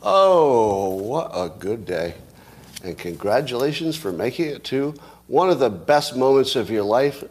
Oh, 0.00 0.90
what 1.02 1.32
a 1.34 1.48
good 1.58 1.84
day. 1.84 2.14
And 2.84 2.96
congratulations 2.96 3.96
for 3.96 4.12
making 4.12 4.46
it 4.46 4.62
to 4.64 4.94
one 5.26 5.50
of 5.50 5.58
the 5.58 5.70
best 5.70 6.14
moments 6.14 6.54
of 6.54 6.70
your 6.70 6.84
life. 6.84 7.24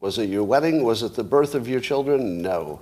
Was 0.00 0.16
it 0.18 0.30
your 0.30 0.44
wedding? 0.44 0.82
Was 0.82 1.02
it 1.02 1.14
the 1.14 1.24
birth 1.24 1.54
of 1.54 1.68
your 1.68 1.80
children? 1.80 2.40
No. 2.40 2.80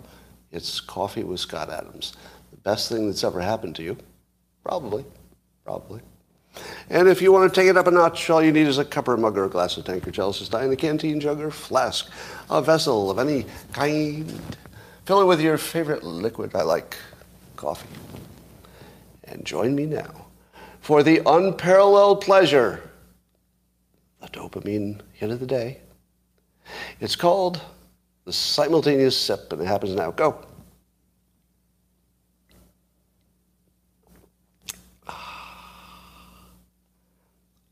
It's 0.52 0.80
coffee 0.80 1.24
with 1.24 1.40
Scott 1.40 1.68
Adams. 1.68 2.12
The 2.52 2.58
best 2.58 2.88
thing 2.88 3.08
that's 3.08 3.24
ever 3.24 3.40
happened 3.40 3.74
to 3.74 3.82
you? 3.82 3.96
Probably. 4.62 5.04
Probably. 5.64 6.00
And 6.88 7.08
if 7.08 7.22
you 7.22 7.32
want 7.32 7.52
to 7.52 7.60
take 7.60 7.68
it 7.68 7.76
up 7.76 7.86
a 7.86 7.90
notch, 7.90 8.28
all 8.30 8.42
you 8.42 8.52
need 8.52 8.66
is 8.66 8.78
a 8.78 8.84
cup 8.84 9.08
or 9.08 9.14
a 9.14 9.18
mug 9.18 9.38
or 9.38 9.44
a 9.44 9.48
glass 9.48 9.76
of 9.76 9.84
tank 9.84 10.06
or 10.06 10.10
chalice, 10.10 10.38
stein, 10.38 10.70
a 10.70 10.76
canteen 10.76 11.20
jug 11.20 11.40
or 11.40 11.50
flask, 11.50 12.10
a 12.50 12.60
vessel 12.60 13.10
of 13.10 13.18
any 13.18 13.46
kind. 13.72 14.40
Fill 15.04 15.22
it 15.22 15.26
with 15.26 15.40
your 15.40 15.58
favorite 15.58 16.02
liquid. 16.02 16.54
I 16.54 16.62
like 16.62 16.96
coffee. 17.56 17.88
And 19.24 19.44
join 19.44 19.74
me 19.74 19.86
now 19.86 20.26
for 20.80 21.02
the 21.02 21.22
unparalleled 21.24 22.20
pleasure, 22.20 22.90
the 24.20 24.28
dopamine 24.28 25.00
hit 25.12 25.30
of 25.30 25.38
the 25.38 25.46
day. 25.46 25.78
It's 26.98 27.16
called 27.16 27.60
the 28.24 28.32
simultaneous 28.32 29.16
sip, 29.16 29.52
and 29.52 29.62
it 29.62 29.66
happens 29.66 29.94
now. 29.94 30.10
Go. 30.10 30.44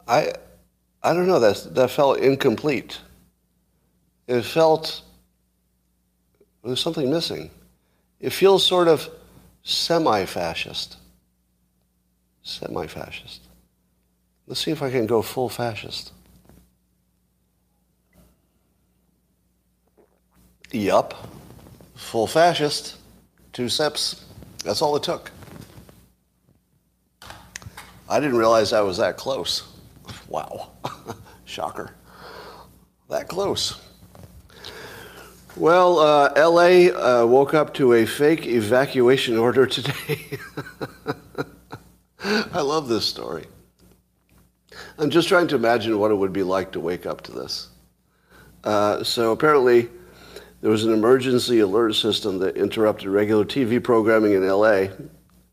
I, 0.09 0.33
I 1.03 1.13
don't 1.13 1.27
know. 1.27 1.39
That 1.39 1.75
that 1.75 1.91
felt 1.91 2.19
incomplete. 2.19 2.99
It 4.27 4.43
felt 4.43 5.03
there's 6.65 6.81
something 6.81 7.11
missing. 7.11 7.51
It 8.21 8.31
feels 8.31 8.67
sort 8.67 8.89
of 8.89 9.09
semi-fascist. 9.63 10.97
Semi-fascist. 12.43 13.43
Let's 14.47 14.61
see 14.61 14.71
if 14.71 14.83
I 14.83 14.91
can 14.91 15.07
go 15.07 15.23
full 15.23 15.49
fascist. 15.49 16.13
Yup. 20.73 21.15
Full 21.95 22.27
fascist. 22.27 22.97
Two 23.53 23.69
sips. 23.69 24.25
That's 24.65 24.83
all 24.83 24.97
it 24.97 25.03
took. 25.03 25.31
I 28.09 28.21
didn't 28.21 28.37
realize 28.37 28.73
I 28.73 28.81
was 28.81 28.97
that 28.99 29.17
close. 29.17 29.78
Wow. 30.29 30.73
Shocker. 31.45 31.95
That 33.09 33.29
close. 33.29 33.81
Well, 35.57 35.99
uh, 35.99 36.33
LA 36.37 36.91
uh, 36.95 37.27
woke 37.27 37.55
up 37.55 37.75
to 37.75 37.95
a 37.95 38.07
fake 38.07 38.47
evacuation 38.47 39.37
order 39.37 39.67
today. 39.67 40.39
I 42.23 42.61
love 42.61 42.89
this 42.89 43.05
story. 43.05 43.47
I'm 44.99 45.11
just 45.11 45.29
trying 45.29 45.49
to 45.49 45.57
imagine 45.57 45.99
what 45.99 46.11
it 46.11 46.15
would 46.15 46.33
be 46.33 46.43
like 46.43 46.73
to 46.73 46.81
wake 46.81 47.07
up 47.07 47.23
to 47.23 47.33
this. 47.33 47.69
Uh, 48.63 49.03
so 49.03 49.33
apparently, 49.33 49.89
there 50.61 50.71
was 50.71 50.85
an 50.85 50.93
emergency 50.93 51.61
alert 51.61 51.95
system 51.95 52.39
that 52.41 52.57
interrupted 52.57 53.09
regular 53.09 53.45
TV 53.45 53.83
programming 53.83 54.35
in 54.35 54.47
LA 54.47 54.89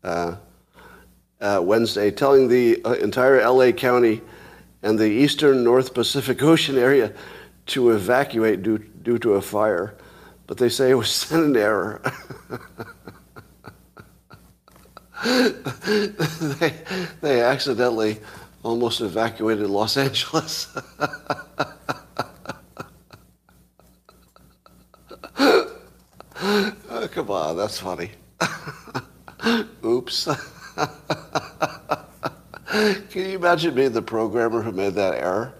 uh, 0.04 0.36
uh, 1.40 1.60
Wednesday, 1.62 2.10
telling 2.10 2.48
the 2.48 2.82
uh, 2.84 2.92
entire 2.94 3.40
LA 3.48 3.72
County 3.72 4.20
and 4.82 4.98
the 4.98 5.08
eastern 5.08 5.64
North 5.64 5.94
Pacific 5.94 6.42
Ocean 6.42 6.78
area 6.78 7.12
to 7.66 7.90
evacuate 7.90 8.62
due, 8.62 8.78
due 8.78 9.18
to 9.18 9.34
a 9.34 9.42
fire. 9.42 9.96
But 10.46 10.58
they 10.58 10.68
say 10.68 10.90
it 10.90 10.94
was 10.94 11.10
sent 11.12 11.44
in 11.44 11.56
error. 11.56 12.00
they, 15.24 16.74
they 17.20 17.40
accidentally 17.42 18.18
almost 18.62 19.00
evacuated 19.00 19.68
Los 19.68 19.96
Angeles. 19.96 20.76
oh, 25.38 27.08
come 27.10 27.30
on, 27.30 27.56
that's 27.56 27.80
funny. 27.80 28.10
Oops. 29.84 30.28
Can 32.70 33.04
you 33.14 33.36
imagine 33.36 33.76
being 33.76 33.92
the 33.92 34.02
programmer 34.02 34.60
who 34.60 34.72
made 34.72 34.94
that 34.94 35.14
error? 35.14 35.54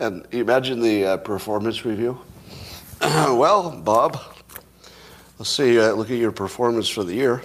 And 0.00 0.26
you 0.32 0.40
imagine 0.40 0.80
the 0.80 1.04
uh, 1.04 1.16
performance 1.18 1.84
review? 1.84 2.18
well, 3.00 3.70
Bob, 3.70 4.20
let's 5.38 5.50
see, 5.50 5.78
uh, 5.78 5.92
look 5.92 6.10
at 6.10 6.16
your 6.16 6.32
performance 6.32 6.88
for 6.88 7.04
the 7.04 7.14
year. 7.14 7.42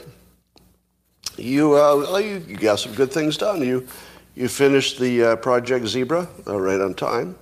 You, 1.37 1.75
uh, 1.75 2.17
you, 2.17 2.43
you, 2.47 2.57
got 2.57 2.79
some 2.79 2.95
good 2.95 3.11
things 3.11 3.37
done. 3.37 3.61
You, 3.61 3.87
you 4.33 4.47
finished 4.47 4.99
the 4.99 5.23
uh, 5.23 5.35
Project 5.35 5.85
Zebra 5.85 6.27
uh, 6.47 6.59
right 6.59 6.81
on 6.81 6.95
time. 6.95 7.35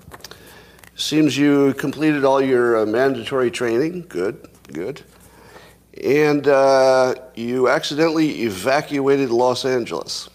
Seems 0.98 1.38
you 1.38 1.74
completed 1.76 2.26
all 2.26 2.42
your 2.42 2.80
uh, 2.80 2.86
mandatory 2.86 3.50
training. 3.50 4.08
Good, 4.10 4.46
good. 4.74 5.04
And 6.04 6.46
you 7.34 7.70
accidentally 7.70 8.42
evacuated 8.42 9.30
Los 9.30 9.64
Angeles. 9.64 10.30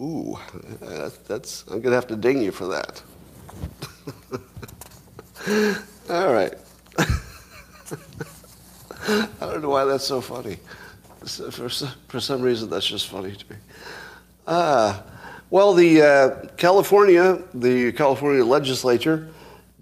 Ooh, 0.00 0.38
that's, 0.80 1.16
that's 1.18 1.62
I'm 1.66 1.80
going 1.80 1.90
to 1.90 1.92
have 1.92 2.06
to 2.06 2.16
ding 2.16 2.40
you 2.40 2.52
for 2.52 2.66
that. 2.68 3.02
All 6.10 6.32
right. 6.32 6.54
I 9.08 9.28
don't 9.40 9.62
know 9.62 9.70
why 9.70 9.84
that's 9.84 10.04
so 10.04 10.20
funny. 10.20 10.58
For, 11.26 11.68
for 11.68 12.20
some 12.20 12.40
reason, 12.40 12.70
that's 12.70 12.86
just 12.86 13.08
funny 13.08 13.36
to 13.36 13.50
me. 13.50 13.56
Uh, 14.46 15.02
well, 15.50 15.74
the 15.74 16.02
uh, 16.02 16.46
California, 16.56 17.42
the 17.52 17.92
California 17.92 18.44
legislature 18.44 19.28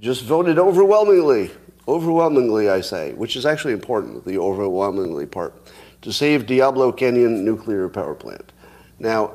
just 0.01 0.25
voted 0.25 0.59
overwhelmingly, 0.59 1.51
overwhelmingly, 1.87 2.69
I 2.71 2.81
say, 2.81 3.13
which 3.13 3.37
is 3.37 3.47
actually 3.47 3.75
important, 3.75 4.25
the 4.25 4.39
overwhelmingly 4.39 5.27
part, 5.27 5.55
to 6.03 6.13
save 6.13 6.47
Diablo 6.47 6.91
Canyon 6.91 7.45
nuclear 7.45 7.89
power 7.89 8.15
plant. 8.15 8.53
Now, 8.99 9.33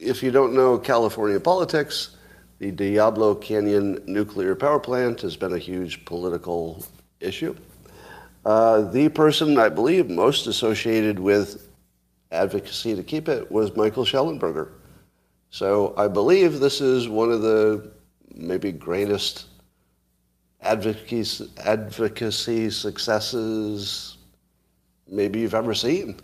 if 0.00 0.22
you 0.22 0.30
don't 0.30 0.54
know 0.54 0.78
California 0.78 1.38
politics, 1.38 2.16
the 2.58 2.70
Diablo 2.70 3.34
Canyon 3.34 4.02
nuclear 4.06 4.54
power 4.54 4.80
plant 4.80 5.20
has 5.20 5.36
been 5.36 5.52
a 5.52 5.58
huge 5.58 6.04
political 6.06 6.84
issue. 7.20 7.54
Uh, 8.44 8.90
the 8.90 9.10
person 9.10 9.58
I 9.58 9.68
believe 9.68 10.08
most 10.08 10.46
associated 10.46 11.18
with 11.18 11.68
advocacy 12.32 12.96
to 12.96 13.02
keep 13.02 13.28
it 13.28 13.50
was 13.52 13.76
Michael 13.76 14.04
Shellenberger. 14.04 14.70
So 15.50 15.94
I 15.98 16.08
believe 16.08 16.60
this 16.60 16.80
is 16.80 17.08
one 17.08 17.30
of 17.30 17.42
the 17.42 17.90
maybe 18.34 18.72
greatest 18.72 19.46
advocacy, 20.62 21.50
advocacy 21.58 22.70
successes 22.70 24.16
maybe 25.06 25.40
you've 25.40 25.54
ever 25.54 25.74
seen. 25.74 26.16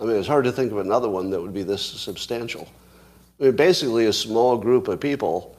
I 0.00 0.04
mean, 0.04 0.16
it's 0.16 0.28
hard 0.28 0.44
to 0.44 0.52
think 0.52 0.72
of 0.72 0.78
another 0.78 1.10
one 1.10 1.28
that 1.30 1.40
would 1.40 1.54
be 1.54 1.62
this 1.62 1.82
substantial. 1.82 2.68
I 3.38 3.44
mean, 3.44 3.56
basically, 3.56 4.06
a 4.06 4.12
small 4.12 4.56
group 4.56 4.88
of 4.88 5.00
people 5.00 5.56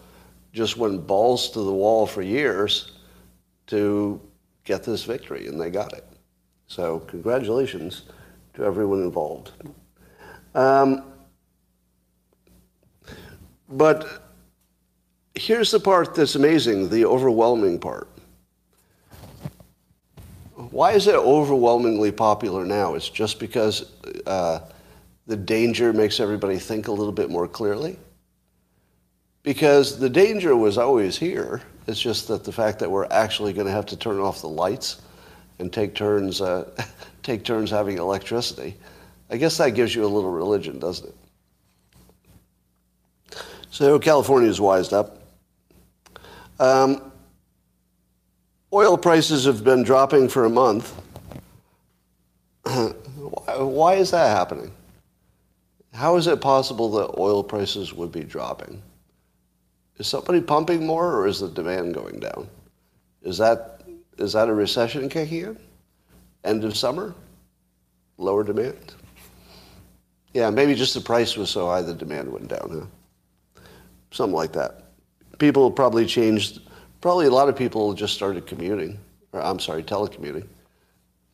just 0.52 0.78
went 0.78 1.06
balls 1.06 1.52
to 1.52 1.62
the 1.62 1.72
wall 1.72 2.08
for 2.08 2.22
years 2.22 2.94
to 3.68 4.20
get 4.64 4.84
this 4.84 5.04
victory, 5.04 5.48
and 5.48 5.62
they 5.62 5.70
got 5.70 5.94
it. 5.94 6.06
So, 6.68 7.00
congratulations 7.00 8.04
to 8.56 8.64
everyone 8.64 9.02
involved. 9.02 9.52
Um, 10.56 11.04
but 13.70 14.24
here's 15.36 15.70
the 15.70 15.80
part 15.80 16.16
that's 16.16 16.36
amazing 16.36 16.90
the 16.90 17.06
overwhelming 17.06 17.80
part. 17.80 18.10
Why 20.56 20.94
is 20.94 21.06
it 21.06 21.16
overwhelmingly 21.16 22.12
popular 22.12 22.66
now? 22.66 22.96
It's 22.96 23.10
just 23.10 23.40
because. 23.40 23.92
Uh, 24.26 24.62
the 25.28 25.36
danger 25.36 25.92
makes 25.92 26.20
everybody 26.20 26.58
think 26.58 26.88
a 26.88 26.92
little 26.92 27.12
bit 27.12 27.30
more 27.30 27.48
clearly. 27.48 28.00
Because 29.44 30.00
the 30.00 30.10
danger 30.10 30.56
was 30.56 30.78
always 30.78 31.18
here. 31.18 31.62
It's 31.86 32.02
just 32.02 32.28
that 32.30 32.44
the 32.44 32.52
fact 32.52 32.80
that 32.80 32.90
we're 32.90 33.08
actually 33.12 33.54
going 33.54 33.68
to 33.68 33.72
have 33.72 33.86
to 33.88 33.98
turn 33.98 34.20
off 34.20 34.42
the 34.42 34.50
lights 34.50 35.02
and 35.60 35.72
take 35.72 35.94
turns, 35.96 36.42
uh, 36.42 36.70
take 37.24 37.44
turns 37.44 37.70
having 37.70 37.98
electricity, 37.98 38.76
I 39.30 39.38
guess 39.38 39.58
that 39.58 39.72
gives 39.72 39.94
you 39.94 40.06
a 40.06 40.08
little 40.08 40.32
religion, 40.32 40.80
doesn't 40.80 41.10
it? 41.10 41.16
So 43.70 44.00
California's 44.00 44.62
wised 44.62 44.94
up. 44.94 45.22
Um, 46.60 47.12
oil 48.72 48.98
prices 48.98 49.46
have 49.46 49.64
been 49.64 49.84
dropping 49.84 50.30
for 50.30 50.46
a 50.46 50.50
month. 50.50 50.94
Why 52.66 53.96
is 53.96 54.12
that 54.12 54.36
happening? 54.36 54.72
How 55.94 56.18
is 56.18 56.28
it 56.28 56.42
possible 56.42 56.92
that 56.92 57.20
oil 57.20 57.44
prices 57.44 57.94
would 57.94 58.12
be 58.12 58.24
dropping? 58.24 58.82
Is 59.98 60.08
somebody 60.08 60.42
pumping 60.42 60.86
more 60.86 61.16
or 61.16 61.28
is 61.28 61.40
the 61.40 61.50
demand 61.50 61.94
going 61.94 62.20
down? 62.20 62.48
Is 63.24 63.38
that, 63.40 63.84
Is 64.18 64.34
that 64.34 64.48
a 64.48 64.54
recession 64.54 65.10
kicking 65.10 65.42
in? 65.42 65.58
End 66.44 66.64
of 66.64 66.78
summer? 66.78 67.16
Lower 68.18 68.44
demand? 68.44 68.96
Yeah, 70.34 70.50
maybe 70.50 70.76
just 70.76 70.94
the 70.94 71.02
price 71.02 71.36
was 71.36 71.50
so 71.50 71.68
high 71.68 71.82
the 71.82 71.94
demand 71.94 72.32
went 72.32 72.48
down, 72.48 72.70
huh? 72.72 73.62
Something 74.12 74.36
like 74.36 74.54
that. 74.54 74.84
People 75.40 75.72
probably 75.72 76.06
changed, 76.06 76.62
probably 77.02 77.26
a 77.26 77.32
lot 77.32 77.50
of 77.50 77.56
people 77.56 77.94
just 77.94 78.14
started 78.14 78.46
commuting, 78.46 79.00
or 79.34 79.42
I'm 79.42 79.60
sorry, 79.60 79.84
telecommuting. 79.84 80.48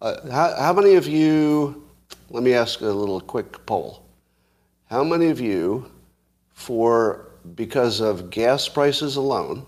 Uh, 0.02 0.30
how, 0.30 0.56
how 0.58 0.74
many 0.74 0.96
of 0.96 1.08
you, 1.08 1.84
let 2.30 2.44
me 2.44 2.54
ask 2.54 2.82
a 2.82 2.86
little 2.86 3.22
quick 3.22 3.66
poll. 3.66 4.03
How 4.94 5.04
many 5.04 5.30
of 5.30 5.42
you, 5.42 5.90
for 6.52 7.32
because 7.56 8.00
of 8.00 8.30
gas 8.30 8.70
prices 8.70 9.16
alone, 9.16 9.66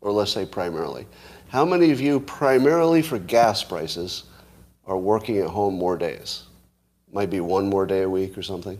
or 0.00 0.10
let's 0.10 0.32
say 0.32 0.44
primarily, 0.44 1.06
how 1.46 1.64
many 1.64 1.92
of 1.92 2.00
you 2.00 2.18
primarily 2.18 3.00
for 3.00 3.16
gas 3.16 3.62
prices 3.62 4.24
are 4.84 4.98
working 4.98 5.38
at 5.38 5.46
home 5.46 5.76
more 5.76 5.96
days? 5.96 6.46
Might 7.12 7.30
be 7.30 7.38
one 7.38 7.68
more 7.68 7.86
day 7.86 8.02
a 8.02 8.10
week 8.10 8.36
or 8.36 8.42
something. 8.42 8.76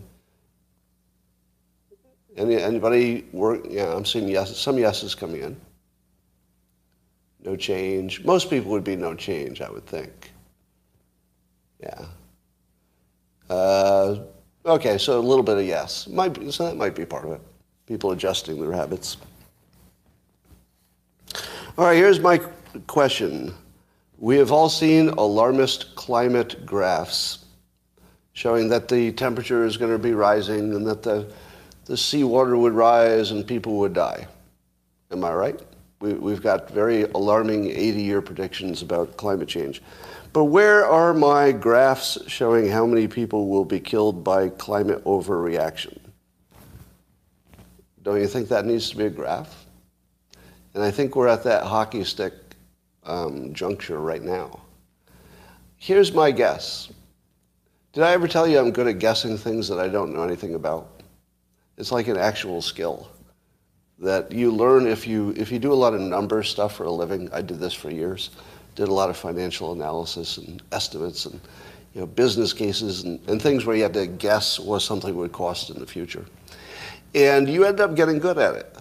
Any, 2.35 2.57
anybody 2.57 3.25
work? 3.31 3.61
Yeah, 3.69 3.95
I'm 3.95 4.03
seeing 4.03 4.27
yes, 4.27 4.57
some 4.57 4.77
yeses 4.77 5.15
coming 5.15 5.41
in. 5.41 5.55
No 7.45 7.55
change. 7.55 8.25
Most 8.25 8.49
people 8.49 8.71
would 8.71 8.83
be 8.83 8.97
no 8.97 9.15
change, 9.15 9.61
I 9.61 9.69
would 9.69 9.85
think. 9.85 10.31
Yeah. 11.79 12.05
Uh, 13.49 14.17
okay, 14.67 14.97
so 14.97 15.19
a 15.19 15.21
little 15.21 15.43
bit 15.43 15.57
of 15.57 15.65
yes. 15.65 16.07
Might 16.07 16.39
be, 16.39 16.51
so 16.51 16.65
that 16.65 16.75
might 16.75 16.95
be 16.95 17.05
part 17.05 17.25
of 17.25 17.31
it. 17.31 17.41
People 17.87 18.11
adjusting 18.11 18.59
their 18.61 18.73
habits. 18.73 19.17
All 21.77 21.85
right, 21.85 21.95
here's 21.95 22.19
my 22.19 22.41
question. 22.87 23.53
We 24.19 24.37
have 24.37 24.51
all 24.51 24.69
seen 24.69 25.09
alarmist 25.09 25.95
climate 25.95 26.65
graphs 26.65 27.45
showing 28.33 28.67
that 28.69 28.87
the 28.87 29.11
temperature 29.13 29.63
is 29.63 29.77
going 29.77 29.91
to 29.91 29.99
be 29.99 30.13
rising 30.13 30.75
and 30.75 30.85
that 30.85 31.03
the, 31.03 31.31
the 31.85 31.97
seawater 31.97 32.57
would 32.57 32.73
rise 32.73 33.31
and 33.31 33.45
people 33.47 33.77
would 33.77 33.93
die. 33.93 34.27
Am 35.11 35.23
I 35.23 35.33
right? 35.33 35.59
We, 36.01 36.13
we've 36.13 36.41
got 36.41 36.69
very 36.69 37.03
alarming 37.03 37.69
80 37.69 38.01
year 38.01 38.21
predictions 38.21 38.81
about 38.81 39.17
climate 39.17 39.47
change. 39.47 39.81
But 40.33 40.45
where 40.45 40.85
are 40.85 41.13
my 41.13 41.51
graphs 41.51 42.17
showing 42.27 42.69
how 42.69 42.85
many 42.85 43.07
people 43.07 43.47
will 43.47 43.65
be 43.65 43.79
killed 43.79 44.23
by 44.23 44.49
climate 44.49 45.03
overreaction? 45.03 45.97
Don't 48.03 48.19
you 48.19 48.27
think 48.27 48.49
that 48.49 48.65
needs 48.65 48.89
to 48.89 48.97
be 48.97 49.05
a 49.05 49.09
graph? 49.09 49.65
And 50.73 50.83
I 50.83 50.91
think 50.91 51.15
we're 51.15 51.27
at 51.27 51.43
that 51.43 51.63
hockey 51.63 52.03
stick 52.03 52.33
um, 53.03 53.53
juncture 53.53 53.99
right 53.99 54.21
now. 54.21 54.61
Here's 55.77 56.13
my 56.13 56.31
guess. 56.31 56.91
Did 57.93 58.03
I 58.03 58.11
ever 58.11 58.27
tell 58.27 58.47
you 58.47 58.59
I'm 58.59 58.71
good 58.71 58.87
at 58.87 58.99
guessing 58.99 59.37
things 59.37 59.67
that 59.69 59.79
I 59.79 59.87
don't 59.87 60.13
know 60.13 60.23
anything 60.23 60.55
about? 60.55 61.01
It's 61.77 61.91
like 61.91 62.07
an 62.07 62.17
actual 62.17 62.61
skill 62.61 63.07
that 63.99 64.31
you 64.31 64.51
learn 64.51 64.87
if 64.87 65.07
you 65.07 65.33
if 65.35 65.51
you 65.51 65.57
do 65.57 65.73
a 65.73 65.75
lot 65.75 65.93
of 65.93 66.01
number 66.01 66.43
stuff 66.43 66.75
for 66.75 66.83
a 66.83 66.91
living. 66.91 67.29
I 67.31 67.41
did 67.41 67.59
this 67.59 67.73
for 67.73 67.89
years. 67.89 68.29
Did 68.77 68.87
a 68.87 68.93
lot 68.93 69.09
of 69.09 69.17
financial 69.17 69.73
analysis 69.73 70.37
and 70.37 70.63
estimates 70.71 71.25
and 71.25 71.41
you 71.93 71.99
know 71.99 72.07
business 72.07 72.53
cases 72.53 73.03
and, 73.03 73.19
and 73.27 73.41
things 73.41 73.65
where 73.65 73.75
you 73.75 73.83
had 73.83 73.93
to 73.95 74.07
guess 74.07 74.57
what 74.57 74.81
something 74.81 75.13
would 75.17 75.33
cost 75.33 75.69
in 75.69 75.79
the 75.79 75.85
future. 75.85 76.25
And 77.13 77.49
you 77.49 77.65
end 77.65 77.81
up 77.81 77.93
getting 77.95 78.19
good 78.19 78.37
at 78.37 78.55
it 78.55 78.77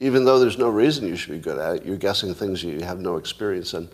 even 0.00 0.24
though 0.24 0.38
there's 0.38 0.58
no 0.58 0.68
reason 0.68 1.08
you 1.08 1.16
should 1.16 1.32
be 1.32 1.38
good 1.38 1.58
at 1.58 1.76
it, 1.76 1.84
you're 1.84 1.96
guessing 1.96 2.32
things 2.32 2.62
you 2.62 2.80
have 2.80 3.00
no 3.00 3.16
experience 3.16 3.74
in. 3.74 3.88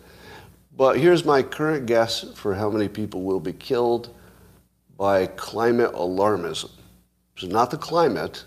But 0.77 0.99
here's 0.99 1.25
my 1.25 1.41
current 1.41 1.85
guess 1.85 2.25
for 2.35 2.53
how 2.53 2.69
many 2.69 2.87
people 2.87 3.23
will 3.23 3.39
be 3.39 3.53
killed 3.53 4.13
by 4.97 5.27
climate 5.27 5.93
alarmism. 5.93 6.69
So, 7.37 7.47
not 7.47 7.71
the 7.71 7.77
climate, 7.77 8.43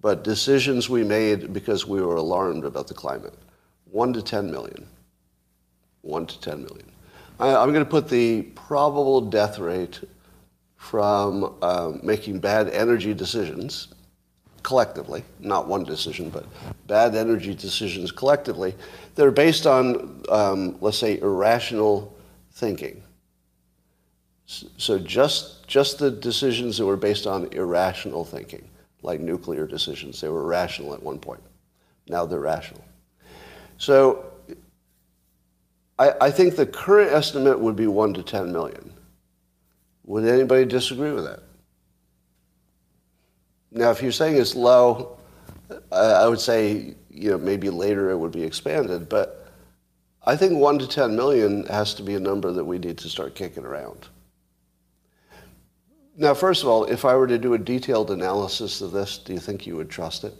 but 0.00 0.22
decisions 0.22 0.88
we 0.88 1.02
made 1.02 1.52
because 1.52 1.86
we 1.86 2.00
were 2.00 2.16
alarmed 2.16 2.64
about 2.64 2.88
the 2.88 2.94
climate. 2.94 3.34
One 3.90 4.12
to 4.12 4.22
10 4.22 4.50
million. 4.50 4.86
One 6.06 6.26
to 6.26 6.40
10 6.40 6.62
million. 6.62 6.90
I, 7.40 7.62
am 7.62 7.72
going 7.72 7.84
to 7.84 7.90
put 7.90 8.08
the 8.08 8.42
probable 8.42 9.20
death 9.20 9.58
rate 9.58 10.00
from 10.76 11.56
uh, 11.60 11.92
making 12.02 12.38
bad 12.38 12.68
energy 12.70 13.12
decisions 13.12 13.88
collectively, 14.62 15.24
not 15.40 15.66
one 15.66 15.84
decision, 15.84 16.30
but 16.30 16.46
bad 16.86 17.14
energy 17.14 17.54
decisions 17.54 18.12
collectively, 18.12 18.74
that 19.14 19.26
are 19.26 19.32
based 19.32 19.66
on, 19.66 20.22
um, 20.28 20.76
let's 20.80 20.98
say, 20.98 21.18
irrational 21.18 22.16
thinking. 22.52 23.02
So 24.46 24.98
just, 24.98 25.66
just 25.66 25.98
the 25.98 26.10
decisions 26.10 26.78
that 26.78 26.86
were 26.86 26.96
based 26.96 27.26
on 27.26 27.52
irrational 27.52 28.24
thinking, 28.24 28.68
like 29.02 29.20
nuclear 29.20 29.66
decisions, 29.66 30.20
they 30.20 30.28
were 30.28 30.46
rational 30.46 30.94
at 30.94 31.02
one 31.02 31.18
point. 31.18 31.42
Now 32.08 32.26
they're 32.26 32.38
rational. 32.38 32.84
So 33.78 34.24
I, 35.98 36.12
I 36.20 36.30
think 36.30 36.56
the 36.56 36.66
current 36.66 37.12
estimate 37.12 37.58
would 37.58 37.76
be 37.76 37.86
1 37.86 38.14
to 38.14 38.22
10 38.22 38.52
million. 38.52 38.92
Would 40.04 40.24
anybody 40.24 40.64
disagree 40.64 41.12
with 41.12 41.24
that? 41.24 41.40
Now, 43.72 43.90
if 43.90 44.02
you're 44.02 44.12
saying 44.12 44.36
it's 44.36 44.54
low, 44.54 45.18
I 45.90 46.26
would 46.28 46.40
say 46.40 46.94
you 47.10 47.30
know 47.30 47.38
maybe 47.38 47.70
later 47.70 48.10
it 48.10 48.16
would 48.16 48.32
be 48.32 48.42
expanded, 48.42 49.08
but 49.08 49.52
I 50.24 50.36
think 50.36 50.58
one 50.58 50.78
to 50.78 50.88
10 50.88 51.14
million 51.14 51.66
has 51.66 51.94
to 51.94 52.02
be 52.02 52.14
a 52.14 52.20
number 52.20 52.52
that 52.52 52.64
we 52.64 52.78
need 52.78 52.98
to 52.98 53.08
start 53.08 53.34
kicking 53.34 53.64
around. 53.64 54.08
Now, 56.16 56.34
first 56.34 56.62
of 56.62 56.68
all, 56.68 56.84
if 56.84 57.04
I 57.04 57.14
were 57.14 57.26
to 57.26 57.38
do 57.38 57.54
a 57.54 57.58
detailed 57.58 58.10
analysis 58.10 58.80
of 58.80 58.92
this, 58.92 59.18
do 59.18 59.34
you 59.34 59.38
think 59.38 59.66
you 59.66 59.76
would 59.76 59.90
trust 59.90 60.24
it? 60.24 60.34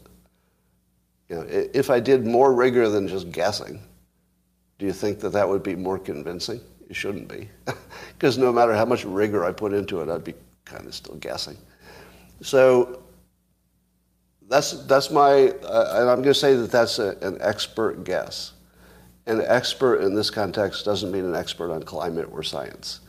You 1.28 1.36
know, 1.36 1.46
if 1.48 1.90
I 1.90 2.00
did 2.00 2.24
more 2.24 2.54
rigor 2.54 2.88
than 2.88 3.08
just 3.08 3.30
guessing, 3.30 3.80
do 4.78 4.87
you 4.87 4.93
think 4.93 5.20
that 5.20 5.31
that 5.31 5.49
would 5.49 5.62
be 5.62 5.75
more 5.75 5.99
convincing? 5.99 6.61
It 6.88 6.94
shouldn't 6.94 7.28
be, 7.28 7.49
because 8.12 8.38
no 8.38 8.52
matter 8.52 8.75
how 8.75 8.84
much 8.84 9.05
rigor 9.05 9.44
I 9.44 9.52
put 9.52 9.73
into 9.73 10.00
it, 10.00 10.08
I'd 10.08 10.25
be 10.25 10.34
kind 10.64 10.87
of 10.87 10.94
still 10.94 11.17
guessing. 11.17 11.56
So 12.43 13.02
that's, 14.49 14.84
that's 14.87 15.11
my, 15.11 15.49
uh, 15.64 16.00
and 16.00 16.11
I'm 16.11 16.23
going 16.23 16.25
to 16.25 16.34
say 16.34 16.55
that 16.55 16.70
that's 16.70 16.99
a, 16.99 17.17
an 17.23 17.38
expert 17.40 18.05
guess. 18.05 18.52
An 19.26 19.43
expert 19.44 20.02
in 20.02 20.14
this 20.14 20.31
context 20.31 20.84
doesn't 20.84 21.11
mean 21.11 21.25
an 21.25 21.34
expert 21.34 21.73
on 21.73 21.82
climate 21.82 22.28
or 22.31 22.43
science. 22.44 23.00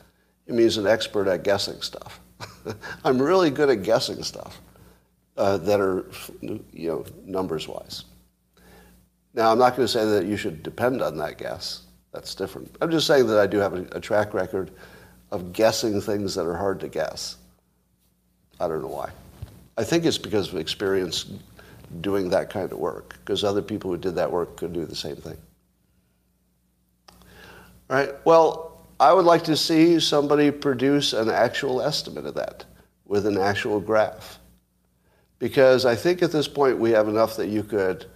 It 0.48 0.56
means 0.56 0.78
an 0.78 0.88
expert 0.88 1.28
at 1.28 1.44
guessing 1.44 1.82
stuff. 1.82 2.20
I'm 3.04 3.22
really 3.22 3.52
good 3.52 3.70
at 3.70 3.84
guessing 3.84 4.24
stuff 4.24 4.60
uh, 5.36 5.58
that 5.58 5.80
are, 5.80 6.10
you 6.42 6.90
know, 6.90 7.06
numbers 7.26 7.68
wise. 7.68 8.06
Now, 9.38 9.52
I'm 9.52 9.60
not 9.60 9.76
going 9.76 9.86
to 9.86 9.92
say 9.92 10.04
that 10.04 10.26
you 10.26 10.36
should 10.36 10.64
depend 10.64 11.00
on 11.00 11.16
that 11.20 11.38
guess. 11.38 11.84
That's 12.12 12.34
different. 12.34 12.76
I'm 12.82 12.90
just 12.90 13.06
saying 13.06 13.28
that 13.28 13.38
I 13.38 13.46
do 13.46 13.60
have 13.60 13.76
a, 13.76 13.86
a 13.92 14.00
track 14.00 14.34
record 14.34 14.72
of 15.32 15.54
guessing 15.54 16.02
things 16.02 16.34
that 16.34 16.48
are 16.48 16.58
hard 16.58 16.80
to 16.80 16.88
guess. 16.88 17.38
I 18.60 18.68
don't 18.68 18.82
know 18.82 18.88
why. 18.88 19.12
I 19.78 19.84
think 19.84 20.06
it's 20.06 20.18
because 20.18 20.52
of 20.52 20.58
experience 20.58 21.30
doing 22.02 22.32
that 22.32 22.50
kind 22.50 22.72
of 22.72 22.80
work, 22.80 23.20
because 23.20 23.44
other 23.44 23.62
people 23.62 23.92
who 23.92 23.98
did 23.98 24.16
that 24.16 24.32
work 24.32 24.58
could 24.58 24.74
do 24.74 24.86
the 24.86 24.96
same 24.96 25.18
thing. 25.18 25.38
All 27.92 27.98
right, 27.98 28.16
well, 28.26 28.88
I 29.00 29.14
would 29.14 29.26
like 29.26 29.44
to 29.44 29.56
see 29.56 30.00
somebody 30.00 30.50
produce 30.50 31.14
an 31.14 31.30
actual 31.30 31.84
estimate 31.84 32.26
of 32.26 32.34
that 32.34 32.66
with 33.06 33.28
an 33.28 33.38
actual 33.38 33.80
graph. 33.80 34.40
Because 35.38 35.86
I 35.86 35.94
think 35.94 36.24
at 36.24 36.32
this 36.32 36.48
point 36.48 36.80
we 36.80 36.90
have 36.90 37.08
enough 37.08 37.36
that 37.36 37.50
you 37.50 37.62
could, 37.62 38.08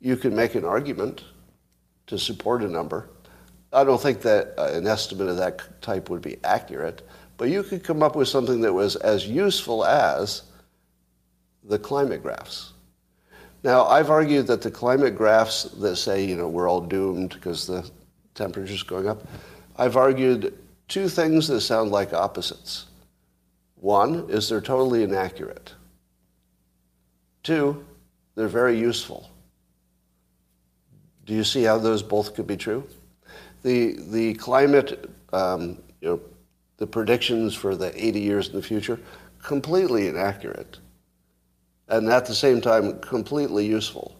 you 0.00 0.16
can 0.16 0.34
make 0.34 0.54
an 0.54 0.64
argument 0.64 1.24
to 2.06 2.18
support 2.18 2.62
a 2.62 2.68
number. 2.68 3.08
I 3.72 3.84
don't 3.84 4.00
think 4.00 4.22
that 4.22 4.54
uh, 4.56 4.70
an 4.72 4.86
estimate 4.86 5.28
of 5.28 5.36
that 5.36 5.82
type 5.82 6.08
would 6.08 6.22
be 6.22 6.38
accurate, 6.44 7.06
but 7.36 7.50
you 7.50 7.62
could 7.62 7.84
come 7.84 8.02
up 8.02 8.16
with 8.16 8.28
something 8.28 8.60
that 8.62 8.72
was 8.72 8.96
as 8.96 9.26
useful 9.26 9.84
as 9.84 10.42
the 11.64 11.78
climate 11.78 12.22
graphs. 12.22 12.72
Now, 13.62 13.84
I've 13.86 14.10
argued 14.10 14.46
that 14.46 14.62
the 14.62 14.70
climate 14.70 15.16
graphs 15.16 15.64
that 15.64 15.96
say, 15.96 16.24
you 16.24 16.36
know, 16.36 16.48
we're 16.48 16.68
all 16.68 16.80
doomed 16.80 17.34
because 17.34 17.66
the 17.66 17.88
temperature's 18.34 18.84
going 18.84 19.08
up, 19.08 19.26
I've 19.76 19.96
argued 19.96 20.56
two 20.86 21.08
things 21.08 21.48
that 21.48 21.60
sound 21.60 21.90
like 21.90 22.12
opposites. 22.12 22.86
One 23.76 24.26
is 24.28 24.48
they're 24.48 24.60
totally 24.60 25.02
inaccurate. 25.02 25.74
Two, 27.42 27.84
they're 28.34 28.48
very 28.48 28.78
useful. 28.78 29.30
Do 31.28 31.34
you 31.34 31.44
see 31.44 31.62
how 31.62 31.78
those 31.78 32.02
both 32.02 32.34
could 32.34 32.48
be 32.48 32.56
true? 32.56 32.88
The, 33.62 33.96
the 34.10 34.34
climate, 34.34 35.10
um, 35.32 35.78
you 36.00 36.08
know, 36.08 36.20
the 36.78 36.86
predictions 36.86 37.54
for 37.54 37.76
the 37.76 37.92
80 37.94 38.20
years 38.20 38.48
in 38.48 38.56
the 38.56 38.62
future, 38.62 38.98
completely 39.42 40.08
inaccurate 40.08 40.78
and 41.88 42.08
at 42.08 42.26
the 42.26 42.34
same 42.34 42.60
time 42.62 42.98
completely 43.00 43.66
useful. 43.66 44.16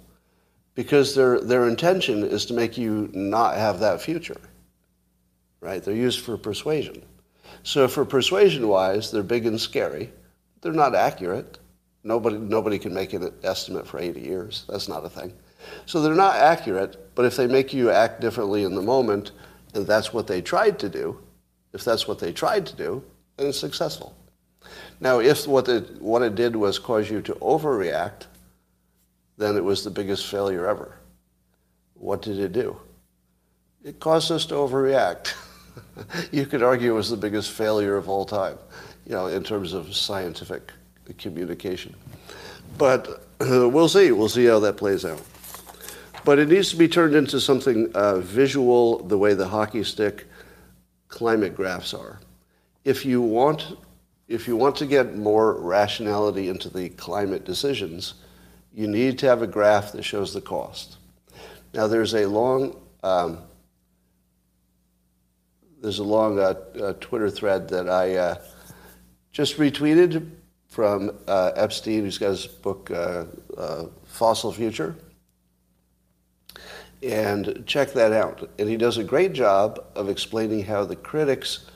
because 0.74 1.14
their, 1.16 1.40
their 1.40 1.66
intention 1.66 2.22
is 2.22 2.46
to 2.46 2.54
make 2.54 2.78
you 2.78 3.10
not 3.12 3.56
have 3.56 3.80
that 3.80 4.00
future. 4.00 4.40
Right? 5.60 5.82
They're 5.82 5.92
used 5.92 6.20
for 6.20 6.36
persuasion. 6.36 7.02
So 7.64 7.88
for 7.88 8.04
persuasion 8.04 8.68
wise, 8.68 9.10
they're 9.10 9.24
big 9.24 9.46
and 9.46 9.60
scary. 9.60 10.12
They're 10.60 10.72
not 10.72 10.94
accurate. 10.94 11.58
Nobody, 12.04 12.38
nobody 12.38 12.78
can 12.78 12.94
make 12.94 13.12
an 13.12 13.32
estimate 13.42 13.88
for 13.88 13.98
80 13.98 14.20
years. 14.20 14.66
That's 14.68 14.88
not 14.88 15.04
a 15.04 15.08
thing. 15.08 15.32
So 15.86 16.00
they're 16.00 16.14
not 16.14 16.36
accurate, 16.36 17.14
but 17.14 17.24
if 17.24 17.36
they 17.36 17.46
make 17.46 17.72
you 17.72 17.90
act 17.90 18.20
differently 18.20 18.64
in 18.64 18.74
the 18.74 18.82
moment, 18.82 19.32
and 19.74 19.86
that's 19.86 20.12
what 20.12 20.26
they 20.26 20.40
tried 20.40 20.78
to 20.80 20.88
do, 20.88 21.18
if 21.72 21.84
that's 21.84 22.08
what 22.08 22.18
they 22.18 22.32
tried 22.32 22.66
to 22.66 22.76
do, 22.76 23.04
then 23.36 23.48
it's 23.48 23.58
successful. 23.58 24.14
Now, 25.00 25.20
if 25.20 25.46
what 25.46 25.68
it, 25.68 26.00
what 26.00 26.22
it 26.22 26.34
did 26.34 26.56
was 26.56 26.78
cause 26.78 27.10
you 27.10 27.22
to 27.22 27.34
overreact, 27.34 28.26
then 29.36 29.56
it 29.56 29.64
was 29.64 29.84
the 29.84 29.90
biggest 29.90 30.26
failure 30.26 30.66
ever. 30.66 30.96
What 31.94 32.22
did 32.22 32.38
it 32.38 32.52
do? 32.52 32.78
It 33.84 34.00
caused 34.00 34.32
us 34.32 34.44
to 34.46 34.54
overreact. 34.54 35.34
you 36.32 36.46
could 36.46 36.62
argue 36.62 36.92
it 36.92 36.96
was 36.96 37.10
the 37.10 37.16
biggest 37.16 37.52
failure 37.52 37.96
of 37.96 38.08
all 38.08 38.24
time, 38.24 38.58
you 39.06 39.12
know, 39.12 39.26
in 39.26 39.44
terms 39.44 39.72
of 39.72 39.94
scientific 39.94 40.72
communication. 41.16 41.94
But 42.76 43.24
uh, 43.40 43.68
we'll 43.68 43.88
see. 43.88 44.10
We'll 44.12 44.28
see 44.28 44.46
how 44.46 44.58
that 44.60 44.76
plays 44.76 45.04
out. 45.04 45.22
But 46.24 46.38
it 46.38 46.48
needs 46.48 46.70
to 46.70 46.76
be 46.76 46.88
turned 46.88 47.14
into 47.14 47.40
something 47.40 47.90
uh, 47.94 48.18
visual, 48.18 48.98
the 49.04 49.18
way 49.18 49.34
the 49.34 49.48
hockey 49.48 49.84
stick 49.84 50.26
climate 51.08 51.56
graphs 51.56 51.94
are. 51.94 52.20
If 52.84 53.04
you 53.04 53.20
want, 53.20 53.76
if 54.28 54.46
you 54.46 54.56
want 54.56 54.76
to 54.76 54.86
get 54.86 55.16
more 55.16 55.54
rationality 55.54 56.48
into 56.48 56.68
the 56.68 56.90
climate 56.90 57.44
decisions, 57.44 58.14
you 58.74 58.86
need 58.86 59.18
to 59.20 59.26
have 59.26 59.42
a 59.42 59.46
graph 59.46 59.92
that 59.92 60.02
shows 60.02 60.32
the 60.32 60.40
cost. 60.40 60.98
Now, 61.74 61.86
there's 61.86 62.14
a 62.14 62.26
long, 62.26 62.76
um, 63.02 63.38
there's 65.80 65.98
a 65.98 66.04
long 66.04 66.38
uh, 66.38 66.54
uh, 66.80 66.92
Twitter 67.00 67.30
thread 67.30 67.68
that 67.68 67.88
I 67.88 68.16
uh, 68.16 68.34
just 69.32 69.56
retweeted 69.56 70.30
from 70.68 71.10
uh, 71.26 71.52
Epstein, 71.56 72.02
who's 72.04 72.18
got 72.18 72.30
his 72.30 72.46
book 72.46 72.90
uh, 72.90 73.24
uh, 73.56 73.86
Fossil 74.04 74.52
Future. 74.52 74.96
And 77.02 77.64
check 77.66 77.92
that 77.92 78.12
out. 78.12 78.50
And 78.58 78.68
he 78.68 78.76
does 78.76 78.98
a 78.98 79.04
great 79.04 79.32
job 79.32 79.84
of 79.94 80.08
explaining 80.08 80.64
how 80.64 80.84
the 80.84 80.96
critics 80.96 81.66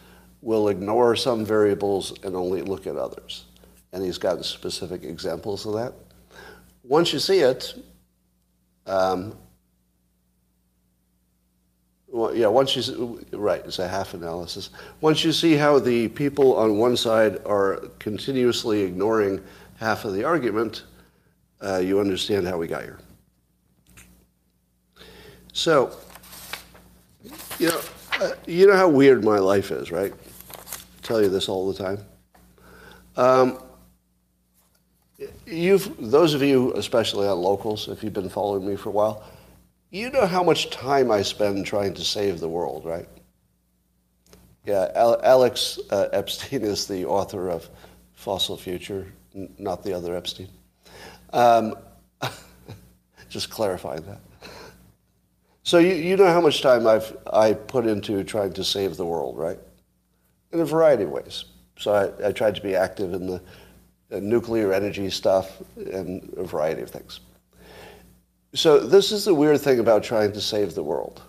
will 0.41 0.69
ignore 0.69 1.15
some 1.15 1.45
variables 1.45 2.19
and 2.25 2.35
only 2.35 2.63
look 2.63 2.87
at 2.87 2.97
others. 2.97 3.45
And 3.93 4.05
he's 4.05 4.19
got 4.19 4.45
specific 4.45 5.05
examples 5.05 5.65
of 5.67 5.75
that. 5.75 5.93
Once 6.83 7.13
you 7.13 7.21
see 7.21 7.41
it, 7.41 7.75
um, 8.87 9.37
well, 12.09 12.35
yeah, 12.35 12.49
once 12.49 12.77
you, 12.77 12.83
see, 12.83 13.25
right, 13.33 13.65
it's 13.65 13.79
a 13.79 13.89
half 13.89 14.15
analysis. 14.15 14.71
Once 15.01 15.25
you 15.25 15.33
see 15.33 15.55
how 15.55 15.79
the 15.79 16.09
people 16.09 16.57
on 16.57 16.77
one 16.77 16.97
side 16.97 17.39
are 17.47 17.77
continuously 18.01 18.83
ignoring 18.83 19.43
half 19.77 20.05
of 20.05 20.13
the 20.13 20.25
argument, 20.25 20.83
uh, 21.63 21.79
you 21.79 22.01
understand 22.01 22.47
how 22.47 22.59
we 22.59 22.67
got 22.67 22.83
here. 22.83 22.99
So, 25.53 25.95
you 27.59 27.69
know, 27.69 27.81
uh, 28.21 28.31
you 28.47 28.67
know 28.67 28.77
how 28.77 28.89
weird 28.89 29.23
my 29.23 29.39
life 29.39 29.71
is, 29.71 29.91
right? 29.91 30.13
I 30.13 30.57
tell 31.03 31.23
you 31.23 31.29
this 31.29 31.49
all 31.49 31.71
the 31.71 31.79
time. 31.79 31.99
Um, 33.17 33.63
you've, 35.47 35.95
those 36.11 36.33
of 36.35 36.43
you, 36.43 36.73
especially 36.75 37.29
on 37.29 37.39
locals, 37.39 37.89
if 37.89 38.03
you've 38.03 38.15
been 38.15 38.31
following 38.31 38.67
me 38.67 38.77
for 38.77 38.89
a 38.89 38.93
while, 38.93 39.25
you 39.91 40.09
know 40.11 40.27
how 40.27 40.43
much 40.43 40.71
time 40.71 41.11
I 41.11 41.21
spend 41.21 41.67
trying 41.67 41.93
to 41.95 42.03
save 42.03 42.41
the 42.41 42.49
world, 42.49 42.87
right? 42.87 43.07
Yeah, 44.65 44.91
Alex 44.95 45.79
uh, 45.91 46.09
Epstein 46.13 46.63
is 46.63 46.87
the 46.87 47.05
author 47.05 47.51
of 47.51 47.69
Fossil 48.15 48.57
Future, 48.57 49.13
n- 49.35 49.53
not 49.59 49.83
the 49.83 49.93
other 49.93 50.17
Epstein. 50.17 50.49
Um, 51.33 51.75
just 53.29 53.51
clarifying 53.51 54.03
that. 54.03 54.21
So 55.65 55.79
you, 55.79 55.95
you 55.95 56.17
know 56.17 56.27
how 56.27 56.41
much 56.41 56.61
time 56.61 56.87
I've 56.87 57.17
I 57.33 57.55
put 57.55 57.87
into 57.87 58.25
trying 58.25 58.53
to 58.55 58.65
save 58.65 58.97
the 58.97 59.07
world, 59.07 59.39
right? 59.39 59.59
In 60.53 60.61
a 60.61 60.65
variety 60.65 61.05
of 61.05 61.11
ways. 61.11 61.45
So 61.79 61.93
I, 61.95 62.29
I 62.29 62.33
tried 62.33 62.55
to 62.57 62.61
be 62.61 62.75
active 62.75 63.15
in 63.15 63.27
the 63.27 63.43
uh, 64.13 64.19
nuclear 64.21 64.73
energy 64.73 65.09
stuff 65.09 65.63
and 65.77 66.33
a 66.37 66.45
variety 66.45 66.83
of 66.83 66.91
things. 66.91 67.21
So 68.55 68.81
this 68.81 69.13
is 69.13 69.25
the 69.25 69.35
weird 69.35 69.61
thing 69.61 69.79
about 69.79 70.03
trying 70.03 70.33
to 70.33 70.41
save 70.41 70.75
the 70.75 70.83
world. 70.83 71.23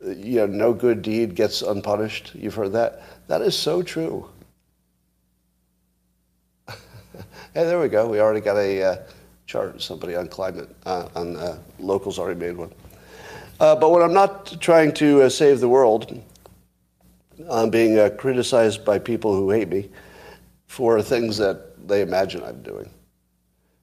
You 0.00 0.38
know, 0.38 0.46
no 0.46 0.72
good 0.72 1.02
deed 1.02 1.34
gets 1.34 1.62
unpunished. 1.62 2.34
You've 2.34 2.54
heard 2.54 2.72
that. 2.72 3.02
That 3.28 3.42
is 3.42 3.56
so 3.56 3.82
true. 3.82 4.28
hey, 6.68 6.74
there 7.54 7.80
we 7.80 7.88
go. 7.88 8.08
We 8.08 8.20
already 8.20 8.40
got 8.40 8.56
a 8.56 8.82
uh, 8.82 8.96
chart. 9.46 9.80
Somebody 9.80 10.14
on 10.16 10.28
climate, 10.28 10.68
uh, 10.84 11.08
on 11.14 11.36
uh, 11.36 11.58
locals 11.78 12.18
already 12.18 12.38
made 12.38 12.56
one. 12.56 12.72
Uh, 13.58 13.74
but 13.74 13.90
when 13.90 14.02
I'm 14.02 14.12
not 14.12 14.60
trying 14.60 14.92
to 14.94 15.22
uh, 15.22 15.28
save 15.28 15.60
the 15.60 15.68
world, 15.68 16.20
I'm 17.48 17.70
being 17.70 17.98
uh, 17.98 18.10
criticized 18.10 18.84
by 18.84 18.98
people 18.98 19.34
who 19.34 19.50
hate 19.50 19.68
me 19.68 19.88
for 20.66 21.00
things 21.00 21.36
that 21.38 21.88
they 21.88 22.02
imagine 22.02 22.42
I'm 22.42 22.62
doing. 22.62 22.90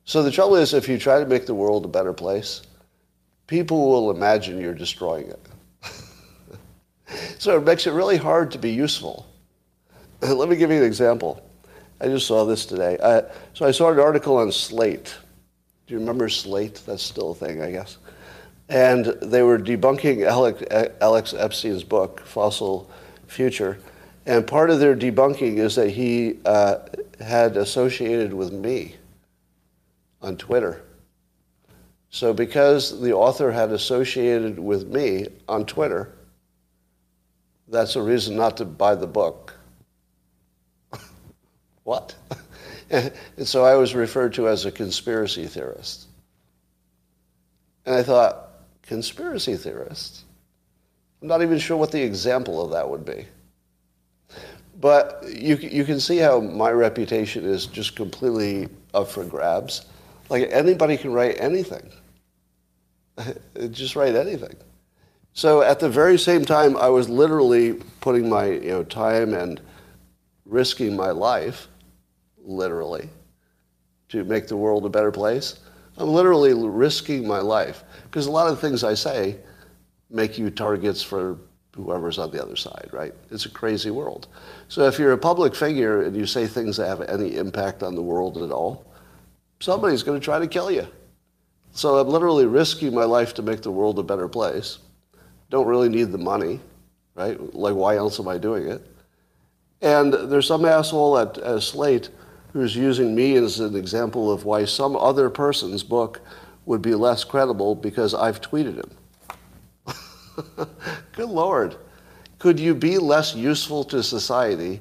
So 0.06 0.22
the 0.22 0.32
trouble 0.32 0.58
is, 0.58 0.74
if 0.74 0.88
you 0.88 0.98
try 0.98 1.20
to 1.20 1.26
make 1.26 1.46
the 1.46 1.56
world 1.56 1.86
a 1.86 1.88
better 1.88 2.14
place, 2.14 2.62
people 3.48 3.90
will 3.90 4.12
imagine 4.12 4.60
you're 4.60 4.74
destroying 4.74 5.30
it. 5.30 5.40
so 7.40 7.58
it 7.58 7.64
makes 7.64 7.88
it 7.88 7.92
really 7.92 8.18
hard 8.18 8.52
to 8.52 8.58
be 8.58 8.72
useful. 8.72 9.26
Let 10.22 10.50
me 10.50 10.58
give 10.58 10.72
you 10.72 10.78
an 10.78 10.84
example. 10.84 11.42
I 12.02 12.08
just 12.08 12.28
saw 12.28 12.44
this 12.44 12.66
today. 12.66 12.98
So 13.54 13.66
I 13.66 13.72
saw 13.72 13.92
an 13.92 14.00
article 14.00 14.36
on 14.38 14.52
Slate. 14.52 15.16
Do 15.86 15.94
you 15.94 16.00
remember 16.00 16.30
Slate? 16.30 16.82
That's 16.86 17.04
still 17.04 17.32
a 17.32 17.36
thing, 17.36 17.62
I 17.62 17.72
guess. 17.72 17.98
And 18.70 19.06
they 19.22 19.44
were 19.44 19.60
debunking 19.60 20.26
Alex, 20.26 20.64
Alex 21.02 21.34
Epstein's 21.34 21.84
book, 21.84 22.22
Fossil 22.22 22.90
Future. 23.28 23.80
And 24.26 24.48
part 24.48 24.70
of 24.70 24.80
their 24.80 24.96
debunking 24.96 25.58
is 25.58 25.76
that 25.76 25.90
he 25.90 26.40
uh, 26.46 26.78
had 27.20 27.58
associated 27.58 28.34
with 28.34 28.54
me 28.54 28.96
on 30.22 30.38
Twitter. 30.38 30.84
So 32.10 32.34
because 32.34 33.02
the 33.02 33.14
author 33.14 33.52
had 33.52 33.72
associated 33.72 34.58
with 34.58 34.88
me 34.88 35.28
on 35.50 35.66
Twitter, 35.66 36.14
that's 37.68 37.96
a 37.96 38.02
reason 38.02 38.38
not 38.38 38.56
to 38.58 38.66
buy 38.66 38.96
the 38.96 39.08
book. 39.08 39.54
what? 41.84 42.16
and 42.94 43.12
so 43.48 43.66
I 43.66 43.76
was 43.76 43.96
referred 43.96 44.34
to 44.36 44.48
as 44.48 44.66
a 44.66 44.72
conspiracy 44.72 45.48
theorist. 45.48 46.08
And 47.86 47.96
I 47.96 48.04
thought, 48.04 48.52
conspiracy 48.84 49.58
theorist? 49.58 50.24
I'm 51.22 51.28
not 51.28 51.42
even 51.42 51.60
sure 51.60 51.78
what 51.78 51.92
the 51.92 52.02
example 52.02 52.64
of 52.64 52.72
that 52.72 52.90
would 52.90 53.06
be. 53.06 53.26
But 54.80 55.24
you, 55.28 55.56
you 55.56 55.86
can 55.86 56.00
see 56.00 56.18
how 56.18 56.40
my 56.40 56.72
reputation 56.72 57.46
is 57.46 57.66
just 57.66 57.96
completely 57.96 58.68
up 58.94 59.08
for 59.08 59.24
grabs. 59.24 59.86
Like 60.30 60.50
anybody 60.52 60.98
can 60.98 61.14
write 61.14 61.40
anything. 61.40 61.90
Just 63.72 63.96
write 63.96 64.16
anything. 64.16 64.56
So 65.34 65.62
at 65.62 65.80
the 65.80 65.90
very 65.90 66.18
same 66.18 66.46
time, 66.46 66.76
I 66.78 66.90
was 66.90 67.10
literally 67.10 67.74
putting 68.02 68.30
my 68.30 68.46
you 68.46 68.70
know, 68.70 68.84
time 68.84 69.34
and 69.34 69.62
risking 70.46 70.96
my 70.96 71.12
life, 71.12 71.68
literally, 72.44 73.10
to 74.10 74.24
make 74.24 74.48
the 74.48 74.58
world 74.58 74.86
a 74.86 74.90
better 74.90 75.12
place. 75.12 75.60
I'm 75.98 76.10
literally 76.10 76.54
risking 76.54 77.28
my 77.28 77.40
life 77.40 77.84
because 78.04 78.26
a 78.26 78.32
lot 78.32 78.48
of 78.48 78.56
the 78.56 78.62
things 78.62 78.84
I 78.84 78.94
say 78.94 79.38
make 80.10 80.38
you 80.38 80.50
targets 80.50 81.02
for 81.02 81.38
whoever's 81.76 82.20
on 82.20 82.32
the 82.32 82.42
other 82.42 82.56
side, 82.56 82.90
right? 82.92 83.14
It's 83.32 83.46
a 83.46 83.50
crazy 83.50 83.90
world. 83.90 84.28
So 84.68 84.86
if 84.88 85.00
you're 85.00 85.14
a 85.14 85.18
public 85.18 85.56
figure 85.56 86.04
and 86.04 86.16
you 86.16 86.26
say 86.26 86.46
things 86.46 86.78
that 86.78 86.88
have 86.88 87.02
any 87.02 87.36
impact 87.36 87.82
on 87.82 87.96
the 87.96 88.02
world 88.02 88.38
at 88.38 88.52
all, 88.52 88.86
somebody's 89.60 90.04
going 90.04 90.20
to 90.20 90.24
try 90.24 90.40
to 90.40 90.48
kill 90.48 90.70
you. 90.70 90.88
So 91.72 91.98
I'm 91.98 92.08
literally 92.08 92.46
risking 92.46 92.94
my 92.94 93.06
life 93.06 93.34
to 93.36 93.42
make 93.42 93.64
the 93.64 93.72
world 93.72 93.98
a 93.98 94.04
better 94.04 94.28
place. 94.28 94.78
Don't 95.50 95.66
really 95.66 95.90
need 95.90 96.12
the 96.12 96.20
money, 96.20 96.60
right? 97.16 97.40
Like, 97.56 97.74
why 97.74 97.96
else 97.96 98.20
am 98.20 98.28
I 98.28 98.38
doing 98.38 98.68
it? 98.68 98.86
And 99.82 100.14
there's 100.14 100.48
some 100.48 100.66
asshole 100.66 101.18
at, 101.18 101.38
at 101.40 101.62
Slate 101.64 102.10
who's 102.54 102.76
using 102.76 103.14
me 103.16 103.36
as 103.36 103.60
an 103.60 103.76
example 103.76 104.32
of 104.32 104.46
why 104.46 104.64
some 104.64 104.96
other 104.96 105.30
person's 105.30 105.84
book 105.84 106.22
would 106.66 106.82
be 106.82 106.94
less 106.94 107.24
credible 107.24 107.76
because 107.76 108.14
I've 108.14 108.40
tweeted 108.40 108.76
him. 108.76 108.92
Good 111.16 111.30
Lord. 111.30 111.76
Could 112.38 112.60
you 112.60 112.76
be 112.76 113.00
less 113.00 113.36
useful 113.36 113.84
to 113.86 114.04
society 114.04 114.80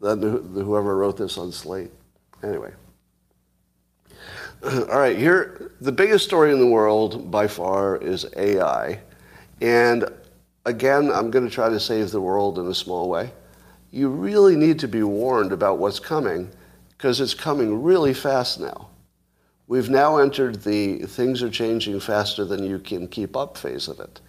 than 0.00 0.22
whoever 0.22 0.96
wrote 0.96 1.16
this 1.16 1.36
on 1.36 1.50
Slate? 1.50 1.90
Anyway. 2.42 2.72
All 4.62 4.98
right, 4.98 5.16
here, 5.16 5.72
the 5.80 5.92
biggest 5.92 6.24
story 6.24 6.52
in 6.52 6.60
the 6.60 6.66
world 6.66 7.30
by 7.30 7.48
far 7.48 7.96
is 7.96 8.26
AI. 8.36 9.00
And 9.60 10.08
again, 10.66 11.10
I'm 11.10 11.30
going 11.32 11.44
to 11.44 11.50
try 11.50 11.68
to 11.68 11.80
save 11.80 12.12
the 12.12 12.20
world 12.20 12.58
in 12.58 12.66
a 12.68 12.74
small 12.74 13.08
way. 13.08 13.32
You 13.90 14.08
really 14.08 14.54
need 14.54 14.78
to 14.80 14.88
be 14.88 15.02
warned 15.02 15.52
about 15.52 15.78
what's 15.78 15.98
coming 15.98 16.50
because 16.98 17.20
it's 17.20 17.32
coming 17.32 17.80
really 17.80 18.12
fast 18.12 18.58
now. 18.58 18.88
We've 19.68 19.88
now 19.88 20.16
entered 20.16 20.64
the 20.64 20.98
things 21.06 21.44
are 21.44 21.50
changing 21.50 22.00
faster 22.00 22.44
than 22.44 22.64
you 22.64 22.80
can 22.80 23.06
keep 23.06 23.36
up 23.36 23.56
phase 23.56 23.86
of 23.86 24.00
it. 24.00 24.20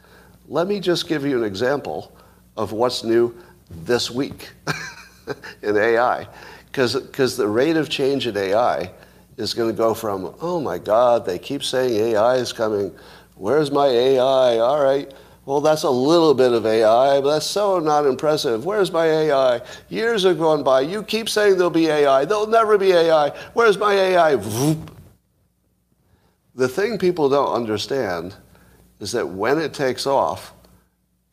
Let 0.47 0.67
me 0.67 0.79
just 0.79 1.07
give 1.07 1.25
you 1.25 1.35
an 1.35 1.43
example 1.43 2.15
of 2.55 2.71
what's 2.71 3.03
new 3.03 3.35
this 3.71 4.11
week 4.11 4.51
in 5.63 5.77
AI. 5.77 6.27
Because 6.67 7.37
the 7.37 7.47
rate 7.47 7.75
of 7.75 7.89
change 7.89 8.27
in 8.27 8.37
AI 8.37 8.91
is 9.37 9.55
going 9.55 9.71
to 9.71 9.75
go 9.75 9.95
from, 9.95 10.35
oh 10.39 10.59
my 10.59 10.77
God, 10.77 11.25
they 11.25 11.39
keep 11.39 11.63
saying 11.63 11.93
AI 11.95 12.35
is 12.35 12.53
coming. 12.53 12.95
Where's 13.35 13.71
my 13.71 13.87
AI? 13.87 14.59
All 14.59 14.83
right. 14.83 15.11
Well, 15.49 15.61
that's 15.61 15.81
a 15.81 15.89
little 15.89 16.35
bit 16.35 16.51
of 16.51 16.67
AI, 16.67 17.19
but 17.21 17.31
that's 17.31 17.45
so 17.47 17.79
not 17.79 18.05
impressive. 18.05 18.65
Where's 18.65 18.91
my 18.91 19.07
AI? 19.07 19.61
Years 19.89 20.23
are 20.23 20.35
going 20.35 20.63
by. 20.63 20.81
You 20.81 21.01
keep 21.01 21.27
saying 21.27 21.53
there'll 21.53 21.71
be 21.71 21.87
AI. 21.87 22.23
There'll 22.25 22.45
never 22.45 22.77
be 22.77 22.91
AI. 22.91 23.29
Where's 23.53 23.75
my 23.75 23.95
AI? 23.95 24.35
The 26.53 26.69
thing 26.69 26.99
people 26.99 27.29
don't 27.29 27.51
understand 27.51 28.35
is 28.99 29.11
that 29.13 29.27
when 29.27 29.57
it 29.57 29.73
takes 29.73 30.05
off, 30.05 30.53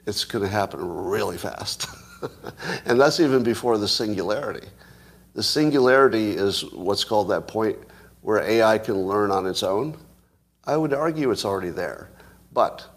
it's 0.07 0.25
going 0.25 0.43
to 0.43 0.51
happen 0.51 0.81
really 0.81 1.37
fast. 1.37 1.87
and 2.87 2.99
that's 2.99 3.21
even 3.21 3.43
before 3.43 3.77
the 3.77 3.87
singularity. 3.87 4.67
The 5.35 5.43
singularity 5.43 6.31
is 6.31 6.65
what's 6.73 7.05
called 7.05 7.29
that 7.29 7.49
point 7.49 7.77
where 8.23 8.41
AI 8.41 8.79
can 8.79 8.95
learn 8.95 9.31
on 9.31 9.47
its 9.47 9.63
own. 9.63 9.95
I 10.65 10.79
would 10.79 10.95
argue 10.95 11.33
it's 11.33 11.45
already 11.45 11.69
there. 11.69 12.09
But 12.55 12.96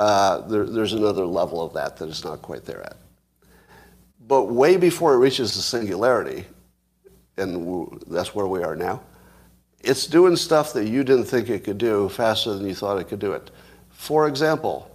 uh, 0.00 0.40
there, 0.48 0.64
there's 0.64 0.94
another 0.94 1.26
level 1.26 1.62
of 1.62 1.74
that 1.74 1.98
that 1.98 2.08
it's 2.08 2.24
not 2.24 2.40
quite 2.40 2.64
there 2.64 2.80
at. 2.80 2.96
But 4.26 4.44
way 4.44 4.78
before 4.78 5.12
it 5.12 5.18
reaches 5.18 5.54
the 5.54 5.60
singularity, 5.60 6.46
and 7.36 8.02
that's 8.06 8.34
where 8.34 8.46
we 8.46 8.62
are 8.62 8.74
now, 8.74 9.02
it's 9.80 10.06
doing 10.06 10.36
stuff 10.36 10.72
that 10.72 10.88
you 10.88 11.04
didn't 11.04 11.26
think 11.26 11.50
it 11.50 11.64
could 11.64 11.76
do 11.76 12.08
faster 12.08 12.54
than 12.54 12.66
you 12.66 12.74
thought 12.74 12.98
it 12.98 13.08
could 13.08 13.18
do 13.18 13.32
it. 13.32 13.50
For 13.90 14.26
example, 14.26 14.90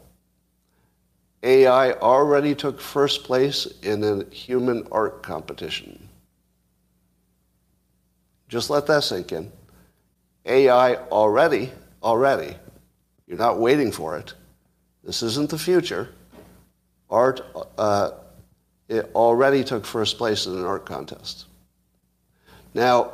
AI 1.43 1.91
already 1.93 2.55
took 2.55 2.81
first 2.81 3.25
place 3.25 3.67
in 3.83 4.03
a 4.03 4.23
human 4.33 4.87
art 4.91 5.21
competition. 5.21 6.09
Just 8.47 8.71
let 8.71 8.87
that 8.87 9.03
sink 9.03 9.31
in. 9.31 9.51
AI 10.47 10.95
already, 10.95 11.71
already, 12.01 12.55
you're 13.27 13.37
not 13.37 13.59
waiting 13.59 13.91
for 13.91 14.17
it. 14.17 14.33
This 15.05 15.21
isn't 15.21 15.51
the 15.51 15.57
future. 15.57 16.09
Art, 17.09 17.41
uh, 17.77 18.11
it 18.89 19.11
already 19.13 19.63
took 19.63 19.85
first 19.85 20.17
place 20.17 20.47
in 20.47 20.57
an 20.57 20.65
art 20.65 20.85
contest. 20.85 21.45
Now, 22.73 23.11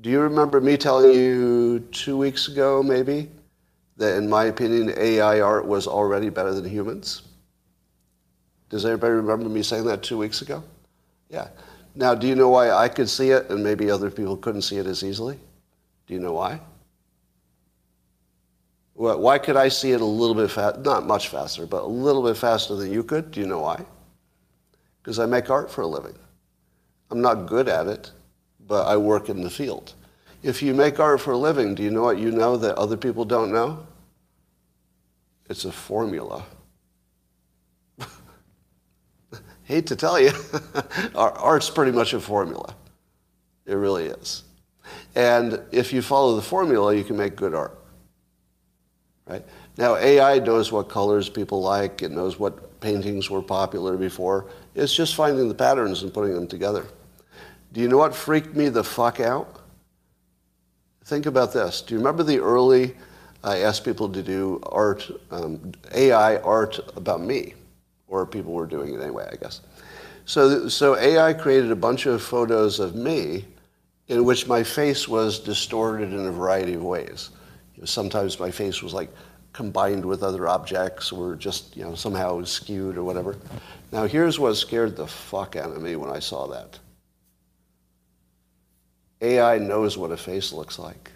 do 0.00 0.10
you 0.10 0.20
remember 0.20 0.60
me 0.60 0.76
telling 0.76 1.12
you 1.12 1.80
two 1.90 2.16
weeks 2.16 2.48
ago, 2.48 2.82
maybe, 2.82 3.28
that 3.96 4.16
in 4.16 4.28
my 4.28 4.44
opinion, 4.44 4.94
AI 4.96 5.40
art 5.40 5.66
was 5.66 5.86
already 5.86 6.28
better 6.28 6.54
than 6.54 6.64
humans? 6.64 7.22
Does 8.68 8.84
anybody 8.84 9.14
remember 9.14 9.48
me 9.48 9.62
saying 9.62 9.84
that 9.86 10.02
two 10.02 10.18
weeks 10.18 10.42
ago? 10.42 10.62
Yeah. 11.30 11.48
Now, 11.94 12.14
do 12.14 12.26
you 12.26 12.34
know 12.34 12.48
why 12.48 12.70
I 12.70 12.88
could 12.88 13.08
see 13.08 13.30
it 13.30 13.50
and 13.50 13.64
maybe 13.64 13.90
other 13.90 14.10
people 14.10 14.36
couldn't 14.36 14.62
see 14.62 14.76
it 14.76 14.86
as 14.86 15.02
easily? 15.02 15.38
Do 16.06 16.14
you 16.14 16.20
know 16.20 16.34
why? 16.34 16.60
Why 18.96 19.38
could 19.38 19.56
I 19.56 19.68
see 19.68 19.92
it 19.92 20.00
a 20.00 20.06
little 20.06 20.34
bit 20.34 20.50
fast, 20.50 20.80
not 20.80 21.06
much 21.06 21.28
faster, 21.28 21.66
but 21.66 21.82
a 21.82 21.86
little 21.86 22.22
bit 22.22 22.36
faster 22.36 22.74
than 22.74 22.90
you 22.90 23.04
could? 23.04 23.30
Do 23.30 23.40
you 23.40 23.46
know 23.46 23.60
why? 23.60 23.84
Because 25.02 25.18
I 25.18 25.26
make 25.26 25.50
art 25.50 25.70
for 25.70 25.82
a 25.82 25.86
living. 25.86 26.14
I'm 27.10 27.20
not 27.20 27.46
good 27.46 27.68
at 27.68 27.86
it, 27.86 28.10
but 28.66 28.86
I 28.86 28.96
work 28.96 29.28
in 29.28 29.42
the 29.42 29.50
field. 29.50 29.92
If 30.42 30.62
you 30.62 30.72
make 30.72 30.98
art 30.98 31.20
for 31.20 31.32
a 31.32 31.36
living, 31.36 31.74
do 31.74 31.82
you 31.82 31.90
know 31.90 32.02
what 32.02 32.18
you 32.18 32.30
know 32.30 32.56
that 32.56 32.76
other 32.76 32.96
people 32.96 33.26
don't 33.26 33.52
know? 33.52 33.86
It's 35.50 35.66
a 35.66 35.72
formula. 35.72 36.42
Hate 39.64 39.86
to 39.88 39.96
tell 39.96 40.18
you, 40.18 40.32
art's 41.14 41.68
pretty 41.68 41.92
much 41.92 42.14
a 42.14 42.20
formula. 42.20 42.74
It 43.66 43.74
really 43.74 44.06
is. 44.06 44.44
And 45.14 45.60
if 45.70 45.92
you 45.92 46.00
follow 46.00 46.34
the 46.34 46.42
formula, 46.42 46.94
you 46.94 47.04
can 47.04 47.18
make 47.18 47.36
good 47.36 47.54
art. 47.54 47.78
Right? 49.26 49.44
Now, 49.76 49.96
AI 49.96 50.38
knows 50.38 50.70
what 50.70 50.88
colors 50.88 51.28
people 51.28 51.60
like, 51.60 52.02
it 52.02 52.12
knows 52.12 52.38
what 52.38 52.80
paintings 52.80 53.28
were 53.28 53.42
popular 53.42 53.96
before. 53.96 54.46
It's 54.74 54.94
just 54.94 55.14
finding 55.14 55.48
the 55.48 55.54
patterns 55.54 56.02
and 56.02 56.14
putting 56.14 56.34
them 56.34 56.46
together. 56.46 56.86
Do 57.72 57.80
you 57.80 57.88
know 57.88 57.98
what 57.98 58.14
freaked 58.14 58.54
me 58.54 58.68
the 58.68 58.84
fuck 58.84 59.20
out? 59.20 59.60
Think 61.04 61.26
about 61.26 61.52
this. 61.52 61.82
Do 61.82 61.94
you 61.94 61.98
remember 61.98 62.22
the 62.22 62.38
early, 62.38 62.96
I 63.42 63.58
asked 63.58 63.84
people 63.84 64.08
to 64.10 64.22
do 64.22 64.60
art, 64.64 65.08
um, 65.30 65.72
AI 65.92 66.36
art 66.38 66.78
about 66.96 67.20
me? 67.20 67.54
or 68.08 68.26
people 68.26 68.52
were 68.52 68.66
doing 68.66 68.94
it 68.94 69.00
anyway, 69.00 69.28
I 69.30 69.36
guess. 69.36 69.60
So, 70.24 70.68
so 70.68 70.96
AI 70.96 71.32
created 71.32 71.70
a 71.70 71.76
bunch 71.76 72.06
of 72.06 72.22
photos 72.22 72.80
of 72.80 72.94
me 72.94 73.44
in 74.08 74.24
which 74.24 74.46
my 74.46 74.62
face 74.62 75.08
was 75.08 75.38
distorted 75.38 76.12
in 76.12 76.26
a 76.26 76.32
variety 76.32 76.74
of 76.74 76.82
ways. 76.82 77.30
Sometimes 77.84 78.40
my 78.40 78.50
face 78.50 78.82
was 78.82 78.94
like 78.94 79.10
combined 79.52 80.04
with 80.04 80.22
other 80.22 80.48
objects 80.48 81.12
or 81.12 81.34
just 81.34 81.76
you 81.76 81.84
know 81.84 81.94
somehow 81.94 82.42
skewed 82.44 82.96
or 82.96 83.04
whatever. 83.04 83.36
Now 83.92 84.04
here's 84.06 84.38
what 84.38 84.54
scared 84.54 84.96
the 84.96 85.06
fuck 85.06 85.56
out 85.56 85.70
of 85.70 85.80
me 85.82 85.96
when 85.96 86.10
I 86.10 86.18
saw 86.18 86.46
that. 86.48 86.78
AI 89.20 89.58
knows 89.58 89.96
what 89.96 90.12
a 90.12 90.16
face 90.16 90.52
looks 90.52 90.78
like. 90.78 91.10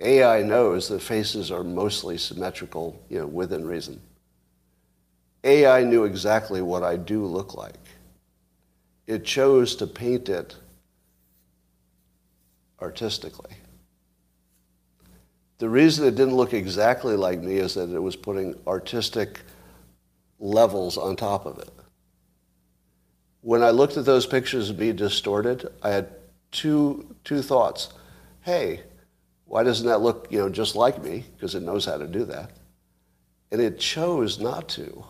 AI 0.00 0.42
knows 0.42 0.88
that 0.88 1.00
faces 1.00 1.50
are 1.50 1.64
mostly 1.64 2.18
symmetrical, 2.18 3.00
you 3.08 3.20
know, 3.20 3.26
within 3.26 3.66
reason. 3.66 4.00
AI 5.44 5.82
knew 5.84 6.04
exactly 6.04 6.60
what 6.60 6.82
I 6.82 6.96
do 6.96 7.24
look 7.24 7.54
like. 7.54 7.78
It 9.06 9.24
chose 9.24 9.76
to 9.76 9.86
paint 9.86 10.28
it 10.28 10.56
artistically. 12.80 13.56
The 15.58 15.68
reason 15.68 16.06
it 16.06 16.16
didn't 16.16 16.36
look 16.36 16.52
exactly 16.52 17.16
like 17.16 17.40
me 17.40 17.56
is 17.56 17.74
that 17.74 17.90
it 17.90 18.02
was 18.02 18.16
putting 18.16 18.56
artistic 18.66 19.40
levels 20.38 20.98
on 20.98 21.16
top 21.16 21.46
of 21.46 21.58
it. 21.58 21.70
When 23.40 23.62
I 23.62 23.70
looked 23.70 23.96
at 23.96 24.04
those 24.04 24.26
pictures 24.26 24.72
me 24.72 24.92
distorted, 24.92 25.68
I 25.82 25.90
had 25.90 26.08
two, 26.50 27.14
two 27.24 27.42
thoughts. 27.42 27.90
Hey, 28.40 28.82
why 29.44 29.62
doesn't 29.62 29.86
that 29.86 30.00
look 30.00 30.26
you 30.30 30.38
know, 30.38 30.48
just 30.48 30.74
like 30.74 31.02
me? 31.02 31.24
Because 31.36 31.54
it 31.54 31.62
knows 31.62 31.84
how 31.84 31.98
to 31.98 32.06
do 32.06 32.24
that. 32.24 32.50
And 33.52 33.60
it 33.60 33.78
chose 33.78 34.40
not 34.40 34.68
to. 34.70 35.04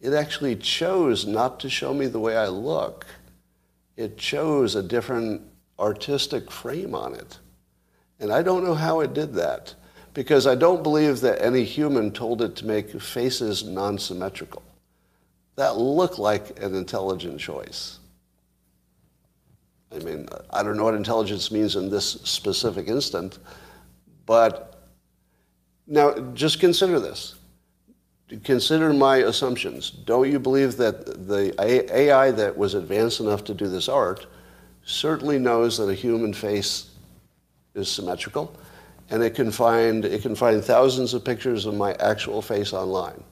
It 0.00 0.12
actually 0.12 0.56
chose 0.56 1.26
not 1.26 1.58
to 1.60 1.70
show 1.70 1.92
me 1.92 2.06
the 2.06 2.20
way 2.20 2.36
I 2.36 2.48
look. 2.48 3.06
It 3.96 4.16
chose 4.16 4.76
a 4.76 4.82
different 4.82 5.42
artistic 5.78 6.50
frame 6.50 6.94
on 6.94 7.14
it. 7.14 7.38
And 8.20 8.32
I 8.32 8.42
don't 8.42 8.64
know 8.64 8.74
how 8.74 9.00
it 9.00 9.14
did 9.14 9.34
that 9.34 9.74
because 10.14 10.46
I 10.46 10.54
don't 10.54 10.82
believe 10.82 11.20
that 11.20 11.40
any 11.40 11.64
human 11.64 12.10
told 12.10 12.42
it 12.42 12.56
to 12.56 12.66
make 12.66 13.00
faces 13.00 13.64
non-symmetrical. 13.64 14.62
That 15.56 15.76
looked 15.76 16.18
like 16.18 16.60
an 16.62 16.74
intelligent 16.74 17.40
choice. 17.40 17.98
I 19.94 19.98
mean, 20.00 20.28
I 20.50 20.62
don't 20.62 20.76
know 20.76 20.84
what 20.84 20.94
intelligence 20.94 21.50
means 21.50 21.76
in 21.76 21.88
this 21.88 22.06
specific 22.06 22.88
instant, 22.88 23.38
but 24.26 24.82
now 25.86 26.18
just 26.34 26.60
consider 26.60 27.00
this 27.00 27.34
consider 28.44 28.92
my 28.92 29.18
assumptions. 29.18 29.90
Don't 29.90 30.30
you 30.30 30.38
believe 30.38 30.76
that 30.76 31.26
the 31.28 31.54
AI 31.58 32.30
that 32.32 32.56
was 32.56 32.74
advanced 32.74 33.20
enough 33.20 33.44
to 33.44 33.54
do 33.54 33.68
this 33.68 33.88
art 33.88 34.26
certainly 34.84 35.38
knows 35.38 35.78
that 35.78 35.88
a 35.88 35.94
human 35.94 36.34
face 36.34 36.87
is 37.74 37.90
symmetrical, 37.90 38.54
and 39.10 39.22
it 39.22 39.34
can 39.34 39.50
find 39.50 40.04
it 40.04 40.22
can 40.22 40.34
find 40.34 40.62
thousands 40.64 41.14
of 41.14 41.24
pictures 41.24 41.66
of 41.66 41.74
my 41.74 41.94
actual 41.94 42.42
face 42.42 42.72
online. 42.72 43.22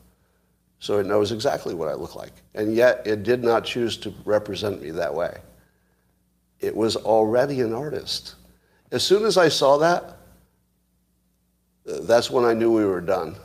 So 0.78 0.98
it 0.98 1.06
knows 1.06 1.32
exactly 1.32 1.74
what 1.74 1.88
I 1.88 1.94
look 1.94 2.14
like. 2.14 2.32
And 2.54 2.74
yet 2.74 3.06
it 3.06 3.22
did 3.22 3.42
not 3.42 3.64
choose 3.64 3.96
to 3.98 4.12
represent 4.24 4.82
me 4.82 4.90
that 4.92 5.14
way. 5.14 5.38
It 6.60 6.74
was 6.74 6.96
already 6.96 7.60
an 7.60 7.72
artist. 7.72 8.34
As 8.92 9.02
soon 9.02 9.24
as 9.24 9.36
I 9.36 9.48
saw 9.48 9.78
that, 9.78 10.16
that's 11.84 12.30
when 12.30 12.44
I 12.44 12.52
knew 12.52 12.72
we 12.72 12.84
were 12.84 13.00
done. 13.00 13.36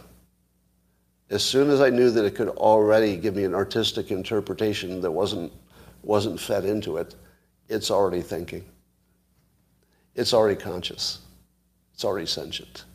As 1.30 1.43
soon 1.43 1.69
as 1.69 1.80
I 1.80 1.89
knew 1.89 2.10
that 2.12 2.25
it 2.25 2.36
could 2.36 2.49
already 2.49 3.15
give 3.15 3.36
me 3.36 3.45
an 3.45 3.56
artistic 3.56 4.12
interpretation 4.12 4.99
that 5.01 5.12
wasn't, 5.12 5.51
wasn't 6.04 6.39
fed 6.39 6.65
into 6.65 6.97
it, 6.97 7.15
it's 7.69 7.89
already 7.89 8.21
thinking. 8.21 8.65
It's 10.15 10.34
already 10.34 10.60
conscious. 10.60 11.19
It's 11.93 12.06
already 12.06 12.26
sentient, 12.26 12.86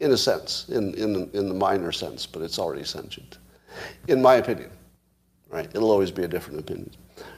in 0.00 0.12
a 0.12 0.16
sense, 0.16 0.68
in, 0.68 0.94
in, 0.94 1.30
in 1.32 1.48
the 1.48 1.54
minor 1.54 1.92
sense, 1.92 2.26
but 2.26 2.42
it's 2.42 2.58
already 2.58 2.84
sentient, 2.84 3.38
in 4.08 4.22
my 4.22 4.36
opinion. 4.36 4.70
Right? 5.48 5.68
It'll 5.74 5.90
always 5.90 6.10
be 6.10 6.24
a 6.24 6.28
different 6.28 6.60
opinion. 6.60 6.90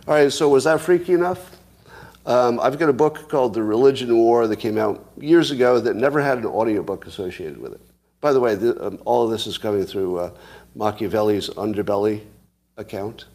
All 0.07 0.15
right, 0.15 0.33
so 0.33 0.49
was 0.49 0.65
that 0.65 0.81
freaky 0.81 1.13
enough? 1.13 1.59
Um, 2.25 2.61
I've 2.61 2.79
got 2.79 2.89
a 2.89 2.93
book 2.93 3.29
called 3.29 3.55
The 3.55 3.63
Religion 3.63 4.15
War 4.17 4.47
that 4.47 4.57
came 4.57 4.79
out 4.79 5.05
years 5.19 5.51
ago 5.51 5.81
that 5.81 5.97
never 5.97 6.21
had 6.21 6.39
an 6.39 6.47
audiobook 6.47 7.07
associated 7.07 7.59
with 7.59 7.73
it. 7.73 7.81
By 8.21 8.33
the 8.33 8.41
way, 8.41 8.55
the, 8.55 8.87
um, 8.87 8.99
all 9.05 9.25
of 9.25 9.31
this 9.31 9.47
is 9.47 9.57
coming 9.57 9.85
through 9.85 10.19
uh, 10.19 10.31
Machiavelli's 10.77 11.49
Underbelly 11.51 12.23
account. 12.77 13.27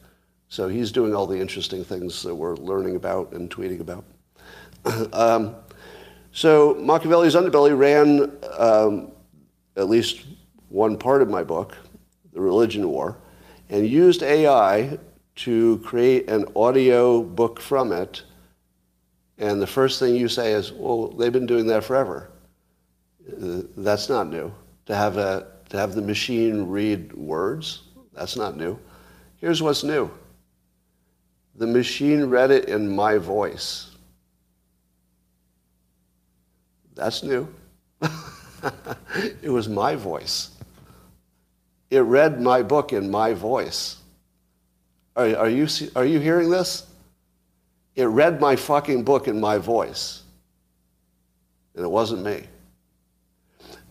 So 0.50 0.68
he's 0.68 0.92
doing 0.92 1.16
all 1.16 1.26
the 1.26 1.40
interesting 1.40 1.84
things 1.84 2.22
that 2.24 2.36
we're 2.36 2.56
learning 2.56 2.96
about 2.96 3.32
and 3.32 3.50
tweeting 3.50 3.80
about. 3.80 4.04
um, 5.14 5.56
so 6.34 6.74
Machiavelli's 6.74 7.36
Underbelly 7.36 7.78
ran 7.78 8.32
um, 8.58 9.12
at 9.76 9.88
least 9.88 10.26
one 10.70 10.98
part 10.98 11.22
of 11.22 11.30
my 11.30 11.44
book, 11.44 11.78
The 12.34 12.42
Religion 12.42 12.90
War, 12.90 13.16
and 13.70 13.88
used 13.88 14.24
AI 14.24 14.98
to 15.36 15.78
create 15.86 16.28
an 16.30 16.46
audio 16.56 17.22
book 17.22 17.60
from 17.60 17.92
it. 17.92 18.24
And 19.38 19.62
the 19.62 19.68
first 19.68 20.00
thing 20.00 20.16
you 20.16 20.28
say 20.28 20.54
is, 20.54 20.72
well, 20.72 21.10
they've 21.10 21.32
been 21.32 21.46
doing 21.46 21.68
that 21.68 21.84
forever. 21.84 22.32
That's 23.28 24.10
not 24.10 24.28
new. 24.28 24.52
To 24.88 24.96
have, 24.96 25.18
a, 25.18 25.48
to 25.70 25.78
have 25.78 25.94
the 25.94 26.02
machine 26.02 26.68
read 26.68 27.14
words, 27.14 27.84
that's 28.12 28.36
not 28.36 28.58
new. 28.58 28.80
Here's 29.38 29.62
what's 29.62 29.84
new. 29.84 30.10
The 31.56 31.68
machine 31.68 32.26
read 32.26 32.50
it 32.50 32.66
in 32.66 32.94
my 32.94 33.20
voice. 33.20 33.93
That's 36.96 37.24
new. 37.24 37.48
it 39.42 39.50
was 39.50 39.68
my 39.68 39.96
voice. 39.96 40.52
It 41.90 42.00
read 42.00 42.42
my 42.42 42.64
book 42.64 42.94
in 42.94 43.10
my 43.10 43.34
voice. 43.34 43.98
Are, 45.16 45.36
are, 45.36 45.50
you, 45.50 45.68
are 45.96 46.06
you 46.06 46.20
hearing 46.20 46.50
this? 46.50 46.88
It 47.96 48.06
read 48.06 48.42
my 48.42 48.56
fucking 48.56 49.04
book 49.04 49.28
in 49.28 49.40
my 49.40 49.58
voice. 49.58 50.24
And 51.76 51.86
it 51.86 51.90
wasn't 51.90 52.24
me. 52.24 52.44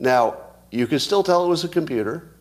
Now, 0.00 0.38
you 0.70 0.86
could 0.86 1.00
still 1.00 1.22
tell 1.22 1.44
it 1.44 1.48
was 1.48 1.64
a 1.64 1.68
computer 1.68 2.32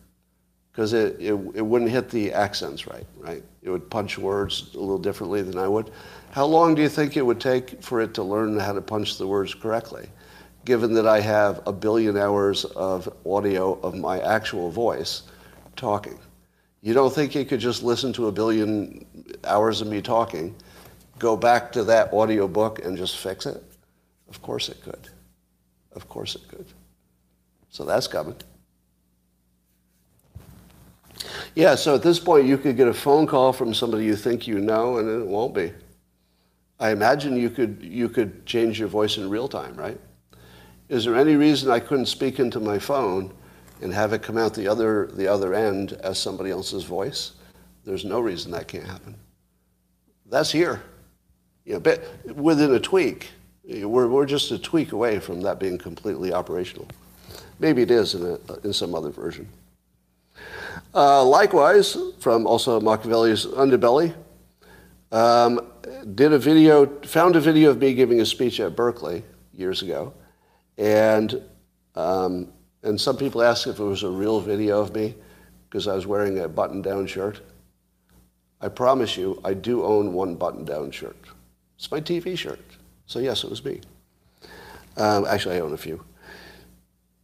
because 0.72 0.94
it, 0.94 1.16
it, 1.20 1.32
it 1.32 1.64
wouldn't 1.64 1.90
hit 1.90 2.08
the 2.10 2.32
accents 2.32 2.86
right, 2.86 3.06
right? 3.18 3.42
It 3.62 3.70
would 3.70 3.88
punch 3.90 4.18
words 4.18 4.70
a 4.74 4.80
little 4.80 4.98
differently 4.98 5.42
than 5.42 5.58
I 5.58 5.68
would. 5.68 5.92
How 6.30 6.46
long 6.46 6.74
do 6.74 6.82
you 6.82 6.88
think 6.88 7.16
it 7.16 7.24
would 7.24 7.40
take 7.40 7.82
for 7.82 8.00
it 8.00 8.14
to 8.14 8.22
learn 8.22 8.58
how 8.58 8.72
to 8.72 8.80
punch 8.80 9.18
the 9.18 9.26
words 9.26 9.54
correctly? 9.54 10.08
Given 10.64 10.94
that 10.94 11.06
I 11.06 11.20
have 11.20 11.60
a 11.66 11.72
billion 11.72 12.16
hours 12.16 12.64
of 12.64 13.12
audio 13.26 13.80
of 13.80 13.94
my 13.96 14.20
actual 14.20 14.70
voice 14.70 15.22
talking. 15.76 16.18
You 16.82 16.94
don't 16.94 17.12
think 17.12 17.36
it 17.36 17.48
could 17.48 17.60
just 17.60 17.82
listen 17.82 18.12
to 18.14 18.28
a 18.28 18.32
billion 18.32 19.04
hours 19.44 19.80
of 19.80 19.86
me 19.86 20.02
talking, 20.02 20.54
go 21.18 21.36
back 21.36 21.72
to 21.72 21.84
that 21.84 22.12
audio 22.12 22.48
book 22.48 22.84
and 22.84 22.96
just 22.96 23.16
fix 23.16 23.46
it? 23.46 23.62
Of 24.28 24.42
course 24.42 24.68
it 24.68 24.82
could. 24.82 25.08
Of 25.92 26.08
course 26.08 26.34
it 26.34 26.42
could. 26.48 26.66
So 27.70 27.84
that's 27.84 28.06
coming. 28.06 28.36
Yeah, 31.54 31.74
so 31.74 31.94
at 31.94 32.02
this 32.02 32.18
point 32.18 32.46
you 32.46 32.58
could 32.58 32.76
get 32.76 32.88
a 32.88 32.94
phone 32.94 33.26
call 33.26 33.52
from 33.52 33.74
somebody 33.74 34.04
you 34.04 34.16
think 34.16 34.46
you 34.46 34.58
know 34.58 34.98
and 34.98 35.08
it 35.08 35.26
won't 35.26 35.54
be. 35.54 35.72
I 36.80 36.90
imagine 36.90 37.36
you 37.36 37.50
could 37.50 37.78
you 37.80 38.08
could 38.08 38.44
change 38.44 38.80
your 38.80 38.88
voice 38.88 39.16
in 39.16 39.30
real 39.30 39.46
time, 39.48 39.76
right? 39.76 40.00
Is 40.92 41.06
there 41.06 41.16
any 41.16 41.36
reason 41.36 41.70
I 41.70 41.80
couldn't 41.80 42.04
speak 42.04 42.38
into 42.38 42.60
my 42.60 42.78
phone 42.78 43.32
and 43.80 43.90
have 43.94 44.12
it 44.12 44.22
come 44.22 44.36
out 44.36 44.52
the 44.52 44.68
other, 44.68 45.06
the 45.14 45.26
other 45.26 45.54
end 45.54 45.94
as 46.04 46.18
somebody 46.18 46.50
else's 46.50 46.84
voice. 46.84 47.32
There's 47.84 48.04
no 48.04 48.20
reason 48.20 48.52
that 48.52 48.68
can't 48.68 48.86
happen. 48.86 49.16
That's 50.26 50.52
here. 50.52 50.82
You 51.64 51.74
know, 51.74 51.80
but 51.80 52.04
within 52.36 52.74
a 52.74 52.80
tweak. 52.80 53.30
We're, 53.64 54.06
we're 54.06 54.26
just 54.26 54.50
a 54.50 54.58
tweak 54.58 54.92
away 54.92 55.18
from 55.18 55.40
that 55.42 55.58
being 55.58 55.78
completely 55.78 56.32
operational. 56.32 56.86
Maybe 57.58 57.80
it 57.80 57.90
is 57.90 58.14
in, 58.14 58.22
a, 58.26 58.54
in 58.62 58.74
some 58.74 58.94
other 58.94 59.08
version. 59.08 59.48
Uh, 60.94 61.24
likewise, 61.24 61.96
from 62.20 62.46
also 62.46 62.80
Machiavelli's 62.80 63.46
Underbelly, 63.46 64.14
um, 65.10 65.72
did 66.14 66.34
a 66.34 66.38
video, 66.38 66.86
found 67.00 67.34
a 67.34 67.40
video 67.40 67.70
of 67.70 67.78
me 67.78 67.94
giving 67.94 68.20
a 68.20 68.26
speech 68.26 68.60
at 68.60 68.76
Berkeley 68.76 69.22
years 69.54 69.80
ago, 69.80 70.12
and 70.78 71.42
um, 71.94 72.48
and 72.82 73.00
some 73.00 73.16
people 73.16 73.42
ask 73.42 73.66
if 73.66 73.78
it 73.78 73.84
was 73.84 74.02
a 74.02 74.10
real 74.10 74.40
video 74.40 74.80
of 74.80 74.94
me 74.94 75.14
because 75.68 75.86
I 75.86 75.94
was 75.94 76.06
wearing 76.06 76.38
a 76.40 76.48
button 76.48 76.82
down 76.82 77.06
shirt. 77.06 77.40
I 78.60 78.68
promise 78.68 79.16
you, 79.16 79.40
I 79.44 79.54
do 79.54 79.84
own 79.84 80.12
one 80.12 80.34
button 80.34 80.64
down 80.64 80.90
shirt. 80.90 81.16
It's 81.76 81.90
my 81.90 82.00
TV 82.00 82.36
shirt. 82.36 82.60
So, 83.06 83.18
yes, 83.18 83.44
it 83.44 83.50
was 83.50 83.64
me. 83.64 83.80
Um, 84.96 85.26
actually, 85.26 85.56
I 85.56 85.60
own 85.60 85.72
a 85.72 85.78
few. 85.78 86.04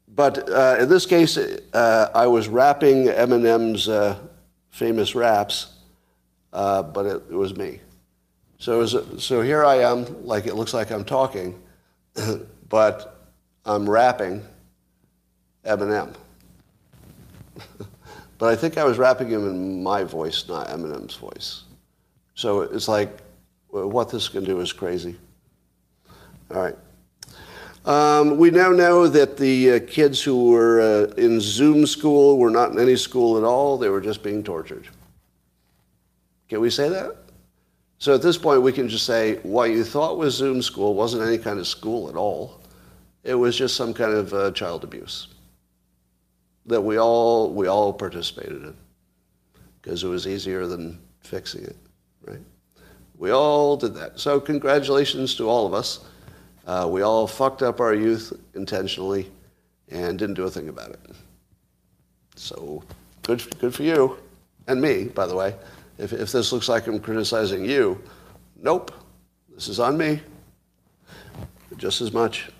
But 0.09 0.49
uh, 0.51 0.79
in 0.81 0.89
this 0.89 1.07
case, 1.07 1.37
uh, 1.37 2.11
I 2.15 2.27
was 2.27 2.49
rapping 2.49 3.07
Eminem's 3.07 3.89
uh, 3.89 4.19
famous 4.71 5.15
raps, 5.15 5.75
uh, 6.53 6.83
but 6.83 7.07
it, 7.07 7.23
it, 7.31 7.35
was 7.35 7.57
me. 7.57 7.81
So, 8.59 8.79
was 8.79 8.97
so 9.19 9.43
here 9.43 9.65
I 9.65 9.77
am, 9.77 10.27
like 10.27 10.47
it 10.47 10.55
looks 10.55 10.75
like 10.75 10.91
I'm 10.91 11.05
talking, 11.05 11.61
but 12.69 13.18
I'm 13.69 13.89
rapping 13.89 14.43
Eminem. 15.65 16.15
but 18.39 18.47
I 18.47 18.57
think 18.57 18.79
I 18.79 18.85
was 18.85 18.97
rapping 18.97 19.29
him 19.29 19.47
in 19.47 19.83
my 19.83 20.05
voice, 20.05 20.49
not 20.49 20.69
Eminem's 20.69 21.17
voice. 21.17 21.65
So 22.35 22.63
it's 22.63 22.89
like 22.89 23.19
what 23.69 24.09
this 24.09 24.29
can 24.29 24.45
do 24.45 24.61
is 24.61 24.73
crazy. 24.73 25.17
All 26.51 26.63
right. 26.63 26.77
Um, 27.85 28.39
we 28.39 28.51
now 28.51 28.71
know 28.71 29.07
that 29.07 29.37
the 29.37 29.73
uh, 29.73 29.81
kids 29.87 30.23
who 30.23 30.51
were 30.51 30.81
uh, 30.81 31.15
in 31.15 31.39
Zoom 31.39 31.87
school 31.87 32.39
were 32.39 32.51
not 32.51 32.73
in 32.73 32.79
any 32.79 32.97
school 32.97 33.37
at 33.37 33.45
all. 33.45 33.77
They 33.77 33.91
were 33.91 34.01
just 34.01 34.23
being 34.23 34.43
tortured. 34.43 34.89
Can 36.49 36.61
we 36.61 36.71
say 36.71 36.89
that? 36.89 37.17
So 37.99 38.15
at 38.15 38.23
this 38.23 38.39
point, 38.39 38.63
we 38.63 38.73
can 38.73 38.89
just 38.89 39.05
say 39.05 39.37
what 39.43 39.71
you 39.71 39.85
thought 39.85 40.17
was 40.17 40.35
Zoom 40.35 40.63
school 40.63 40.95
wasn't 40.95 41.27
any 41.27 41.37
kind 41.37 41.59
of 41.59 41.67
school 41.67 42.09
at 42.09 42.15
all. 42.15 42.58
It 43.25 43.35
was 43.35 43.57
just 43.57 43.77
some 43.77 43.93
kind 43.93 44.13
of 44.13 44.33
uh, 44.33 44.51
child 44.53 44.85
abuse 44.85 45.29
that 46.67 46.81
we 46.81 46.99
all 46.99 47.53
we 47.53 47.67
all 47.67 47.93
participated 47.93 48.63
in 48.63 48.77
because 49.81 50.05
it 50.05 50.09
was 50.09 50.27
easier 50.27 50.67
than 50.67 51.01
fixing 51.21 51.65
it, 51.65 51.77
right? 52.27 52.41
We 53.17 53.31
all 53.31 53.77
did 53.77 53.95
that. 53.95 54.21
So 54.21 54.39
congratulations 54.39 55.35
to 55.37 55.49
all 55.49 55.67
of 55.67 55.75
us. 55.75 56.01
Uh, 56.67 56.87
we 56.91 57.03
all 57.03 57.27
fucked 57.27 57.63
up 57.63 57.81
our 57.81 57.95
youth 57.95 58.33
intentionally 58.55 59.31
and 59.91 60.19
didn't 60.19 60.35
do 60.35 60.45
a 60.45 60.51
thing 60.51 60.69
about 60.69 60.91
it. 60.91 61.01
So 62.37 62.85
good, 63.23 63.43
good 63.59 63.75
for 63.75 63.83
you 63.83 64.19
and 64.67 64.81
me, 64.81 65.05
by 65.05 65.27
the 65.27 65.35
way. 65.35 65.55
If, 65.97 66.13
if 66.13 66.31
this 66.31 66.53
looks 66.53 66.69
like 66.69 66.87
I'm 66.87 67.01
criticizing 67.01 67.65
you, 67.65 68.01
nope, 68.61 68.93
this 69.55 69.69
is 69.69 69.81
on 69.81 69.97
me 69.97 70.21
just 71.77 72.01
as 72.01 72.13
much. 72.13 72.51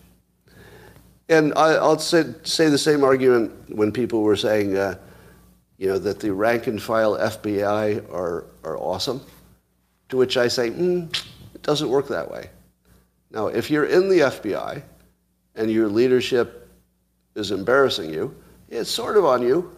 And 1.29 1.53
I, 1.55 1.81
will 1.81 1.99
say, 1.99 2.25
say 2.45 2.69
the 2.71 2.79
same 2.79 3.05
argument 3.05 3.75
when 3.75 3.93
people 3.93 4.23
were 4.23 4.37
saying, 4.37 4.77
uh, 4.77 4.97
you 5.77 5.89
know, 5.89 5.99
that 5.99 6.21
the 6.21 6.33
rank 6.33 6.67
and 6.67 6.83
file 6.83 7.17
FBI 7.17 8.13
are, 8.13 8.47
are 8.65 8.79
awesome, 8.79 9.21
to 10.09 10.17
which 10.17 10.37
I 10.37 10.49
say, 10.49 10.71
mm, 10.71 11.13
it 11.55 11.63
doesn't 11.63 11.89
work 11.89 12.09
that 12.09 12.31
way. 12.31 12.49
Now, 13.31 13.49
if 13.49 13.71
you're 13.71 13.85
in 13.85 14.09
the 14.09 14.21
FBI 14.21 14.83
and 15.55 15.71
your 15.71 15.89
leadership 15.89 16.69
is 17.35 17.51
embarrassing 17.51 18.13
you, 18.13 18.35
it's 18.71 18.91
sort 18.91 19.17
of 19.17 19.25
on 19.25 19.43
you. 19.43 19.77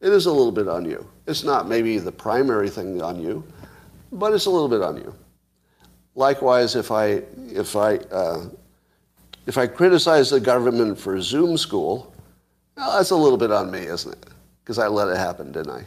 It 0.00 0.12
is 0.12 0.26
a 0.26 0.32
little 0.32 0.52
bit 0.52 0.68
on 0.68 0.84
you. 0.84 1.08
It's 1.26 1.42
not 1.42 1.68
maybe 1.68 1.98
the 1.98 2.12
primary 2.12 2.68
thing 2.68 3.00
on 3.00 3.20
you, 3.20 3.44
but 4.10 4.34
it's 4.34 4.46
a 4.46 4.50
little 4.50 4.68
bit 4.68 4.82
on 4.82 4.96
you. 4.96 5.14
Likewise, 6.14 6.76
if 6.76 6.90
I, 6.90 7.22
if 7.48 7.76
I 7.76 7.96
uh, 7.96 8.46
if 9.46 9.58
I 9.58 9.66
criticize 9.66 10.30
the 10.30 10.40
government 10.40 10.98
for 10.98 11.20
Zoom 11.20 11.56
school, 11.56 12.14
well, 12.76 12.96
that's 12.96 13.10
a 13.10 13.16
little 13.16 13.38
bit 13.38 13.50
on 13.50 13.70
me, 13.70 13.80
isn't 13.80 14.12
it? 14.12 14.26
Because 14.62 14.78
I 14.78 14.86
let 14.86 15.08
it 15.08 15.16
happen, 15.16 15.52
didn't 15.52 15.72
I? 15.72 15.84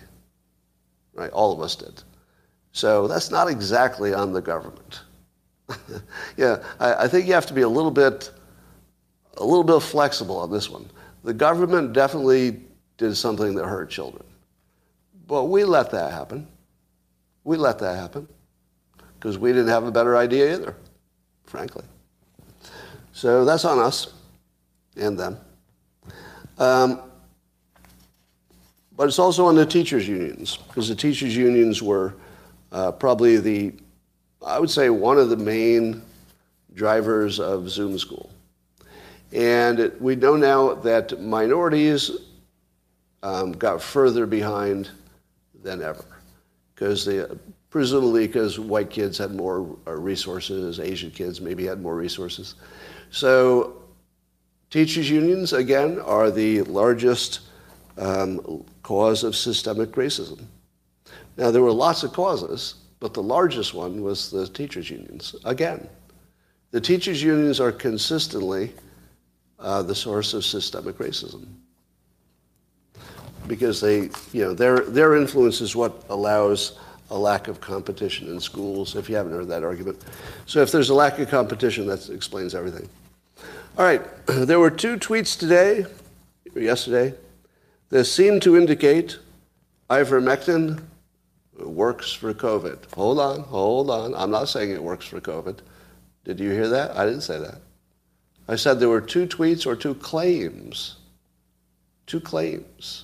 Right? 1.14 1.32
All 1.32 1.54
of 1.54 1.62
us 1.62 1.76
did. 1.76 2.04
So 2.72 3.08
that's 3.08 3.32
not 3.32 3.48
exactly 3.48 4.14
on 4.14 4.34
the 4.34 4.42
government. 4.42 5.02
yeah, 6.38 6.62
I, 6.80 7.06
I, 7.06 7.08
think 7.08 7.26
you 7.26 7.34
have 7.34 7.46
to 7.48 7.54
be 7.54 7.62
a 7.62 7.70
little 7.70 7.90
bit, 7.90 8.30
a 9.38 9.44
little 9.44 9.64
bit 9.64 9.82
flexible 9.82 10.38
on 10.38 10.52
this 10.52 10.70
one. 10.70 10.88
The 11.24 11.34
government 11.34 11.94
definitely 11.94 12.62
did 12.98 13.16
something 13.16 13.56
that 13.56 13.66
hurt 13.66 13.90
children, 13.90 14.24
but 15.28 15.46
we 15.46 15.64
let 15.64 15.90
that 15.92 16.12
happen. 16.12 16.48
We 17.46 17.58
let 17.58 17.80
that 17.80 17.96
happen 17.96 18.28
because 19.18 19.40
we 19.40 19.52
didn't 19.52 19.70
have 19.70 19.86
a 19.86 19.92
better 19.92 20.18
idea 20.18 20.54
either, 20.54 20.76
frankly. 21.46 21.84
So 23.16 23.46
that's 23.46 23.64
on 23.64 23.80
us 23.80 24.14
and 24.98 25.18
them. 25.18 25.38
Um, 26.58 27.00
but 28.98 29.08
it's 29.08 29.20
also 29.20 29.46
on 29.46 29.56
the 29.56 29.66
teachers' 29.66 30.06
unions, 30.06 30.58
because 30.58 30.90
the 30.90 30.96
teachers' 30.96 31.34
unions 31.34 31.82
were 31.82 32.14
uh, 32.74 32.92
probably 32.92 33.38
the, 33.38 33.74
I 34.46 34.60
would 34.60 34.70
say, 34.70 34.90
one 34.90 35.18
of 35.18 35.30
the 35.30 35.38
main 35.38 36.02
drivers 36.74 37.40
of 37.40 37.70
Zoom 37.70 37.98
school. 37.98 38.30
And 39.32 39.80
it, 39.80 40.02
we 40.02 40.18
know 40.18 40.36
now 40.36 40.74
that 40.74 41.22
minorities 41.22 42.12
um, 43.24 43.54
got 43.54 43.82
further 43.82 44.26
behind 44.26 44.90
than 45.64 45.82
ever, 45.82 46.04
because 46.74 47.06
they, 47.06 47.26
presumably 47.70 48.28
because 48.28 48.60
white 48.60 48.90
kids 48.90 49.18
had 49.18 49.34
more 49.34 49.78
uh, 49.88 49.94
resources, 49.94 50.82
Asian 50.82 51.12
kids 51.12 51.40
maybe 51.40 51.66
had 51.66 51.82
more 51.82 51.96
resources. 51.96 52.56
So 53.16 53.82
teachers' 54.70 55.10
unions, 55.10 55.54
again, 55.54 56.02
are 56.02 56.30
the 56.30 56.64
largest 56.64 57.40
um, 57.98 58.66
cause 58.84 59.24
of 59.24 59.38
systemic 59.38 59.92
racism. 59.92 60.44
Now, 61.38 61.50
there 61.50 61.62
were 61.62 61.72
lots 61.72 62.04
of 62.04 62.12
causes, 62.12 62.76
but 63.00 63.14
the 63.14 63.24
largest 63.24 63.74
one 63.74 64.04
was 64.04 64.32
the 64.32 64.50
teachers' 64.50 64.90
unions. 64.90 65.34
Again, 65.46 65.88
the 66.72 66.82
teachers' 66.82 67.24
unions 67.24 67.62
are 67.62 67.72
consistently 67.72 68.74
uh, 69.60 69.82
the 69.82 69.96
source 69.96 70.34
of 70.34 70.44
systemic 70.44 70.98
racism 70.98 71.46
because 73.48 73.80
they, 73.80 74.10
you 74.34 74.44
know, 74.44 74.54
their, 74.54 74.82
their 74.82 75.16
influence 75.16 75.62
is 75.62 75.74
what 75.74 76.04
allows 76.10 76.78
a 77.12 77.18
lack 77.18 77.48
of 77.48 77.62
competition 77.62 78.28
in 78.28 78.42
schools, 78.42 78.98
if 78.98 79.08
you 79.08 79.16
haven't 79.16 79.32
heard 79.32 79.48
that 79.48 79.64
argument. 79.64 80.04
So 80.48 80.62
if 80.62 80.70
there's 80.70 80.90
a 80.90 80.94
lack 80.94 81.18
of 81.20 81.30
competition, 81.30 81.88
that 81.88 82.10
explains 82.10 82.54
everything. 82.54 82.90
All 83.78 83.84
right, 83.84 84.02
there 84.28 84.58
were 84.58 84.72
two 84.72 84.96
tweets 84.96 85.38
today, 85.38 85.86
or 86.56 86.62
yesterday, 86.62 87.14
that 87.90 88.06
seem 88.06 88.40
to 88.40 88.56
indicate 88.56 89.20
ivermectin 89.90 90.82
works 91.60 92.14
for 92.14 92.34
COVID. 92.34 92.94
Hold 92.94 93.20
on, 93.20 93.42
hold 93.42 93.90
on. 93.90 94.16
I'm 94.16 94.32
not 94.32 94.48
saying 94.48 94.72
it 94.72 94.82
works 94.82 95.06
for 95.06 95.20
COVID. 95.20 95.58
Did 96.24 96.40
you 96.40 96.52
hear 96.52 96.70
that? 96.70 96.96
I 96.96 97.04
didn't 97.04 97.24
say 97.24 97.38
that. 97.38 97.58
I 98.48 98.56
said 98.56 98.80
there 98.80 98.88
were 98.88 99.02
two 99.02 99.28
tweets 99.28 99.66
or 99.66 99.76
two 99.76 99.96
claims. 99.96 100.96
Two 102.08 102.22
claims. 102.22 103.04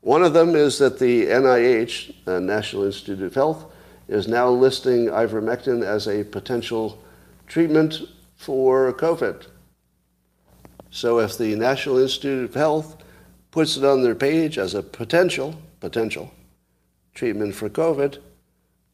One 0.00 0.24
of 0.24 0.32
them 0.32 0.56
is 0.56 0.76
that 0.78 0.98
the 0.98 1.26
NIH, 1.26 2.24
the 2.24 2.36
uh, 2.36 2.40
National 2.40 2.82
Institute 2.82 3.22
of 3.22 3.32
Health, 3.32 3.66
is 4.08 4.26
now 4.26 4.50
listing 4.50 5.06
ivermectin 5.06 5.84
as 5.84 6.08
a 6.08 6.24
potential 6.24 7.00
treatment 7.46 8.00
for 8.34 8.92
COVID. 8.94 9.46
So 10.94 11.18
if 11.18 11.36
the 11.36 11.56
National 11.56 11.98
Institute 11.98 12.48
of 12.48 12.54
Health 12.54 13.02
puts 13.50 13.76
it 13.76 13.84
on 13.84 14.04
their 14.04 14.14
page 14.14 14.58
as 14.58 14.74
a 14.74 14.82
potential, 14.82 15.60
potential 15.80 16.32
treatment 17.14 17.52
for 17.56 17.68
COVID, 17.68 18.18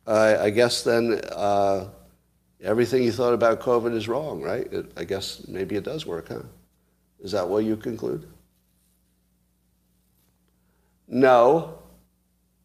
I 0.06 0.48
guess 0.48 0.82
then 0.82 1.20
uh, 1.30 1.88
everything 2.62 3.02
you 3.02 3.12
thought 3.12 3.34
about 3.34 3.60
COVID 3.60 3.94
is 3.94 4.08
wrong, 4.08 4.40
right? 4.40 4.66
It, 4.72 4.90
I 4.96 5.04
guess 5.04 5.46
maybe 5.46 5.76
it 5.76 5.84
does 5.84 6.06
work, 6.06 6.28
huh? 6.28 6.40
Is 7.20 7.32
that 7.32 7.46
what 7.46 7.64
you 7.64 7.76
conclude? 7.76 8.26
No. 11.06 11.80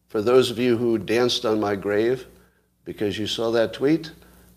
For 0.08 0.22
those 0.22 0.50
of 0.50 0.58
you 0.58 0.78
who 0.78 0.96
danced 0.96 1.44
on 1.44 1.60
my 1.60 1.76
grave 1.76 2.26
because 2.86 3.18
you 3.18 3.26
saw 3.26 3.50
that 3.50 3.74
tweet, 3.74 4.12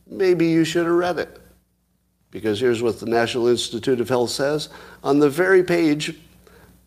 maybe 0.07 0.47
you 0.47 0.63
should 0.63 0.85
have 0.85 0.95
read 0.95 1.19
it. 1.19 1.38
Because 2.31 2.59
here's 2.59 2.81
what 2.81 2.99
the 2.99 3.05
National 3.05 3.47
Institute 3.47 3.99
of 3.99 4.09
Health 4.09 4.29
says 4.29 4.69
on 5.03 5.19
the 5.19 5.29
very 5.29 5.63
page 5.63 6.15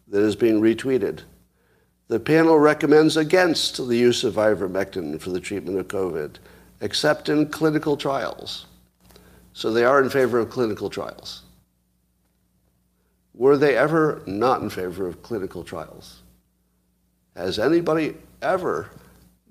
that 0.08 0.22
is 0.22 0.36
being 0.36 0.60
retweeted. 0.60 1.22
The 2.08 2.20
panel 2.20 2.58
recommends 2.58 3.16
against 3.16 3.76
the 3.88 3.96
use 3.96 4.22
of 4.22 4.34
ivermectin 4.34 5.20
for 5.20 5.30
the 5.30 5.40
treatment 5.40 5.78
of 5.78 5.88
COVID, 5.88 6.36
except 6.80 7.28
in 7.28 7.48
clinical 7.48 7.96
trials. 7.96 8.66
So 9.54 9.72
they 9.72 9.84
are 9.84 10.02
in 10.02 10.10
favor 10.10 10.38
of 10.38 10.50
clinical 10.50 10.90
trials. 10.90 11.42
Were 13.34 13.56
they 13.56 13.76
ever 13.76 14.22
not 14.26 14.60
in 14.62 14.70
favor 14.70 15.06
of 15.06 15.22
clinical 15.22 15.64
trials? 15.64 16.22
Has 17.34 17.58
anybody 17.58 18.14
ever 18.42 18.90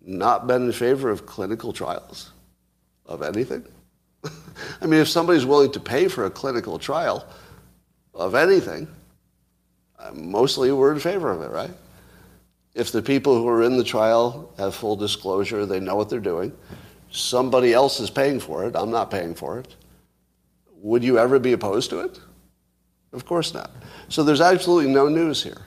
not 0.06 0.46
been 0.46 0.68
in 0.68 0.72
favor 0.72 1.10
of 1.10 1.26
clinical 1.26 1.74
trials 1.74 2.32
of 3.08 3.24
anything? 3.24 3.66
I 4.82 4.86
mean, 4.86 5.00
if 5.00 5.08
somebody's 5.08 5.46
willing 5.46 5.72
to 5.72 5.80
pay 5.80 6.08
for 6.08 6.26
a 6.26 6.30
clinical 6.30 6.78
trial 6.80 7.28
of 8.14 8.36
anything, 8.36 8.88
mostly 10.14 10.72
we're 10.72 10.94
in 10.94 11.00
favor 11.00 11.32
of 11.32 11.42
it, 11.42 11.52
right? 11.52 11.72
If 12.74 12.92
the 12.92 13.02
people 13.02 13.36
who 13.36 13.48
are 13.48 13.64
in 13.64 13.78
the 13.78 13.84
trial 13.84 14.54
have 14.58 14.76
full 14.76 14.96
disclosure, 14.96 15.66
they 15.66 15.80
know 15.80 15.96
what 15.96 16.10
they're 16.10 16.20
doing, 16.20 16.56
somebody 17.12 17.74
else 17.74 18.00
is 18.00 18.10
paying 18.10 18.40
for 18.40 18.66
it, 18.66 18.76
I'm 18.76 18.92
not 18.92 19.12
paying 19.12 19.36
for 19.36 19.60
it, 19.60 19.76
would 20.76 21.04
you 21.04 21.20
ever 21.20 21.38
be 21.38 21.52
opposed 21.52 21.90
to 21.92 22.00
it? 22.00 22.20
Of 23.14 23.26
course 23.26 23.54
not. 23.54 23.72
So 24.08 24.24
there's 24.24 24.42
absolutely 24.42 24.92
no 24.92 25.10
news 25.10 25.44
here. 25.44 25.62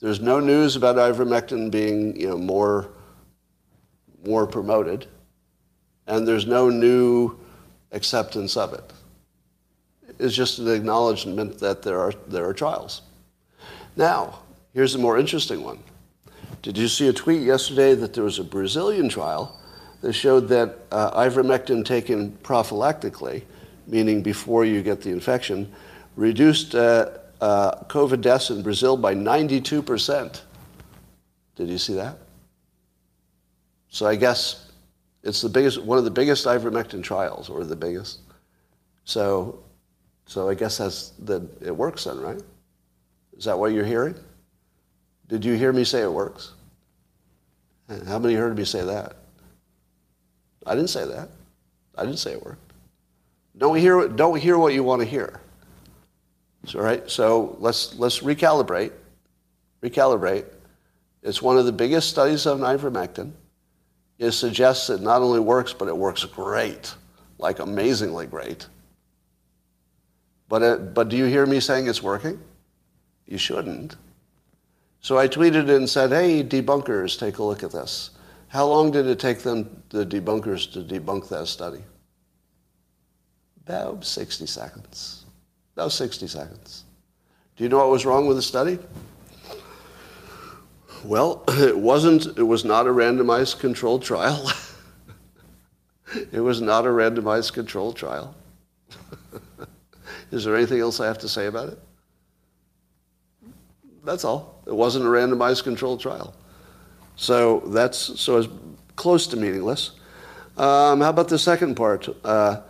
There's 0.00 0.20
no 0.20 0.40
news 0.40 0.76
about 0.76 0.96
ivermectin 0.96 1.70
being 1.70 2.20
you 2.20 2.28
know, 2.28 2.36
more, 2.36 2.90
more 4.26 4.46
promoted, 4.46 5.06
and 6.06 6.26
there's 6.28 6.46
no 6.46 6.68
new 6.68 7.38
acceptance 7.92 8.56
of 8.56 8.72
it. 8.72 8.92
It's 10.18 10.34
just 10.34 10.58
an 10.58 10.68
acknowledgement 10.68 11.58
that 11.58 11.82
there 11.82 11.98
are, 12.00 12.12
there 12.28 12.48
are 12.48 12.54
trials. 12.54 13.02
Now, 13.96 14.40
here's 14.72 14.94
a 14.94 14.98
more 14.98 15.18
interesting 15.18 15.62
one. 15.62 15.78
Did 16.62 16.76
you 16.76 16.88
see 16.88 17.08
a 17.08 17.12
tweet 17.12 17.42
yesterday 17.42 17.94
that 17.94 18.14
there 18.14 18.24
was 18.24 18.38
a 18.38 18.44
Brazilian 18.44 19.08
trial 19.08 19.58
that 20.00 20.12
showed 20.12 20.48
that 20.48 20.78
uh, 20.90 21.18
ivermectin 21.20 21.84
taken 21.84 22.32
prophylactically, 22.42 23.42
meaning 23.86 24.22
before 24.22 24.64
you 24.64 24.82
get 24.82 25.00
the 25.00 25.10
infection, 25.10 25.72
reduced 26.16 26.74
uh, 26.74 27.10
uh, 27.40 27.82
COVID 27.84 28.20
deaths 28.20 28.50
in 28.50 28.62
Brazil 28.62 28.96
by 28.96 29.14
92%. 29.14 30.40
Did 31.56 31.68
you 31.68 31.78
see 31.78 31.94
that? 31.94 32.18
So 33.88 34.06
I 34.06 34.16
guess 34.16 34.65
it's 35.26 35.42
the 35.42 35.48
biggest, 35.48 35.82
one 35.82 35.98
of 35.98 36.04
the 36.04 36.10
biggest 36.10 36.46
ivermectin 36.46 37.02
trials, 37.02 37.48
or 37.48 37.64
the 37.64 37.74
biggest. 37.74 38.20
So, 39.04 39.58
so 40.24 40.48
I 40.48 40.54
guess 40.54 40.78
that's 40.78 41.10
that 41.24 41.42
it 41.60 41.76
works 41.76 42.04
then, 42.04 42.20
right? 42.20 42.40
Is 43.36 43.44
that 43.44 43.58
what 43.58 43.72
you're 43.72 43.84
hearing? 43.84 44.14
Did 45.28 45.44
you 45.44 45.54
hear 45.54 45.72
me 45.72 45.82
say 45.82 46.02
it 46.02 46.12
works? 46.12 46.52
How 48.06 48.20
many 48.20 48.34
heard 48.34 48.56
me 48.56 48.64
say 48.64 48.84
that? 48.84 49.16
I 50.64 50.76
didn't 50.76 50.90
say 50.90 51.04
that. 51.04 51.28
I 51.96 52.04
didn't 52.04 52.20
say 52.20 52.32
it 52.32 52.44
worked. 52.44 52.72
Don't 53.58 53.76
hear, 53.76 54.06
don't 54.06 54.38
hear 54.38 54.58
what 54.58 54.74
you 54.74 54.84
want 54.84 55.02
to 55.02 55.06
hear. 55.06 55.40
So, 56.66 56.80
right, 56.80 57.08
so 57.10 57.56
let's, 57.58 57.96
let's 57.98 58.20
recalibrate. 58.20 58.92
Recalibrate. 59.82 60.46
It's 61.22 61.42
one 61.42 61.58
of 61.58 61.64
the 61.64 61.72
biggest 61.72 62.10
studies 62.10 62.46
of 62.46 62.60
ivermectin. 62.60 63.32
It 64.18 64.32
suggests 64.32 64.88
it 64.90 65.00
not 65.00 65.22
only 65.22 65.40
works, 65.40 65.72
but 65.72 65.88
it 65.88 65.96
works 65.96 66.24
great, 66.24 66.94
like 67.38 67.58
amazingly 67.58 68.26
great. 68.26 68.66
But, 70.48 70.62
it, 70.62 70.94
but 70.94 71.08
do 71.08 71.16
you 71.16 71.24
hear 71.24 71.44
me 71.44 71.60
saying 71.60 71.88
it's 71.88 72.02
working? 72.02 72.40
You 73.26 73.38
shouldn't. 73.38 73.96
So 75.00 75.18
I 75.18 75.28
tweeted 75.28 75.74
and 75.74 75.88
said, 75.88 76.10
hey, 76.10 76.42
debunkers, 76.42 77.18
take 77.18 77.38
a 77.38 77.42
look 77.42 77.62
at 77.62 77.72
this. 77.72 78.10
How 78.48 78.66
long 78.66 78.90
did 78.90 79.06
it 79.06 79.18
take 79.18 79.40
them, 79.40 79.82
the 79.90 80.06
debunkers, 80.06 80.72
to 80.72 80.80
debunk 80.80 81.28
that 81.28 81.46
study? 81.48 81.82
About 83.66 84.04
60 84.04 84.46
seconds. 84.46 85.24
Was 85.76 85.94
60 85.94 86.26
seconds. 86.26 86.84
Do 87.56 87.64
you 87.64 87.68
know 87.68 87.78
what 87.78 87.90
was 87.90 88.06
wrong 88.06 88.26
with 88.26 88.36
the 88.36 88.42
study? 88.42 88.78
Well, 91.06 91.44
it 91.48 91.78
wasn't, 91.78 92.26
it 92.36 92.42
was 92.42 92.64
not 92.64 92.86
a 92.86 92.90
randomized 92.90 93.60
controlled 93.60 94.02
trial. 94.02 94.50
it 96.32 96.40
was 96.40 96.60
not 96.60 96.84
a 96.84 96.88
randomized 96.88 97.52
controlled 97.52 97.96
trial. 97.96 98.34
Is 100.32 100.44
there 100.44 100.56
anything 100.56 100.80
else 100.80 100.98
I 100.98 101.06
have 101.06 101.18
to 101.18 101.28
say 101.28 101.46
about 101.46 101.68
it? 101.68 101.78
That's 104.04 104.24
all. 104.24 104.62
It 104.66 104.74
wasn't 104.74 105.04
a 105.04 105.08
randomized 105.08 105.62
controlled 105.62 106.00
trial. 106.00 106.34
So 107.14 107.60
that's 107.66 108.20
so 108.20 108.38
it's 108.38 108.48
close 108.96 109.26
to 109.28 109.36
meaningless. 109.36 109.92
Um, 110.56 111.00
how 111.00 111.10
about 111.10 111.28
the 111.28 111.38
second 111.38 111.76
part? 111.76 112.08
Uh, 112.24 112.62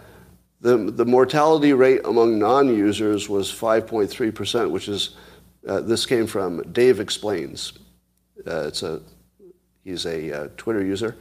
the, 0.61 0.77
the 0.77 1.05
mortality 1.05 1.73
rate 1.73 2.01
among 2.05 2.39
non-users 2.39 3.29
was 3.29 3.53
5.3%, 3.53 4.71
which 4.71 4.89
is, 4.89 5.11
uh, 5.69 5.81
this 5.81 6.07
came 6.07 6.27
from 6.27 6.63
Dave 6.73 7.01
Explains. 7.01 7.75
Uh, 8.47 8.67
it's 8.67 8.83
a, 8.83 9.01
he's 9.85 10.07
a 10.07 10.33
uh, 10.33 10.49
Twitter 10.57 10.85
user. 10.85 11.17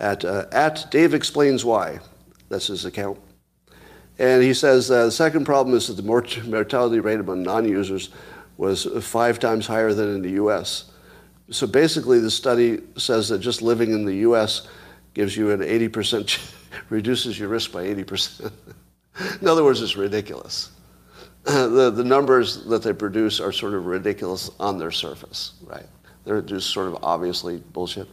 At, 0.00 0.24
uh, 0.24 0.46
at 0.52 0.86
Dave 0.90 1.14
Explains 1.14 1.64
Why, 1.64 2.00
that's 2.48 2.66
his 2.66 2.84
account. 2.84 3.18
And 4.18 4.42
he 4.42 4.54
says 4.54 4.88
the 4.88 5.10
second 5.10 5.44
problem 5.44 5.76
is 5.76 5.88
that 5.88 5.94
the 5.94 6.02
mort- 6.02 6.44
mortality 6.46 7.00
rate 7.00 7.20
among 7.20 7.42
non-users 7.42 8.10
was 8.56 8.86
five 9.04 9.38
times 9.38 9.66
higher 9.66 9.92
than 9.92 10.14
in 10.14 10.22
the 10.22 10.30
U.S. 10.32 10.90
So 11.50 11.66
basically, 11.66 12.20
the 12.20 12.30
study 12.30 12.80
says 12.96 13.28
that 13.28 13.38
just 13.38 13.60
living 13.60 13.92
in 13.92 14.04
the 14.04 14.16
U.S. 14.16 14.68
gives 15.14 15.36
you 15.36 15.50
an 15.50 15.60
80% 15.60 16.52
reduces 16.90 17.38
your 17.38 17.48
risk 17.48 17.72
by 17.72 17.84
80%. 17.84 18.50
in 19.40 19.48
other 19.48 19.64
words, 19.64 19.82
it's 19.82 19.96
ridiculous. 19.96 20.70
the, 21.44 21.92
the 21.94 22.04
numbers 22.04 22.64
that 22.64 22.82
they 22.82 22.92
produce 22.92 23.40
are 23.40 23.52
sort 23.52 23.74
of 23.74 23.86
ridiculous 23.86 24.50
on 24.58 24.78
their 24.78 24.90
surface, 24.90 25.52
right? 25.62 25.86
They're 26.24 26.42
just 26.42 26.70
sort 26.70 26.88
of 26.88 26.98
obviously 27.02 27.58
bullshit. 27.58 28.08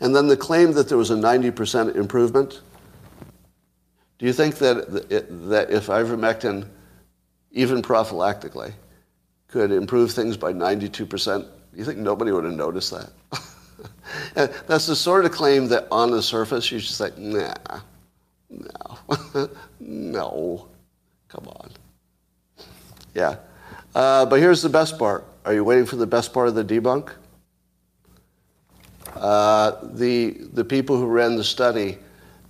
And 0.00 0.14
then 0.14 0.28
the 0.28 0.36
claim 0.36 0.72
that 0.72 0.88
there 0.88 0.98
was 0.98 1.10
a 1.10 1.14
90% 1.14 1.94
improvement. 1.96 2.62
Do 4.18 4.26
you 4.26 4.32
think 4.32 4.56
that, 4.56 5.08
that 5.48 5.70
if 5.70 5.86
ivermectin, 5.86 6.66
even 7.52 7.82
prophylactically, 7.82 8.72
could 9.48 9.72
improve 9.72 10.12
things 10.12 10.36
by 10.36 10.52
92%, 10.52 11.46
you 11.74 11.84
think 11.84 11.98
nobody 11.98 12.32
would 12.32 12.44
have 12.44 12.54
noticed 12.54 12.92
that? 12.92 13.10
That's 14.66 14.86
the 14.86 14.96
sort 14.96 15.24
of 15.24 15.32
claim 15.32 15.68
that 15.68 15.88
on 15.90 16.10
the 16.10 16.22
surface 16.22 16.70
you 16.70 16.78
just 16.78 17.00
like, 17.00 17.18
nah, 17.18 17.54
no, 18.48 19.48
no, 19.80 20.68
come 21.28 21.46
on. 21.48 21.70
Yeah. 23.14 23.36
Uh, 23.94 24.26
but 24.26 24.38
here's 24.38 24.62
the 24.62 24.68
best 24.68 24.98
part. 24.98 25.26
Are 25.50 25.52
you 25.52 25.64
waiting 25.64 25.84
for 25.84 25.96
the 25.96 26.06
best 26.06 26.32
part 26.32 26.46
of 26.46 26.54
the 26.54 26.62
debunk? 26.62 27.10
Uh, 29.16 29.72
the, 29.82 30.36
the 30.52 30.64
people 30.64 30.96
who 30.96 31.06
ran 31.06 31.34
the 31.34 31.42
study, 31.42 31.98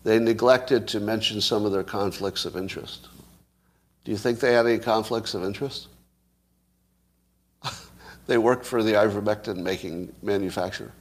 they 0.05 0.19
neglected 0.19 0.87
to 0.89 1.01
mention 1.01 1.41
some 1.41 1.65
of 1.65 1.73
their 1.73 1.83
conflicts 1.83 2.45
of 2.45 2.59
interest. 2.59 3.09
Do 4.05 4.11
you 4.11 4.19
think 4.19 4.39
they 4.39 4.53
had 4.53 4.67
any 4.67 4.79
conflicts 4.79 5.33
of 5.33 5.45
interest? 5.45 5.89
they 8.27 8.37
worked 8.37 8.67
for 8.67 8.83
the 8.83 8.93
ivermectin 8.93 9.57
making 9.57 10.15
manufacturer. 10.21 10.93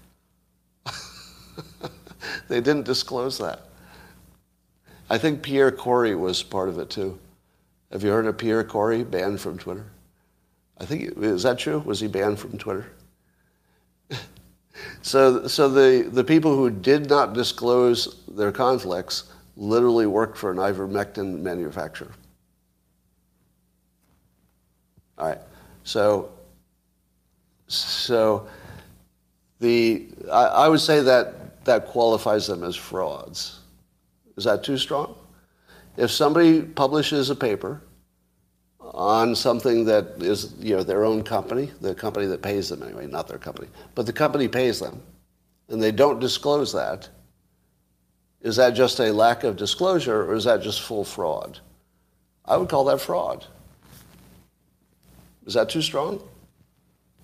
they 2.48 2.62
didn't 2.62 2.86
disclose 2.86 3.38
that. 3.40 3.66
I 5.10 5.18
think 5.18 5.42
Pierre 5.42 5.70
Kory 5.70 6.16
was 6.16 6.44
part 6.44 6.70
of 6.70 6.80
it 6.80 6.90
too. 6.90 7.20
Have 7.92 8.06
you 8.06 8.12
heard 8.12 8.26
of 8.26 8.38
Pierre 8.38 8.64
Kory 8.64 9.04
banned 9.04 9.42
from 9.42 9.58
Twitter? 9.58 9.88
I 10.80 10.86
think 10.86 11.18
is 11.18 11.44
that 11.44 11.60
true? 11.60 11.80
Was 11.80 12.00
he 12.00 12.08
banned 12.08 12.40
from 12.40 12.58
Twitter? 12.58 12.88
so, 15.02 15.48
so 15.48 15.70
the, 15.70 16.10
the 16.10 16.24
people 16.24 16.56
who 16.56 16.70
did 16.70 17.10
not 17.10 17.34
disclose 17.34 18.24
their 18.28 18.52
conflicts 18.52 19.26
literally 19.58 20.08
worked 20.08 20.38
for 20.38 20.52
an 20.52 20.58
ivermectin 20.58 21.42
manufacturer. 21.42 22.12
All 25.18 25.28
right. 25.28 25.40
So, 25.84 26.32
so 27.68 28.48
the 29.60 30.08
I, 30.32 30.46
I 30.46 30.68
would 30.70 30.80
say 30.80 31.02
that 31.02 31.66
that 31.66 31.88
qualifies 31.88 32.48
them 32.48 32.64
as 32.64 32.76
frauds. 32.76 33.60
Is 34.38 34.46
that 34.46 34.64
too 34.64 34.78
strong? 34.78 35.16
If 35.98 36.10
somebody 36.10 36.62
publishes 36.62 37.30
a 37.30 37.36
paper 37.36 37.82
on 38.94 39.36
something 39.36 39.86
that 39.86 40.16
is 40.20 40.54
you 40.60 40.76
know 40.76 40.84
their 40.84 41.06
own 41.06 41.24
company, 41.24 41.72
the 41.82 41.94
company 41.94 42.26
that 42.28 42.42
pays 42.42 42.70
them 42.70 42.84
anyway, 42.84 43.08
not 43.08 43.28
their 43.28 43.38
company, 43.38 43.68
but 43.96 44.06
the 44.06 44.14
company 44.14 44.48
pays 44.48 44.80
them, 44.80 45.02
and 45.70 45.82
they 45.82 45.92
don't 45.92 46.20
disclose 46.20 46.74
that. 46.74 47.10
Is 48.42 48.56
that 48.56 48.72
just 48.72 49.00
a 49.00 49.12
lack 49.12 49.44
of 49.44 49.58
disclosure, 49.58 50.24
or 50.24 50.34
is 50.34 50.46
that 50.46 50.62
just 50.62 50.82
full 50.82 51.04
fraud? 51.04 51.60
I 52.46 52.58
would 52.58 52.70
call 52.70 52.86
that 52.86 53.02
fraud. 53.02 53.46
Is 55.46 55.54
that 55.54 55.70
too 55.70 55.82
strong? 55.82 56.22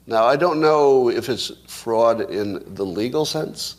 Now, 0.08 0.26
I 0.26 0.36
don't 0.36 0.62
know 0.62 1.10
if 1.10 1.30
it's 1.30 1.52
fraud 1.68 2.30
in 2.30 2.76
the 2.76 2.86
legal 2.86 3.26
sense, 3.26 3.78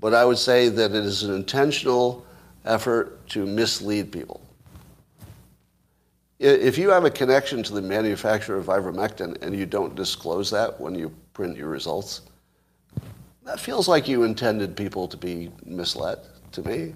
but 0.00 0.14
I 0.14 0.24
would 0.24 0.38
say 0.38 0.68
that 0.68 0.90
it 0.90 1.04
is 1.04 1.22
an 1.22 1.34
intentional 1.34 2.26
effort 2.64 3.26
to 3.28 3.46
mislead 3.46 4.10
people. 4.10 4.40
If 6.46 6.76
you 6.76 6.90
have 6.90 7.06
a 7.06 7.10
connection 7.10 7.62
to 7.62 7.72
the 7.72 7.80
manufacturer 7.80 8.58
of 8.58 8.66
ivermectin 8.66 9.40
and 9.40 9.56
you 9.56 9.64
don't 9.64 9.94
disclose 9.94 10.50
that 10.50 10.78
when 10.78 10.94
you 10.94 11.10
print 11.32 11.56
your 11.56 11.70
results, 11.70 12.20
that 13.44 13.58
feels 13.58 13.88
like 13.88 14.06
you 14.06 14.24
intended 14.24 14.76
people 14.76 15.08
to 15.08 15.16
be 15.16 15.50
misled 15.64 16.18
to 16.52 16.62
me. 16.62 16.92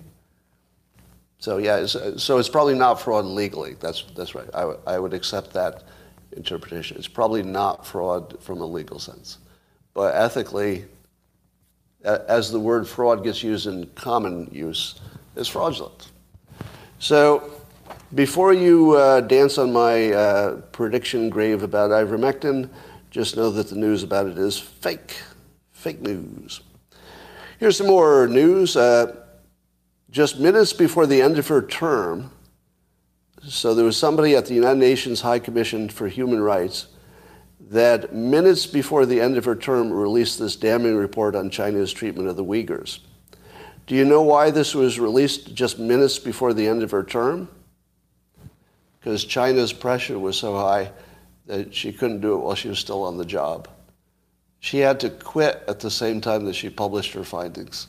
So 1.38 1.56
yeah, 1.56 1.86
so 1.86 2.36
it's 2.36 2.48
probably 2.50 2.74
not 2.74 3.00
fraud 3.00 3.24
legally. 3.24 3.74
That's 3.80 4.02
that's 4.14 4.34
right. 4.34 4.48
I, 4.52 4.60
w- 4.60 4.80
I 4.86 4.98
would 4.98 5.14
accept 5.14 5.54
that 5.54 5.84
interpretation. 6.32 6.98
It's 6.98 7.08
probably 7.08 7.42
not 7.42 7.86
fraud 7.86 8.36
from 8.42 8.60
a 8.60 8.66
legal 8.66 8.98
sense, 8.98 9.38
but 9.94 10.14
ethically, 10.14 10.84
as 12.04 12.52
the 12.52 12.60
word 12.60 12.86
fraud 12.86 13.24
gets 13.24 13.42
used 13.42 13.66
in 13.66 13.86
common 13.94 14.50
use, 14.52 15.00
is 15.36 15.48
fraudulent. 15.48 16.10
So 16.98 17.57
before 18.14 18.52
you 18.52 18.92
uh, 18.92 19.20
dance 19.20 19.58
on 19.58 19.72
my 19.72 20.12
uh, 20.12 20.56
prediction 20.72 21.28
grave 21.28 21.62
about 21.62 21.90
ivermectin, 21.90 22.70
just 23.10 23.36
know 23.36 23.50
that 23.50 23.68
the 23.68 23.76
news 23.76 24.02
about 24.02 24.26
it 24.26 24.38
is 24.38 24.58
fake. 24.58 25.20
Fake 25.72 26.00
news. 26.00 26.60
Here's 27.58 27.76
some 27.76 27.86
more 27.86 28.26
news. 28.26 28.76
Uh, 28.76 29.16
just 30.10 30.38
minutes 30.38 30.72
before 30.72 31.06
the 31.06 31.20
end 31.20 31.38
of 31.38 31.48
her 31.48 31.62
term, 31.62 32.30
so 33.42 33.74
there 33.74 33.84
was 33.84 33.96
somebody 33.96 34.34
at 34.34 34.46
the 34.46 34.54
United 34.54 34.80
Nations 34.80 35.20
High 35.20 35.38
Commission 35.38 35.88
for 35.88 36.08
Human 36.08 36.40
Rights 36.40 36.88
that 37.70 38.14
minutes 38.14 38.66
before 38.66 39.04
the 39.04 39.20
end 39.20 39.36
of 39.36 39.44
her 39.44 39.54
term 39.54 39.92
released 39.92 40.38
this 40.38 40.56
damning 40.56 40.96
report 40.96 41.34
on 41.34 41.50
China's 41.50 41.92
treatment 41.92 42.28
of 42.28 42.36
the 42.36 42.44
Uyghurs. 42.44 43.00
Do 43.86 43.94
you 43.94 44.04
know 44.04 44.22
why 44.22 44.50
this 44.50 44.74
was 44.74 44.98
released 44.98 45.54
just 45.54 45.78
minutes 45.78 46.18
before 46.18 46.54
the 46.54 46.66
end 46.66 46.82
of 46.82 46.90
her 46.90 47.04
term? 47.04 47.48
Because 48.98 49.24
China's 49.24 49.72
pressure 49.72 50.18
was 50.18 50.36
so 50.36 50.56
high 50.56 50.90
that 51.46 51.74
she 51.74 51.92
couldn't 51.92 52.20
do 52.20 52.34
it 52.34 52.38
while 52.38 52.54
she 52.54 52.68
was 52.68 52.78
still 52.78 53.04
on 53.04 53.16
the 53.16 53.24
job. 53.24 53.68
She 54.60 54.78
had 54.78 54.98
to 55.00 55.10
quit 55.10 55.62
at 55.68 55.80
the 55.80 55.90
same 55.90 56.20
time 56.20 56.44
that 56.46 56.54
she 56.54 56.68
published 56.68 57.12
her 57.14 57.24
findings. 57.24 57.86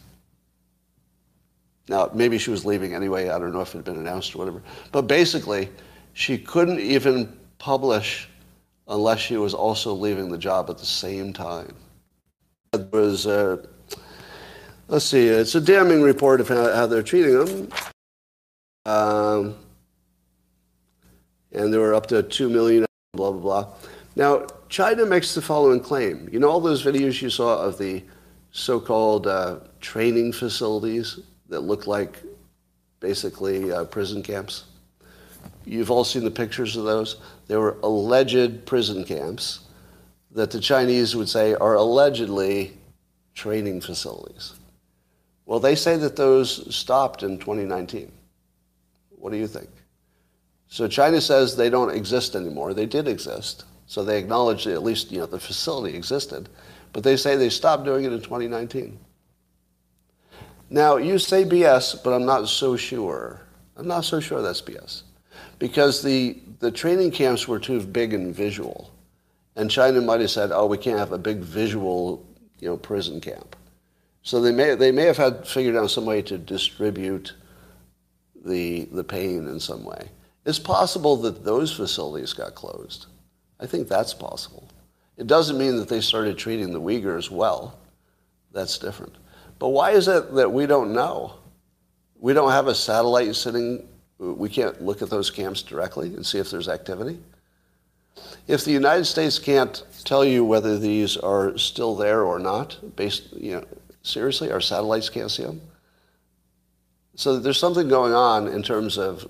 Now, 1.88 2.12
maybe 2.14 2.38
she 2.38 2.52
was 2.52 2.66
leaving 2.66 2.94
anyway. 2.94 3.30
I 3.30 3.40
don't 3.40 3.52
know 3.52 3.62
if 3.62 3.74
it 3.74 3.80
had 3.80 3.86
been 3.86 3.98
announced 3.98 4.36
or 4.36 4.38
whatever. 4.38 4.62
But 4.92 5.04
basically, 5.04 5.70
she 6.14 6.38
couldn't 6.38 6.80
even 6.80 7.36
publish 7.58 8.30
unless 8.88 9.20
she 9.20 9.38
was 9.38 9.54
also 9.54 9.94
leaving 9.94 10.30
the 10.30 10.38
job 10.38 10.70
at 10.70 10.78
the 10.78 10.86
same 10.86 11.34
time. 11.34 11.74
It 12.74 12.92
was 12.92 13.26
uh, 13.26 13.66
let's 14.90 15.06
see, 15.06 15.28
it's 15.28 15.56
a 15.56 15.62
damning 15.62 16.02
report 16.02 16.42
of 16.42 16.48
how, 16.48 16.74
how 16.74 16.88
they're 16.88 17.04
treating 17.04 17.46
them. 17.46 17.70
Um, 18.86 19.56
and 21.52 21.74
there 21.74 21.80
were 21.80 21.94
up 21.94 22.08
to 22.08 22.24
2 22.24 22.50
million, 22.50 22.86
blah, 23.14 23.32
blah, 23.32 23.42
blah. 23.64 23.74
Now, 24.16 24.48
China 24.70 25.06
makes 25.06 25.34
the 25.34 25.42
following 25.42 25.80
claim. 25.80 26.30
You 26.32 26.40
know 26.40 26.50
all 26.50 26.60
those 26.60 26.84
videos 26.84 27.22
you 27.22 27.30
saw 27.30 27.62
of 27.62 27.78
the 27.78 28.04
so-called 28.52 29.28
uh, 29.28 29.60
training 29.80 30.34
facilities 30.34 31.20
that 31.48 31.62
look 31.62 31.88
like 31.88 32.18
basically 33.00 33.72
uh, 33.72 33.86
prison 33.86 34.22
camps? 34.22 34.66
You've 35.66 35.92
all 35.92 36.04
seen 36.04 36.24
the 36.24 36.32
pictures 36.32 36.76
of 36.76 36.86
those. 36.86 37.18
They 37.48 37.58
were 37.58 37.78
alleged 37.84 38.66
prison 38.66 39.04
camps 39.04 39.62
that 40.32 40.52
the 40.52 40.60
Chinese 40.60 41.16
would 41.16 41.30
say 41.30 41.54
are 41.56 41.76
allegedly 41.76 42.78
training 43.34 43.82
facilities. 43.82 44.54
Well, 45.46 45.60
they 45.60 45.76
say 45.76 45.98
that 45.98 46.16
those 46.16 46.76
stopped 46.76 47.24
in 47.24 47.40
2019. 47.40 48.12
What 49.10 49.32
do 49.32 49.38
you 49.38 49.48
think? 49.48 49.70
So 50.70 50.88
China 50.88 51.20
says 51.20 51.56
they 51.56 51.70
don't 51.70 51.90
exist 51.90 52.36
anymore. 52.36 52.74
They 52.74 52.86
did 52.86 53.08
exist. 53.08 53.66
So 53.88 54.04
they 54.04 54.20
acknowledge 54.20 54.66
that 54.66 54.74
at 54.74 54.84
least 54.84 55.12
you 55.12 55.20
know 55.20 55.26
the 55.26 55.40
facility 55.40 55.98
existed, 55.98 56.48
but 56.94 57.04
they 57.04 57.18
say 57.18 57.36
they 57.36 57.50
stopped 57.50 57.86
doing 57.86 58.06
it 58.06 58.14
in 58.14 58.22
2019. 58.22 59.00
Now 60.70 60.98
you 60.98 61.18
say 61.18 61.44
BS, 61.44 62.04
but 62.04 62.14
I'm 62.14 62.26
not 62.26 62.48
so 62.48 62.78
sure. 62.78 63.42
I'm 63.76 63.88
not 63.88 64.06
so 64.06 64.20
sure 64.20 64.44
that's 64.44 64.62
BS, 64.62 65.02
because 65.58 66.04
the 66.04 66.38
the 66.60 66.72
training 66.72 67.12
camps 67.12 67.48
were 67.48 67.60
too 67.60 67.82
big 67.82 68.14
and 68.14 68.36
visual, 68.36 68.94
and 69.56 69.72
China 69.72 70.02
might 70.02 70.22
have 70.22 70.30
said, 70.30 70.52
"Oh, 70.52 70.68
we 70.68 70.78
can't 70.78 71.00
have 71.00 71.12
a 71.12 71.18
big 71.18 71.40
visual, 71.40 72.24
you 72.60 72.70
know, 72.70 72.78
prison 72.78 73.20
camp." 73.20 73.56
So 74.22 74.40
they 74.40 74.52
may, 74.52 74.76
they 74.76 74.92
may 74.92 75.06
have 75.06 75.18
had 75.18 75.48
figured 75.48 75.76
out 75.76 75.90
some 75.90 76.06
way 76.06 76.22
to 76.24 76.38
distribute 76.38 77.34
the, 78.46 78.86
the 78.92 79.04
pain 79.04 79.48
in 79.48 79.60
some 79.60 79.84
way. 79.84 80.10
It's 80.50 80.58
possible 80.58 81.16
that 81.18 81.46
those 81.46 81.72
facilities 81.72 82.34
got 82.34 82.56
closed. 82.56 83.06
I 83.60 83.68
think 83.68 83.88
that's 83.88 84.16
possible. 84.16 84.68
It 85.16 85.28
doesn't 85.28 85.60
mean 85.60 85.76
that 85.78 85.90
they 85.90 86.02
started 86.02 86.40
treating 86.40 86.74
the 86.74 86.82
Uyghurs 86.82 87.30
well. 87.30 87.78
That's 88.52 88.80
different. 88.80 89.14
But 89.60 89.70
why 89.70 89.92
is 89.92 90.08
it 90.08 90.34
that 90.34 90.52
we 90.52 90.66
don't 90.66 90.92
know? 90.92 91.36
We 92.20 92.34
don't 92.34 92.50
have 92.50 92.66
a 92.66 92.74
satellite 92.74 93.36
sitting 93.36 93.88
we 94.18 94.50
can't 94.50 94.82
look 94.82 95.04
at 95.04 95.12
those 95.12 95.30
camps 95.30 95.62
directly 95.62 96.16
and 96.16 96.26
see 96.26 96.40
if 96.40 96.50
there's 96.50 96.68
activity. 96.68 97.20
If 98.48 98.66
the 98.66 98.72
United 98.72 99.06
States 99.06 99.38
can't 99.38 99.84
tell 100.04 100.26
you 100.26 100.44
whether 100.44 100.80
these 100.80 101.16
are 101.16 101.58
still 101.60 101.96
there 101.96 102.24
or 102.24 102.40
not, 102.40 102.76
based, 102.96 103.32
you 103.34 103.52
know, 103.52 103.66
seriously, 104.02 104.52
our 104.52 104.62
satellites 104.62 105.10
can't 105.10 105.30
see 105.30 105.44
them. 105.44 105.62
So 107.14 107.38
there's 107.38 107.60
something 107.60 107.88
going 107.88 108.14
on 108.14 108.48
in 108.48 108.64
terms 108.64 108.98
of 108.98 109.30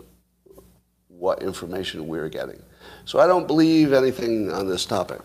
what 1.20 1.44
information 1.44 2.08
we're 2.08 2.30
getting. 2.30 2.62
So 3.06 3.20
I 3.20 3.28
don't 3.28 3.46
believe 3.46 3.92
anything 3.92 4.52
on 4.52 4.68
this 4.68 4.86
topic. 4.86 5.22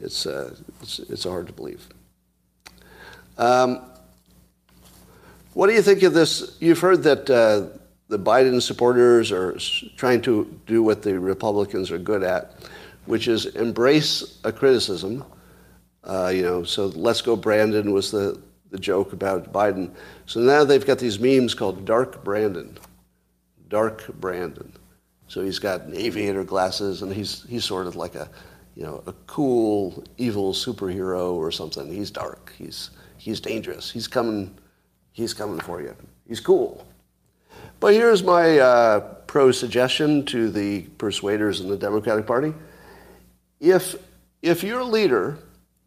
It's, 0.00 0.26
uh, 0.26 0.54
it's, 0.82 0.98
it's 0.98 1.24
hard 1.24 1.46
to 1.46 1.52
believe. 1.52 1.88
Um, 3.38 3.82
what 5.54 5.68
do 5.68 5.72
you 5.72 5.82
think 5.82 6.02
of 6.02 6.12
this? 6.12 6.56
You've 6.60 6.80
heard 6.80 7.02
that 7.04 7.30
uh, 7.30 7.78
the 8.08 8.18
Biden 8.18 8.60
supporters 8.60 9.32
are 9.32 9.56
trying 9.96 10.20
to 10.22 10.60
do 10.66 10.82
what 10.82 11.02
the 11.02 11.18
Republicans 11.18 11.90
are 11.90 11.98
good 11.98 12.22
at, 12.22 12.52
which 13.06 13.26
is 13.26 13.46
embrace 13.46 14.38
a 14.44 14.52
criticism. 14.52 15.24
Uh, 16.04 16.30
you 16.34 16.42
know, 16.42 16.62
so 16.62 16.86
let's 16.88 17.22
go 17.22 17.34
Brandon 17.36 17.92
was 17.92 18.10
the, 18.10 18.40
the 18.70 18.78
joke 18.78 19.14
about 19.14 19.52
Biden. 19.52 19.90
So 20.26 20.40
now 20.40 20.62
they've 20.64 20.84
got 20.84 20.98
these 20.98 21.18
memes 21.18 21.54
called 21.54 21.86
Dark 21.86 22.22
Brandon. 22.22 22.76
Dark 23.68 24.06
Brandon. 24.20 24.72
So 25.28 25.42
he's 25.42 25.58
got 25.58 25.82
aviator 25.92 26.44
glasses 26.44 27.02
and 27.02 27.12
he's, 27.12 27.44
he's 27.48 27.64
sort 27.64 27.86
of 27.86 27.96
like 27.96 28.14
a, 28.14 28.28
you 28.74 28.84
know, 28.84 29.02
a 29.06 29.12
cool, 29.26 30.04
evil 30.18 30.52
superhero 30.52 31.32
or 31.32 31.50
something. 31.50 31.92
He's 31.92 32.10
dark. 32.10 32.52
He's, 32.56 32.90
he's 33.16 33.40
dangerous. 33.40 33.90
He's 33.90 34.06
coming, 34.06 34.56
he's 35.12 35.34
coming 35.34 35.58
for 35.60 35.80
you. 35.80 35.96
He's 36.28 36.40
cool. 36.40 36.86
But 37.80 37.94
here's 37.94 38.22
my 38.22 38.58
uh, 38.58 39.00
pro 39.26 39.50
suggestion 39.50 40.24
to 40.26 40.50
the 40.50 40.82
persuaders 40.98 41.60
in 41.60 41.68
the 41.68 41.76
Democratic 41.76 42.26
Party. 42.26 42.54
If, 43.60 43.96
if 44.42 44.62
your 44.62 44.84
leader 44.84 45.38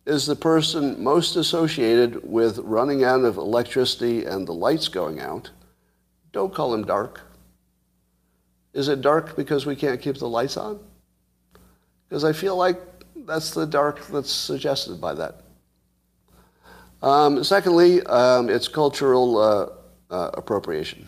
is 0.06 0.26
the 0.26 0.36
person 0.36 1.02
most 1.02 1.36
associated 1.36 2.28
with 2.28 2.58
running 2.60 3.04
out 3.04 3.22
of 3.22 3.38
electricity 3.38 4.26
and 4.26 4.48
the 4.48 4.54
lights 4.54 4.88
going 4.88 5.20
out, 5.20 5.52
don't 6.32 6.54
call 6.54 6.74
him 6.74 6.84
dark. 6.84 7.22
Is 8.74 8.88
it 8.88 9.01
dark 9.01 9.36
because 9.36 9.65
we 9.65 9.76
can't 9.76 10.01
keep 10.01 10.17
the 10.17 10.28
lights 10.28 10.57
on? 10.57 10.80
Because 12.07 12.24
I 12.24 12.34
feel 12.34 12.55
like 12.55 12.80
that's 13.26 13.51
the 13.51 13.65
dark 13.65 14.05
that's 14.07 14.32
suggested 14.32 14.99
by 14.99 15.13
that. 15.15 15.41
Um, 17.01 17.43
secondly, 17.43 18.03
um, 18.03 18.49
it's 18.49 18.67
cultural 18.67 19.38
uh, 19.38 19.70
uh, 20.13 20.32
appropriation. 20.34 21.07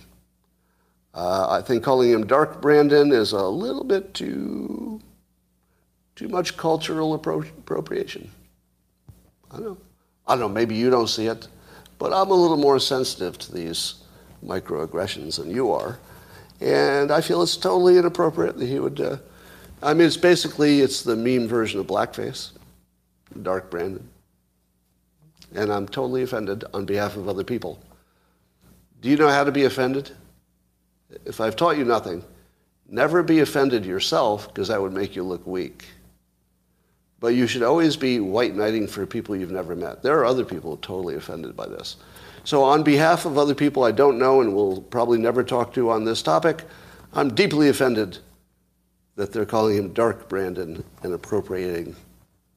Uh, 1.14 1.48
I 1.50 1.62
think 1.62 1.84
calling 1.84 2.12
him 2.12 2.26
Dark 2.26 2.62
Brandon 2.62 3.12
is 3.12 3.34
a 3.34 3.44
little 3.44 3.84
bit 3.84 4.14
too 4.14 5.02
too 6.16 6.30
much 6.30 6.56
cultural 6.56 7.18
appro- 7.18 7.50
appropriation. 7.50 8.30
I 9.50 9.56
don't 9.56 9.66
know. 9.66 9.78
I 10.28 10.34
don't 10.34 10.42
know. 10.42 10.50
Maybe 10.50 10.76
you 10.76 10.90
don't 10.90 11.08
see 11.08 11.26
it, 11.26 11.48
but 11.98 12.14
I'm 12.14 12.30
a 12.30 12.34
little 12.34 12.58
more 12.58 12.80
sensitive 12.80 13.38
to 13.40 13.52
these 13.52 13.96
microaggressions 14.46 15.38
than 15.38 15.50
you 15.50 15.72
are, 15.72 16.00
and 16.62 17.12
I 17.12 17.22
feel 17.22 17.42
it's 17.42 17.58
totally 17.58 17.98
inappropriate 17.98 18.58
that 18.58 18.68
he 18.68 18.80
would. 18.80 19.02
Uh, 19.02 19.18
I 19.84 19.94
mean, 19.94 20.08
it's 20.08 20.18
basically 20.18 20.82
it's 20.82 21.04
the 21.04 21.16
meme 21.16 21.48
version 21.48 21.80
of 21.80 21.88
blackface, 21.88 22.52
Dark 23.42 23.70
Brandon, 23.72 24.08
and 25.54 25.72
I'm 25.72 25.88
totally 25.88 26.22
offended 26.22 26.64
on 26.74 26.86
behalf 26.86 27.18
of 27.18 27.28
other 27.28 27.44
people. 27.44 27.82
Do 29.02 29.10
you 29.10 29.18
know 29.18 29.30
how 29.30 29.44
to 29.44 29.52
be 29.52 29.64
offended? 29.64 30.12
if 31.26 31.42
I've 31.42 31.56
taught 31.56 31.78
you 31.78 31.86
nothing, 31.86 32.24
never 32.88 33.24
be 33.24 33.40
offended 33.40 33.86
yourself 33.86 34.48
because 34.48 34.68
that 34.70 34.82
would 34.82 34.94
make 34.94 35.16
you 35.16 35.24
look 35.24 35.46
weak. 35.46 35.88
But 37.20 37.30
you 37.30 37.48
should 37.48 37.64
always 37.64 37.96
be 37.96 38.20
white 38.20 38.56
knighting 38.56 38.88
for 38.88 39.06
people 39.06 39.36
you've 39.36 39.52
never 39.52 39.76
met. 39.76 40.02
There 40.02 40.18
are 40.20 40.26
other 40.26 40.46
people 40.46 40.78
totally 40.78 41.16
offended 41.16 41.56
by 41.56 41.68
this. 41.68 41.98
So, 42.44 42.64
on 42.64 42.84
behalf 42.84 43.26
of 43.26 43.38
other 43.38 43.54
people 43.54 43.84
I 43.84 43.92
don't 43.92 44.18
know 44.18 44.42
and 44.42 44.54
will 44.56 44.82
probably 44.82 45.20
never 45.20 45.44
talk 45.44 45.74
to 45.76 45.92
on 45.92 46.06
this 46.06 46.22
topic, 46.22 46.64
I'm 47.14 47.34
deeply 47.36 47.70
offended 47.70 48.18
that 49.16 49.32
they're 49.32 49.46
calling 49.46 49.78
him 49.78 49.94
Dark 49.94 50.28
Brandon 50.28 50.84
and 51.04 51.14
appropriating 51.14 51.96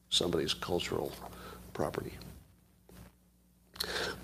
somebody's 0.09 0.53
cultural 0.53 1.11
property. 1.73 2.13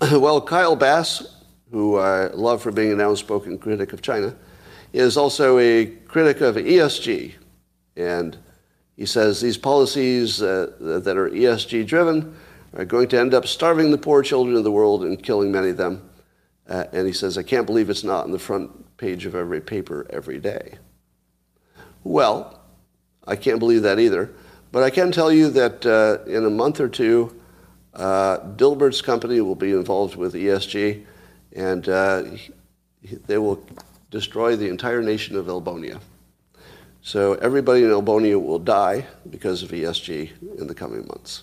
well, 0.00 0.40
Kyle 0.40 0.74
Bass 0.74 1.42
who 1.72 1.96
I 1.96 2.26
love 2.26 2.62
for 2.62 2.70
being 2.70 2.92
an 2.92 3.00
outspoken 3.00 3.58
critic 3.58 3.92
of 3.92 4.02
China, 4.02 4.36
is 4.92 5.16
also 5.16 5.58
a 5.58 5.86
critic 5.86 6.42
of 6.42 6.56
ESG. 6.56 7.32
And 7.96 8.36
he 8.96 9.06
says 9.06 9.40
these 9.40 9.56
policies 9.56 10.42
uh, 10.42 10.72
that 10.78 11.16
are 11.16 11.30
ESG 11.30 11.86
driven 11.86 12.36
are 12.74 12.84
going 12.84 13.08
to 13.08 13.18
end 13.18 13.34
up 13.34 13.46
starving 13.46 13.90
the 13.90 13.98
poor 13.98 14.22
children 14.22 14.56
of 14.56 14.64
the 14.64 14.70
world 14.70 15.04
and 15.04 15.22
killing 15.22 15.52
many 15.52 15.70
of 15.70 15.76
them. 15.76 16.08
Uh, 16.68 16.84
and 16.92 17.06
he 17.06 17.12
says, 17.12 17.36
I 17.36 17.42
can't 17.42 17.66
believe 17.66 17.90
it's 17.90 18.04
not 18.04 18.24
on 18.24 18.30
the 18.30 18.38
front 18.38 18.96
page 18.96 19.26
of 19.26 19.34
every 19.34 19.60
paper 19.60 20.06
every 20.10 20.38
day. 20.38 20.78
Well, 22.04 22.60
I 23.26 23.36
can't 23.36 23.58
believe 23.58 23.82
that 23.82 23.98
either. 23.98 24.30
But 24.70 24.82
I 24.82 24.90
can 24.90 25.12
tell 25.12 25.30
you 25.30 25.50
that 25.50 25.84
uh, 25.84 26.24
in 26.30 26.44
a 26.46 26.50
month 26.50 26.80
or 26.80 26.88
two, 26.88 27.38
uh, 27.94 28.38
Dilbert's 28.56 29.02
company 29.02 29.40
will 29.40 29.54
be 29.54 29.72
involved 29.72 30.16
with 30.16 30.34
ESG 30.34 31.04
and 31.54 31.88
uh, 31.88 32.24
they 33.26 33.36
will 33.36 33.64
destroy 34.10 34.56
the 34.56 34.68
entire 34.68 35.02
nation 35.02 35.36
of 35.36 35.46
Elbonia. 35.46 36.00
So 37.02 37.34
everybody 37.34 37.82
in 37.82 37.90
Elbonia 37.90 38.40
will 38.40 38.58
die 38.58 39.06
because 39.28 39.62
of 39.62 39.70
ESG 39.70 40.58
in 40.58 40.66
the 40.66 40.74
coming 40.74 41.06
months. 41.06 41.42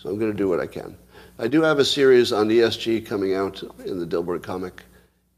So 0.00 0.08
I'm 0.08 0.18
going 0.18 0.32
to 0.32 0.36
do 0.36 0.48
what 0.48 0.60
I 0.60 0.66
can. 0.66 0.96
I 1.38 1.46
do 1.46 1.60
have 1.60 1.78
a 1.78 1.84
series 1.84 2.32
on 2.32 2.48
ESG 2.48 3.04
coming 3.04 3.34
out 3.34 3.62
in 3.84 3.98
the 3.98 4.06
Dilbert 4.06 4.42
comic 4.42 4.82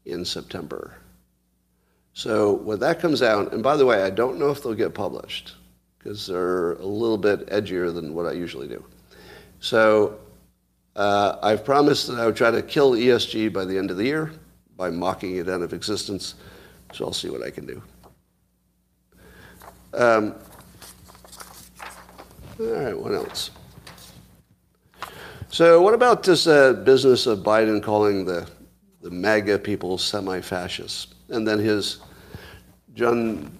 in 0.05 0.23
September. 0.23 0.95
So 2.13 2.53
when 2.53 2.79
that 2.79 3.01
comes 3.01 3.21
out, 3.21 3.51
and 3.51 3.61
by 3.61 3.75
the 3.75 3.85
way, 3.85 4.03
I 4.03 4.09
don't 4.09 4.39
know 4.39 4.51
if 4.51 4.63
they'll 4.63 4.73
get 4.73 4.93
published 4.93 5.55
because 5.99 6.27
they're 6.27 6.73
a 6.73 6.85
little 6.85 7.17
bit 7.17 7.45
edgier 7.47 7.93
than 7.93 8.13
what 8.13 8.25
I 8.25 8.31
usually 8.31 8.69
do. 8.69 8.85
So 9.59 10.17
uh, 10.95 11.39
I've 11.43 11.65
promised 11.65 12.07
that 12.07 12.17
I 12.17 12.25
would 12.25 12.37
try 12.37 12.49
to 12.49 12.61
kill 12.61 12.91
ESG 12.91 13.51
by 13.51 13.65
the 13.65 13.77
end 13.77 13.91
of 13.91 13.97
the 13.97 14.05
year 14.05 14.31
by 14.77 14.89
mocking 14.89 15.35
it 15.35 15.49
out 15.49 15.61
of 15.61 15.73
existence. 15.73 16.35
So 16.93 17.03
I'll 17.03 17.11
see 17.11 17.29
what 17.29 17.43
I 17.43 17.49
can 17.49 17.65
do. 17.65 17.83
Um, 19.93 20.35
all 22.61 22.65
right, 22.65 22.97
what 22.97 23.13
else? 23.13 23.51
So, 25.53 25.79
what 25.83 25.93
about 25.93 26.23
this 26.23 26.47
uh, 26.47 26.73
business 26.73 27.27
of 27.27 27.41
Biden 27.41 27.83
calling 27.83 28.25
the, 28.25 28.49
the 29.03 29.11
MAGA 29.11 29.59
people 29.59 29.99
semi 29.99 30.41
fascists? 30.41 31.13
And 31.29 31.47
then 31.47 31.59
his 31.59 31.99
Jean, 32.95 33.51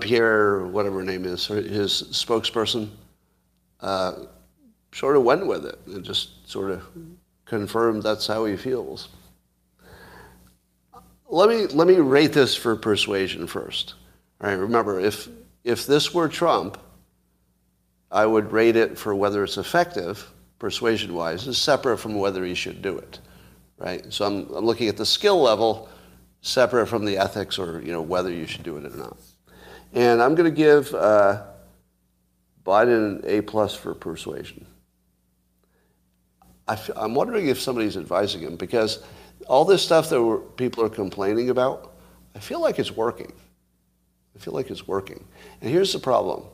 Pierre, 0.00 0.60
whatever 0.60 1.02
name 1.02 1.26
is, 1.26 1.46
his 1.46 2.04
spokesperson, 2.04 2.88
uh, 3.82 4.14
sort 4.92 5.14
of 5.14 5.22
went 5.22 5.46
with 5.46 5.66
it 5.66 5.78
and 5.88 6.02
just 6.02 6.48
sort 6.48 6.70
of 6.70 6.86
confirmed 7.44 8.02
that's 8.02 8.26
how 8.26 8.46
he 8.46 8.56
feels. 8.56 9.10
Let 11.28 11.50
me, 11.50 11.66
let 11.66 11.86
me 11.86 11.96
rate 11.96 12.32
this 12.32 12.56
for 12.56 12.74
persuasion 12.76 13.46
first. 13.46 13.92
All 14.40 14.48
right, 14.48 14.56
remember, 14.56 14.98
if, 14.98 15.28
if 15.64 15.86
this 15.86 16.14
were 16.14 16.30
Trump, 16.30 16.78
I 18.10 18.24
would 18.24 18.52
rate 18.52 18.76
it 18.76 18.96
for 18.96 19.14
whether 19.14 19.44
it's 19.44 19.58
effective, 19.58 20.26
persuasion 20.60 21.14
wise, 21.14 21.48
is 21.48 21.58
separate 21.58 21.98
from 21.98 22.14
whether 22.14 22.44
he 22.44 22.54
should 22.54 22.80
do 22.80 22.96
it. 22.98 23.18
Right? 23.78 24.04
So 24.12 24.26
I'm, 24.26 24.48
I'm 24.54 24.64
looking 24.64 24.86
at 24.86 24.96
the 24.96 25.06
skill 25.06 25.42
level 25.42 25.88
separate 26.42 26.86
from 26.86 27.04
the 27.04 27.18
ethics 27.18 27.58
or 27.58 27.80
you 27.80 27.90
know, 27.90 28.02
whether 28.02 28.30
you 28.30 28.46
should 28.46 28.62
do 28.62 28.76
it 28.76 28.84
or 28.84 28.96
not. 28.96 29.16
And 29.92 30.22
I'm 30.22 30.36
going 30.36 30.48
to 30.48 30.56
give 30.56 30.94
uh, 30.94 31.42
Biden 32.64 33.18
an 33.18 33.22
A 33.24 33.40
plus 33.40 33.74
for 33.74 33.94
persuasion. 33.94 34.64
I 36.68 36.78
am 36.96 37.14
wondering 37.14 37.48
if 37.48 37.60
somebody's 37.60 37.96
advising 37.96 38.42
him 38.42 38.54
because 38.54 39.02
all 39.48 39.64
this 39.64 39.82
stuff 39.82 40.08
that 40.10 40.52
people 40.56 40.84
are 40.84 40.90
complaining 40.90 41.50
about, 41.50 41.94
I 42.36 42.38
feel 42.38 42.60
like 42.60 42.78
it's 42.78 42.92
working. 42.92 43.32
I 44.36 44.38
feel 44.38 44.54
like 44.54 44.70
it's 44.70 44.86
working. 44.86 45.24
And 45.60 45.70
here's 45.70 45.92
the 45.92 45.98
problem. 45.98 46.44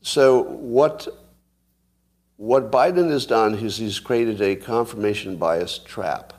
So 0.00 0.42
what 0.42 1.06
what 2.36 2.70
Biden 2.70 3.10
has 3.10 3.26
done 3.26 3.54
is 3.54 3.76
he's 3.76 3.98
created 3.98 4.40
a 4.40 4.56
confirmation 4.56 5.36
bias 5.36 5.78
trap 5.78 6.32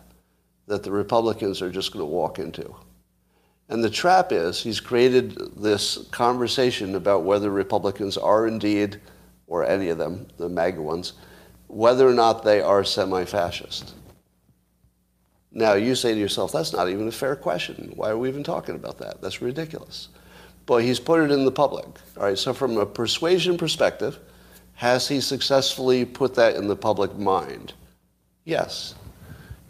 that 0.67 0.83
the 0.83 0.91
Republicans 0.91 1.61
are 1.61 1.71
just 1.71 1.91
going 1.91 2.03
to 2.03 2.11
walk 2.11 2.39
into. 2.39 2.75
And 3.69 3.83
the 3.83 3.89
trap 3.89 4.31
is 4.31 4.61
he's 4.61 4.79
created 4.79 5.37
this 5.57 6.07
conversation 6.11 6.95
about 6.95 7.23
whether 7.23 7.49
Republicans 7.49 8.17
are 8.17 8.47
indeed, 8.47 9.01
or 9.47 9.65
any 9.65 9.89
of 9.89 9.97
them, 9.97 10.27
the 10.37 10.47
MAGA 10.47 10.81
ones, 10.81 11.13
whether 11.67 12.07
or 12.07 12.13
not 12.13 12.43
they 12.43 12.61
are 12.61 12.83
semi 12.83 13.25
fascist. 13.25 13.93
Now 15.51 15.73
you 15.73 15.95
say 15.95 16.13
to 16.13 16.19
yourself, 16.19 16.51
that's 16.51 16.73
not 16.73 16.89
even 16.89 17.07
a 17.07 17.11
fair 17.11 17.35
question. 17.35 17.91
Why 17.95 18.11
are 18.11 18.17
we 18.17 18.29
even 18.29 18.43
talking 18.43 18.75
about 18.75 18.99
that? 18.99 19.21
That's 19.21 19.41
ridiculous. 19.41 20.09
But 20.65 20.83
he's 20.83 20.99
put 20.99 21.21
it 21.21 21.31
in 21.31 21.45
the 21.45 21.51
public. 21.51 21.85
All 22.17 22.23
right, 22.23 22.37
so 22.37 22.53
from 22.53 22.77
a 22.77 22.85
persuasion 22.85 23.57
perspective, 23.57 24.19
has 24.77 25.07
he 25.07 25.19
successfully 25.19 26.05
put 26.05 26.35
that 26.35 26.55
in 26.55 26.67
the 26.67 26.75
public 26.75 27.17
mind? 27.17 27.73
Yes. 28.45 28.93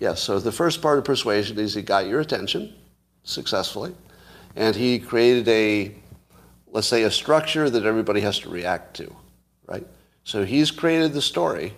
Yes, 0.02 0.22
so 0.22 0.38
the 0.38 0.52
first 0.52 0.82
part 0.82 0.98
of 0.98 1.06
persuasion 1.06 1.58
is 1.58 1.74
he 1.74 1.82
got 1.82 2.08
your 2.08 2.20
attention 2.20 2.74
successfully, 3.24 3.96
and 4.58 4.76
he 4.76 5.00
created 5.00 5.48
a, 5.48 5.96
let's 6.74 6.88
say, 6.88 7.04
a 7.04 7.12
structure 7.12 7.70
that 7.70 7.86
everybody 7.86 8.20
has 8.20 8.38
to 8.40 8.50
react 8.50 8.98
to, 8.98 9.16
right? 9.66 9.88
So 10.26 10.44
he's 10.44 10.72
created 10.72 11.14
the 11.14 11.22
story, 11.22 11.74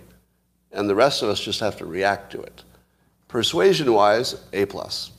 and 0.72 0.88
the 0.88 0.96
rest 0.96 1.22
of 1.22 1.28
us 1.28 1.38
just 1.38 1.60
have 1.60 1.76
to 1.76 1.86
react 1.86 2.32
to 2.32 2.42
it. 2.42 2.64
Persuasion-wise, 3.28 4.42
A 4.52 4.66
plus. 4.66 5.12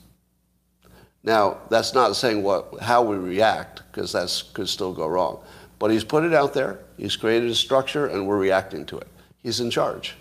Now, 1.23 1.59
that's 1.69 1.93
not 1.93 2.17
saying 2.17 2.43
what, 2.43 2.81
how 2.81 3.03
we 3.03 3.15
react, 3.15 3.83
because 3.89 4.11
that 4.11 4.43
could 4.53 4.67
still 4.67 4.91
go 4.91 5.07
wrong. 5.07 5.39
But 5.79 5.91
he's 5.91 6.03
put 6.03 6.25
it 6.25 6.33
out 6.33 6.53
there, 6.53 6.79
he's 7.01 7.15
created 7.15 7.49
a 7.49 7.55
structure, 7.55 8.05
and 8.05 8.27
we're 8.27 8.37
reacting 8.37 8.85
to 8.85 8.97
it. 8.99 9.07
He's 9.41 9.59
in 9.59 9.71
charge. 9.71 10.15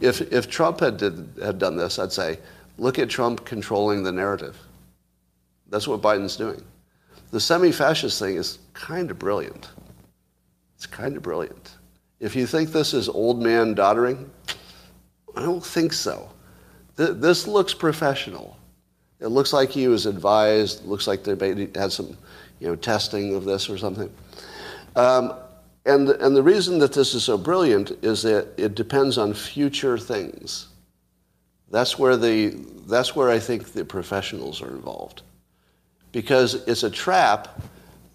If, 0.00 0.20
if 0.32 0.50
Trump 0.50 0.80
had, 0.80 0.96
did, 0.96 1.28
had 1.40 1.60
done 1.60 1.76
this, 1.76 2.00
I'd 2.00 2.10
say, 2.10 2.40
look 2.76 2.98
at 2.98 3.08
Trump 3.08 3.44
controlling 3.44 4.02
the 4.02 4.10
narrative. 4.10 4.56
That's 5.68 5.86
what 5.86 6.02
Biden's 6.02 6.36
doing. 6.36 6.60
The 7.30 7.38
semi-fascist 7.38 8.18
thing 8.18 8.36
is 8.36 8.58
kind 8.74 9.12
of 9.12 9.18
brilliant. 9.20 9.70
It's 10.74 10.86
kind 10.86 11.16
of 11.16 11.22
brilliant. 11.22 11.76
If 12.18 12.34
you 12.34 12.48
think 12.48 12.70
this 12.70 12.94
is 12.94 13.08
old 13.08 13.40
man 13.40 13.74
doddering, 13.74 14.28
I 15.36 15.42
don't 15.42 15.64
think 15.64 15.92
so. 15.92 16.28
Th- 16.96 17.12
this 17.14 17.46
looks 17.46 17.74
professional. 17.74 18.56
It 19.20 19.28
looks 19.28 19.52
like 19.52 19.70
he 19.70 19.86
was 19.86 20.06
advised. 20.06 20.84
Looks 20.84 21.06
like 21.06 21.22
they 21.22 21.68
had 21.76 21.92
some, 21.92 22.16
you 22.58 22.66
know, 22.66 22.74
testing 22.74 23.36
of 23.36 23.44
this 23.44 23.70
or 23.70 23.78
something. 23.78 24.12
Um, 24.96 25.34
and, 25.84 26.08
and 26.08 26.36
the 26.36 26.42
reason 26.42 26.78
that 26.78 26.92
this 26.92 27.14
is 27.14 27.24
so 27.24 27.36
brilliant 27.36 27.90
is 28.02 28.22
that 28.22 28.48
it 28.56 28.74
depends 28.74 29.18
on 29.18 29.34
future 29.34 29.98
things. 29.98 30.68
That's 31.70 31.98
where, 31.98 32.16
the, 32.16 32.50
that's 32.86 33.16
where 33.16 33.30
I 33.30 33.38
think 33.38 33.72
the 33.72 33.84
professionals 33.84 34.62
are 34.62 34.68
involved. 34.68 35.22
Because 36.12 36.54
it's 36.68 36.82
a 36.82 36.90
trap 36.90 37.60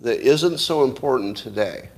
that 0.01 0.19
isn't 0.19 0.59
so 0.59 0.83
important 0.83 1.35
today. 1.35 1.89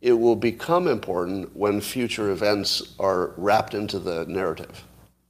It 0.00 0.12
will 0.12 0.36
become 0.36 0.86
important 0.86 1.54
when 1.54 1.80
future 1.80 2.30
events 2.30 2.94
are 2.98 3.32
wrapped 3.36 3.74
into 3.74 3.98
the 3.98 4.24
narrative. 4.26 4.82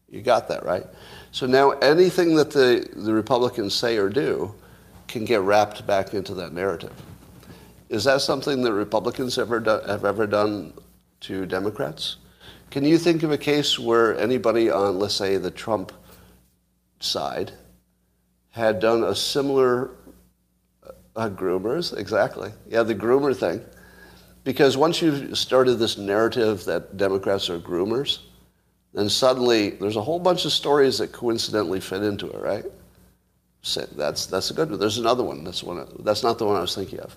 You 0.08 0.22
got 0.22 0.46
that, 0.48 0.64
right? 0.64 0.86
So 1.32 1.46
now 1.46 1.70
anything 1.70 2.36
that 2.36 2.50
the, 2.50 2.88
the 2.94 3.12
Republicans 3.12 3.74
say 3.74 3.96
or 3.96 4.08
do 4.08 4.54
can 5.08 5.24
get 5.24 5.40
wrapped 5.40 5.86
back 5.86 6.14
into 6.14 6.34
that 6.34 6.52
narrative. 6.52 6.92
Is 7.90 8.04
that 8.04 8.20
something 8.20 8.62
that 8.62 8.72
Republicans 8.72 9.36
ever 9.36 9.58
do, 9.60 9.80
have 9.86 10.04
ever 10.04 10.26
done 10.26 10.72
to 11.22 11.44
Democrats? 11.44 12.16
Can 12.70 12.84
you 12.84 12.96
think 12.96 13.24
of 13.24 13.32
a 13.32 13.38
case 13.38 13.78
where 13.80 14.16
anybody 14.16 14.70
on, 14.70 14.98
let's 15.00 15.14
say, 15.14 15.36
the 15.36 15.50
Trump 15.50 15.92
side 17.00 17.52
had 18.50 18.78
done 18.78 19.02
a 19.02 19.14
similar 19.14 19.90
uh, 21.16 21.28
groomers, 21.28 21.96
exactly. 21.96 22.52
Yeah, 22.68 22.84
the 22.84 22.94
groomer 22.94 23.36
thing. 23.36 23.60
Because 24.44 24.76
once 24.76 25.02
you've 25.02 25.36
started 25.36 25.74
this 25.74 25.98
narrative 25.98 26.64
that 26.64 26.96
Democrats 26.96 27.50
are 27.50 27.58
groomers, 27.58 28.20
then 28.94 29.08
suddenly 29.08 29.70
there's 29.70 29.96
a 29.96 30.02
whole 30.02 30.20
bunch 30.20 30.44
of 30.44 30.52
stories 30.52 30.98
that 30.98 31.12
coincidentally 31.12 31.80
fit 31.80 32.02
into 32.02 32.30
it, 32.30 32.40
right? 32.40 32.64
So 33.62 33.82
that's, 33.96 34.26
that's 34.26 34.50
a 34.50 34.54
good 34.54 34.70
one. 34.70 34.80
There's 34.80 34.98
another 34.98 35.24
one. 35.24 35.44
That's, 35.44 35.62
one. 35.62 35.84
that's 36.00 36.22
not 36.22 36.38
the 36.38 36.46
one 36.46 36.56
I 36.56 36.60
was 36.60 36.74
thinking 36.74 37.00
of. 37.00 37.16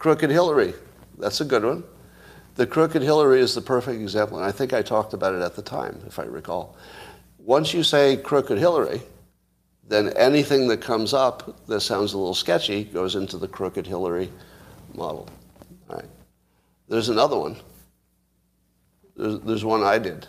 Crooked 0.00 0.30
Hillary. 0.30 0.72
That's 1.18 1.42
a 1.42 1.44
good 1.44 1.62
one. 1.62 1.84
The 2.54 2.66
Crooked 2.66 3.02
Hillary 3.02 3.40
is 3.40 3.54
the 3.54 3.60
perfect 3.60 4.00
example, 4.00 4.38
and 4.38 4.46
I 4.46 4.50
think 4.50 4.72
I 4.72 4.80
talked 4.80 5.12
about 5.12 5.34
it 5.34 5.42
at 5.42 5.56
the 5.56 5.62
time, 5.62 6.00
if 6.06 6.18
I 6.18 6.22
recall. 6.22 6.74
Once 7.38 7.74
you 7.74 7.82
say 7.82 8.16
Crooked 8.16 8.56
Hillary, 8.56 9.02
then 9.86 10.08
anything 10.16 10.68
that 10.68 10.80
comes 10.80 11.12
up 11.12 11.66
that 11.66 11.82
sounds 11.82 12.14
a 12.14 12.18
little 12.18 12.32
sketchy 12.32 12.84
goes 12.84 13.14
into 13.14 13.36
the 13.36 13.46
Crooked 13.46 13.86
Hillary 13.86 14.32
model. 14.94 15.28
All 15.90 15.96
right. 15.96 16.08
There's 16.88 17.10
another 17.10 17.38
one. 17.38 17.56
There's, 19.16 19.38
there's 19.40 19.64
one 19.66 19.82
I 19.82 19.98
did. 19.98 20.26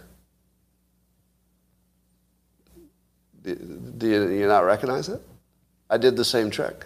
Do, 3.43 3.55
do 3.55 4.07
you, 4.09 4.27
do 4.27 4.33
you 4.33 4.47
not 4.47 4.65
recognize 4.65 5.07
it? 5.07 5.21
I 5.89 5.95
did 5.95 6.17
the 6.17 6.25
same 6.25 6.49
trick. 6.49 6.85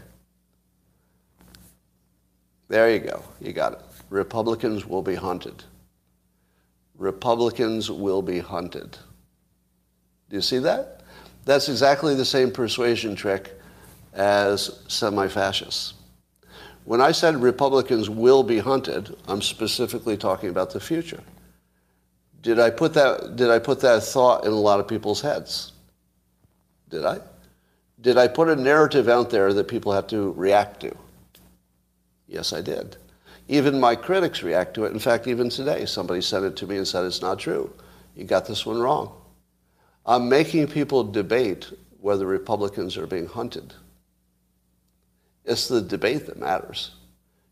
There 2.68 2.92
you 2.92 3.00
go. 3.00 3.24
You 3.40 3.54
got 3.54 3.74
it. 3.74 3.82
Republicans 4.10 4.86
will 4.86 5.02
be 5.02 5.16
hunted. 5.16 5.64
Republicans 6.98 7.92
will 7.92 8.22
be 8.22 8.40
hunted. 8.40 8.98
Do 10.30 10.36
you 10.36 10.42
see 10.42 10.60
that? 10.60 11.02
That's 11.46 11.70
exactly 11.70 12.16
the 12.16 12.26
same 12.26 12.52
persuasion 12.52 13.16
trick 13.16 13.52
as 14.14 14.80
semi-fascists. 14.88 15.94
When 16.86 17.02
I 17.02 17.12
said 17.12 17.36
Republicans 17.42 18.10
will 18.10 18.44
be 18.44 18.60
hunted, 18.60 19.16
I'm 19.28 19.42
specifically 19.42 20.18
talking 20.18 20.50
about 20.50 20.72
the 20.72 20.80
future. 20.80 21.22
Did 22.42 22.60
I 22.60 22.70
put 22.70 22.94
that, 22.94 23.36
did 23.36 23.50
I 23.50 23.60
put 23.60 23.80
that 23.82 24.04
thought 24.04 24.46
in 24.46 24.52
a 24.52 24.56
lot 24.56 24.80
of 24.80 24.88
people's 24.88 25.22
heads? 25.22 25.74
Did 26.90 27.06
I? 27.06 27.20
Did 28.02 28.18
I 28.18 28.28
put 28.28 28.50
a 28.50 28.56
narrative 28.56 29.10
out 29.10 29.32
there 29.32 29.52
that 29.54 29.68
people 29.68 29.92
have 29.92 30.08
to 30.08 30.32
react 30.34 30.80
to? 30.82 30.96
Yes, 32.28 32.54
I 32.54 32.62
did. 32.62 32.98
Even 33.48 33.80
my 33.80 33.96
critics 33.96 34.42
react 34.42 34.74
to 34.76 34.86
it. 34.86 34.92
In 34.92 35.00
fact, 35.00 35.28
even 35.28 35.50
today, 35.50 35.86
somebody 35.86 36.22
sent 36.22 36.46
it 36.46 36.56
to 36.58 36.68
me 36.68 36.78
and 36.78 36.88
said, 36.88 37.06
it's 37.06 37.22
not 37.22 37.40
true. 37.40 37.72
You 38.16 38.24
got 38.24 38.46
this 38.46 38.66
one 38.66 38.80
wrong. 38.80 39.14
I'm 40.06 40.30
making 40.30 40.68
people 40.68 41.04
debate 41.04 41.72
whether 42.00 42.26
Republicans 42.26 42.98
are 42.98 43.08
being 43.08 43.28
hunted. 43.28 43.74
It's 45.44 45.68
the 45.68 45.82
debate 45.82 46.26
that 46.26 46.40
matters. 46.40 46.92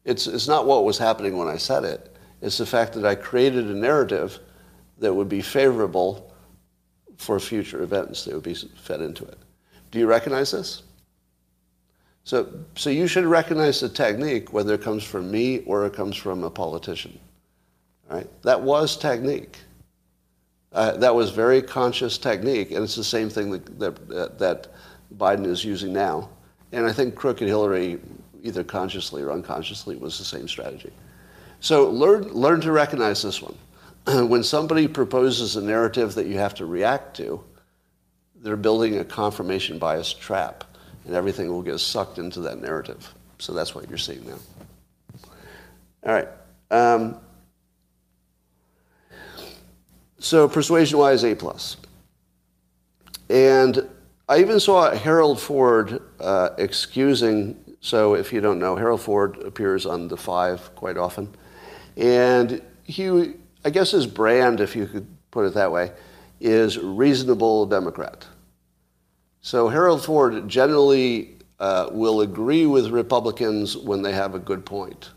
It's, 0.05 0.28
it's 0.28 0.47
not 0.47 0.65
what 0.65 0.84
was 0.84 0.97
happening 0.97 1.38
when 1.38 1.47
I 1.47 1.57
said 1.57 1.84
it. 1.84 2.15
It's 2.41 2.57
the 2.57 2.65
fact 2.65 2.93
that 2.93 3.05
I 3.05 3.15
created 3.15 3.67
a 3.67 3.74
narrative 3.74 4.39
that 4.99 5.13
would 5.13 5.30
be 5.30 5.41
favorable 5.41 6.34
for 7.17 7.39
future 7.39 7.84
events 7.84 8.26
that 8.26 8.34
would 8.34 8.43
be 8.43 8.53
fed 8.53 9.01
into 9.01 9.24
it. 9.26 9.38
Do 9.91 9.99
you 9.99 10.07
recognize 10.07 10.51
this? 10.51 10.84
So, 12.24 12.47
so 12.76 12.89
you 12.89 13.07
should 13.07 13.26
recognize 13.26 13.82
the 13.82 13.89
technique, 13.89 14.53
whether 14.53 14.74
it 14.74 14.82
comes 14.82 15.03
from 15.03 15.30
me 15.30 15.59
or 15.65 15.86
it 15.86 15.93
comes 15.93 16.15
from 16.15 16.43
a 16.43 16.49
politician. 16.49 17.19
Right? 18.09 18.30
That 18.43 18.61
was 18.61 18.95
technique. 18.95 19.57
Uh, 20.71 20.97
that 20.97 21.13
was 21.13 21.30
very 21.30 21.61
conscious 21.61 22.17
technique, 22.17 22.71
and 22.71 22.84
it's 22.84 22.95
the 22.95 23.03
same 23.03 23.30
thing 23.30 23.51
that, 23.51 23.80
that, 24.09 24.39
that 24.39 24.67
Biden 25.17 25.45
is 25.45 25.63
using 25.63 25.93
now. 25.93 26.30
And 26.71 26.88
I 26.88 26.91
think 26.91 27.13
Crooked 27.13 27.47
Hillary, 27.47 27.99
either 28.41 28.63
consciously 28.63 29.21
or 29.21 29.32
unconsciously, 29.32 29.97
was 29.97 30.17
the 30.17 30.24
same 30.24 30.47
strategy. 30.47 30.91
So 31.59 31.89
learn, 31.89 32.24
learn 32.30 32.59
to 32.61 32.71
recognize 32.71 33.21
this 33.21 33.41
one. 33.41 33.55
when 34.28 34.43
somebody 34.43 34.88
proposes 34.88 35.55
a 35.55 35.61
narrative 35.61 36.15
that 36.15 36.26
you 36.26 36.38
have 36.38 36.55
to 36.55 36.65
react 36.65 37.15
to, 37.17 37.43
they're 38.38 38.57
building 38.57 38.97
a 38.97 39.05
confirmation 39.05 39.78
bias 39.78 40.11
trap 40.11 40.63
and 41.06 41.16
everything 41.16 41.49
will 41.49 41.62
get 41.62 41.80
sucked 41.80 42.18
into 42.18 42.39
that 42.41 42.62
narrative. 42.62 43.14
So 43.39 43.54
that's 43.54 43.76
what 43.76 43.89
you're 43.89 43.97
seeing 43.97 44.26
now. 44.26 44.38
All 46.06 46.14
right. 46.14 46.28
Um, 46.72 47.18
so 50.20 50.47
persuasion-wise, 50.47 51.24
A 51.24 51.36
plus. 51.36 51.78
And 53.30 53.89
I 54.30 54.39
even 54.39 54.60
saw 54.60 54.91
Harold 54.91 55.39
Ford 55.39 56.01
uh, 56.20 56.49
excusing. 56.58 57.58
So 57.82 58.14
if 58.14 58.32
you 58.32 58.39
don't 58.39 58.60
know, 58.60 58.76
Harold 58.76 59.01
Ford 59.01 59.38
appears 59.43 59.86
on 59.86 60.08
the 60.08 60.18
Five 60.18 60.74
quite 60.76 60.97
often, 60.97 61.30
and 61.97 62.62
he, 62.84 63.34
I 63.66 63.70
guess, 63.70 63.91
his 63.91 64.08
brand, 64.08 64.62
if 64.62 64.76
you 64.76 64.88
could 64.88 65.08
put 65.32 65.45
it 65.45 65.54
that 65.56 65.72
way, 65.72 65.91
is 66.39 66.78
reasonable 66.78 67.66
Democrat. 67.66 68.26
So 69.44 69.68
Harold 69.68 70.02
Ford 70.06 70.48
generally 70.48 71.36
uh, 71.60 71.89
will 71.91 72.22
agree 72.22 72.66
with 72.66 72.88
Republicans 72.88 73.76
when 73.76 74.02
they 74.02 74.14
have 74.14 74.36
a 74.36 74.39
good 74.39 74.66
point, 74.66 75.10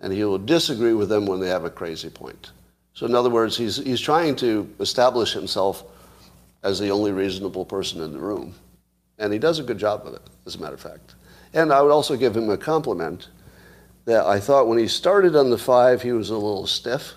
and 0.00 0.14
he 0.14 0.24
will 0.24 0.38
disagree 0.38 0.94
with 0.94 1.10
them 1.10 1.26
when 1.26 1.38
they 1.38 1.50
have 1.50 1.66
a 1.66 1.70
crazy 1.70 2.08
point. 2.08 2.52
So 2.94 3.04
in 3.04 3.14
other 3.14 3.28
words, 3.28 3.54
he's, 3.54 3.76
he's 3.76 4.00
trying 4.00 4.34
to 4.36 4.74
establish 4.80 5.34
himself 5.34 5.84
as 6.62 6.78
the 6.78 6.88
only 6.88 7.12
reasonable 7.12 7.66
person 7.66 8.00
in 8.00 8.12
the 8.12 8.18
room. 8.18 8.54
And 9.18 9.30
he 9.30 9.38
does 9.38 9.58
a 9.58 9.62
good 9.62 9.78
job 9.78 10.06
of 10.06 10.14
it, 10.14 10.22
as 10.46 10.54
a 10.54 10.60
matter 10.60 10.74
of 10.74 10.80
fact. 10.80 11.14
And 11.52 11.70
I 11.70 11.82
would 11.82 11.92
also 11.92 12.16
give 12.16 12.34
him 12.34 12.48
a 12.48 12.56
compliment 12.56 13.28
that 14.06 14.24
I 14.24 14.40
thought 14.40 14.68
when 14.68 14.78
he 14.78 14.88
started 14.88 15.36
on 15.36 15.50
the 15.50 15.58
five, 15.58 16.00
he 16.00 16.12
was 16.12 16.30
a 16.30 16.34
little 16.34 16.66
stiff. 16.66 17.12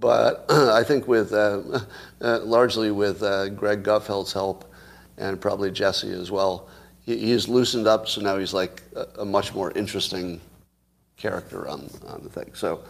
But 0.00 0.46
I 0.50 0.82
think 0.84 1.08
with 1.08 1.32
uh, 1.32 1.80
uh, 2.20 2.40
largely 2.40 2.90
with 2.90 3.22
uh, 3.22 3.48
Greg 3.50 3.82
Gutfeld's 3.82 4.32
help 4.32 4.72
and 5.16 5.40
probably 5.40 5.70
Jesse 5.70 6.12
as 6.12 6.30
well, 6.30 6.68
he, 7.04 7.18
he's 7.18 7.48
loosened 7.48 7.86
up. 7.86 8.08
So 8.08 8.20
now 8.20 8.38
he's 8.38 8.54
like 8.54 8.82
a, 8.94 9.20
a 9.20 9.24
much 9.24 9.54
more 9.54 9.72
interesting 9.72 10.40
character 11.16 11.68
on, 11.68 11.90
on 12.06 12.22
the 12.22 12.30
thing. 12.30 12.52
So, 12.54 12.82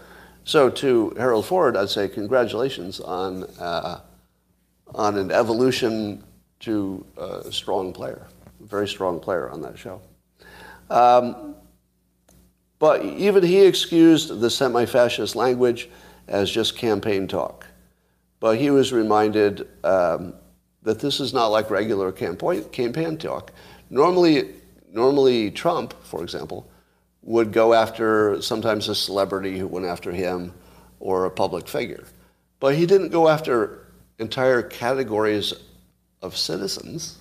so 0.44 0.68
to 0.70 1.10
Harold 1.16 1.46
Ford, 1.46 1.76
I'd 1.76 1.88
say 1.88 2.08
congratulations 2.08 3.00
on 3.00 3.44
uh, 3.58 4.00
on 4.94 5.18
an 5.18 5.30
evolution 5.30 6.24
to 6.60 7.04
a 7.16 7.52
strong 7.52 7.92
player, 7.92 8.26
a 8.62 8.66
very 8.66 8.88
strong 8.88 9.20
player 9.20 9.50
on 9.50 9.60
that 9.62 9.78
show. 9.78 10.00
Um, 10.90 11.54
but 12.78 13.04
even 13.04 13.42
he 13.42 13.60
excused 13.60 14.40
the 14.40 14.48
semi-fascist 14.48 15.36
language 15.36 15.90
as 16.28 16.50
just 16.50 16.76
campaign 16.76 17.26
talk. 17.26 17.66
But 18.40 18.58
he 18.58 18.70
was 18.70 18.92
reminded 18.92 19.66
um, 19.82 20.34
that 20.82 21.00
this 21.00 21.20
is 21.20 21.32
not 21.32 21.48
like 21.48 21.70
regular 21.70 22.12
campaign, 22.12 22.64
campaign 22.64 23.16
talk. 23.16 23.52
Normally, 23.90 24.54
normally 24.92 25.50
Trump, 25.50 25.94
for 26.04 26.22
example, 26.22 26.70
would 27.22 27.52
go 27.52 27.74
after 27.74 28.40
sometimes 28.40 28.88
a 28.88 28.94
celebrity 28.94 29.58
who 29.58 29.66
went 29.66 29.86
after 29.86 30.12
him 30.12 30.52
or 31.00 31.24
a 31.24 31.30
public 31.30 31.66
figure. 31.66 32.04
But 32.60 32.74
he 32.74 32.86
didn't 32.86 33.10
go 33.10 33.28
after 33.28 33.86
entire 34.18 34.62
categories 34.62 35.52
of 36.22 36.36
citizens. 36.36 37.18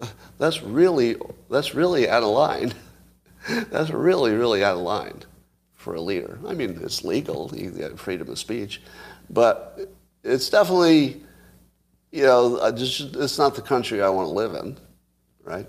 That's 0.38 0.62
really, 0.62 1.16
that's 1.50 1.74
really 1.74 2.08
out 2.08 2.22
of 2.22 2.28
line. 2.28 2.72
That's 3.70 3.90
really, 3.90 4.32
really 4.32 4.62
out 4.62 4.76
of 4.76 4.82
line 4.82 5.24
for 5.78 5.94
a 5.94 6.00
leader. 6.00 6.38
I 6.46 6.54
mean, 6.54 6.78
it's 6.82 7.04
legal, 7.04 7.48
freedom 7.96 8.28
of 8.28 8.38
speech, 8.38 8.82
but 9.30 9.88
it's 10.24 10.50
definitely, 10.50 11.22
you 12.10 12.24
know, 12.24 12.70
just, 12.72 13.14
it's 13.14 13.38
not 13.38 13.54
the 13.54 13.62
country 13.62 14.02
I 14.02 14.08
want 14.08 14.26
to 14.26 14.32
live 14.32 14.54
in, 14.54 14.76
right? 15.44 15.66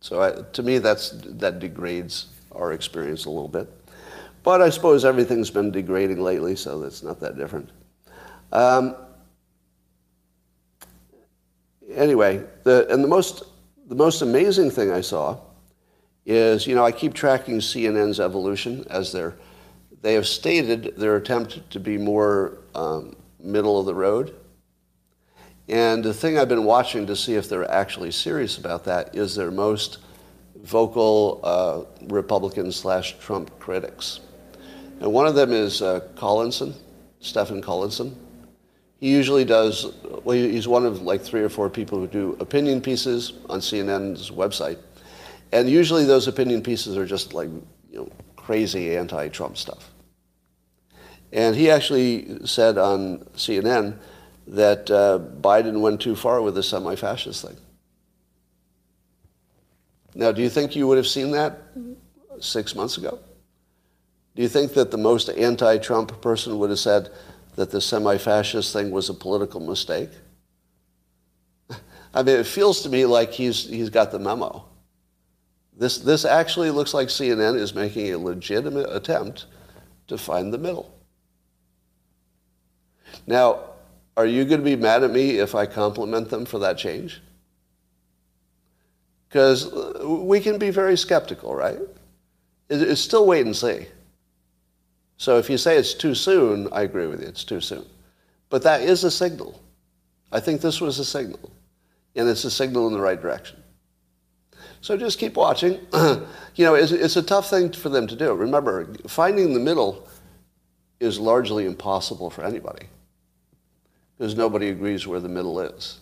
So 0.00 0.20
I, 0.22 0.42
to 0.52 0.62
me, 0.62 0.78
that's, 0.78 1.10
that 1.24 1.58
degrades 1.58 2.26
our 2.52 2.74
experience 2.74 3.24
a 3.24 3.30
little 3.30 3.48
bit. 3.48 3.68
But 4.42 4.60
I 4.60 4.68
suppose 4.68 5.06
everything's 5.06 5.50
been 5.50 5.70
degrading 5.70 6.22
lately, 6.22 6.54
so 6.54 6.82
it's 6.82 7.02
not 7.02 7.18
that 7.20 7.38
different. 7.38 7.70
Um, 8.52 8.94
anyway, 11.90 12.44
the, 12.62 12.86
and 12.90 13.02
the 13.02 13.08
most, 13.08 13.42
the 13.88 13.94
most 13.94 14.20
amazing 14.20 14.70
thing 14.70 14.92
I 14.92 15.00
saw 15.00 15.40
is, 16.26 16.66
you 16.66 16.74
know, 16.74 16.84
I 16.84 16.90
keep 16.90 17.14
tracking 17.14 17.60
CNN's 17.60 18.18
evolution 18.18 18.84
as 18.90 19.12
they're, 19.12 19.36
they 20.02 20.14
have 20.14 20.26
stated 20.26 20.94
their 20.96 21.16
attempt 21.16 21.70
to 21.70 21.80
be 21.80 21.96
more 21.96 22.58
um, 22.74 23.14
middle 23.40 23.78
of 23.78 23.86
the 23.86 23.94
road. 23.94 24.34
And 25.68 26.04
the 26.04 26.12
thing 26.12 26.38
I've 26.38 26.48
been 26.48 26.64
watching 26.64 27.06
to 27.06 27.16
see 27.16 27.34
if 27.34 27.48
they're 27.48 27.70
actually 27.70 28.10
serious 28.10 28.58
about 28.58 28.84
that 28.84 29.14
is 29.14 29.34
their 29.34 29.50
most 29.50 29.98
vocal 30.62 31.40
uh, 31.44 32.06
Republican 32.08 32.72
slash 32.72 33.16
Trump 33.18 33.56
critics. 33.60 34.20
And 35.00 35.12
one 35.12 35.26
of 35.26 35.34
them 35.34 35.52
is 35.52 35.82
uh, 35.82 36.00
Collinson, 36.16 36.74
Stephen 37.20 37.62
Collinson. 37.62 38.16
He 38.98 39.10
usually 39.10 39.44
does, 39.44 39.92
well, 40.24 40.36
he's 40.36 40.66
one 40.66 40.86
of 40.86 41.02
like 41.02 41.20
three 41.20 41.42
or 41.42 41.48
four 41.48 41.68
people 41.68 41.98
who 41.98 42.06
do 42.06 42.36
opinion 42.40 42.80
pieces 42.80 43.34
on 43.48 43.60
CNN's 43.60 44.30
website. 44.30 44.78
And 45.52 45.68
usually 45.68 46.04
those 46.04 46.28
opinion 46.28 46.62
pieces 46.62 46.96
are 46.96 47.06
just 47.06 47.32
like, 47.32 47.48
you 47.90 47.98
know, 47.98 48.10
crazy 48.36 48.96
anti-Trump 48.96 49.56
stuff. 49.56 49.90
And 51.32 51.54
he 51.54 51.70
actually 51.70 52.46
said 52.46 52.78
on 52.78 53.18
CNN 53.36 53.98
that 54.46 54.90
uh, 54.90 55.18
Biden 55.40 55.80
went 55.80 56.00
too 56.00 56.14
far 56.14 56.40
with 56.40 56.54
the 56.54 56.62
semi-fascist 56.62 57.44
thing. 57.46 57.56
Now, 60.14 60.32
do 60.32 60.40
you 60.40 60.48
think 60.48 60.74
you 60.74 60.86
would 60.86 60.96
have 60.96 61.06
seen 61.06 61.32
that 61.32 61.58
six 62.40 62.74
months 62.74 62.96
ago? 62.96 63.18
Do 64.34 64.42
you 64.42 64.48
think 64.48 64.74
that 64.74 64.90
the 64.90 64.98
most 64.98 65.28
anti-Trump 65.28 66.20
person 66.20 66.58
would 66.58 66.70
have 66.70 66.78
said 66.78 67.10
that 67.56 67.70
the 67.70 67.80
semi-fascist 67.80 68.72
thing 68.72 68.90
was 68.90 69.08
a 69.08 69.14
political 69.14 69.60
mistake? 69.60 70.10
I 72.14 72.22
mean, 72.22 72.36
it 72.36 72.46
feels 72.46 72.82
to 72.82 72.88
me 72.88 73.04
like 73.04 73.32
he's, 73.32 73.68
he's 73.68 73.90
got 73.90 74.12
the 74.12 74.18
memo. 74.18 74.64
This, 75.76 75.98
this 75.98 76.24
actually 76.24 76.70
looks 76.70 76.94
like 76.94 77.08
CNN 77.08 77.56
is 77.56 77.74
making 77.74 78.12
a 78.12 78.18
legitimate 78.18 78.88
attempt 78.90 79.46
to 80.08 80.16
find 80.16 80.52
the 80.52 80.58
middle. 80.58 80.90
Now, 83.26 83.60
are 84.16 84.26
you 84.26 84.44
going 84.44 84.60
to 84.60 84.64
be 84.64 84.76
mad 84.76 85.02
at 85.02 85.10
me 85.10 85.38
if 85.38 85.54
I 85.54 85.66
compliment 85.66 86.30
them 86.30 86.46
for 86.46 86.58
that 86.60 86.78
change? 86.78 87.20
Because 89.28 89.70
uh, 89.70 90.08
we 90.08 90.40
can 90.40 90.58
be 90.58 90.70
very 90.70 90.96
skeptical, 90.96 91.54
right? 91.54 91.78
It's 92.70 93.00
still 93.00 93.26
wait 93.26 93.44
and 93.44 93.54
see. 93.54 93.86
So 95.18 95.38
if 95.38 95.50
you 95.50 95.58
say 95.58 95.76
it's 95.76 95.94
too 95.94 96.14
soon, 96.14 96.68
I 96.72 96.82
agree 96.82 97.06
with 97.06 97.20
you, 97.20 97.28
it's 97.28 97.44
too 97.44 97.60
soon. 97.60 97.84
But 98.48 98.62
that 98.62 98.82
is 98.82 99.04
a 99.04 99.10
signal. 99.10 99.60
I 100.32 100.40
think 100.40 100.60
this 100.60 100.80
was 100.80 100.98
a 100.98 101.04
signal. 101.04 101.50
And 102.14 102.28
it's 102.28 102.44
a 102.44 102.50
signal 102.50 102.86
in 102.86 102.92
the 102.92 103.00
right 103.00 103.20
direction. 103.20 103.62
So 104.86 104.96
just 104.96 105.18
keep 105.18 105.34
watching. 105.34 105.80
you 105.92 106.64
know, 106.64 106.76
it's, 106.76 106.92
it's, 106.92 107.16
a 107.16 107.22
tough 107.22 107.50
thing 107.50 107.72
for 107.72 107.88
them 107.88 108.06
to 108.06 108.14
do. 108.14 108.32
Remember, 108.32 108.86
finding 109.08 109.52
the 109.52 109.58
middle 109.58 110.06
is 111.00 111.18
largely 111.18 111.66
impossible 111.66 112.30
for 112.30 112.44
anybody 112.44 112.86
because 114.16 114.36
nobody 114.36 114.68
agrees 114.68 115.04
where 115.04 115.18
the 115.18 115.28
middle 115.28 115.58
is. 115.58 115.98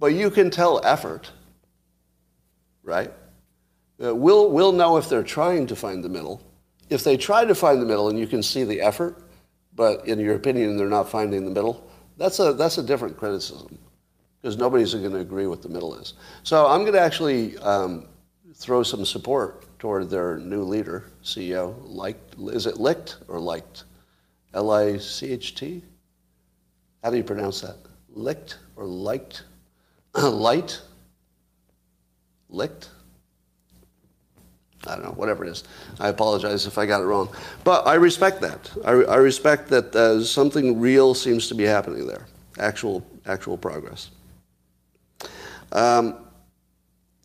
But 0.00 0.08
you 0.08 0.28
can 0.28 0.50
tell 0.50 0.84
effort, 0.84 1.30
right? 2.82 3.12
Uh, 4.04 4.12
we'll, 4.12 4.50
we'll 4.50 4.72
know 4.72 4.96
if 4.96 5.08
they're 5.08 5.22
trying 5.22 5.68
to 5.68 5.76
find 5.76 6.02
the 6.02 6.08
middle. 6.08 6.42
If 6.90 7.04
they 7.04 7.16
try 7.16 7.44
to 7.44 7.54
find 7.54 7.80
the 7.80 7.86
middle 7.86 8.08
and 8.08 8.18
you 8.18 8.26
can 8.26 8.42
see 8.42 8.64
the 8.64 8.80
effort, 8.80 9.22
but 9.76 10.04
in 10.08 10.18
your 10.18 10.34
opinion 10.34 10.76
they're 10.76 10.88
not 10.88 11.08
finding 11.08 11.44
the 11.44 11.52
middle, 11.52 11.88
that's 12.16 12.40
a, 12.40 12.54
that's 12.54 12.76
a 12.76 12.82
different 12.82 13.16
criticism 13.16 13.78
because 14.44 14.58
nobody's 14.58 14.92
going 14.92 15.10
to 15.10 15.20
agree 15.20 15.46
what 15.46 15.62
the 15.62 15.70
middle 15.70 15.94
is. 15.94 16.12
So 16.42 16.66
I'm 16.66 16.82
going 16.82 16.92
to 16.92 17.00
actually 17.00 17.56
um, 17.60 18.04
throw 18.56 18.82
some 18.82 19.06
support 19.06 19.78
toward 19.78 20.10
their 20.10 20.36
new 20.36 20.62
leader, 20.64 21.04
CEO. 21.22 21.74
Liked, 21.86 22.34
is 22.52 22.66
it 22.66 22.78
Licht 22.78 23.16
or 23.26 23.40
Liked? 23.40 23.84
L-I-C-H-T? 24.52 25.82
How 27.02 27.08
do 27.08 27.16
you 27.16 27.22
pronounce 27.22 27.62
that? 27.62 27.78
Licht 28.10 28.58
or 28.76 28.84
Liked? 28.84 29.44
Light? 30.14 30.78
Licht? 32.50 32.90
I 34.86 34.96
don't 34.96 35.04
know, 35.04 35.12
whatever 35.12 35.46
it 35.46 35.48
is. 35.52 35.64
I 35.98 36.08
apologize 36.08 36.66
if 36.66 36.76
I 36.76 36.84
got 36.84 37.00
it 37.00 37.06
wrong. 37.06 37.30
But 37.64 37.86
I 37.86 37.94
respect 37.94 38.42
that. 38.42 38.70
I, 38.84 38.90
I 38.90 39.16
respect 39.16 39.68
that 39.68 39.96
uh, 39.96 40.22
something 40.22 40.78
real 40.78 41.14
seems 41.14 41.48
to 41.48 41.54
be 41.54 41.64
happening 41.64 42.06
there, 42.06 42.26
actual, 42.58 43.02
actual 43.24 43.56
progress. 43.56 44.10
Um, 45.74 46.16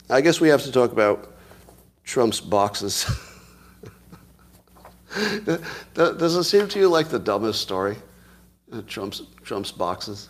I 0.10 0.22
guess 0.22 0.42
we 0.42 0.50
have 0.50 0.64
to 0.64 0.72
talk 0.72 0.92
about 0.92 1.36
Trump's 2.04 2.42
boxes. 2.42 3.06
Does 5.94 6.36
it 6.36 6.44
seem 6.44 6.68
to 6.70 6.80
you 6.80 6.90
like 6.90 7.10
the 7.10 7.20
dumbest 7.20 7.62
story? 7.62 7.96
Uh, 8.72 8.82
Trump's, 8.88 9.22
Trump's 9.44 9.72
boxes? 9.72 10.30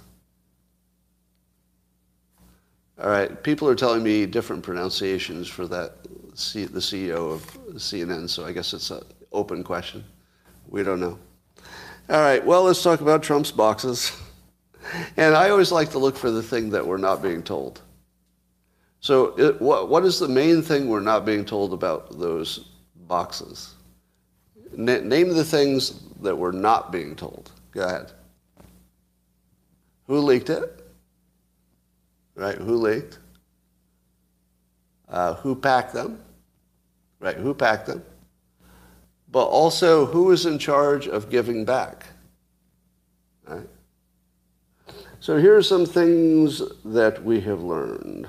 All 3.01 3.09
right, 3.09 3.41
people 3.41 3.69
are 3.69 3.75
telling 3.75 4.03
me 4.03 4.25
different 4.25 4.61
pronunciations 4.63 5.47
for 5.47 5.65
that, 5.67 5.93
C, 6.33 6.65
the 6.65 6.81
CEO 6.81 7.31
of 7.31 7.41
CNN, 7.75 8.29
so 8.29 8.45
I 8.45 8.51
guess 8.51 8.73
it's 8.73 8.91
an 8.91 9.01
open 9.31 9.63
question. 9.63 10.03
We 10.67 10.83
don't 10.83 10.99
know. 10.99 11.17
All 12.09 12.19
right, 12.19 12.45
well, 12.45 12.63
let's 12.63 12.83
talk 12.83 12.99
about 12.99 13.23
Trump's 13.23 13.51
boxes. 13.51 14.11
And 15.17 15.35
I 15.35 15.49
always 15.51 15.71
like 15.71 15.91
to 15.91 15.99
look 15.99 16.15
for 16.15 16.31
the 16.31 16.41
thing 16.41 16.71
that 16.71 16.87
we're 16.87 16.97
not 16.97 17.21
being 17.21 17.43
told. 17.43 17.81
So, 19.01 19.37
it, 19.37 19.61
what, 19.61 19.89
what 19.89 20.03
is 20.05 20.19
the 20.19 20.27
main 20.27 20.61
thing 20.61 20.89
we're 20.89 20.99
not 20.99 21.25
being 21.25 21.45
told 21.45 21.73
about 21.73 22.19
those 22.19 22.69
boxes? 23.07 23.75
Name 24.75 25.29
the 25.29 25.45
things 25.45 26.01
that 26.21 26.35
we're 26.35 26.51
not 26.51 26.91
being 26.91 27.15
told. 27.15 27.51
Go 27.71 27.81
ahead. 27.81 28.11
Who 30.07 30.19
leaked 30.19 30.49
it? 30.49 30.85
Right? 32.35 32.57
Who 32.57 32.75
leaked? 32.75 33.19
Uh, 35.07 35.35
who 35.35 35.55
packed 35.55 35.93
them? 35.93 36.19
Right? 37.19 37.37
Who 37.37 37.53
packed 37.53 37.87
them? 37.87 38.03
But 39.31 39.45
also, 39.45 40.05
who 40.05 40.31
is 40.31 40.45
in 40.45 40.57
charge 40.59 41.07
of 41.07 41.29
giving 41.29 41.63
back? 41.65 42.05
Right? 43.47 43.67
So 45.19 45.37
here 45.37 45.55
are 45.55 45.63
some 45.63 45.85
things 45.85 46.61
that 46.85 47.23
we 47.23 47.41
have 47.41 47.61
learned. 47.61 48.27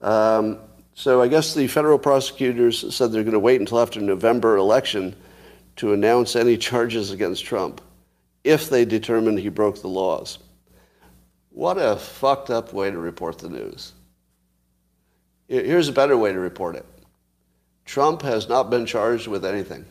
Um, 0.00 0.58
so 0.94 1.22
I 1.22 1.28
guess 1.28 1.54
the 1.54 1.66
federal 1.68 1.98
prosecutors 1.98 2.94
said 2.94 3.12
they're 3.12 3.22
going 3.22 3.32
to 3.32 3.38
wait 3.38 3.60
until 3.60 3.80
after 3.80 4.00
November 4.00 4.56
election 4.56 5.14
to 5.76 5.92
announce 5.92 6.34
any 6.34 6.56
charges 6.56 7.10
against 7.12 7.44
Trump. 7.44 7.80
if 8.44 8.70
they 8.70 8.84
determine 8.84 9.36
he 9.36 9.48
broke 9.48 9.82
the 9.82 9.88
laws. 9.88 10.38
What 11.50 11.76
a 11.76 11.96
fucked 11.96 12.50
up 12.50 12.72
way 12.72 12.90
to 12.90 12.98
report 12.98 13.38
the 13.38 13.48
news. 13.48 13.92
Here's 15.48 15.88
a 15.88 15.92
better 15.92 16.16
way 16.16 16.32
to 16.32 16.38
report 16.38 16.76
it 16.76 16.86
Trump 17.84 18.22
has 18.22 18.48
not 18.48 18.70
been 18.70 18.86
charged 18.86 19.26
with 19.26 19.44
anything. 19.44 19.84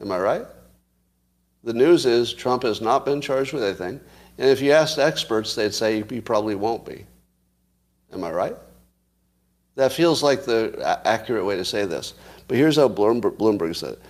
Am 0.00 0.12
I 0.12 0.18
right? 0.18 0.46
The 1.64 1.72
news 1.72 2.06
is 2.06 2.32
Trump 2.32 2.62
has 2.62 2.80
not 2.80 3.04
been 3.04 3.20
charged 3.20 3.52
with 3.52 3.62
anything. 3.62 4.00
And 4.38 4.50
if 4.50 4.60
you 4.60 4.72
asked 4.72 4.98
experts, 4.98 5.54
they'd 5.54 5.74
say 5.74 6.02
he 6.02 6.20
probably 6.20 6.54
won't 6.54 6.84
be. 6.84 7.04
Am 8.12 8.24
I 8.24 8.30
right? 8.30 8.56
That 9.76 9.92
feels 9.92 10.22
like 10.22 10.44
the 10.44 11.00
accurate 11.04 11.44
way 11.44 11.56
to 11.56 11.64
say 11.64 11.84
this. 11.84 12.14
But 12.48 12.56
here's 12.56 12.76
how 12.76 12.88
Bloomberg 12.88 13.76
said 13.76 13.94
it. 13.94 14.02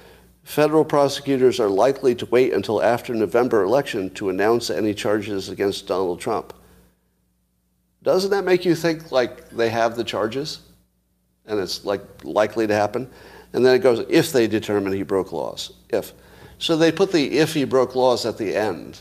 Federal 0.44 0.84
prosecutors 0.84 1.60
are 1.60 1.68
likely 1.68 2.14
to 2.14 2.26
wait 2.26 2.54
until 2.54 2.82
after 2.82 3.14
November 3.14 3.64
election 3.64 4.08
to 4.14 4.30
announce 4.30 4.70
any 4.70 4.94
charges 4.94 5.50
against 5.50 5.86
Donald 5.86 6.20
Trump. 6.20 6.54
Doesn't 8.02 8.30
that 8.30 8.44
make 8.44 8.64
you 8.64 8.74
think 8.74 9.12
like 9.12 9.50
they 9.50 9.68
have 9.68 9.94
the 9.94 10.04
charges 10.04 10.60
and 11.44 11.60
it's 11.60 11.84
like 11.84 12.00
likely 12.24 12.66
to 12.66 12.74
happen? 12.74 13.10
And 13.52 13.66
then 13.66 13.74
it 13.74 13.80
goes, 13.80 14.06
if 14.08 14.32
they 14.32 14.46
determine 14.46 14.94
he 14.94 15.02
broke 15.02 15.32
laws. 15.32 15.72
If. 15.90 16.14
So 16.58 16.76
they 16.76 16.92
put 16.92 17.12
the 17.12 17.38
if 17.38 17.52
he 17.52 17.64
broke 17.64 17.94
laws 17.94 18.24
at 18.24 18.38
the 18.38 18.56
end. 18.56 19.00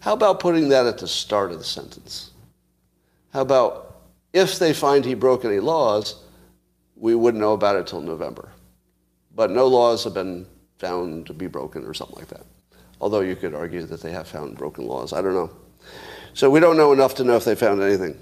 How 0.00 0.12
about 0.12 0.40
putting 0.40 0.68
that 0.68 0.84
at 0.84 0.98
the 0.98 1.08
start 1.08 1.50
of 1.50 1.58
the 1.58 1.64
sentence? 1.64 2.31
How 3.32 3.40
about 3.40 4.02
if 4.32 4.58
they 4.58 4.72
find 4.72 5.04
he 5.04 5.14
broke 5.14 5.44
any 5.44 5.60
laws, 5.60 6.22
we 6.96 7.14
wouldn't 7.14 7.40
know 7.40 7.52
about 7.52 7.76
it 7.76 7.86
till 7.86 8.00
November. 8.00 8.50
But 9.34 9.50
no 9.50 9.66
laws 9.66 10.04
have 10.04 10.14
been 10.14 10.46
found 10.78 11.26
to 11.26 11.34
be 11.34 11.46
broken 11.46 11.84
or 11.84 11.94
something 11.94 12.16
like 12.16 12.28
that. 12.28 12.44
Although 13.00 13.20
you 13.20 13.36
could 13.36 13.54
argue 13.54 13.84
that 13.84 14.02
they 14.02 14.12
have 14.12 14.28
found 14.28 14.56
broken 14.56 14.86
laws. 14.86 15.12
I 15.12 15.22
don't 15.22 15.34
know. 15.34 15.50
So 16.34 16.50
we 16.50 16.60
don't 16.60 16.76
know 16.76 16.92
enough 16.92 17.14
to 17.16 17.24
know 17.24 17.36
if 17.36 17.44
they 17.44 17.54
found 17.54 17.82
anything. 17.82 18.18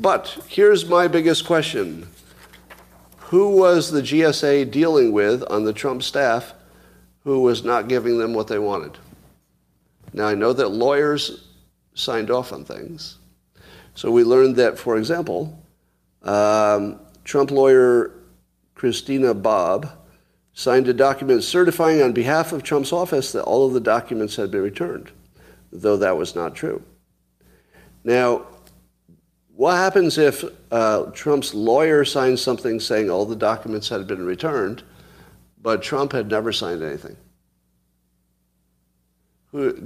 But 0.00 0.36
here's 0.48 0.86
my 0.86 1.08
biggest 1.08 1.46
question 1.46 2.08
who 3.18 3.56
was 3.56 3.90
the 3.90 4.02
GSA 4.02 4.70
dealing 4.70 5.12
with 5.12 5.42
on 5.50 5.64
the 5.64 5.72
Trump 5.72 6.02
staff 6.02 6.52
who 7.24 7.40
was 7.40 7.64
not 7.64 7.88
giving 7.88 8.18
them 8.18 8.34
what 8.34 8.46
they 8.46 8.58
wanted? 8.58 8.98
Now, 10.12 10.26
I 10.26 10.34
know 10.34 10.52
that 10.52 10.68
lawyers 10.68 11.48
signed 11.94 12.30
off 12.30 12.52
on 12.52 12.64
things. 12.64 13.16
So 13.94 14.10
we 14.10 14.24
learned 14.24 14.56
that, 14.56 14.78
for 14.78 14.96
example, 14.96 15.62
um, 16.22 17.00
Trump 17.24 17.50
lawyer 17.50 18.12
Christina 18.74 19.34
Bobb 19.34 19.90
signed 20.54 20.88
a 20.88 20.94
document 20.94 21.44
certifying 21.44 22.02
on 22.02 22.12
behalf 22.12 22.52
of 22.52 22.62
Trump's 22.62 22.92
office 22.92 23.32
that 23.32 23.44
all 23.44 23.66
of 23.66 23.72
the 23.72 23.80
documents 23.80 24.36
had 24.36 24.50
been 24.50 24.62
returned, 24.62 25.10
though 25.70 25.96
that 25.96 26.16
was 26.16 26.34
not 26.34 26.54
true. 26.54 26.82
Now, 28.04 28.46
what 29.54 29.76
happens 29.76 30.18
if 30.18 30.44
uh, 30.70 31.04
Trump's 31.12 31.54
lawyer 31.54 32.04
signs 32.04 32.40
something 32.40 32.80
saying 32.80 33.10
all 33.10 33.26
the 33.26 33.36
documents 33.36 33.88
had 33.88 34.06
been 34.06 34.24
returned, 34.24 34.82
but 35.60 35.82
Trump 35.82 36.12
had 36.12 36.28
never 36.28 36.52
signed 36.52 36.82
anything? 36.82 37.16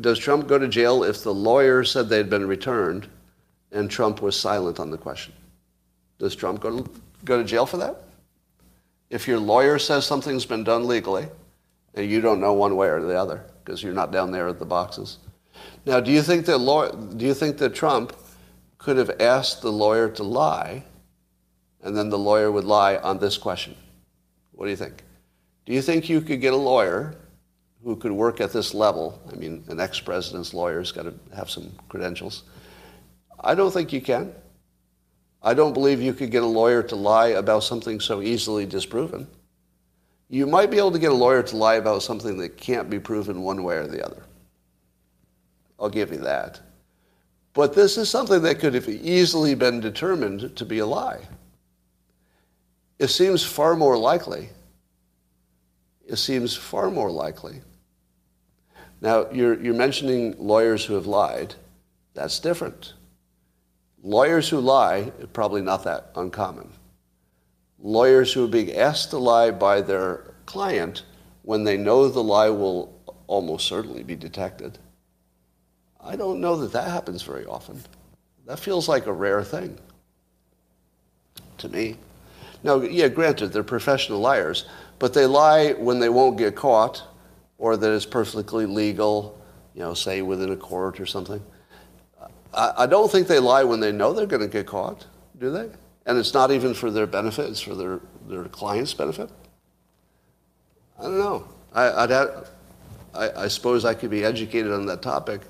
Does 0.00 0.18
Trump 0.18 0.46
go 0.46 0.58
to 0.58 0.68
jail 0.68 1.02
if 1.02 1.22
the 1.22 1.34
lawyer 1.34 1.82
said 1.82 2.08
they 2.08 2.18
had 2.18 2.30
been 2.30 2.46
returned 2.46 3.08
and 3.76 3.90
Trump 3.90 4.22
was 4.22 4.38
silent 4.38 4.80
on 4.80 4.90
the 4.90 4.98
question? 4.98 5.32
Does 6.18 6.34
Trump 6.34 6.60
go 6.60 6.82
to, 6.82 6.90
go 7.24 7.38
to 7.38 7.44
jail 7.44 7.66
for 7.66 7.76
that? 7.76 8.02
If 9.10 9.28
your 9.28 9.38
lawyer 9.38 9.78
says 9.78 10.04
something's 10.04 10.46
been 10.46 10.64
done 10.64 10.86
legally 10.86 11.26
and 11.94 12.10
you 12.10 12.20
don't 12.20 12.40
know 12.40 12.52
one 12.52 12.76
way 12.76 12.88
or 12.88 13.00
the 13.00 13.18
other 13.18 13.44
because 13.64 13.82
you're 13.82 13.92
not 13.92 14.12
down 14.12 14.32
there 14.32 14.48
at 14.48 14.58
the 14.58 14.64
boxes. 14.64 15.18
Now, 15.84 16.00
do 16.00 16.10
you 16.10 16.22
think 16.22 16.46
that 16.46 16.58
law, 16.58 16.88
do 16.90 17.24
you 17.24 17.34
think 17.34 17.58
that 17.58 17.74
Trump 17.74 18.12
could 18.86 18.96
have 18.96 19.20
asked 19.20 19.62
the 19.62 19.72
lawyer 19.72 20.08
to 20.08 20.22
lie, 20.22 20.84
and 21.82 21.96
then 21.96 22.08
the 22.08 22.18
lawyer 22.18 22.52
would 22.52 22.64
lie 22.64 22.96
on 22.98 23.18
this 23.18 23.36
question. 23.36 23.74
What 24.52 24.66
do 24.66 24.70
you 24.70 24.76
think? 24.76 25.02
Do 25.64 25.72
you 25.72 25.82
think 25.82 26.08
you 26.08 26.20
could 26.20 26.40
get 26.40 26.52
a 26.52 26.56
lawyer 26.56 27.16
who 27.82 27.96
could 27.96 28.12
work 28.12 28.40
at 28.40 28.52
this 28.52 28.74
level? 28.74 29.20
I 29.30 29.34
mean, 29.34 29.64
an 29.68 29.80
ex 29.80 29.98
president's 29.98 30.54
lawyer's 30.54 30.92
got 30.92 31.02
to 31.02 31.14
have 31.34 31.50
some 31.50 31.72
credentials. 31.88 32.44
I 33.40 33.54
don't 33.54 33.72
think 33.72 33.92
you 33.92 34.00
can. 34.00 34.32
I 35.42 35.54
don't 35.54 35.72
believe 35.72 36.00
you 36.00 36.12
could 36.12 36.30
get 36.30 36.42
a 36.42 36.46
lawyer 36.46 36.82
to 36.84 36.96
lie 36.96 37.28
about 37.28 37.62
something 37.62 38.00
so 38.00 38.20
easily 38.20 38.66
disproven. 38.66 39.28
You 40.28 40.46
might 40.46 40.70
be 40.70 40.78
able 40.78 40.90
to 40.92 40.98
get 40.98 41.12
a 41.12 41.14
lawyer 41.14 41.42
to 41.44 41.56
lie 41.56 41.76
about 41.76 42.02
something 42.02 42.36
that 42.38 42.56
can't 42.56 42.90
be 42.90 42.98
proven 42.98 43.42
one 43.42 43.62
way 43.62 43.76
or 43.76 43.86
the 43.86 44.04
other. 44.04 44.24
I'll 45.78 45.88
give 45.88 46.10
you 46.10 46.18
that. 46.18 46.60
But 47.52 47.74
this 47.74 47.96
is 47.96 48.10
something 48.10 48.42
that 48.42 48.58
could 48.58 48.74
have 48.74 48.88
easily 48.88 49.54
been 49.54 49.80
determined 49.80 50.56
to 50.56 50.64
be 50.64 50.78
a 50.78 50.86
lie. 50.86 51.20
It 52.98 53.08
seems 53.08 53.44
far 53.44 53.76
more 53.76 53.96
likely. 53.96 54.48
It 56.06 56.16
seems 56.16 56.56
far 56.56 56.90
more 56.90 57.10
likely. 57.10 57.62
Now, 59.00 59.30
you're, 59.30 59.60
you're 59.62 59.74
mentioning 59.74 60.34
lawyers 60.38 60.84
who 60.84 60.94
have 60.94 61.06
lied. 61.06 61.54
That's 62.14 62.40
different. 62.40 62.94
Lawyers 64.02 64.48
who 64.48 64.60
lie, 64.60 65.12
probably 65.32 65.62
not 65.62 65.84
that 65.84 66.10
uncommon. 66.14 66.68
Lawyers 67.78 68.32
who 68.32 68.44
are 68.44 68.48
being 68.48 68.76
asked 68.76 69.10
to 69.10 69.18
lie 69.18 69.50
by 69.50 69.80
their 69.80 70.34
client 70.46 71.04
when 71.42 71.64
they 71.64 71.76
know 71.76 72.08
the 72.08 72.22
lie 72.22 72.50
will 72.50 72.94
almost 73.26 73.66
certainly 73.66 74.02
be 74.02 74.14
detected 74.16 74.78
I 76.06 76.14
don't 76.14 76.40
know 76.40 76.56
that 76.56 76.72
that 76.72 76.88
happens 76.88 77.22
very 77.22 77.44
often. 77.46 77.82
That 78.46 78.60
feels 78.60 78.88
like 78.88 79.06
a 79.06 79.12
rare 79.12 79.42
thing 79.42 79.76
to 81.58 81.68
me. 81.68 81.96
Now, 82.62 82.80
yeah, 82.80 83.08
granted, 83.08 83.48
they're 83.48 83.64
professional 83.64 84.20
liars, 84.20 84.66
but 84.98 85.12
they 85.12 85.26
lie 85.26 85.72
when 85.72 85.98
they 85.98 86.08
won't 86.08 86.38
get 86.38 86.54
caught 86.54 87.02
or 87.58 87.76
that 87.76 87.92
it's 87.92 88.06
perfectly 88.06 88.66
legal, 88.66 89.40
you 89.74 89.80
know, 89.80 89.94
say 89.94 90.22
within 90.22 90.52
a 90.52 90.56
court 90.56 91.00
or 91.00 91.06
something. 91.06 91.42
I, 92.56 92.86
don't 92.86 93.10
think 93.10 93.28
they 93.28 93.38
lie 93.38 93.64
when 93.64 93.80
they 93.80 93.92
know 93.92 94.12
they're 94.12 94.26
going 94.26 94.42
to 94.42 94.48
get 94.48 94.66
caught, 94.66 95.06
do 95.38 95.50
they? 95.50 95.68
And 96.06 96.16
it's 96.18 96.32
not 96.32 96.50
even 96.50 96.72
for 96.72 96.90
their 96.90 97.06
benefit, 97.06 97.50
it's 97.50 97.60
for 97.60 97.74
their, 97.74 98.00
their 98.28 98.44
client's 98.44 98.94
benefit. 98.94 99.28
I 100.98 101.02
don't 101.02 101.18
know. 101.18 101.46
I, 101.74 102.04
I'd 102.04 102.10
have, 102.10 102.50
I, 103.14 103.30
I 103.42 103.48
suppose 103.48 103.84
I 103.84 103.92
could 103.92 104.10
be 104.10 104.24
educated 104.24 104.72
on 104.72 104.86
that 104.86 105.02
topic. 105.02 105.42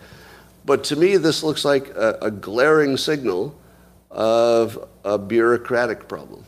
But 0.65 0.83
to 0.85 0.97
me, 0.97 1.17
this 1.17 1.45
looks 1.45 1.65
like 1.65 1.89
a, 1.91 2.19
a 2.23 2.31
glaring 2.31 2.97
signal 2.97 3.57
of 4.11 4.89
a 5.05 5.17
bureaucratic 5.17 6.09
problem, 6.09 6.45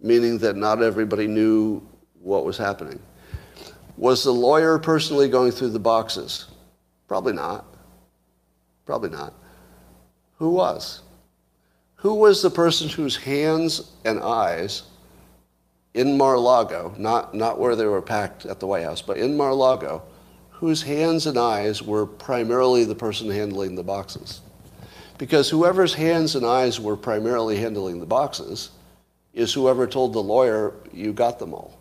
meaning 0.00 0.38
that 0.38 0.56
not 0.56 0.82
everybody 0.82 1.28
knew 1.28 1.80
what 2.20 2.44
was 2.44 2.58
happening. 2.58 2.98
Was 3.96 4.24
the 4.24 4.32
lawyer 4.32 4.78
personally 4.78 5.28
going 5.28 5.52
through 5.52 5.70
the 5.70 5.78
boxes? 5.78 6.48
Probably 7.06 7.32
not. 7.32 7.66
Probably 8.86 9.10
not. 9.10 9.34
Who 10.42 10.50
was? 10.50 11.02
Who 11.94 12.14
was 12.14 12.42
the 12.42 12.50
person 12.50 12.88
whose 12.88 13.16
hands 13.16 13.92
and 14.04 14.18
eyes 14.18 14.82
in 15.94 16.16
Mar-a-Lago, 16.18 16.96
not, 16.98 17.32
not 17.32 17.60
where 17.60 17.76
they 17.76 17.86
were 17.86 18.02
packed 18.02 18.44
at 18.44 18.58
the 18.58 18.66
White 18.66 18.82
House, 18.82 19.00
but 19.00 19.18
in 19.18 19.36
Mar-a-Lago, 19.36 20.02
whose 20.50 20.82
hands 20.82 21.28
and 21.28 21.38
eyes 21.38 21.80
were 21.80 22.06
primarily 22.06 22.82
the 22.82 22.94
person 22.96 23.30
handling 23.30 23.76
the 23.76 23.84
boxes. 23.84 24.40
Because 25.16 25.48
whoever's 25.48 25.94
hands 25.94 26.34
and 26.34 26.44
eyes 26.44 26.80
were 26.80 26.96
primarily 26.96 27.58
handling 27.58 28.00
the 28.00 28.06
boxes 28.06 28.70
is 29.32 29.52
whoever 29.52 29.86
told 29.86 30.12
the 30.12 30.24
lawyer, 30.24 30.74
you 30.92 31.12
got 31.12 31.38
them 31.38 31.54
all. 31.54 31.78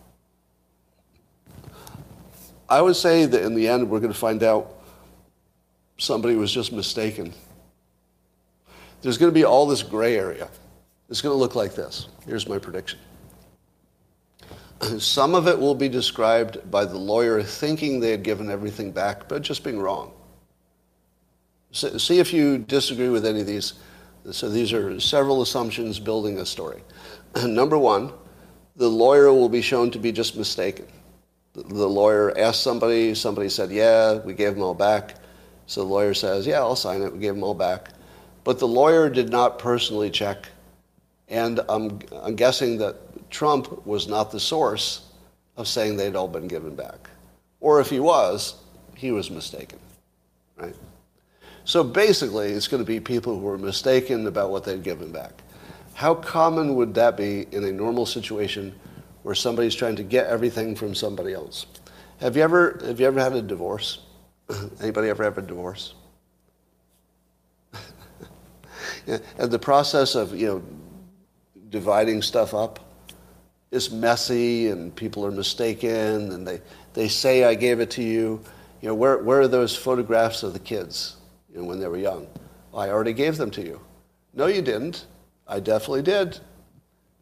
I 2.70 2.80
would 2.80 2.96
say 2.96 3.26
that 3.26 3.42
in 3.42 3.56
the 3.56 3.68
end, 3.68 3.90
we're 3.90 4.02
going 4.02 4.14
to 4.14 4.20
find 4.20 4.44
out 4.44 4.72
somebody 5.98 6.36
was 6.36 6.52
just 6.52 6.72
mistaken. 6.72 7.34
There's 9.02 9.18
going 9.18 9.32
to 9.32 9.34
be 9.34 9.44
all 9.44 9.66
this 9.66 9.84
gray 9.84 10.18
area. 10.18 10.50
It's 11.10 11.22
going 11.22 11.34
to 11.34 11.40
look 11.40 11.56
like 11.56 11.76
this. 11.76 12.08
Here's 12.26 12.48
my 12.48 12.58
prediction. 12.58 13.00
Some 15.00 15.36
of 15.36 15.48
it 15.48 15.60
will 15.60 15.76
be 15.76 15.90
described 15.90 16.70
by 16.72 16.86
the 16.86 16.98
lawyer 16.98 17.44
thinking 17.44 18.00
they 18.00 18.12
had 18.12 18.24
given 18.24 18.50
everything 18.50 18.92
back, 18.92 19.28
but 19.28 19.42
just 19.42 19.64
being 19.64 19.80
wrong. 19.80 20.14
See 21.72 22.20
if 22.20 22.34
you 22.34 22.58
disagree 22.58 23.10
with 23.10 23.26
any 23.26 23.42
of 23.42 23.48
these. 23.48 23.74
So 24.32 24.50
these 24.50 24.74
are 24.74 25.00
several 25.00 25.42
assumptions 25.42 26.00
building 26.00 26.38
a 26.40 26.46
story. 26.46 26.84
Number 27.44 27.78
one, 27.78 28.12
the 28.76 28.90
lawyer 28.90 29.34
will 29.34 29.50
be 29.50 29.62
shown 29.62 29.92
to 29.92 30.00
be 30.00 30.12
just 30.12 30.38
mistaken. 30.38 30.86
The 31.54 31.88
lawyer 31.88 32.38
asked 32.38 32.62
somebody, 32.62 33.16
somebody 33.16 33.50
said, 33.50 33.72
yeah, 33.72 34.20
we 34.20 34.34
gave 34.34 34.54
them 34.54 34.64
all 34.64 34.74
back. 34.74 35.16
So 35.66 35.82
the 35.82 35.88
lawyer 35.88 36.14
says, 36.14 36.46
yeah, 36.48 36.60
I'll 36.60 36.76
sign 36.76 37.02
it, 37.02 37.12
we 37.12 37.20
gave 37.20 37.34
them 37.34 37.44
all 37.44 37.54
back. 37.54 37.90
But 38.44 38.60
the 38.60 38.68
lawyer 38.68 39.10
did 39.10 39.30
not 39.30 39.60
personally 39.60 40.10
check. 40.10 40.48
And 41.28 41.62
I'm, 41.70 42.00
I'm 42.12 42.36
guessing 42.36 42.78
that 42.80 43.30
Trump 43.30 43.86
was 43.86 44.08
not 44.08 44.32
the 44.32 44.40
source 44.40 45.08
of 45.58 45.68
saying 45.68 45.98
they'd 45.98 46.16
all 46.16 46.28
been 46.28 46.48
given 46.48 46.76
back. 46.76 47.10
Or 47.60 47.80
if 47.80 47.90
he 47.90 48.00
was, 48.00 48.56
he 48.96 49.12
was 49.12 49.30
mistaken, 49.30 49.80
right? 50.58 50.76
So 51.64 51.84
basically, 51.84 52.50
it's 52.50 52.68
going 52.68 52.84
to 52.84 52.88
be 52.88 53.00
people 53.00 53.40
who 53.40 53.48
are 53.48 53.58
mistaken 53.58 54.28
about 54.28 54.50
what 54.50 54.64
they'd 54.64 54.84
given 54.84 55.12
back. 55.12 55.42
How 55.94 56.16
common 56.16 56.76
would 56.76 56.94
that 56.96 57.16
be 57.16 57.46
in 57.52 57.64
a 57.64 57.72
normal 57.72 58.06
situation 58.06 58.74
where 59.24 59.36
somebody's 59.36 59.76
trying 59.76 59.96
to 59.98 60.04
get 60.04 60.26
everything 60.28 60.76
from 60.76 60.96
somebody 60.96 61.34
else? 61.34 61.68
Have 62.20 62.36
you 62.36 62.42
ever, 62.42 62.80
have 62.86 63.00
you 63.00 63.06
ever 63.06 63.20
had 63.20 63.34
a 63.34 63.42
divorce? 63.42 64.00
Anybody 64.82 65.10
ever 65.10 65.24
have 65.24 65.38
a 65.38 65.42
divorce? 65.42 65.94
And 69.08 69.52
the 69.52 69.60
process 69.60 70.16
of, 70.16 70.36
you 70.36 70.48
know, 70.48 70.64
dividing 71.70 72.22
stuff 72.22 72.54
up 72.54 72.80
is 73.72 73.92
messy 73.92 74.68
and 74.68 74.96
people 74.96 75.26
are 75.26 75.32
mistaken 75.32 76.32
and 76.32 76.46
they, 76.48 76.62
they 76.94 77.08
say 77.08 77.46
I 77.46 77.56
gave 77.56 77.80
it 77.80 77.90
to 77.92 78.04
you. 78.04 78.42
You 78.82 78.90
know, 78.90 78.96
where, 78.96 79.20
where 79.20 79.42
are 79.42 79.48
those 79.48 79.76
photographs 79.76 80.44
of 80.44 80.54
the 80.54 80.60
kids 80.60 81.18
you 81.52 81.60
know, 81.60 81.66
when 81.66 81.80
they 81.80 81.88
were 81.88 81.98
young? 81.98 82.28
I 82.74 82.90
already 82.90 83.14
gave 83.14 83.38
them 83.38 83.52
to 83.52 83.62
you. 83.62 83.80
No, 84.34 84.48
you 84.48 84.62
didn't. 84.62 85.06
I 85.48 85.60
definitely 85.60 86.04
did. 86.04 86.40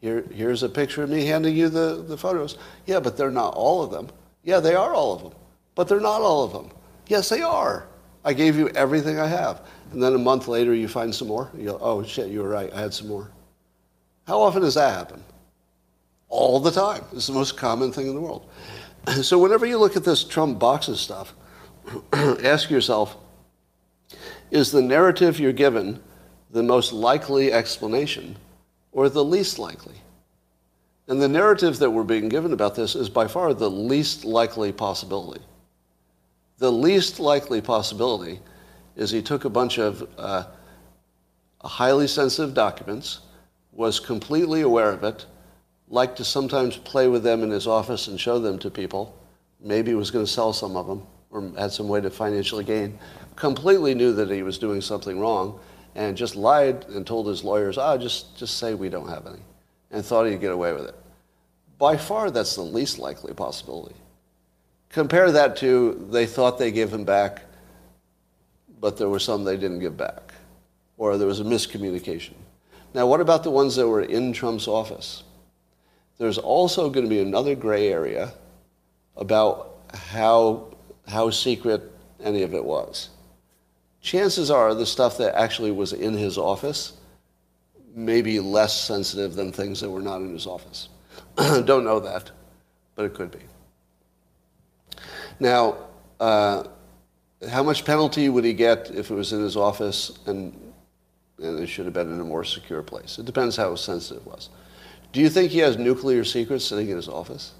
Here, 0.01 0.23
here's 0.31 0.63
a 0.63 0.69
picture 0.69 1.03
of 1.03 1.09
me 1.09 1.25
handing 1.25 1.55
you 1.55 1.69
the, 1.69 2.03
the 2.07 2.17
photos. 2.17 2.57
Yeah, 2.85 2.99
but 2.99 3.17
they're 3.17 3.31
not 3.31 3.53
all 3.55 3.83
of 3.83 3.91
them. 3.91 4.09
Yeah, 4.43 4.59
they 4.59 4.75
are 4.75 4.93
all 4.93 5.13
of 5.13 5.23
them. 5.23 5.33
But 5.75 5.87
they're 5.87 5.99
not 5.99 6.21
all 6.21 6.43
of 6.43 6.53
them. 6.53 6.71
Yes, 7.07 7.29
they 7.29 7.41
are. 7.41 7.88
I 8.23 8.33
gave 8.33 8.57
you 8.57 8.69
everything 8.69 9.19
I 9.19 9.27
have. 9.27 9.61
And 9.91 10.03
then 10.03 10.13
a 10.13 10.19
month 10.19 10.47
later, 10.47 10.73
you 10.73 10.87
find 10.87 11.13
some 11.13 11.27
more. 11.27 11.49
You 11.57 11.65
go, 11.65 11.79
oh, 11.81 12.03
shit, 12.03 12.29
you 12.29 12.41
were 12.41 12.49
right. 12.49 12.71
I 12.73 12.81
had 12.81 12.93
some 12.93 13.07
more. 13.07 13.31
How 14.27 14.41
often 14.41 14.61
does 14.61 14.75
that 14.75 14.93
happen? 14.93 15.23
All 16.27 16.59
the 16.59 16.71
time. 16.71 17.03
It's 17.13 17.27
the 17.27 17.33
most 17.33 17.57
common 17.57 17.91
thing 17.91 18.07
in 18.07 18.15
the 18.15 18.21
world. 18.21 18.47
So 19.23 19.39
whenever 19.39 19.65
you 19.65 19.79
look 19.79 19.95
at 19.95 20.03
this 20.03 20.23
Trump 20.23 20.59
boxes 20.59 20.99
stuff, 20.99 21.33
ask 22.13 22.69
yourself, 22.69 23.17
is 24.51 24.71
the 24.71 24.81
narrative 24.81 25.39
you're 25.39 25.51
given 25.53 25.99
the 26.51 26.61
most 26.61 26.91
likely 26.91 27.51
explanation 27.51 28.35
or 28.91 29.09
the 29.09 29.23
least 29.23 29.57
likely? 29.57 29.95
And 31.07 31.19
the 31.19 31.27
narrative 31.27 31.79
that 31.79 31.89
we're 31.89 32.03
being 32.03 32.29
given 32.29 32.53
about 32.53 32.75
this 32.75 32.95
is 32.95 33.09
by 33.09 33.27
far 33.27 33.53
the 33.53 33.69
least 33.69 34.25
likely 34.25 34.71
possibility. 34.71 35.41
The 36.59 36.71
least 36.71 37.21
likely 37.21 37.61
possibility 37.61 38.41
is 38.97 39.09
he 39.09 39.21
took 39.21 39.45
a 39.45 39.49
bunch 39.49 39.77
of 39.79 40.07
uh, 40.17 40.43
highly 41.61 42.05
sensitive 42.05 42.53
documents, 42.53 43.21
was 43.71 43.99
completely 43.99 44.61
aware 44.61 44.91
of 44.91 45.05
it, 45.05 45.25
liked 45.87 46.17
to 46.17 46.25
sometimes 46.25 46.75
play 46.75 47.07
with 47.07 47.23
them 47.23 47.43
in 47.43 47.49
his 47.49 47.65
office 47.65 48.07
and 48.07 48.19
show 48.19 48.39
them 48.39 48.59
to 48.59 48.69
people, 48.69 49.17
maybe 49.61 49.93
was 49.93 50.11
going 50.11 50.25
to 50.25 50.31
sell 50.31 50.51
some 50.51 50.75
of 50.75 50.85
them 50.85 51.07
or 51.31 51.49
had 51.57 51.71
some 51.71 51.87
way 51.87 52.01
to 52.01 52.09
financially 52.09 52.65
gain, 52.65 52.99
completely 53.37 53.95
knew 53.95 54.11
that 54.11 54.29
he 54.29 54.43
was 54.43 54.57
doing 54.57 54.81
something 54.81 55.17
wrong 55.17 55.59
and 55.95 56.17
just 56.17 56.35
lied 56.35 56.85
and 56.89 57.07
told 57.07 57.25
his 57.25 57.43
lawyers, 57.43 57.77
ah, 57.77 57.93
oh, 57.93 57.97
just, 57.97 58.37
just 58.37 58.57
say 58.57 58.73
we 58.73 58.89
don't 58.89 59.07
have 59.07 59.25
any, 59.27 59.39
and 59.91 60.05
thought 60.05 60.25
he'd 60.25 60.41
get 60.41 60.51
away 60.51 60.73
with 60.73 60.85
it. 60.85 60.95
By 61.77 61.95
far, 61.95 62.29
that's 62.31 62.55
the 62.55 62.61
least 62.63 62.99
likely 62.99 63.33
possibility. 63.33 63.95
Compare 64.89 65.31
that 65.31 65.55
to 65.57 66.07
they 66.11 66.25
thought 66.25 66.57
they 66.57 66.71
gave 66.71 66.91
him 66.91 67.03
back, 67.03 67.43
but 68.79 68.97
there 68.97 69.09
were 69.09 69.19
some 69.19 69.43
they 69.43 69.57
didn't 69.57 69.79
give 69.79 69.95
back, 69.95 70.33
or 70.97 71.17
there 71.17 71.27
was 71.27 71.39
a 71.39 71.43
miscommunication. 71.43 72.33
Now, 72.93 73.05
what 73.05 73.21
about 73.21 73.43
the 73.43 73.51
ones 73.51 73.75
that 73.75 73.87
were 73.87 74.01
in 74.01 74.33
Trump's 74.33 74.67
office? 74.67 75.23
There's 76.17 76.37
also 76.37 76.89
going 76.89 77.05
to 77.05 77.09
be 77.09 77.21
another 77.21 77.55
gray 77.55 77.91
area 77.91 78.33
about 79.15 79.77
how, 79.93 80.75
how 81.07 81.29
secret 81.29 81.91
any 82.23 82.41
of 82.41 82.53
it 82.53 82.63
was. 82.63 83.09
Chances 84.01 84.49
are 84.49 84.73
the 84.73 84.85
stuff 84.85 85.17
that 85.17 85.35
actually 85.35 85.71
was 85.71 85.93
in 85.93 86.13
his 86.13 86.37
office 86.37 86.93
may 87.95 88.21
be 88.21 88.39
less 88.39 88.79
sensitive 88.81 89.35
than 89.35 89.51
things 89.51 89.81
that 89.81 89.89
were 89.89 90.01
not 90.01 90.21
in 90.21 90.33
his 90.33 90.47
office. 90.47 90.89
Don't 91.37 91.83
know 91.83 91.99
that, 91.99 92.31
but 92.95 93.05
it 93.05 93.13
could 93.13 93.31
be. 93.31 93.39
Now, 95.39 95.77
uh, 96.19 96.63
how 97.49 97.63
much 97.63 97.85
penalty 97.85 98.27
would 98.29 98.43
he 98.43 98.53
get 98.53 98.91
if 98.91 99.11
it 99.11 99.15
was 99.15 99.31
in 99.31 99.41
his 99.41 99.55
office 99.55 100.19
and, 100.25 100.53
and 101.41 101.59
it 101.59 101.67
should 101.67 101.85
have 101.85 101.93
been 101.93 102.11
in 102.11 102.19
a 102.19 102.25
more 102.25 102.43
secure 102.43 102.83
place? 102.83 103.17
It 103.17 103.25
depends 103.25 103.55
how 103.55 103.75
sensitive 103.75 104.25
it 104.25 104.29
was. 104.29 104.49
Do 105.11 105.21
you 105.21 105.29
think 105.29 105.51
he 105.51 105.59
has 105.59 105.77
nuclear 105.77 106.23
secrets 106.23 106.65
sitting 106.65 106.89
in 106.89 106.95
his 106.95 107.07
office? 107.07 107.53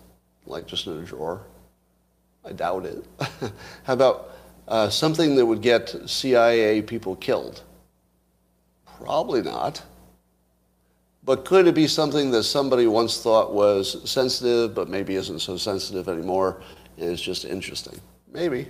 Like 0.45 0.67
just 0.67 0.88
in 0.88 0.97
a 0.97 1.03
drawer? 1.03 1.41
I 2.45 2.51
doubt 2.53 2.86
it. 2.86 3.05
How 3.84 3.93
about 3.93 4.32
uh, 4.67 4.89
something 4.89 5.36
that 5.36 5.45
would 5.45 5.61
get 5.61 5.95
CIA 6.05 6.82
people 6.82 7.15
killed? 7.15 7.63
Probably 8.97 9.41
not. 9.41 9.82
But 11.23 11.45
could 11.45 11.67
it 11.67 11.75
be 11.75 11.88
something 11.88 12.32
that 12.32 12.43
somebody 12.43 12.88
once 12.88 13.21
thought 13.21 13.53
was 13.53 14.09
sensitive, 14.09 14.73
but 14.73 14.89
maybe 14.89 15.15
isn't 15.15 15.39
so 15.39 15.57
sensitive 15.57 16.07
anymore, 16.07 16.61
it's 17.02 17.22
just 17.22 17.45
interesting? 17.45 18.00
Maybe. 18.32 18.68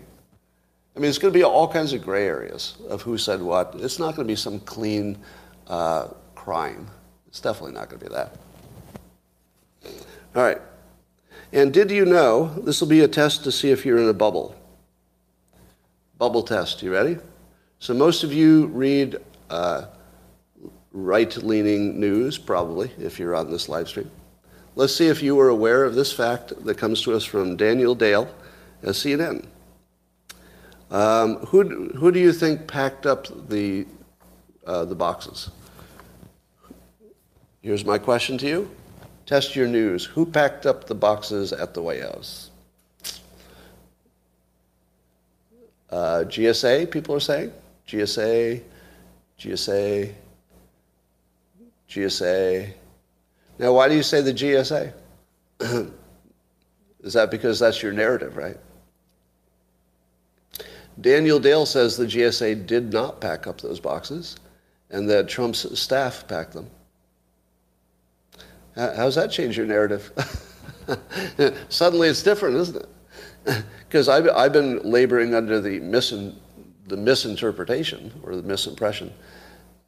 I 0.96 1.00
mean, 1.00 1.10
it's 1.10 1.18
going 1.18 1.34
to 1.34 1.38
be 1.38 1.44
all 1.44 1.68
kinds 1.68 1.94
of 1.94 2.04
gray 2.04 2.26
areas 2.28 2.76
of 2.90 3.02
who 3.02 3.18
said 3.18 3.42
what. 3.42 3.76
It's 3.80 4.00
not 4.00 4.16
going 4.16 4.28
to 4.28 4.32
be 4.32 4.36
some 4.36 4.60
clean 4.60 5.18
uh, 5.68 6.08
crime. 6.36 6.88
It's 7.28 7.40
definitely 7.40 7.74
not 7.74 7.90
going 7.90 8.00
to 8.00 8.06
be 8.10 8.16
that. 8.16 8.38
All 10.36 10.44
right. 10.44 10.62
And 11.52 11.74
did 11.74 11.90
you 11.90 12.06
know 12.06 12.54
this 12.60 12.82
will 12.82 12.88
be 12.88 13.02
a 13.02 13.08
test 13.08 13.44
to 13.46 13.52
see 13.52 13.72
if 13.72 13.86
you're 13.86 13.98
in 13.98 14.10
a 14.10 14.14
bubble? 14.14 14.56
Bubble 16.18 16.44
test. 16.44 16.84
You 16.84 16.92
ready? 16.92 17.18
So 17.80 17.94
most 17.94 18.24
of 18.24 18.34
you 18.34 18.68
read 18.68 19.18
uh, 19.50 19.86
right-leaning 20.92 22.00
news, 22.00 22.38
probably, 22.38 22.92
if 23.00 23.20
you're 23.20 23.36
on 23.36 23.50
this 23.50 23.70
live 23.70 23.88
stream. 23.88 24.12
Let's 24.76 24.96
see 24.96 25.08
if 25.08 25.22
you 25.22 25.36
were 25.36 25.50
aware 25.50 25.84
of 25.84 25.96
this 25.96 26.12
fact 26.12 26.54
that 26.66 26.78
comes 26.78 27.02
to 27.04 27.14
us 27.14 27.26
from 27.26 27.56
Daniel 27.56 27.96
Dale 27.96 28.34
at 28.84 28.90
CNN. 28.90 29.46
Um, 30.92 31.38
who, 31.48 31.90
who 31.90 32.12
do 32.12 32.20
you 32.20 32.32
think 32.34 32.68
packed 32.68 33.06
up 33.06 33.28
the, 33.50 33.86
uh, 34.66 34.86
the 34.86 34.96
boxes? 34.96 35.52
Here's 37.62 37.86
my 37.86 37.98
question 37.98 38.38
to 38.40 38.48
you. 38.48 38.72
Test 39.26 39.56
your 39.56 39.68
news. 39.68 40.06
Who 40.06 40.26
packed 40.26 40.66
up 40.66 40.88
the 40.88 40.96
boxes 40.96 41.54
at 41.54 41.74
the 41.74 41.82
White 41.82 42.02
House? 42.02 42.50
Uh, 45.90 46.24
GSA, 46.26 46.90
people 46.90 47.16
are 47.16 47.20
saying. 47.20 47.52
GSA, 47.88 48.62
GSA, 49.40 50.14
GSA. 51.90 52.74
Now, 53.60 53.74
why 53.74 53.90
do 53.90 53.96
you 53.96 54.04
say 54.04 54.22
the 54.22 54.34
GSA? 54.34 54.94
Is 57.04 57.14
that 57.14 57.30
because 57.30 57.60
that's 57.60 57.84
your 57.84 57.92
narrative, 57.92 58.36
right? 58.38 58.58
Daniel 61.02 61.40
Dale 61.40 61.66
says 61.66 61.96
the 61.96 62.06
GSA 62.06 62.66
did 62.66 62.92
not 62.92 63.22
pack 63.22 63.48
up 63.48 63.62
those 63.62 63.80
boxes 63.80 64.38
and 64.90 65.10
that 65.10 65.28
Trump's 65.30 65.80
staff 65.80 66.28
packed 66.28 66.54
them. 66.54 66.70
How's 68.76 69.16
that 69.16 69.32
change 69.32 69.58
your 69.58 69.66
narrative? 69.66 70.12
Suddenly 71.70 72.08
it's 72.08 72.24
different, 72.24 72.56
isn't 72.56 72.78
it? 72.78 72.90
Because 73.88 74.08
I've, 74.08 74.30
I've 74.30 74.54
been 74.54 74.80
laboring 74.84 75.34
under 75.34 75.60
the, 75.60 75.80
misin, 75.80 76.36
the 76.86 76.96
misinterpretation 76.96 78.14
or 78.22 78.36
the 78.36 78.44
misimpression 78.44 79.10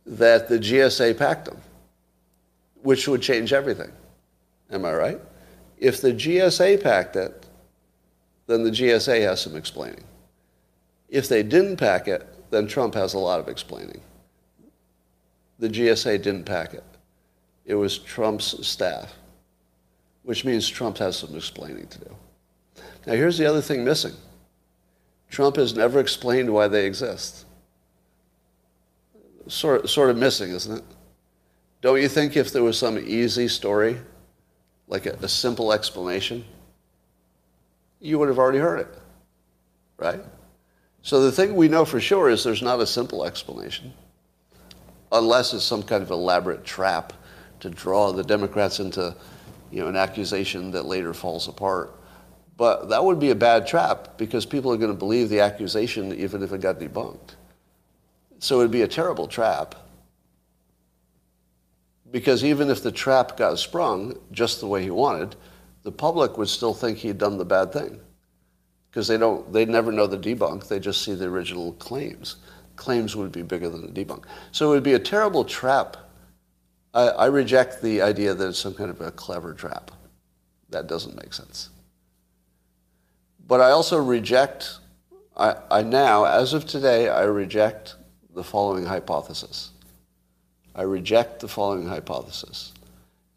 that 0.08 0.50
the 0.50 0.58
GSA 0.58 1.20
packed 1.20 1.46
them, 1.46 1.62
which 2.82 3.08
would 3.08 3.22
change 3.22 3.54
everything. 3.54 3.92
Am 4.72 4.86
I 4.86 4.94
right? 4.94 5.22
If 5.78 6.02
the 6.02 6.14
GSA 6.14 6.82
packed 6.82 7.16
it, 7.16 7.46
then 8.48 8.64
the 8.64 8.72
GSA 8.72 9.22
has 9.22 9.42
some 9.42 9.56
explaining. 9.56 10.04
If 11.10 11.28
they 11.28 11.44
didn't 11.44 11.78
pack 11.78 12.08
it, 12.08 12.28
then 12.52 12.68
Trump 12.68 12.94
has 12.96 13.14
a 13.14 13.20
lot 13.20 13.40
of 13.40 13.48
explaining. 13.48 14.02
The 15.60 15.70
GSA 15.70 16.22
didn't 16.22 16.46
pack 16.46 16.74
it. 16.74 16.84
It 17.66 17.76
was 17.76 17.98
Trump's 18.00 18.66
staff, 18.68 19.14
which 20.24 20.44
means 20.44 20.68
Trump 20.68 20.98
has 20.98 21.18
some 21.18 21.36
explaining 21.36 21.88
to 21.88 22.00
do. 22.00 22.16
Now, 23.06 23.14
here's 23.14 23.38
the 23.38 23.46
other 23.46 23.62
thing 23.62 23.84
missing 23.84 24.14
Trump 25.30 25.56
has 25.56 25.76
never 25.76 26.00
explained 26.00 26.54
why 26.54 26.68
they 26.68 26.86
exist. 26.86 27.46
Sort, 29.48 29.90
sort 29.90 30.10
of 30.10 30.18
missing, 30.18 30.52
isn't 30.52 30.80
it? 30.80 30.84
Don't 31.82 32.00
you 32.00 32.08
think 32.08 32.38
if 32.38 32.52
there 32.52 32.64
was 32.64 32.78
some 32.78 32.98
easy 33.00 33.48
story, 33.48 34.00
like 34.88 35.08
a, 35.08 35.14
a 35.22 35.28
simple 35.28 35.74
explanation, 35.74 36.46
you 38.00 38.20
would 38.20 38.28
have 38.28 38.40
already 38.40 38.60
heard 38.60 38.80
it, 38.80 38.88
right? 39.98 40.22
So 41.02 41.22
the 41.22 41.32
thing 41.32 41.56
we 41.56 41.68
know 41.68 41.86
for 41.86 42.00
sure 42.00 42.30
is 42.30 42.44
there's 42.44 42.62
not 42.62 42.80
a 42.80 42.86
simple 42.86 43.26
explanation, 43.26 43.94
unless 45.12 45.54
it's 45.54 45.64
some 45.64 45.82
kind 45.82 46.04
of 46.04 46.12
elaborate 46.12 46.64
trap 46.64 47.14
to 47.62 47.70
draw 47.70 48.12
the 48.12 48.24
Democrats 48.24 48.80
into 48.80 49.16
you 49.72 49.82
know, 49.82 49.88
an 49.88 49.96
accusation 49.96 50.72
that 50.72 50.86
later 50.86 51.14
falls 51.14 51.48
apart. 51.48 51.96
But 52.58 52.90
that 52.90 53.04
would 53.04 53.20
be 53.20 53.32
a 53.32 53.36
bad 53.36 53.66
trap 53.66 54.18
because 54.18 54.46
people 54.46 54.72
are 54.72 54.78
going 54.78 54.92
to 54.92 54.98
believe 54.98 55.30
the 55.30 55.40
accusation 55.40 56.14
even 56.14 56.44
if 56.44 56.52
it 56.52 56.62
got 56.62 56.80
debunked. 56.80 57.36
So 58.40 58.60
it 58.60 58.64
would 58.64 58.72
be 58.72 58.84
a 58.84 58.88
terrible 58.88 59.28
trap. 59.28 59.76
Because 62.12 62.44
even 62.44 62.70
if 62.70 62.84
the 62.84 62.92
trap 62.92 63.38
got 63.38 63.58
sprung 63.58 64.18
just 64.32 64.60
the 64.60 64.68
way 64.68 64.84
he 64.84 64.90
wanted, 64.90 65.36
the 65.84 65.92
public 65.92 66.38
would 66.38 66.50
still 66.50 66.74
think 66.74 66.98
he'd 66.98 67.18
done 67.18 67.38
the 67.38 67.46
bad 67.46 67.72
thing. 67.72 68.00
Because 68.90 69.08
they 69.08 69.18
don't, 69.18 69.52
they 69.54 69.66
never 69.66 69.92
know 69.92 70.08
the 70.08 70.18
debunk, 70.18 70.68
they 70.68 70.80
just 70.80 71.04
see 71.04 71.16
the 71.16 71.26
original 71.26 71.72
claims. 71.74 72.36
Claims 72.76 73.16
would 73.16 73.32
be 73.32 73.42
bigger 73.42 73.70
than 73.70 73.82
the 73.82 74.06
debunk. 74.06 74.26
So 74.52 74.68
it 74.68 74.76
would 74.76 74.84
be 74.84 74.94
a 74.94 75.00
terrible 75.00 75.46
trap. 75.46 75.96
I, 76.94 77.08
I 77.08 77.26
reject 77.28 77.82
the 77.82 78.02
idea 78.02 78.34
that 78.34 78.50
it's 78.50 78.60
some 78.60 78.74
kind 78.74 78.90
of 78.90 79.00
a 79.00 79.12
clever 79.12 79.54
trap. 79.54 79.92
That 80.70 80.88
doesn't 80.88 81.16
make 81.16 81.34
sense. 81.34 81.70
But 83.48 83.62
I 83.62 83.72
also 83.72 84.02
reject, 84.02 84.80
I, 85.38 85.56
I 85.70 85.84
now, 85.84 86.26
as 86.26 86.54
of 86.54 86.66
today, 86.66 87.08
I 87.08 87.24
reject 87.24 87.96
the 88.34 88.44
following 88.44 88.86
hypothesis. 88.86 89.71
I 90.76 90.84
reject 90.84 91.40
the 91.40 91.48
following 91.48 91.88
hypothesis. 91.88 92.74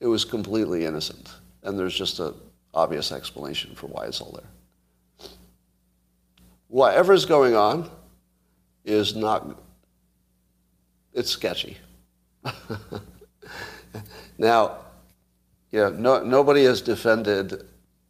It 0.01 0.07
was 0.07 0.25
completely 0.25 0.85
innocent, 0.85 1.31
and 1.63 1.79
there's 1.79 1.97
just 1.97 2.21
an 2.21 2.35
obvious 2.73 3.13
explanation 3.13 3.75
for 3.75 3.87
why 3.87 4.07
it's 4.07 4.21
all 4.21 4.33
there. 4.33 5.29
Whatever's 6.69 7.25
going 7.25 7.55
on 7.55 7.91
is 8.85 9.15
not, 9.15 9.61
it's 11.13 11.31
sketchy. 11.31 11.79
now, 14.39 14.79
know, 15.73 15.91
no, 15.91 16.23
nobody 16.23 16.65
has 16.65 16.81
defended 16.81 17.65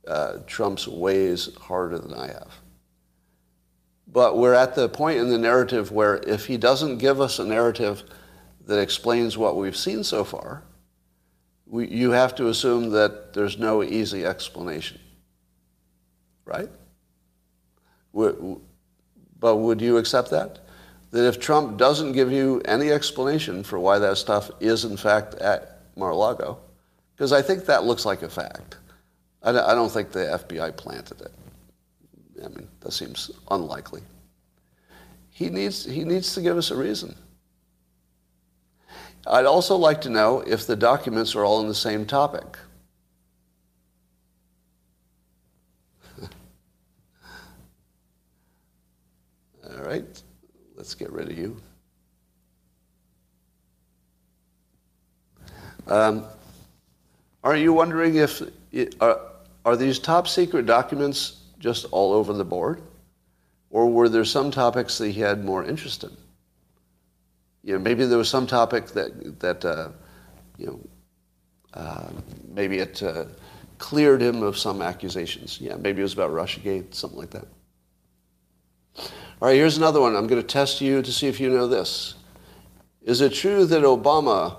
uh, 0.06 0.38
Trump's 0.46 0.86
ways 0.86 1.54
harder 1.60 1.98
than 1.98 2.14
I 2.14 2.26
have. 2.28 2.52
But 4.06 4.38
we're 4.38 4.54
at 4.54 4.74
the 4.74 4.88
point 4.88 5.18
in 5.18 5.28
the 5.28 5.38
narrative 5.38 5.90
where 5.90 6.16
if 6.16 6.46
he 6.46 6.56
doesn't 6.56 6.98
give 6.98 7.20
us 7.20 7.38
a 7.38 7.44
narrative 7.44 8.04
that 8.66 8.78
explains 8.78 9.36
what 9.36 9.56
we've 9.56 9.76
seen 9.76 10.04
so 10.04 10.24
far, 10.24 10.62
we, 11.66 11.88
you 11.88 12.10
have 12.10 12.34
to 12.36 12.48
assume 12.48 12.90
that 12.90 13.32
there's 13.32 13.58
no 13.58 13.82
easy 13.82 14.24
explanation. 14.24 14.98
Right? 16.44 16.68
But 18.12 19.56
would 19.56 19.80
you 19.80 19.96
accept 19.96 20.30
that? 20.30 20.60
That 21.10 21.26
if 21.26 21.40
Trump 21.40 21.78
doesn't 21.78 22.12
give 22.12 22.30
you 22.30 22.60
any 22.64 22.90
explanation 22.90 23.62
for 23.62 23.78
why 23.78 23.98
that 23.98 24.18
stuff 24.18 24.50
is 24.60 24.84
in 24.84 24.96
fact 24.96 25.34
at 25.34 25.80
Mar-a-Lago, 25.96 26.58
because 27.14 27.32
I 27.32 27.42
think 27.42 27.66
that 27.66 27.84
looks 27.84 28.04
like 28.04 28.22
a 28.22 28.28
fact. 28.28 28.76
I 29.42 29.52
don't 29.52 29.90
think 29.90 30.10
the 30.10 30.40
FBI 30.48 30.74
planted 30.76 31.20
it. 31.20 31.32
I 32.42 32.48
mean, 32.48 32.66
that 32.80 32.92
seems 32.92 33.30
unlikely. 33.50 34.00
He 35.30 35.50
needs, 35.50 35.84
he 35.84 36.04
needs 36.04 36.34
to 36.34 36.40
give 36.40 36.56
us 36.56 36.70
a 36.70 36.76
reason. 36.76 37.14
I'd 39.26 39.46
also 39.46 39.76
like 39.76 40.02
to 40.02 40.10
know 40.10 40.40
if 40.40 40.66
the 40.66 40.76
documents 40.76 41.34
are 41.34 41.44
all 41.44 41.60
on 41.60 41.68
the 41.68 41.74
same 41.74 42.04
topic. 42.04 42.58
all 46.20 46.28
right, 49.82 50.22
let's 50.76 50.94
get 50.94 51.10
rid 51.10 51.30
of 51.30 51.38
you. 51.38 51.56
Um, 55.86 56.26
are 57.42 57.56
you 57.56 57.72
wondering 57.72 58.16
if 58.16 58.42
are, 59.00 59.20
are 59.64 59.76
these 59.76 59.98
top 59.98 60.28
secret 60.28 60.66
documents 60.66 61.40
just 61.58 61.86
all 61.90 62.12
over 62.12 62.34
the 62.34 62.44
board, 62.44 62.82
or 63.70 63.90
were 63.90 64.08
there 64.08 64.24
some 64.24 64.50
topics 64.50 64.98
that 64.98 65.10
he 65.10 65.20
had 65.20 65.44
more 65.44 65.64
interest 65.64 66.04
in? 66.04 66.16
You 67.64 67.74
know, 67.74 67.78
maybe 67.80 68.04
there 68.04 68.18
was 68.18 68.28
some 68.28 68.46
topic 68.46 68.88
that 68.88 69.40
that 69.40 69.64
uh, 69.64 69.88
you 70.58 70.66
know 70.66 70.80
uh, 71.74 72.10
maybe 72.48 72.78
it 72.78 73.02
uh, 73.02 73.24
cleared 73.78 74.20
him 74.20 74.42
of 74.42 74.56
some 74.56 74.82
accusations. 74.82 75.60
Yeah, 75.60 75.76
maybe 75.76 76.00
it 76.00 76.04
was 76.04 76.12
about 76.12 76.30
RussiaGate, 76.30 76.94
something 76.94 77.18
like 77.18 77.30
that. 77.30 77.46
All 78.96 79.48
right, 79.48 79.54
here's 79.54 79.76
another 79.76 80.00
one. 80.00 80.14
I'm 80.14 80.26
going 80.26 80.40
to 80.40 80.46
test 80.46 80.80
you 80.80 81.02
to 81.02 81.12
see 81.12 81.26
if 81.26 81.40
you 81.40 81.50
know 81.50 81.66
this. 81.66 82.14
Is 83.02 83.20
it 83.20 83.32
true 83.32 83.66
that 83.66 83.82
Obama 83.82 84.56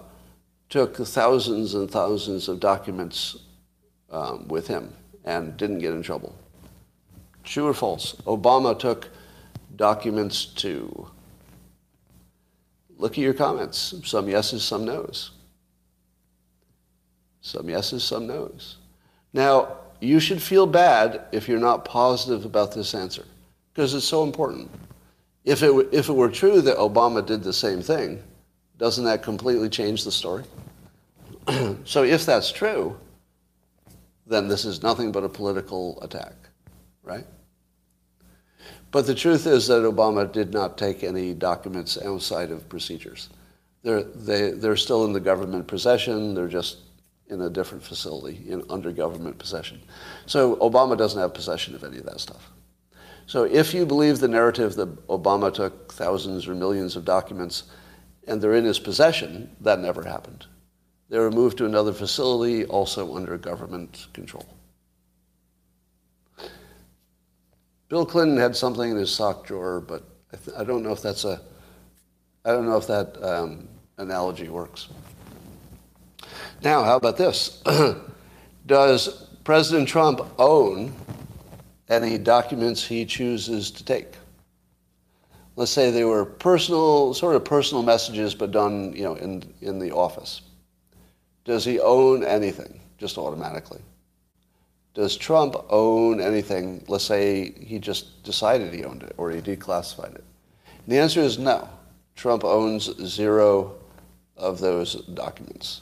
took 0.70 0.98
thousands 0.98 1.74
and 1.74 1.90
thousands 1.90 2.48
of 2.48 2.60
documents 2.60 3.38
um, 4.10 4.48
with 4.48 4.68
him 4.68 4.94
and 5.24 5.56
didn't 5.58 5.80
get 5.80 5.94
in 5.94 6.02
trouble. 6.02 6.36
True 7.44 7.68
or 7.68 7.74
false? 7.74 8.14
Obama 8.26 8.78
took 8.78 9.10
documents 9.76 10.46
to. 10.46 11.08
Look 12.98 13.14
at 13.14 13.18
your 13.18 13.34
comments. 13.34 13.96
Some 14.04 14.30
yeses, 14.30 14.64
some 14.64 14.86
nos. 14.86 15.32
Some 17.42 17.70
yeses, 17.70 18.04
some 18.04 18.28
nos. 18.28 18.78
Now, 19.34 19.78
you 20.00 20.20
should 20.20 20.42
feel 20.42 20.66
bad 20.66 21.26
if 21.32 21.48
you're 21.48 21.60
not 21.60 21.86
positive 21.86 22.46
about 22.46 22.74
this 22.74 22.94
answer 22.94 23.26
because 23.74 23.94
it's 23.94 24.06
so 24.06 24.24
important. 24.24 24.70
If 25.44 25.62
it, 25.62 25.72
if 25.92 26.10
it 26.10 26.14
were 26.14 26.30
true 26.30 26.62
that 26.62 26.78
Obama 26.78 27.26
did 27.26 27.44
the 27.44 27.54
same 27.54 27.82
thing, 27.82 28.24
doesn't 28.78 29.06
that 29.06 29.24
completely 29.24 29.70
change 29.70 30.04
the 30.04 30.12
story? 30.12 30.44
so 31.86 32.04
if 32.04 32.26
that's 32.26 32.52
true, 32.52 32.98
then 34.26 34.48
this 34.48 34.66
is 34.66 34.82
nothing 34.82 35.12
but 35.12 35.24
a 35.24 35.30
political 35.30 36.02
attack, 36.02 36.34
right? 37.04 37.26
But 38.96 39.08
the 39.08 39.14
truth 39.14 39.46
is 39.46 39.68
that 39.68 39.84
Obama 39.84 40.32
did 40.32 40.54
not 40.54 40.78
take 40.78 41.04
any 41.04 41.34
documents 41.34 41.98
outside 42.02 42.50
of 42.50 42.70
procedures. 42.70 43.28
They're, 43.84 44.04
they, 44.04 44.52
they're 44.52 44.78
still 44.78 45.04
in 45.04 45.12
the 45.12 45.20
government 45.20 45.68
possession. 45.68 46.34
They're 46.34 46.48
just 46.48 46.78
in 47.28 47.42
a 47.42 47.50
different 47.50 47.84
facility, 47.84 48.46
in, 48.48 48.64
under 48.70 48.94
government 48.94 49.38
possession. 49.38 49.82
So 50.28 50.56
Obama 50.62 50.98
doesn't 50.98 51.20
have 51.20 51.34
possession 51.34 51.76
of 51.76 51.84
any 51.84 51.98
of 51.98 52.06
that 52.06 52.22
stuff. 52.22 52.50
So 53.26 53.44
if 53.44 53.74
you 53.74 53.86
believe 53.86 54.20
the 54.20 54.30
narrative 54.30 54.76
that 54.76 55.08
Obama 55.08 55.54
took 55.54 55.92
thousands 55.92 56.48
or 56.48 56.56
millions 56.56 56.96
of 56.96 57.04
documents 57.04 57.64
and 58.30 58.42
they're 58.42 58.54
in 58.54 58.64
his 58.64 58.80
possession, 58.80 59.54
that 59.60 59.82
never 59.82 60.04
happened. 60.04 60.46
They 61.10 61.20
were 61.20 61.32
moved 61.32 61.58
to 61.58 61.66
another 61.66 61.92
facility, 61.92 62.64
also 62.64 63.14
under 63.18 63.38
government 63.38 64.08
control. 64.14 64.46
Bill 67.96 68.06
Clinton 68.06 68.36
had 68.36 68.58
something 68.58 68.92
in 68.92 68.98
his 68.98 69.10
sock 69.10 69.46
drawer, 69.48 69.80
but 69.80 70.04
I, 70.34 70.36
th- 70.36 70.58
I 70.58 70.66
don't 70.66 70.84
know 70.84 70.92
if 70.92 71.02
that's 71.02 71.24
a, 71.24 71.40
I 72.44 72.52
don't 72.52 72.66
know 72.66 72.76
if 72.76 72.88
that 72.88 73.24
um, 73.24 73.70
analogy 73.98 74.50
works. 74.50 74.90
Now, 76.62 76.84
how 76.84 76.98
about 76.98 77.16
this? 77.16 77.64
Does 78.66 79.30
President 79.46 79.88
Trump 79.88 80.20
own 80.38 80.94
any 81.88 82.18
documents 82.18 82.86
he 82.86 83.06
chooses 83.06 83.72
to 83.72 83.86
take? 83.86 84.18
Let's 85.56 85.72
say 85.72 85.90
they 85.90 86.04
were 86.04 86.26
personal, 86.26 87.14
sort 87.14 87.38
of 87.38 87.46
personal 87.46 87.82
messages, 87.82 88.36
but 88.36 88.52
done, 88.52 88.92
you 88.92 89.04
know, 89.04 89.16
in, 89.16 89.42
in 89.62 89.80
the 89.80 89.92
office. 89.92 90.42
Does 91.46 91.64
he 91.64 91.80
own 91.80 92.26
anything 92.26 92.78
just 92.98 93.18
automatically? 93.18 93.80
Does 94.96 95.18
Trump 95.18 95.58
own 95.70 96.22
anything? 96.22 96.84
Let's 96.88 97.04
say 97.04 97.52
he 97.52 97.80
just 97.80 98.24
decided 98.24 98.74
he 98.74 98.86
owned 98.86 99.04
it 99.04 99.14
or 99.18 99.30
he 99.30 99.42
declassified 99.42 100.16
it. 100.16 100.24
And 100.66 100.88
the 100.88 100.98
answer 100.98 101.20
is 101.20 101.38
no. 101.38 101.70
Trump 102.16 102.46
owns 102.46 102.86
zero 103.06 103.76
of 104.38 104.60
those 104.60 104.96
documents, 105.14 105.82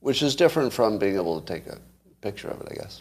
which 0.00 0.22
is 0.22 0.36
different 0.36 0.74
from 0.74 0.98
being 0.98 1.16
able 1.16 1.40
to 1.40 1.46
take 1.52 1.66
a 1.66 1.78
picture 2.20 2.48
of 2.48 2.60
it, 2.60 2.68
I 2.70 2.74
guess. 2.74 3.00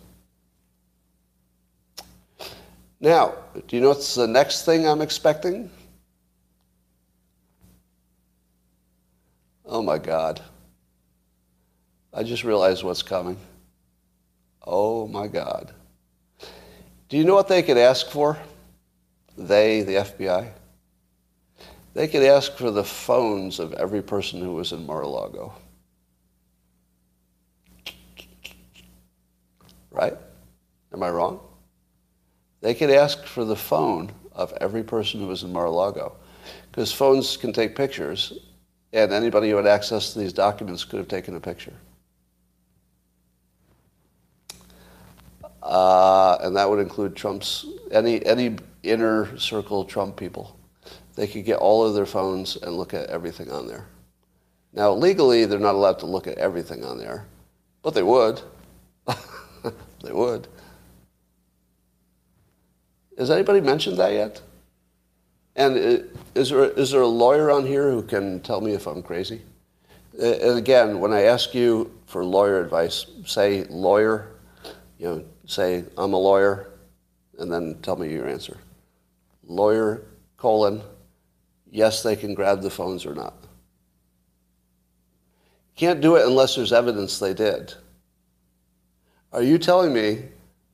Now, 3.01 3.35
do 3.67 3.75
you 3.75 3.81
know 3.81 3.89
what's 3.89 4.15
the 4.15 4.27
next 4.27 4.63
thing 4.63 4.87
I'm 4.87 5.01
expecting? 5.01 5.69
Oh 9.65 9.81
my 9.81 9.97
God. 9.97 10.41
I 12.13 12.23
just 12.23 12.45
realized 12.45 12.83
what's 12.83 13.03
coming. 13.03 13.37
Oh 14.71 15.07
my 15.07 15.25
God. 15.25 15.73
Do 17.09 17.17
you 17.17 17.23
know 17.23 17.33
what 17.33 17.47
they 17.47 17.63
could 17.63 17.77
ask 17.77 18.07
for? 18.11 18.37
They, 19.35 19.81
the 19.81 19.93
FBI? 19.93 20.51
They 21.95 22.07
could 22.07 22.21
ask 22.21 22.55
for 22.55 22.69
the 22.69 22.83
phones 22.83 23.59
of 23.59 23.73
every 23.73 24.03
person 24.03 24.39
who 24.39 24.53
was 24.53 24.71
in 24.71 24.85
Mar-a-Lago. 24.85 25.53
Right? 29.89 30.15
Am 30.93 31.01
I 31.01 31.09
wrong? 31.09 31.39
They 32.61 32.75
could 32.75 32.91
ask 32.91 33.25
for 33.25 33.45
the 33.45 33.55
phone 33.55 34.11
of 34.33 34.53
every 34.61 34.83
person 34.83 35.19
who 35.19 35.27
was 35.27 35.41
in 35.41 35.51
Mar-a-Lago. 35.51 36.15
Because 36.69 36.91
phones 36.91 37.37
can 37.37 37.53
take 37.53 37.75
pictures, 37.75 38.33
and 38.93 39.11
anybody 39.11 39.49
who 39.49 39.55
had 39.55 39.65
access 39.65 40.13
to 40.13 40.19
these 40.19 40.31
documents 40.31 40.83
could 40.83 40.99
have 40.99 41.07
taken 41.07 41.35
a 41.35 41.39
picture. 41.39 41.73
Uh, 45.69 46.39
and 46.41 46.55
that 46.55 46.67
would 46.67 46.79
include 46.79 47.15
Trump's 47.15 47.67
any 47.91 48.25
any 48.25 48.57
inner 48.81 49.37
circle 49.37 49.85
Trump 49.85 50.17
people. 50.17 50.57
They 51.15 51.27
could 51.27 51.45
get 51.45 51.59
all 51.59 51.85
of 51.85 51.93
their 51.93 52.07
phones 52.07 52.55
and 52.55 52.75
look 52.75 52.95
at 52.95 53.07
everything 53.09 53.51
on 53.51 53.67
there. 53.67 53.85
Now, 54.73 54.91
legally, 54.93 55.45
they're 55.45 55.59
not 55.59 55.75
allowed 55.75 55.99
to 55.99 56.07
look 56.07 56.25
at 56.25 56.39
everything 56.39 56.83
on 56.83 56.97
there, 56.97 57.27
but 57.83 57.93
they 57.93 58.01
would. 58.01 58.41
they 60.03 60.11
would. 60.11 60.47
Has 63.17 63.29
anybody 63.29 63.61
mentioned 63.61 63.97
that 63.97 64.13
yet? 64.13 64.41
And 65.55 66.09
is 66.33 66.49
there, 66.49 66.63
is 66.63 66.91
there 66.91 67.01
a 67.01 67.07
lawyer 67.07 67.51
on 67.51 67.65
here 67.65 67.91
who 67.91 68.01
can 68.01 68.39
tell 68.39 68.61
me 68.61 68.71
if 68.71 68.87
I'm 68.87 69.03
crazy? 69.03 69.41
And 70.19 70.57
again, 70.57 70.99
when 70.99 71.13
I 71.13 71.23
ask 71.23 71.53
you 71.53 71.91
for 72.05 72.23
lawyer 72.23 72.59
advice, 72.61 73.05
say 73.25 73.65
lawyer, 73.65 74.31
you 74.97 75.07
know, 75.07 75.23
say 75.49 75.83
I'm 75.97 76.13
a 76.13 76.19
lawyer, 76.19 76.69
and 77.39 77.51
then 77.51 77.79
tell 77.81 77.95
me 77.95 78.11
your 78.11 78.27
answer. 78.27 78.57
Lawyer, 79.47 80.03
colon, 80.37 80.81
yes, 81.71 82.03
they 82.03 82.15
can 82.15 82.35
grab 82.35 82.61
the 82.61 82.69
phones 82.69 83.05
or 83.05 83.15
not. 83.15 83.33
Can't 85.75 86.01
do 86.01 86.17
it 86.17 86.27
unless 86.27 86.55
there's 86.55 86.73
evidence 86.73 87.17
they 87.17 87.33
did. 87.33 87.73
Are 89.33 89.41
you 89.41 89.57
telling 89.57 89.93
me 89.93 90.23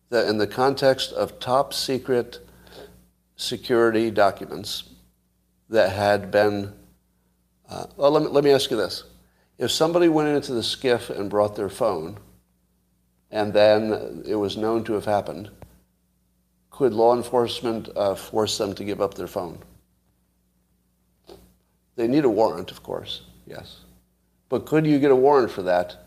that 0.09 0.27
in 0.27 0.37
the 0.37 0.47
context 0.47 1.13
of 1.13 1.39
top 1.39 1.73
secret 1.73 2.39
security 3.37 4.11
documents 4.11 4.89
that 5.69 5.91
had 5.91 6.31
been, 6.31 6.73
uh, 7.69 7.85
well, 7.95 8.11
let 8.11 8.23
me, 8.23 8.29
let 8.29 8.43
me 8.43 8.51
ask 8.51 8.71
you 8.71 8.77
this. 8.77 9.03
If 9.57 9.71
somebody 9.71 10.09
went 10.09 10.29
into 10.29 10.53
the 10.53 10.61
SCIF 10.61 11.09
and 11.09 11.29
brought 11.29 11.55
their 11.55 11.69
phone, 11.69 12.17
and 13.35 13.51
then 13.51 14.23
it 14.25 14.35
was 14.35 14.55
known 14.55 14.85
to 14.85 14.93
have 14.93 15.03
happened, 15.03 15.49
could 16.71 16.93
law 16.93 17.13
enforcement 17.13 17.89
uh, 17.97 18.15
force 18.15 18.57
them 18.57 18.73
to 18.73 18.85
give 18.85 19.01
up 19.01 19.13
their 19.13 19.27
phone? 19.27 19.59
They 21.97 22.07
need 22.07 22.23
a 22.23 22.29
warrant, 22.29 22.71
of 22.71 22.81
course, 22.81 23.23
yes. 23.45 23.81
But 24.47 24.65
could 24.65 24.87
you 24.87 24.99
get 24.99 25.11
a 25.11 25.15
warrant 25.17 25.51
for 25.51 25.63
that? 25.63 25.97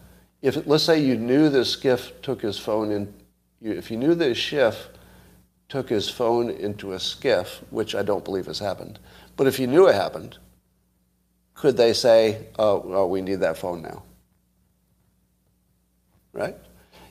If, 0.41 0.67
let's 0.67 0.85
say 0.85 1.05
you 1.05 1.17
knew 1.17 1.51
this 1.51 1.77
SCIF 1.77 2.23
took 2.23 2.41
his 2.41 2.59
phone 2.59 2.91
in, 2.91 3.13
if 3.61 3.91
you 3.91 3.99
knew 3.99 4.15
the 4.15 4.31
SCIF 4.31 4.89
took 5.69 5.91
his 5.91 6.09
phone 6.09 6.49
into 6.49 6.95
a 6.95 6.97
SCIF, 6.97 7.59
which 7.69 7.95
I 7.95 8.03
don't 8.03 8.25
believe 8.25 8.47
has 8.47 8.59
happened, 8.59 8.99
but 9.37 9.47
if 9.47 9.59
you 9.59 9.67
knew 9.67 9.87
it 9.87 9.95
happened, 9.95 10.39
could 11.53 11.77
they 11.77 11.93
say, 11.93 12.47
oh, 12.59 12.79
well, 12.79 13.11
we 13.11 13.21
need 13.21 13.41
that 13.41 13.59
phone 13.59 13.83
now? 13.83 14.03
Right? 16.33 16.57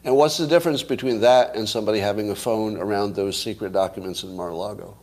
And 0.04 0.16
what's 0.16 0.38
the 0.38 0.48
difference 0.48 0.84
between 0.84 1.22
that 1.22 1.56
and 1.56 1.68
somebody 1.68 2.00
having 2.00 2.30
a 2.30 2.36
phone 2.36 2.78
around 2.78 3.16
those 3.16 3.42
secret 3.42 3.74
documents 3.74 4.24
in 4.24 4.36
Mar-a-Lago? 4.36 4.98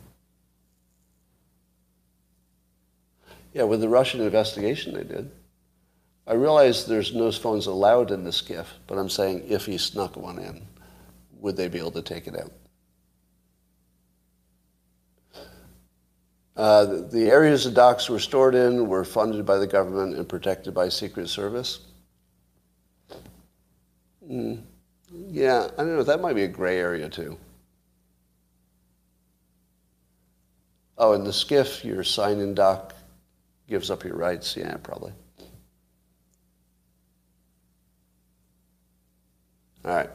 Yeah, 3.53 3.63
with 3.63 3.81
the 3.81 3.89
Russian 3.89 4.21
investigation 4.21 4.93
they 4.93 5.03
did. 5.03 5.31
I 6.27 6.33
realize 6.33 6.85
there's 6.85 7.13
no 7.13 7.31
phones 7.31 7.67
allowed 7.67 8.11
in 8.11 8.23
the 8.23 8.31
SCIF, 8.31 8.65
but 8.87 8.97
I'm 8.97 9.09
saying 9.09 9.45
if 9.47 9.65
he 9.65 9.77
snuck 9.77 10.17
one 10.17 10.39
in, 10.39 10.65
would 11.39 11.55
they 11.55 11.67
be 11.67 11.77
able 11.77 11.91
to 11.91 12.01
take 12.01 12.27
it 12.27 12.35
out? 12.37 12.51
Uh, 16.57 16.85
the 17.11 17.29
areas 17.29 17.65
the 17.65 17.71
docs 17.71 18.09
were 18.09 18.19
stored 18.19 18.55
in 18.55 18.87
were 18.87 19.03
funded 19.03 19.45
by 19.45 19.57
the 19.57 19.67
government 19.67 20.17
and 20.17 20.27
protected 20.27 20.73
by 20.73 20.89
Secret 20.89 21.27
Service. 21.27 21.79
Mm. 24.29 24.63
Yeah, 25.29 25.69
I 25.77 25.77
don't 25.77 25.95
know. 25.95 26.03
That 26.03 26.21
might 26.21 26.33
be 26.33 26.43
a 26.43 26.47
gray 26.47 26.79
area 26.79 27.09
too. 27.09 27.37
Oh, 30.97 31.13
in 31.13 31.23
the 31.23 31.31
SCIF, 31.31 31.83
your 31.83 32.03
sign-in 32.03 32.55
dock 32.55 32.93
gives 33.67 33.91
up 33.91 34.03
your 34.03 34.15
rights. 34.15 34.55
Yeah, 34.55 34.77
probably. 34.77 35.11
All 39.83 39.95
right. 39.95 40.09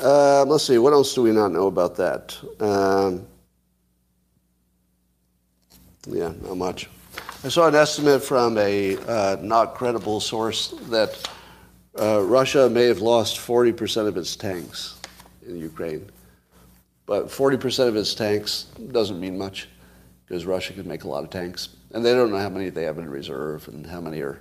Uh, 0.00 0.44
let's 0.44 0.64
see. 0.64 0.78
What 0.78 0.92
else 0.92 1.14
do 1.14 1.22
we 1.22 1.32
not 1.32 1.50
know 1.50 1.66
about 1.66 1.96
that? 1.96 2.38
Um, 2.60 3.26
yeah, 6.06 6.32
not 6.42 6.56
much. 6.56 6.88
I 7.42 7.48
saw 7.48 7.66
an 7.66 7.74
estimate 7.74 8.22
from 8.22 8.58
a 8.58 8.96
uh, 8.96 9.36
not 9.40 9.74
credible 9.74 10.20
source 10.20 10.74
that 10.90 11.28
uh, 11.98 12.22
Russia 12.22 12.68
may 12.68 12.84
have 12.84 13.00
lost 13.00 13.38
40% 13.38 14.06
of 14.06 14.16
its 14.16 14.36
tanks 14.36 14.98
in 15.46 15.56
Ukraine. 15.56 16.08
But 17.06 17.26
40% 17.26 17.88
of 17.88 17.96
its 17.96 18.14
tanks 18.14 18.66
doesn't 18.92 19.18
mean 19.18 19.36
much 19.36 19.68
because 20.24 20.46
Russia 20.46 20.72
can 20.72 20.86
make 20.86 21.04
a 21.04 21.08
lot 21.08 21.24
of 21.24 21.30
tanks. 21.30 21.70
And 21.92 22.04
they 22.04 22.14
don't 22.14 22.30
know 22.30 22.38
how 22.38 22.48
many 22.48 22.70
they 22.70 22.84
have 22.84 22.98
in 22.98 23.10
reserve 23.10 23.66
and 23.68 23.84
how 23.86 24.00
many 24.00 24.20
are. 24.20 24.40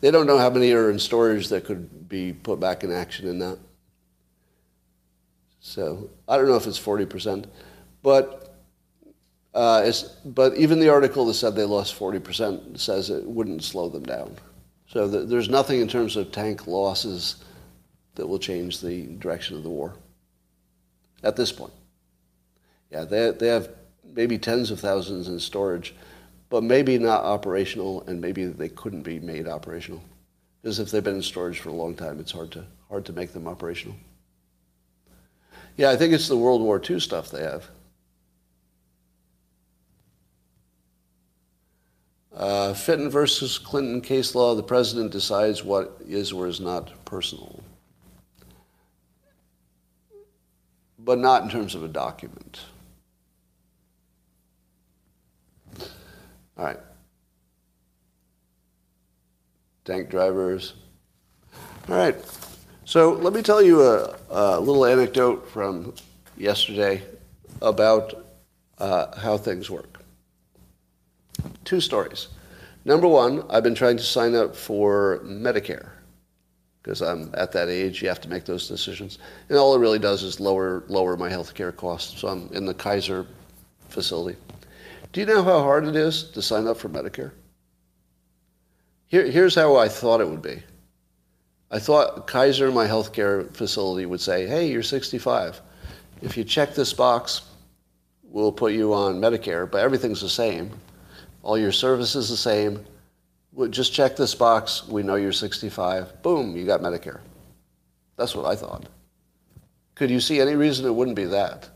They 0.00 0.10
don't 0.10 0.26
know 0.26 0.38
how 0.38 0.50
many 0.50 0.72
are 0.72 0.90
in 0.90 0.98
storage 0.98 1.48
that 1.50 1.64
could 1.64 2.08
be 2.08 2.32
put 2.32 2.58
back 2.58 2.82
in 2.82 2.90
action 2.90 3.28
in 3.28 3.38
that. 3.38 3.58
So 5.60 6.10
I 6.28 6.36
don't 6.36 6.48
know 6.48 6.56
if 6.56 6.66
it's 6.66 6.80
40%. 6.80 7.46
But 8.02 8.52
uh, 9.54 9.92
but 10.24 10.56
even 10.56 10.80
the 10.80 10.88
article 10.88 11.26
that 11.26 11.34
said 11.34 11.54
they 11.54 11.64
lost 11.64 11.98
40% 11.98 12.78
says 12.80 13.10
it 13.10 13.24
wouldn't 13.24 13.62
slow 13.62 13.88
them 13.90 14.02
down. 14.02 14.36
So 14.92 15.08
the, 15.08 15.20
there's 15.20 15.48
nothing 15.48 15.80
in 15.80 15.88
terms 15.88 16.16
of 16.16 16.32
tank 16.32 16.66
losses 16.66 17.36
that 18.14 18.26
will 18.26 18.38
change 18.38 18.80
the 18.80 19.06
direction 19.16 19.56
of 19.56 19.62
the 19.62 19.70
war 19.70 19.94
at 21.22 21.34
this 21.34 21.50
point. 21.50 21.72
Yeah, 22.90 23.04
they, 23.04 23.30
they 23.30 23.48
have 23.48 23.70
maybe 24.04 24.36
tens 24.36 24.70
of 24.70 24.80
thousands 24.80 25.28
in 25.28 25.40
storage, 25.40 25.94
but 26.50 26.62
maybe 26.62 26.98
not 26.98 27.24
operational, 27.24 28.02
and 28.02 28.20
maybe 28.20 28.44
they 28.44 28.68
couldn't 28.68 29.00
be 29.00 29.18
made 29.18 29.48
operational. 29.48 30.02
Because 30.60 30.78
if 30.78 30.90
they've 30.90 31.02
been 31.02 31.16
in 31.16 31.22
storage 31.22 31.60
for 31.60 31.70
a 31.70 31.74
long 31.74 31.94
time, 31.94 32.20
it's 32.20 32.32
hard 32.32 32.50
to, 32.50 32.66
hard 32.90 33.06
to 33.06 33.14
make 33.14 33.32
them 33.32 33.48
operational. 33.48 33.96
Yeah, 35.78 35.90
I 35.90 35.96
think 35.96 36.12
it's 36.12 36.28
the 36.28 36.36
World 36.36 36.60
War 36.60 36.78
II 36.78 37.00
stuff 37.00 37.30
they 37.30 37.42
have. 37.42 37.66
Uh, 42.34 42.72
Fitton 42.72 43.10
versus 43.10 43.58
Clinton 43.58 44.00
case 44.00 44.34
law, 44.34 44.54
the 44.54 44.62
president 44.62 45.12
decides 45.12 45.62
what 45.62 46.00
is 46.06 46.32
or 46.32 46.46
is 46.46 46.60
not 46.60 47.04
personal. 47.04 47.62
But 50.98 51.18
not 51.18 51.42
in 51.42 51.50
terms 51.50 51.74
of 51.74 51.82
a 51.82 51.88
document. 51.88 52.60
All 56.56 56.64
right. 56.64 56.80
Tank 59.84 60.08
drivers. 60.08 60.74
All 61.88 61.96
right. 61.96 62.16
So 62.84 63.12
let 63.12 63.32
me 63.32 63.42
tell 63.42 63.60
you 63.60 63.82
a, 63.82 64.16
a 64.30 64.60
little 64.60 64.86
anecdote 64.86 65.48
from 65.50 65.94
yesterday 66.36 67.02
about 67.60 68.26
uh, 68.78 69.18
how 69.18 69.36
things 69.36 69.68
work. 69.68 69.91
Two 71.64 71.80
stories. 71.80 72.28
Number 72.84 73.06
one, 73.06 73.44
I've 73.48 73.62
been 73.62 73.74
trying 73.74 73.96
to 73.96 74.02
sign 74.02 74.34
up 74.34 74.56
for 74.56 75.20
Medicare 75.24 75.90
because 76.82 77.00
I'm 77.00 77.30
at 77.34 77.52
that 77.52 77.68
age. 77.68 78.02
You 78.02 78.08
have 78.08 78.20
to 78.22 78.28
make 78.28 78.44
those 78.44 78.68
decisions, 78.68 79.18
and 79.48 79.56
all 79.56 79.74
it 79.74 79.78
really 79.78 80.00
does 80.00 80.22
is 80.22 80.40
lower 80.40 80.82
lower 80.88 81.16
my 81.16 81.28
health 81.28 81.54
care 81.54 81.72
costs. 81.72 82.20
So 82.20 82.28
I'm 82.28 82.48
in 82.52 82.66
the 82.66 82.74
Kaiser 82.74 83.26
facility. 83.88 84.36
Do 85.12 85.20
you 85.20 85.26
know 85.26 85.42
how 85.42 85.60
hard 85.60 85.84
it 85.84 85.94
is 85.94 86.24
to 86.30 86.42
sign 86.42 86.66
up 86.66 86.76
for 86.76 86.88
Medicare? 86.88 87.32
Here, 89.06 89.30
here's 89.30 89.54
how 89.54 89.76
I 89.76 89.88
thought 89.88 90.20
it 90.20 90.28
would 90.28 90.42
be. 90.42 90.62
I 91.70 91.78
thought 91.78 92.26
Kaiser, 92.26 92.72
my 92.72 92.86
healthcare 92.86 93.54
facility, 93.54 94.06
would 94.06 94.20
say, 94.20 94.46
"Hey, 94.46 94.68
you're 94.70 94.82
65. 94.82 95.60
If 96.20 96.36
you 96.36 96.44
check 96.44 96.74
this 96.74 96.92
box, 96.92 97.42
we'll 98.24 98.52
put 98.52 98.72
you 98.72 98.92
on 98.92 99.20
Medicare, 99.20 99.70
but 99.70 99.82
everything's 99.82 100.20
the 100.20 100.28
same." 100.28 100.70
All 101.42 101.58
your 101.58 101.72
service 101.72 102.14
is 102.14 102.28
the 102.28 102.36
same. 102.36 102.84
Just 103.70 103.92
check 103.92 104.16
this 104.16 104.34
box. 104.34 104.86
We 104.88 105.02
know 105.02 105.16
you're 105.16 105.32
65. 105.32 106.22
Boom, 106.22 106.56
you 106.56 106.64
got 106.64 106.80
Medicare. 106.80 107.20
That's 108.16 108.34
what 108.34 108.46
I 108.46 108.54
thought. 108.54 108.86
Could 109.94 110.10
you 110.10 110.20
see 110.20 110.40
any 110.40 110.54
reason 110.54 110.86
it 110.86 110.94
wouldn't 110.94 111.16
be 111.16 111.24
that? 111.26 111.68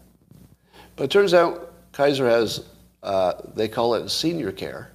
But 0.95 1.05
it 1.05 1.11
turns 1.11 1.35
out 1.35 1.75
Kaiser 1.93 2.29
has, 2.29 2.65
uh, 3.03 3.35
they 3.55 3.69
call 3.69 3.95
it 3.95 4.09
senior 4.09 4.53
care. 4.53 4.91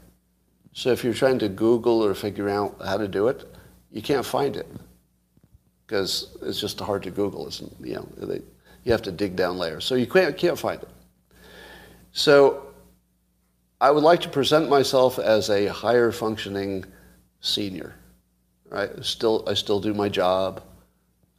So 0.73 0.91
if 0.91 1.03
you're 1.03 1.13
trying 1.13 1.39
to 1.39 1.49
Google 1.49 2.03
or 2.03 2.13
figure 2.13 2.49
out 2.49 2.77
how 2.83 2.97
to 2.97 3.07
do 3.07 3.27
it, 3.27 3.53
you 3.91 4.01
can't 4.01 4.25
find 4.25 4.55
it 4.55 4.67
because 5.85 6.37
it's 6.41 6.59
just 6.59 6.79
hard 6.79 7.03
to 7.03 7.11
Google. 7.11 7.47
It's, 7.47 7.61
you 7.81 7.95
know, 7.95 8.07
they, 8.17 8.41
you 8.85 8.91
have 8.91 9.01
to 9.03 9.11
dig 9.11 9.35
down 9.35 9.57
layers. 9.57 9.83
So 9.83 9.95
you 9.95 10.07
can't, 10.07 10.37
can't 10.37 10.57
find 10.57 10.81
it. 10.81 10.89
So 12.13 12.70
I 13.81 13.89
would 13.89 14.03
like 14.03 14.21
to 14.21 14.29
present 14.29 14.69
myself 14.69 15.17
as 15.17 15.49
a 15.49 15.65
higher 15.65 16.11
functioning 16.11 16.85
senior. 17.39 17.95
Right? 18.69 18.91
Still, 19.03 19.43
I 19.49 19.55
still 19.55 19.79
do 19.79 19.95
my 19.95 20.07
job. 20.07 20.61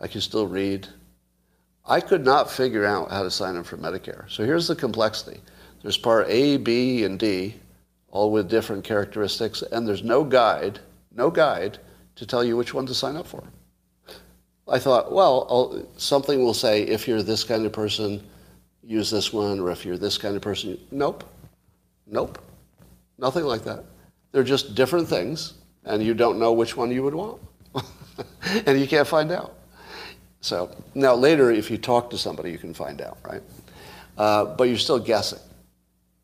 I 0.01 0.09
can 0.09 0.21
still 0.21 0.49
read. 0.49 0.89
I 1.87 2.01
could 2.01 2.25
not 2.25 2.51
figure 2.51 2.85
out 2.85 3.13
how 3.13 3.23
to 3.23 3.31
sign 3.31 3.57
up 3.57 3.65
for 3.65 3.77
Medicare. 3.77 4.29
So 4.29 4.45
here's 4.45 4.67
the 4.67 4.75
complexity. 4.75 5.41
There's 5.83 5.97
part 5.97 6.27
A, 6.29 6.57
B, 6.57 7.05
and 7.05 7.17
D, 7.17 7.55
all 8.11 8.33
with 8.33 8.51
different 8.51 8.83
characteristics, 8.83 9.63
and 9.63 9.87
there's 9.87 10.03
no 10.03 10.25
guide, 10.25 10.81
no 11.15 11.31
guide 11.31 11.79
to 12.17 12.27
tell 12.27 12.43
you 12.43 12.57
which 12.57 12.75
one 12.75 12.87
to 12.87 12.95
sign 12.95 13.17
up 13.17 13.27
for. 13.27 13.45
I 14.69 14.81
thought, 14.81 15.13
well, 15.13 15.47
I'll, 15.49 15.87
something 15.97 16.43
will 16.43 16.55
say 16.55 16.83
if 16.83 17.07
you're 17.07 17.23
this 17.23 17.45
kind 17.45 17.67
of 17.67 17.73
person, 17.73 18.21
use 18.83 19.11
this 19.11 19.33
one, 19.33 19.61
or 19.61 19.71
if 19.71 19.85
you're 19.85 19.99
this 19.99 20.19
kind 20.19 20.35
of 20.35 20.43
person, 20.43 20.79
nope, 20.91 21.25
nope, 22.13 22.39
nothing 23.19 23.45
like 23.45 23.65
that. 23.65 23.85
They're 24.31 24.45
just 24.45 24.77
different 24.77 25.09
things, 25.09 25.55
and 25.85 26.03
you 26.03 26.15
don't 26.15 26.39
know 26.39 26.53
which 26.53 26.77
one 26.77 26.93
you 26.93 27.03
would 27.03 27.15
want, 27.15 27.43
and 28.67 28.79
you 28.79 28.87
can't 28.87 29.09
find 29.09 29.33
out. 29.33 29.59
So 30.41 30.71
now 30.95 31.15
later, 31.15 31.51
if 31.51 31.71
you 31.71 31.79
talk 31.79 32.11
to 32.11 32.19
somebody, 32.19 32.53
you 32.53 32.59
can 32.59 32.75
find 32.75 33.01
out, 33.01 33.19
right? 33.25 33.43
Uh, 34.17 34.45
but 34.45 34.65
you're 34.65 34.79
still 34.79 34.99
guessing. 34.99 35.39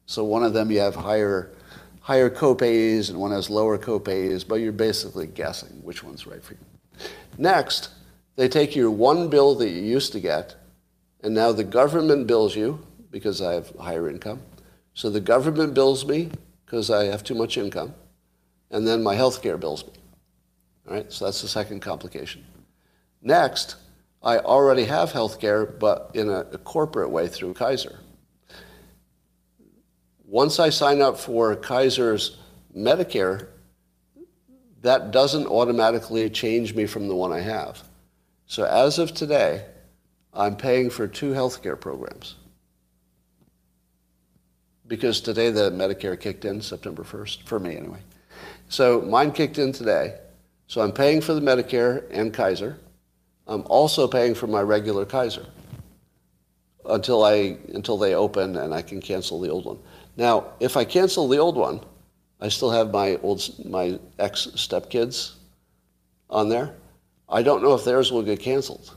So 0.07 0.25
one 0.25 0.43
of 0.43 0.53
them 0.53 0.71
you 0.71 0.81
have 0.81 0.95
higher 0.95 1.51
higher 2.01 2.31
copays 2.31 3.11
and 3.11 3.21
one 3.21 3.31
has 3.31 3.51
lower 3.51 3.77
copays, 3.77 4.47
but 4.47 4.57
you're 4.57 4.73
basically 4.73 5.27
guessing 5.27 5.69
which 5.83 6.03
one's 6.03 6.27
right 6.27 6.43
for 6.43 6.55
you. 6.55 6.61
Next, 7.37 7.91
they 8.35 8.49
take 8.49 8.75
your 8.75 8.91
one 8.91 9.29
bill 9.29 9.55
that 9.57 9.69
you 9.69 9.83
used 9.83 10.13
to 10.13 10.21
get, 10.21 10.55
and 11.23 11.35
now 11.35 11.53
the 11.53 11.65
government 11.65 12.27
bills 12.27 12.57
you 12.57 12.85
because 13.11 13.43
I 13.43 13.53
have 13.53 13.69
higher 13.77 14.09
income. 14.09 14.41
So 14.99 15.11
the 15.11 15.21
government 15.21 15.75
bills 15.75 16.05
me 16.05 16.33
because 16.65 16.91
I 16.91 17.05
have 17.05 17.23
too 17.23 17.37
much 17.37 17.57
income, 17.57 17.95
and 18.73 18.85
then 18.85 19.01
my 19.01 19.15
health 19.15 19.41
care 19.41 19.57
bills 19.57 19.87
me. 19.87 19.93
All 20.89 20.95
right, 20.95 21.13
so 21.13 21.25
that's 21.25 21.41
the 21.41 21.47
second 21.47 21.83
complication. 21.83 22.45
Next, 23.23 23.77
I 24.25 24.39
already 24.39 24.83
have 24.87 25.13
health 25.13 25.39
care, 25.39 25.65
but 25.65 26.11
in 26.15 26.29
a, 26.29 26.41
a 26.51 26.59
corporate 26.59 27.11
way 27.11 27.29
through 27.29 27.55
Kaiser. 27.55 28.01
Once 30.27 30.59
I 30.59 30.69
sign 30.69 31.01
up 31.01 31.17
for 31.17 31.55
Kaiser's 31.55 32.39
Medicare, 32.77 33.47
that 34.83 35.13
doesn't 35.13 35.47
automatically 35.47 36.29
change 36.29 36.75
me 36.75 36.87
from 36.87 37.07
the 37.07 37.15
one 37.15 37.33
I 37.33 37.43
have. 37.43 37.85
So 38.47 38.65
as 38.65 38.99
of 38.99 39.15
today, 39.15 39.65
I'm 40.35 40.57
paying 40.57 40.91
for 40.91 41.07
two 41.07 41.35
healthcare 41.35 41.81
programs. 41.81 42.35
Because 44.89 45.21
today 45.21 45.51
the 45.51 45.71
Medicare 45.71 46.19
kicked 46.19 46.45
in 46.45 46.61
September 46.61 47.05
1st, 47.05 47.43
for 47.45 47.61
me 47.61 47.77
anyway. 47.77 48.01
So 48.69 49.03
mine 49.03 49.33
kicked 49.33 49.59
in 49.59 49.73
today. 49.73 50.19
So 50.67 50.81
I'm 50.81 50.93
paying 50.93 51.21
for 51.21 51.35
the 51.35 51.41
Medicare 51.41 52.05
and 52.11 52.33
Kaiser. 52.33 52.79
I'm 53.47 53.63
also 53.67 54.09
paying 54.09 54.35
for 54.35 54.47
my 54.47 54.61
regular 54.61 55.07
Kaiser 55.07 55.47
until 56.85 57.25
I 57.25 57.57
until 57.75 57.97
they 57.99 58.15
open 58.15 58.57
and 58.57 58.75
I 58.75 58.83
can 58.83 59.01
cancel 59.01 59.41
the 59.41 59.51
old 59.51 59.65
one. 59.65 59.79
Now, 60.17 60.53
if 60.61 60.77
I 60.77 60.85
cancel 60.85 61.29
the 61.29 61.39
old 61.39 61.57
one, 61.57 61.81
I 62.41 62.49
still 62.49 62.71
have 62.71 62.91
my 62.91 63.17
old 63.23 63.43
my 63.65 63.99
ex 64.19 64.49
stepkids 64.55 65.35
on 66.29 66.49
there. 66.49 66.75
I 67.29 67.43
don't 67.43 67.63
know 67.63 67.75
if 67.75 67.85
theirs 67.85 68.13
will 68.13 68.23
get 68.23 68.41
canceled. 68.41 68.95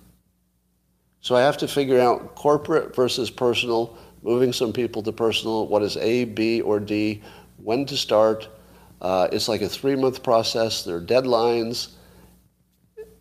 So 1.22 1.36
I 1.36 1.42
have 1.42 1.58
to 1.58 1.68
figure 1.68 2.00
out 2.00 2.36
corporate 2.36 2.96
versus 2.96 3.30
personal, 3.30 3.98
moving 4.22 4.54
some 4.54 4.72
people 4.74 5.02
to 5.04 5.12
personal, 5.12 5.68
what 5.68 5.82
is 5.82 5.98
A, 5.98 6.26
B, 6.26 6.62
or 6.62 6.80
D, 6.80 7.22
when 7.58 7.86
to 7.86 7.98
start. 7.98 8.48
Uh, 9.02 9.28
it's 9.32 9.48
like 9.48 9.62
a 9.62 9.70
three 9.70 9.96
month 9.96 10.24
process. 10.24 10.84
There 10.84 10.98
are 10.98 11.02
deadlines. 11.02 11.90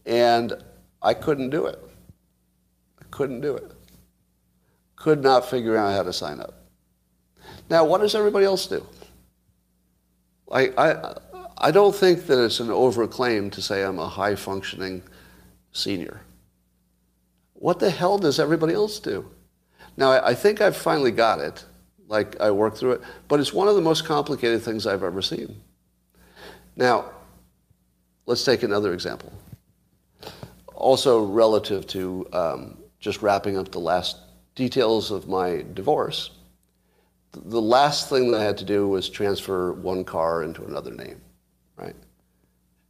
And 0.07 0.53
I 1.03 1.15
couldn't 1.15 1.51
do 1.51 1.67
it. 1.67 1.79
I 3.01 3.05
couldn't 3.11 3.41
do 3.41 3.55
it. 3.57 3.73
Could 4.97 5.23
not 5.23 5.49
figure 5.49 5.77
out 5.77 5.95
how 5.95 6.03
to 6.03 6.13
sign 6.13 6.41
up. 6.41 6.55
Now, 7.71 7.85
what 7.85 8.01
does 8.01 8.15
everybody 8.15 8.45
else 8.45 8.67
do? 8.67 8.85
I, 10.51 10.73
I, 10.77 11.15
I 11.59 11.71
don't 11.71 11.95
think 11.95 12.27
that 12.27 12.45
it's 12.45 12.61
an 12.61 12.69
overclaim 12.69 13.53
to 13.53 13.63
say 13.63 13.83
I'm 13.83 13.99
a 13.99 14.09
high 14.09 14.35
functioning 14.35 15.03
senior. 15.73 16.21
What 17.55 17.79
the 17.79 17.91
hell 17.91 18.19
does 18.19 18.41
everybody 18.41 18.75
else 18.75 18.99
do? 18.99 19.31
Now, 20.01 20.13
I, 20.13 20.35
think 20.35 20.61
I've 20.61 20.77
finally 20.77 21.13
got 21.13 21.39
it, 21.41 21.65
like 22.09 22.41
I 22.41 22.51
worked 22.51 22.79
through 22.79 22.93
it, 22.93 23.03
but 23.29 23.39
it's 23.39 23.53
one 23.53 23.69
of 23.69 23.77
the 23.77 23.81
most 23.81 24.05
complicated 24.05 24.63
things 24.63 24.87
I've 24.87 25.05
ever 25.05 25.23
seen. 25.23 25.61
Now, 26.75 27.11
let's 28.27 28.43
take 28.43 28.65
another 28.65 28.93
example. 28.93 29.33
Also, 30.75 31.23
relative 31.23 31.87
to 31.89 32.27
um, 32.33 32.79
just 32.99 33.21
wrapping 33.21 33.57
up 33.57 33.71
the 33.71 33.79
last 33.79 34.17
details 34.57 35.13
of 35.13 35.29
my 35.29 35.65
divorce 35.75 36.31
the 37.33 37.61
last 37.61 38.09
thing 38.09 38.31
that 38.33 38.41
I 38.41 38.45
had 38.45 38.59
to 38.59 38.65
do 38.65 38.89
was 38.89 39.09
transfer 39.09 39.73
one 39.73 40.05
car 40.05 40.43
into 40.43 40.65
another 40.65 40.91
name, 40.91 41.21
right? 41.77 41.95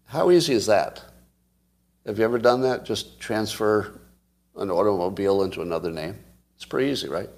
How 0.06 0.30
easy 0.30 0.54
is 0.54 0.66
that? 0.66 1.02
Have 2.06 2.18
you 2.18 2.24
ever 2.24 2.38
done 2.38 2.62
that? 2.62 2.84
Just 2.84 3.20
transfer 3.20 4.00
an 4.56 4.70
automobile 4.70 5.42
into 5.42 5.60
another 5.60 5.90
name? 5.90 6.18
It's 6.60 6.66
pretty 6.66 6.90
easy, 6.90 7.08
right? 7.08 7.30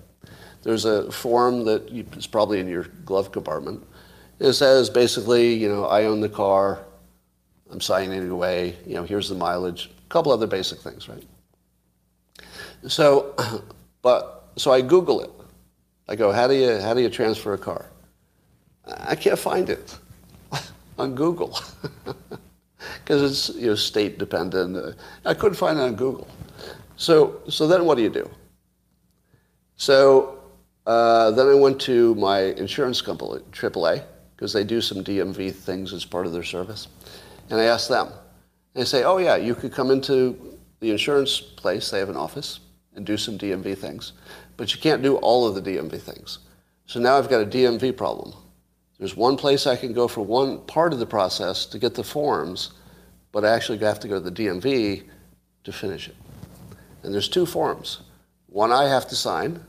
There's 0.64 0.84
a 0.84 1.08
form 1.12 1.64
that 1.66 1.88
is 2.16 2.26
probably 2.26 2.58
in 2.58 2.66
your 2.66 2.86
glove 3.04 3.30
compartment. 3.30 3.86
It 4.40 4.54
says 4.54 4.90
basically, 4.90 5.54
you 5.54 5.68
know, 5.68 5.84
I 5.84 6.06
own 6.06 6.20
the 6.20 6.28
car, 6.28 6.84
I'm 7.70 7.80
signing 7.80 8.20
it 8.20 8.28
away, 8.28 8.74
you 8.84 8.94
know, 8.94 9.04
here's 9.04 9.28
the 9.28 9.36
mileage, 9.36 9.92
a 10.04 10.08
couple 10.08 10.32
other 10.32 10.48
basic 10.48 10.80
things, 10.80 11.08
right? 11.08 11.22
So, 12.88 13.32
but, 14.02 14.48
so 14.56 14.72
I 14.72 14.80
Google 14.80 15.20
it. 15.20 15.30
I 16.08 16.16
go, 16.16 16.32
how 16.32 16.48
do 16.48 16.54
you, 16.54 16.80
how 16.80 16.92
do 16.92 17.00
you 17.00 17.08
transfer 17.08 17.54
a 17.54 17.58
car? 17.58 17.86
I 18.84 19.14
can't 19.14 19.38
find 19.38 19.70
it 19.70 19.96
on 20.98 21.14
Google 21.14 21.56
because 23.04 23.22
it's 23.22 23.56
you 23.56 23.68
know, 23.68 23.76
state 23.76 24.18
dependent. 24.18 24.96
I 25.24 25.34
couldn't 25.34 25.58
find 25.58 25.78
it 25.78 25.82
on 25.82 25.94
Google. 25.94 26.26
So, 26.96 27.40
so 27.48 27.68
then 27.68 27.84
what 27.84 27.94
do 27.94 28.02
you 28.02 28.10
do? 28.10 28.28
So 29.82 30.38
uh, 30.86 31.32
then 31.32 31.48
I 31.48 31.54
went 31.54 31.80
to 31.80 32.14
my 32.14 32.38
insurance 32.38 33.02
company, 33.02 33.42
AAA, 33.50 34.04
because 34.36 34.52
they 34.52 34.62
do 34.62 34.80
some 34.80 35.02
DMV 35.02 35.52
things 35.52 35.92
as 35.92 36.04
part 36.04 36.24
of 36.24 36.32
their 36.32 36.44
service. 36.44 36.86
And 37.50 37.58
I 37.60 37.64
asked 37.64 37.88
them. 37.88 38.12
They 38.74 38.84
say, 38.84 39.02
oh 39.02 39.18
yeah, 39.18 39.34
you 39.34 39.56
could 39.56 39.72
come 39.72 39.90
into 39.90 40.56
the 40.78 40.92
insurance 40.92 41.40
place, 41.40 41.90
they 41.90 41.98
have 41.98 42.10
an 42.10 42.16
office, 42.16 42.60
and 42.94 43.04
do 43.04 43.16
some 43.16 43.36
DMV 43.36 43.76
things. 43.76 44.12
But 44.56 44.72
you 44.72 44.80
can't 44.80 45.02
do 45.02 45.16
all 45.16 45.48
of 45.48 45.56
the 45.56 45.60
DMV 45.60 46.00
things. 46.00 46.38
So 46.86 47.00
now 47.00 47.18
I've 47.18 47.28
got 47.28 47.42
a 47.42 47.46
DMV 47.46 47.96
problem. 47.96 48.34
There's 49.00 49.16
one 49.16 49.36
place 49.36 49.66
I 49.66 49.74
can 49.74 49.92
go 49.92 50.06
for 50.06 50.24
one 50.24 50.60
part 50.66 50.92
of 50.92 51.00
the 51.00 51.06
process 51.06 51.66
to 51.66 51.80
get 51.80 51.96
the 51.96 52.04
forms, 52.04 52.70
but 53.32 53.44
I 53.44 53.48
actually 53.48 53.78
have 53.78 53.98
to 53.98 54.06
go 54.06 54.22
to 54.22 54.30
the 54.30 54.44
DMV 54.44 55.08
to 55.64 55.72
finish 55.72 56.06
it. 56.06 56.14
And 57.02 57.12
there's 57.12 57.28
two 57.28 57.46
forms. 57.46 58.02
One 58.46 58.70
I 58.70 58.84
have 58.84 59.08
to 59.08 59.16
sign, 59.16 59.64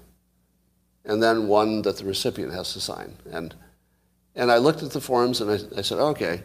and 1.06 1.22
then 1.22 1.48
one 1.48 1.82
that 1.84 1.98
the 1.98 2.06
recipient 2.06 2.54
has 2.54 2.74
to 2.74 2.80
sign. 2.80 3.16
And, 3.32 3.54
and 4.36 4.52
I 4.52 4.58
looked 4.58 4.84
at 4.84 4.92
the 4.92 5.02
forms 5.02 5.42
and 5.42 5.52
I, 5.52 5.80
I 5.80 5.82
said, 5.82 6.00
okay, 6.00 6.44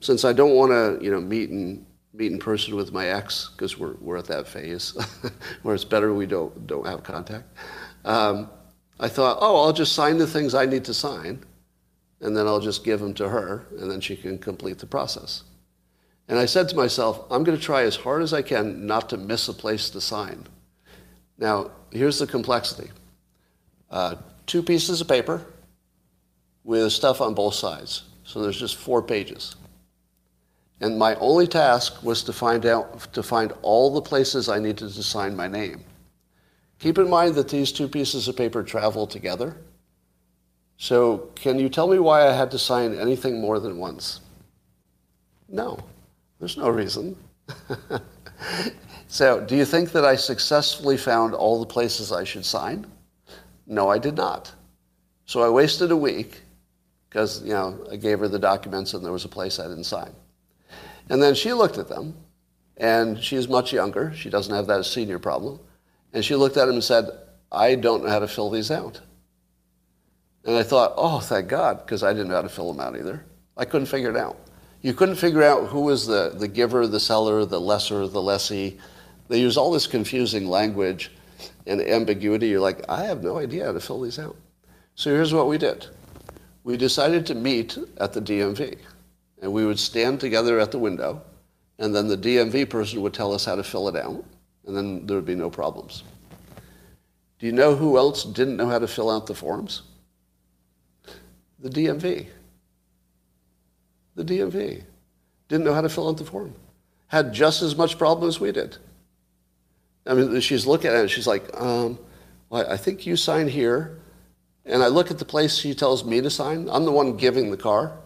since 0.00 0.24
I 0.24 0.32
don't 0.32 0.54
want 0.54 0.70
to 0.70 1.04
you 1.04 1.10
know, 1.10 1.20
meet 1.20 1.50
and 1.50 1.84
meet 2.12 2.32
in 2.32 2.38
person 2.38 2.74
with 2.74 2.92
my 2.92 3.06
ex 3.06 3.50
because 3.52 3.78
we're, 3.78 3.94
we're 4.00 4.16
at 4.16 4.26
that 4.26 4.46
phase 4.46 4.96
where 5.62 5.74
it's 5.74 5.84
better 5.84 6.12
we 6.12 6.26
don't, 6.26 6.66
don't 6.66 6.86
have 6.86 7.02
contact. 7.02 7.46
Um, 8.04 8.50
I 8.98 9.08
thought, 9.08 9.38
oh, 9.40 9.64
I'll 9.64 9.72
just 9.72 9.94
sign 9.94 10.18
the 10.18 10.26
things 10.26 10.54
I 10.54 10.66
need 10.66 10.84
to 10.84 10.94
sign, 10.94 11.42
and 12.20 12.36
then 12.36 12.46
I'll 12.46 12.60
just 12.60 12.84
give 12.84 13.00
them 13.00 13.14
to 13.14 13.28
her, 13.28 13.66
and 13.78 13.90
then 13.90 14.00
she 14.00 14.16
can 14.16 14.38
complete 14.38 14.78
the 14.78 14.86
process. 14.86 15.44
And 16.28 16.38
I 16.38 16.44
said 16.44 16.68
to 16.68 16.76
myself, 16.76 17.24
I'm 17.30 17.42
going 17.42 17.56
to 17.56 17.64
try 17.64 17.82
as 17.82 17.96
hard 17.96 18.22
as 18.22 18.34
I 18.34 18.42
can 18.42 18.86
not 18.86 19.08
to 19.10 19.16
miss 19.16 19.48
a 19.48 19.54
place 19.54 19.88
to 19.90 20.00
sign. 20.00 20.46
Now, 21.38 21.70
here's 21.90 22.18
the 22.18 22.26
complexity 22.26 22.90
uh, 23.90 24.16
two 24.46 24.62
pieces 24.62 25.00
of 25.00 25.08
paper 25.08 25.44
with 26.64 26.92
stuff 26.92 27.20
on 27.20 27.34
both 27.34 27.54
sides. 27.54 28.04
So 28.24 28.40
there's 28.40 28.58
just 28.58 28.76
four 28.76 29.02
pages. 29.02 29.56
And 30.80 30.98
my 30.98 31.14
only 31.16 31.46
task 31.46 32.02
was 32.02 32.22
to 32.24 32.32
find 32.32 32.64
out 32.64 33.12
to 33.12 33.22
find 33.22 33.52
all 33.62 33.92
the 33.92 34.00
places 34.00 34.48
I 34.48 34.58
needed 34.58 34.90
to 34.92 35.02
sign 35.02 35.36
my 35.36 35.46
name. 35.46 35.84
Keep 36.78 36.98
in 36.98 37.10
mind 37.10 37.34
that 37.34 37.48
these 37.48 37.72
two 37.72 37.86
pieces 37.86 38.28
of 38.28 38.36
paper 38.36 38.62
travel 38.62 39.06
together. 39.06 39.56
So, 40.78 41.28
can 41.34 41.58
you 41.58 41.68
tell 41.68 41.86
me 41.86 41.98
why 41.98 42.26
I 42.26 42.32
had 42.32 42.50
to 42.52 42.58
sign 42.58 42.94
anything 42.94 43.38
more 43.38 43.58
than 43.60 43.76
once? 43.76 44.20
No, 45.46 45.78
there's 46.38 46.56
no 46.56 46.70
reason. 46.70 47.16
so, 49.08 49.44
do 49.44 49.56
you 49.56 49.66
think 49.66 49.92
that 49.92 50.06
I 50.06 50.16
successfully 50.16 50.96
found 50.96 51.34
all 51.34 51.60
the 51.60 51.66
places 51.66 52.12
I 52.12 52.24
should 52.24 52.46
sign? 52.46 52.86
No, 53.70 53.88
I 53.88 53.98
did 53.98 54.16
not. 54.16 54.52
So, 55.26 55.42
I 55.42 55.48
wasted 55.48 55.92
a 55.92 55.96
week 55.96 56.40
because, 57.08 57.40
you 57.44 57.52
know, 57.52 57.86
I 57.90 57.94
gave 57.94 58.18
her 58.18 58.26
the 58.26 58.38
documents 58.38 58.94
and 58.94 59.04
there 59.04 59.12
was 59.12 59.24
a 59.24 59.28
place 59.28 59.60
I 59.60 59.68
didn't 59.68 59.84
sign. 59.84 60.10
And 61.08 61.22
then 61.22 61.36
she 61.36 61.52
looked 61.52 61.78
at 61.78 61.88
them, 61.88 62.16
and 62.76 63.22
she's 63.22 63.48
much 63.48 63.72
younger. 63.72 64.12
She 64.14 64.28
doesn't 64.28 64.54
have 64.54 64.66
that 64.66 64.84
senior 64.86 65.20
problem. 65.20 65.60
And 66.12 66.24
she 66.24 66.34
looked 66.34 66.56
at 66.56 66.68
him 66.68 66.74
and 66.74 66.84
said, 66.84 67.10
I 67.52 67.76
don't 67.76 68.02
know 68.02 68.10
how 68.10 68.18
to 68.18 68.28
fill 68.28 68.50
these 68.50 68.72
out. 68.72 69.00
And 70.44 70.56
I 70.56 70.64
thought, 70.64 70.94
oh, 70.96 71.20
thank 71.20 71.48
God, 71.48 71.84
because 71.84 72.02
I 72.02 72.12
didn't 72.12 72.28
know 72.28 72.36
how 72.36 72.42
to 72.42 72.48
fill 72.48 72.72
them 72.72 72.80
out 72.80 72.96
either. 72.98 73.24
I 73.56 73.66
couldn't 73.66 73.86
figure 73.86 74.10
it 74.10 74.16
out. 74.16 74.36
You 74.82 74.94
couldn't 74.94 75.16
figure 75.16 75.42
out 75.42 75.68
who 75.68 75.82
was 75.82 76.06
the, 76.06 76.32
the 76.34 76.48
giver, 76.48 76.86
the 76.88 76.98
seller, 76.98 77.44
the 77.44 77.60
lesser, 77.60 78.08
the 78.08 78.22
lessee. 78.22 78.78
They 79.28 79.38
use 79.38 79.56
all 79.56 79.70
this 79.70 79.86
confusing 79.86 80.48
language 80.48 81.12
and 81.66 81.80
ambiguity. 81.80 82.48
You're 82.48 82.60
like, 82.60 82.84
I 82.88 83.04
have 83.04 83.22
no 83.22 83.38
idea 83.38 83.66
how 83.66 83.72
to 83.72 83.80
fill 83.80 84.00
these 84.00 84.18
out. 84.18 84.36
So 84.94 85.10
here's 85.10 85.32
what 85.32 85.48
we 85.48 85.58
did. 85.58 85.86
We 86.64 86.76
decided 86.76 87.26
to 87.26 87.34
meet 87.34 87.78
at 87.98 88.12
the 88.12 88.20
DMV. 88.20 88.78
And 89.42 89.52
we 89.52 89.64
would 89.64 89.78
stand 89.78 90.20
together 90.20 90.58
at 90.60 90.70
the 90.70 90.78
window, 90.78 91.22
and 91.78 91.94
then 91.94 92.08
the 92.08 92.16
DMV 92.16 92.68
person 92.68 93.00
would 93.00 93.14
tell 93.14 93.32
us 93.32 93.46
how 93.46 93.54
to 93.54 93.62
fill 93.62 93.88
it 93.88 93.96
out, 93.96 94.22
and 94.66 94.76
then 94.76 95.06
there 95.06 95.16
would 95.16 95.24
be 95.24 95.34
no 95.34 95.48
problems. 95.48 96.02
Do 97.38 97.46
you 97.46 97.52
know 97.52 97.74
who 97.74 97.96
else 97.96 98.24
didn't 98.24 98.58
know 98.58 98.68
how 98.68 98.78
to 98.78 98.86
fill 98.86 99.08
out 99.10 99.26
the 99.26 99.34
forms? 99.34 99.82
The 101.58 101.70
DMV. 101.70 102.26
The 104.14 104.24
DMV 104.24 104.82
didn't 105.48 105.64
know 105.64 105.72
how 105.72 105.80
to 105.80 105.88
fill 105.88 106.08
out 106.08 106.18
the 106.18 106.24
form. 106.24 106.54
Had 107.08 107.32
just 107.32 107.62
as 107.62 107.74
much 107.74 107.96
problem 107.96 108.28
as 108.28 108.38
we 108.38 108.52
did. 108.52 108.76
I 110.06 110.14
mean, 110.14 110.40
she's 110.40 110.66
looking 110.66 110.90
at 110.90 111.04
it, 111.04 111.08
she's 111.08 111.26
like, 111.26 111.44
um, 111.60 111.98
well, 112.48 112.70
I 112.70 112.76
think 112.76 113.06
you 113.06 113.16
sign 113.16 113.48
here. 113.48 113.98
And 114.66 114.82
I 114.82 114.88
look 114.88 115.10
at 115.10 115.18
the 115.18 115.24
place 115.24 115.56
she 115.56 115.74
tells 115.74 116.04
me 116.04 116.20
to 116.20 116.30
sign. 116.30 116.68
I'm 116.70 116.84
the 116.84 116.92
one 116.92 117.16
giving 117.16 117.50
the 117.50 117.56
car. 117.56 117.98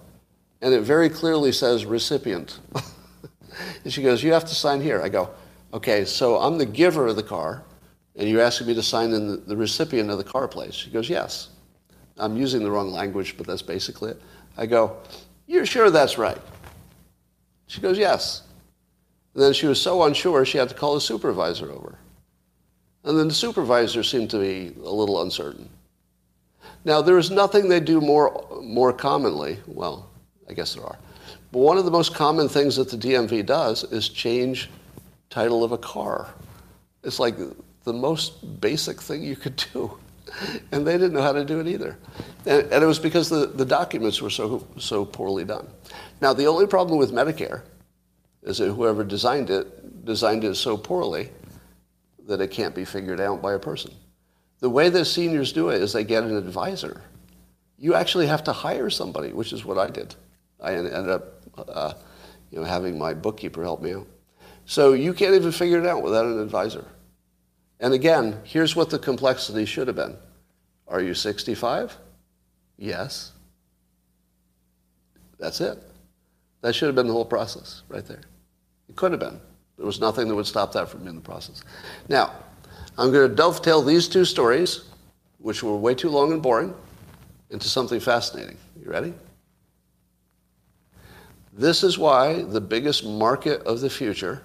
And 0.63 0.73
it 0.73 0.83
very 0.83 1.11
clearly 1.11 1.53
says 1.53 1.85
recipient. 1.85 2.59
and 3.85 3.93
she 3.93 4.03
goes, 4.03 4.23
You 4.23 4.33
have 4.33 4.45
to 4.45 4.55
sign 4.55 4.81
here. 4.81 5.03
I 5.03 5.09
go, 5.09 5.31
Okay, 5.73 6.05
so 6.05 6.39
I'm 6.39 6.57
the 6.57 6.67
giver 6.67 7.09
of 7.09 7.17
the 7.17 7.23
car, 7.23 7.65
and 8.15 8.29
you're 8.29 8.41
asking 8.41 8.69
me 8.69 8.75
to 8.75 8.83
sign 8.83 9.13
in 9.13 9.27
the, 9.27 9.37
the 9.39 9.57
recipient 9.57 10.09
of 10.09 10.19
the 10.19 10.25
car 10.25 10.47
place. 10.47 10.75
She 10.75 10.91
goes, 10.91 11.09
Yes. 11.09 11.49
I'm 12.17 12.37
using 12.37 12.63
the 12.63 12.71
wrong 12.71 12.93
language, 12.93 13.37
but 13.37 13.47
that's 13.47 13.63
basically 13.63 14.13
it. 14.13 14.23
I 14.57 14.67
go, 14.67 14.97
You're 15.47 15.67
sure 15.67 15.91
that's 15.91 16.17
right? 16.17 16.41
She 17.67 17.81
goes, 17.81 17.99
Yes. 17.99 18.43
Then 19.35 19.53
she 19.53 19.67
was 19.67 19.81
so 19.81 20.03
unsure, 20.05 20.45
she 20.45 20.59
had 20.59 20.69
to 20.69 20.75
call 20.75 20.95
the 20.95 21.01
supervisor 21.01 21.71
over. 21.71 21.99
And 23.03 23.19
then 23.19 23.29
the 23.29 23.35
supervisor 23.35 24.03
seemed 24.03 24.31
to 24.31 24.39
be 24.39 24.75
a 24.83 24.91
little 24.91 25.21
uncertain. 25.23 25.69
Now, 26.85 27.03
there 27.03 27.19
is 27.19 27.31
nothing 27.31 27.69
they 27.69 27.81
do 27.81 28.01
more, 28.01 28.47
more 28.63 28.93
commonly. 28.93 29.59
Well, 29.67 30.09
I 30.49 30.53
guess 30.53 30.75
there 30.75 30.85
are. 30.85 30.99
But 31.53 31.59
one 31.59 31.79
of 31.79 31.85
the 31.85 31.91
most 31.91 32.15
common 32.15 32.49
things 32.49 32.77
that 32.77 32.91
the 32.91 32.97
DMV 32.97 33.47
does 33.47 33.85
is 33.85 34.09
change 34.09 34.71
title 35.31 35.65
of 35.65 35.73
a 35.73 35.79
car. 35.79 36.33
It's 37.03 37.19
like 37.19 37.37
the 37.85 37.93
most 37.93 38.61
basic 38.61 39.01
thing 39.01 39.23
you 39.23 39.37
could 39.37 39.63
do. 39.73 39.99
And 40.73 40.87
they 40.87 40.93
didn't 40.93 41.13
know 41.13 41.23
how 41.23 41.33
to 41.33 41.45
do 41.45 41.61
it 41.61 41.67
either. 41.67 41.99
And, 42.47 42.63
and 42.73 42.83
it 42.83 42.87
was 42.87 42.99
because 42.99 43.29
the, 43.29 43.47
the 43.47 43.65
documents 43.65 44.21
were 44.21 44.31
so, 44.31 44.67
so 44.79 45.05
poorly 45.05 45.45
done. 45.45 45.69
Now, 46.21 46.33
the 46.33 46.47
only 46.47 46.67
problem 46.67 46.99
with 46.99 47.13
Medicare 47.13 47.63
is 48.45 48.59
that 48.59 48.73
whoever 48.73 49.05
designed 49.05 49.51
it 49.51 50.05
designed 50.05 50.45
it 50.45 50.55
so 50.55 50.77
poorly 50.77 51.31
that 52.27 52.41
it 52.41 52.51
can't 52.51 52.75
be 52.75 52.85
figured 52.85 53.21
out 53.21 53.43
by 53.43 53.55
a 53.55 53.59
person. 53.59 53.93
The 54.61 54.71
way 54.71 54.89
the 54.89 55.05
seniors 55.05 55.53
do 55.53 55.71
it 55.71 55.83
is 55.83 55.93
they 55.93 56.05
get 56.05 56.25
an 56.25 56.37
advisor. 56.37 57.03
You 57.79 57.95
actually 57.95 58.27
have 58.27 58.45
to 58.45 58.53
hire 58.53 58.89
somebody, 58.91 59.33
which 59.33 59.53
is 59.53 59.65
what 59.65 59.79
I 59.79 59.91
did. 59.91 60.15
I 60.61 60.75
ended 60.75 61.11
up 61.11 61.43
uh, 61.69 61.95
you 62.51 62.59
know, 62.59 62.65
having 62.65 62.97
my 62.99 63.15
bookkeeper 63.15 63.63
help 63.63 63.83
me 63.83 63.95
out. 63.95 64.07
So 64.67 64.93
you 64.93 65.13
can't 65.13 65.35
even 65.35 65.53
figure 65.53 65.79
it 65.79 65.87
out 65.87 66.03
without 66.03 66.25
an 66.25 66.41
advisor. 66.41 66.85
And 67.81 67.93
again, 67.93 68.41
here's 68.45 68.75
what 68.75 68.91
the 68.91 68.99
complexity 68.99 69.65
should 69.65 69.89
have 69.89 69.97
been. 69.97 70.17
Are 70.89 71.03
you 71.03 71.15
65? 71.15 71.97
Yes. 72.79 73.33
That's 75.39 75.61
it. 75.61 75.83
That 76.63 76.75
should 76.75 76.87
have 76.87 76.95
been 76.95 77.09
the 77.09 77.13
whole 77.13 77.25
process 77.25 77.83
right 77.89 78.07
there. 78.07 78.23
It 78.89 78.97
could 78.97 79.13
have 79.13 79.21
been. 79.21 79.41
There 79.77 79.87
was 79.87 80.01
nothing 80.01 80.29
that 80.29 80.35
would 80.35 80.47
stop 80.47 80.73
that 80.73 80.89
from 80.89 81.05
being 81.05 81.17
the 81.17 81.21
process. 81.21 81.63
Now, 82.09 82.33
I'm 82.97 83.11
going 83.11 83.29
to 83.29 83.35
dovetail 83.35 83.83
these 83.83 84.09
two 84.09 84.25
stories, 84.25 84.85
which 85.39 85.63
were 85.63 85.77
way 85.77 85.95
too 85.95 86.11
long 86.11 86.33
and 86.33 86.43
boring, 86.43 86.75
into 87.51 87.69
something 87.69 88.01
fascinating. 88.01 88.57
You 88.81 88.91
ready? 88.91 89.15
This 91.53 91.83
is 91.83 91.99
why 91.99 92.43
the 92.43 92.61
biggest 92.61 93.05
market 93.05 93.63
of 93.63 93.81
the 93.81 93.91
future 93.91 94.43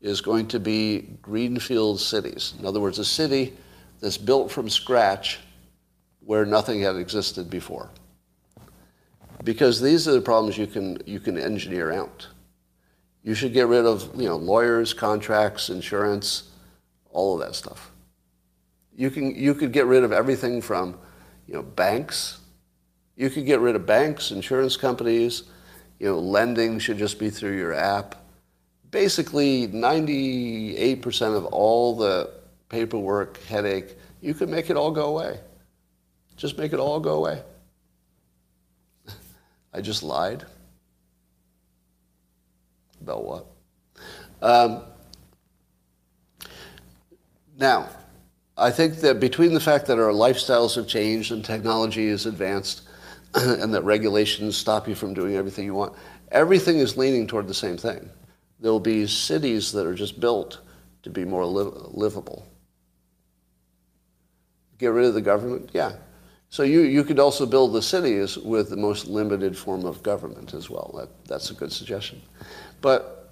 is 0.00 0.20
going 0.20 0.46
to 0.48 0.60
be 0.60 1.08
greenfield 1.20 2.00
cities. 2.00 2.54
In 2.58 2.66
other 2.66 2.80
words, 2.80 2.98
a 2.98 3.04
city 3.04 3.56
that's 4.00 4.16
built 4.16 4.50
from 4.50 4.68
scratch 4.68 5.40
where 6.20 6.46
nothing 6.46 6.80
had 6.80 6.96
existed 6.96 7.50
before. 7.50 7.90
Because 9.44 9.80
these 9.80 10.06
are 10.06 10.12
the 10.12 10.20
problems 10.20 10.58
you 10.58 10.66
can, 10.66 10.98
you 11.06 11.20
can 11.20 11.38
engineer 11.38 11.92
out. 11.92 12.28
You 13.22 13.34
should 13.34 13.52
get 13.52 13.66
rid 13.66 13.84
of 13.84 14.10
you 14.18 14.28
know, 14.28 14.36
lawyers, 14.36 14.94
contracts, 14.94 15.70
insurance, 15.70 16.50
all 17.10 17.34
of 17.34 17.46
that 17.46 17.54
stuff. 17.54 17.90
You, 18.96 19.10
can, 19.10 19.34
you 19.34 19.54
could 19.54 19.72
get 19.72 19.86
rid 19.86 20.04
of 20.04 20.12
everything 20.12 20.60
from 20.60 20.98
you 21.46 21.54
know, 21.54 21.62
banks. 21.62 22.38
You 23.16 23.30
could 23.30 23.46
get 23.46 23.60
rid 23.60 23.76
of 23.76 23.86
banks, 23.86 24.30
insurance 24.30 24.76
companies. 24.76 25.44
You 25.98 26.08
know, 26.08 26.18
lending 26.18 26.78
should 26.78 26.98
just 26.98 27.18
be 27.18 27.30
through 27.30 27.56
your 27.56 27.74
app. 27.74 28.14
Basically, 28.90 29.68
98% 29.68 31.36
of 31.36 31.46
all 31.46 31.96
the 31.96 32.30
paperwork, 32.68 33.42
headache, 33.44 33.96
you 34.20 34.34
could 34.34 34.48
make 34.48 34.70
it 34.70 34.76
all 34.76 34.90
go 34.90 35.06
away. 35.06 35.40
Just 36.36 36.56
make 36.56 36.72
it 36.72 36.78
all 36.78 37.00
go 37.00 37.16
away. 37.16 37.42
I 39.72 39.80
just 39.80 40.02
lied. 40.02 40.44
About 43.08 43.24
what? 43.24 43.46
Um, 44.42 44.82
now, 47.56 47.88
I 48.58 48.70
think 48.70 48.96
that 48.96 49.18
between 49.18 49.54
the 49.54 49.60
fact 49.60 49.86
that 49.86 49.98
our 49.98 50.12
lifestyles 50.12 50.74
have 50.76 50.86
changed 50.86 51.32
and 51.32 51.42
technology 51.42 52.06
is 52.06 52.26
advanced 52.26 52.82
and 53.34 53.72
that 53.72 53.82
regulations 53.84 54.58
stop 54.58 54.86
you 54.86 54.94
from 54.94 55.14
doing 55.14 55.36
everything 55.36 55.64
you 55.64 55.72
want, 55.72 55.94
everything 56.30 56.76
is 56.78 56.98
leaning 56.98 57.26
toward 57.26 57.48
the 57.48 57.54
same 57.54 57.78
thing. 57.78 58.10
There 58.60 58.70
will 58.70 58.78
be 58.78 59.06
cities 59.06 59.72
that 59.72 59.86
are 59.86 59.94
just 59.94 60.20
built 60.20 60.60
to 61.02 61.08
be 61.08 61.24
more 61.24 61.46
li- 61.46 61.88
livable. 61.90 62.46
Get 64.76 64.88
rid 64.88 65.06
of 65.06 65.14
the 65.14 65.22
government? 65.22 65.70
Yeah. 65.72 65.92
So 66.50 66.62
you, 66.62 66.80
you 66.80 67.04
could 67.04 67.18
also 67.18 67.44
build 67.44 67.74
the 67.74 67.82
cities 67.82 68.38
with 68.38 68.70
the 68.70 68.76
most 68.76 69.06
limited 69.06 69.56
form 69.56 69.84
of 69.84 70.02
government 70.02 70.54
as 70.54 70.70
well. 70.70 70.94
That, 70.96 71.08
that's 71.26 71.50
a 71.50 71.54
good 71.54 71.72
suggestion. 71.72 72.22
But 72.80 73.30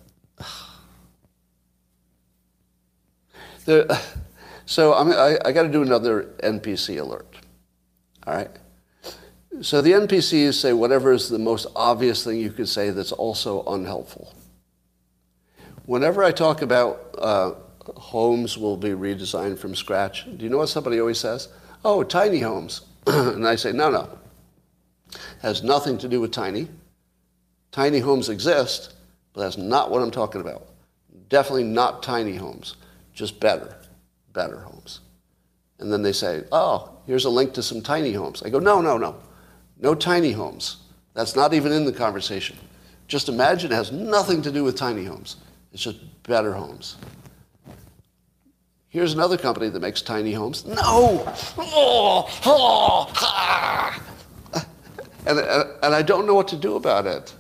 so 4.66 4.94
I, 4.94 5.04
mean, 5.04 5.14
I, 5.14 5.38
I 5.44 5.52
got 5.52 5.62
to 5.62 5.68
do 5.68 5.82
another 5.82 6.34
NPC 6.42 7.00
alert. 7.00 7.26
All 8.26 8.34
right. 8.34 8.50
So 9.62 9.80
the 9.80 9.92
NPCs 9.92 10.54
say 10.54 10.72
whatever 10.72 11.12
is 11.12 11.28
the 11.28 11.38
most 11.38 11.66
obvious 11.74 12.22
thing 12.24 12.38
you 12.38 12.50
could 12.50 12.68
say 12.68 12.90
that's 12.90 13.12
also 13.12 13.64
unhelpful. 13.64 14.34
Whenever 15.86 16.22
I 16.22 16.32
talk 16.32 16.62
about 16.62 17.14
uh, 17.16 17.52
homes 17.96 18.58
will 18.58 18.76
be 18.76 18.90
redesigned 18.90 19.58
from 19.58 19.74
scratch, 19.74 20.26
do 20.36 20.44
you 20.44 20.50
know 20.50 20.58
what 20.58 20.68
somebody 20.68 21.00
always 21.00 21.18
says? 21.18 21.48
Oh, 21.84 22.02
tiny 22.02 22.40
homes. 22.40 22.82
and 23.06 23.46
I 23.46 23.54
say, 23.54 23.72
no, 23.72 23.88
no. 23.90 24.18
Has 25.40 25.62
nothing 25.62 25.96
to 25.98 26.08
do 26.08 26.20
with 26.20 26.32
tiny. 26.32 26.68
Tiny 27.70 28.00
homes 28.00 28.28
exist, 28.28 28.94
but 29.36 29.42
that's 29.42 29.58
not 29.58 29.90
what 29.90 30.02
I'm 30.02 30.10
talking 30.10 30.40
about. 30.40 30.66
Definitely 31.28 31.64
not 31.64 32.02
tiny 32.02 32.36
homes, 32.36 32.76
just 33.12 33.38
better 33.38 33.76
better 34.32 34.60
homes. 34.60 35.00
And 35.78 35.92
then 35.92 36.02
they 36.02 36.12
say, 36.12 36.44
oh, 36.52 36.90
here's 37.06 37.24
a 37.24 37.30
link 37.30 37.54
to 37.54 37.62
some 37.62 37.80
tiny 37.80 38.12
homes. 38.12 38.42
I 38.42 38.50
go, 38.50 38.58
no, 38.58 38.80
no, 38.80 38.98
no. 38.98 39.16
No 39.78 39.94
tiny 39.94 40.32
homes. 40.32 40.76
That's 41.14 41.34
not 41.34 41.54
even 41.54 41.72
in 41.72 41.84
the 41.84 41.92
conversation. 41.92 42.56
Just 43.08 43.28
imagine 43.28 43.72
it 43.72 43.74
has 43.74 43.92
nothing 43.92 44.42
to 44.42 44.52
do 44.52 44.62
with 44.62 44.76
tiny 44.76 45.04
homes. 45.04 45.36
It's 45.72 45.82
just 45.82 45.98
better 46.22 46.52
homes. 46.52 46.96
Here's 48.88 49.14
another 49.14 49.36
company 49.36 49.68
that 49.70 49.80
makes 49.80 50.02
tiny 50.02 50.32
homes. 50.32 50.64
No! 50.66 51.24
Oh, 51.58 52.28
oh, 52.44 53.10
ah. 53.16 54.02
and, 55.26 55.38
and 55.38 55.94
I 55.94 56.02
don't 56.02 56.26
know 56.26 56.34
what 56.34 56.48
to 56.48 56.56
do 56.56 56.76
about 56.76 57.06
it. 57.06 57.34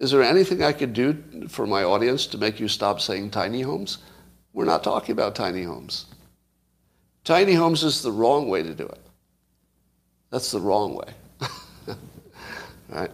Is 0.00 0.10
there 0.10 0.22
anything 0.22 0.62
I 0.62 0.72
could 0.72 0.92
do 0.92 1.48
for 1.48 1.66
my 1.66 1.84
audience 1.84 2.26
to 2.28 2.38
make 2.38 2.58
you 2.58 2.68
stop 2.68 3.00
saying 3.00 3.30
tiny 3.30 3.62
homes? 3.62 3.98
We're 4.52 4.64
not 4.64 4.84
talking 4.84 5.12
about 5.12 5.34
tiny 5.34 5.62
homes. 5.62 6.06
Tiny 7.24 7.54
homes 7.54 7.82
is 7.82 8.02
the 8.02 8.12
wrong 8.12 8.48
way 8.48 8.62
to 8.62 8.74
do 8.74 8.86
it. 8.86 9.00
That's 10.30 10.50
the 10.50 10.60
wrong 10.60 10.94
way. 10.94 11.48
right? 12.88 13.10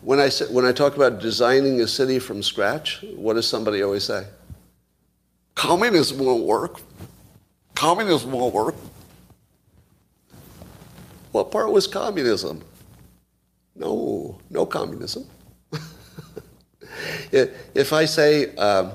When 0.00 0.18
I, 0.18 0.30
say, 0.30 0.46
when 0.46 0.64
I 0.64 0.72
talk 0.72 0.96
about 0.96 1.20
designing 1.20 1.80
a 1.80 1.86
city 1.86 2.18
from 2.18 2.42
scratch, 2.42 3.04
what 3.14 3.34
does 3.34 3.46
somebody 3.46 3.82
always 3.82 4.04
say? 4.04 4.26
Communism 5.54 6.18
won't 6.18 6.44
work. 6.44 6.80
Communism 7.74 8.32
won't 8.32 8.54
work. 8.54 8.74
What 11.30 11.50
part 11.50 11.70
was 11.70 11.86
communism? 11.86 12.62
No, 13.76 14.38
no 14.50 14.66
communism. 14.66 15.26
If 17.32 17.92
I 17.92 18.04
say 18.04 18.54
um, 18.56 18.92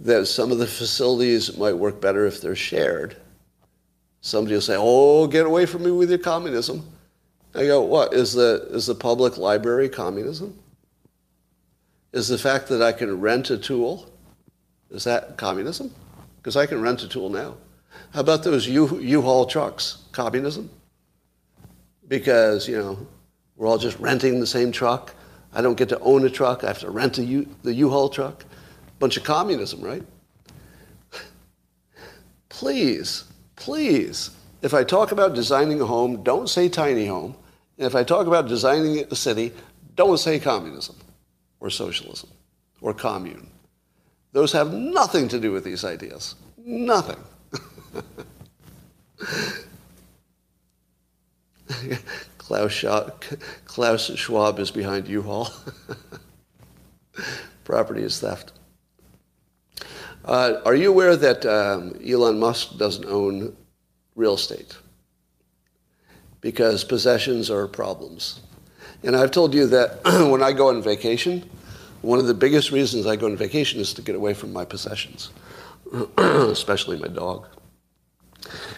that 0.00 0.26
some 0.26 0.52
of 0.52 0.58
the 0.58 0.66
facilities 0.66 1.56
might 1.56 1.74
work 1.74 2.00
better 2.00 2.26
if 2.26 2.40
they're 2.40 2.56
shared, 2.56 3.16
somebody 4.20 4.54
will 4.54 4.60
say, 4.60 4.76
"Oh, 4.78 5.26
get 5.26 5.46
away 5.46 5.66
from 5.66 5.84
me 5.84 5.90
with 5.90 6.10
your 6.10 6.18
communism." 6.18 6.86
I 7.54 7.66
go, 7.66 7.80
"What 7.82 8.12
is 8.12 8.32
the 8.32 8.68
is 8.70 8.86
the 8.86 8.94
public 8.94 9.38
library 9.38 9.88
communism? 9.88 10.58
Is 12.12 12.28
the 12.28 12.38
fact 12.38 12.68
that 12.68 12.82
I 12.82 12.92
can 12.92 13.20
rent 13.20 13.50
a 13.50 13.58
tool 13.58 14.10
is 14.90 15.04
that 15.04 15.36
communism? 15.36 15.94
Because 16.36 16.56
I 16.56 16.66
can 16.66 16.80
rent 16.80 17.02
a 17.02 17.08
tool 17.08 17.28
now. 17.28 17.56
How 18.12 18.20
about 18.20 18.44
those 18.44 18.66
U, 18.68 18.98
U-Haul 19.00 19.46
trucks? 19.46 20.04
Communism? 20.12 20.70
Because, 22.08 22.68
you 22.68 22.78
know, 22.78 23.06
we're 23.56 23.66
all 23.66 23.78
just 23.78 23.98
renting 23.98 24.38
the 24.38 24.46
same 24.46 24.70
truck. 24.70 25.14
I 25.56 25.62
don't 25.62 25.78
get 25.78 25.88
to 25.88 25.98
own 26.00 26.26
a 26.26 26.30
truck. 26.30 26.62
I 26.64 26.66
have 26.66 26.80
to 26.80 26.90
rent 26.90 27.14
the 27.14 27.72
U-Haul 27.74 28.10
truck. 28.10 28.44
Bunch 28.98 29.16
of 29.16 29.24
communism, 29.24 29.80
right? 29.80 30.02
please, 32.50 33.24
please, 33.56 34.30
if 34.60 34.74
I 34.74 34.84
talk 34.84 35.12
about 35.12 35.34
designing 35.34 35.80
a 35.80 35.86
home, 35.86 36.22
don't 36.22 36.50
say 36.50 36.68
tiny 36.68 37.06
home. 37.06 37.34
And 37.78 37.86
if 37.86 37.94
I 37.94 38.04
talk 38.04 38.26
about 38.26 38.48
designing 38.48 38.98
a 39.10 39.16
city, 39.16 39.50
don't 39.94 40.18
say 40.18 40.38
communism 40.38 40.96
or 41.60 41.70
socialism 41.70 42.28
or 42.82 42.92
commune. 42.92 43.48
Those 44.32 44.52
have 44.52 44.74
nothing 44.74 45.26
to 45.28 45.40
do 45.40 45.52
with 45.52 45.64
these 45.64 45.86
ideas. 45.86 46.34
Nothing. 46.58 47.16
Klaus, 52.46 54.10
Schwab, 54.14 54.58
is 54.58 54.70
behind 54.70 55.08
U-Haul. 55.08 55.50
Property 57.64 58.02
is 58.02 58.20
theft. 58.20 58.52
Uh, 60.24 60.60
are 60.64 60.74
you 60.74 60.90
aware 60.90 61.16
that 61.16 61.44
um, 61.44 61.98
Elon 62.06 62.38
Musk 62.38 62.78
doesn't 62.78 63.04
own 63.06 63.56
real 64.14 64.34
estate? 64.34 64.76
Because 66.40 66.84
possessions 66.84 67.50
are 67.50 67.66
problems. 67.66 68.40
And 69.02 69.16
I've 69.16 69.30
told 69.32 69.52
you 69.52 69.66
that 69.66 70.04
when 70.30 70.42
I 70.42 70.52
go 70.52 70.68
on 70.68 70.82
vacation, 70.82 71.48
one 72.02 72.20
of 72.20 72.26
the 72.26 72.34
biggest 72.34 72.70
reasons 72.70 73.06
I 73.06 73.16
go 73.16 73.26
on 73.26 73.36
vacation 73.36 73.80
is 73.80 73.92
to 73.94 74.02
get 74.02 74.14
away 74.14 74.34
from 74.34 74.52
my 74.52 74.64
possessions, 74.64 75.30
especially 76.16 76.98
my 76.98 77.08
dog, 77.08 77.46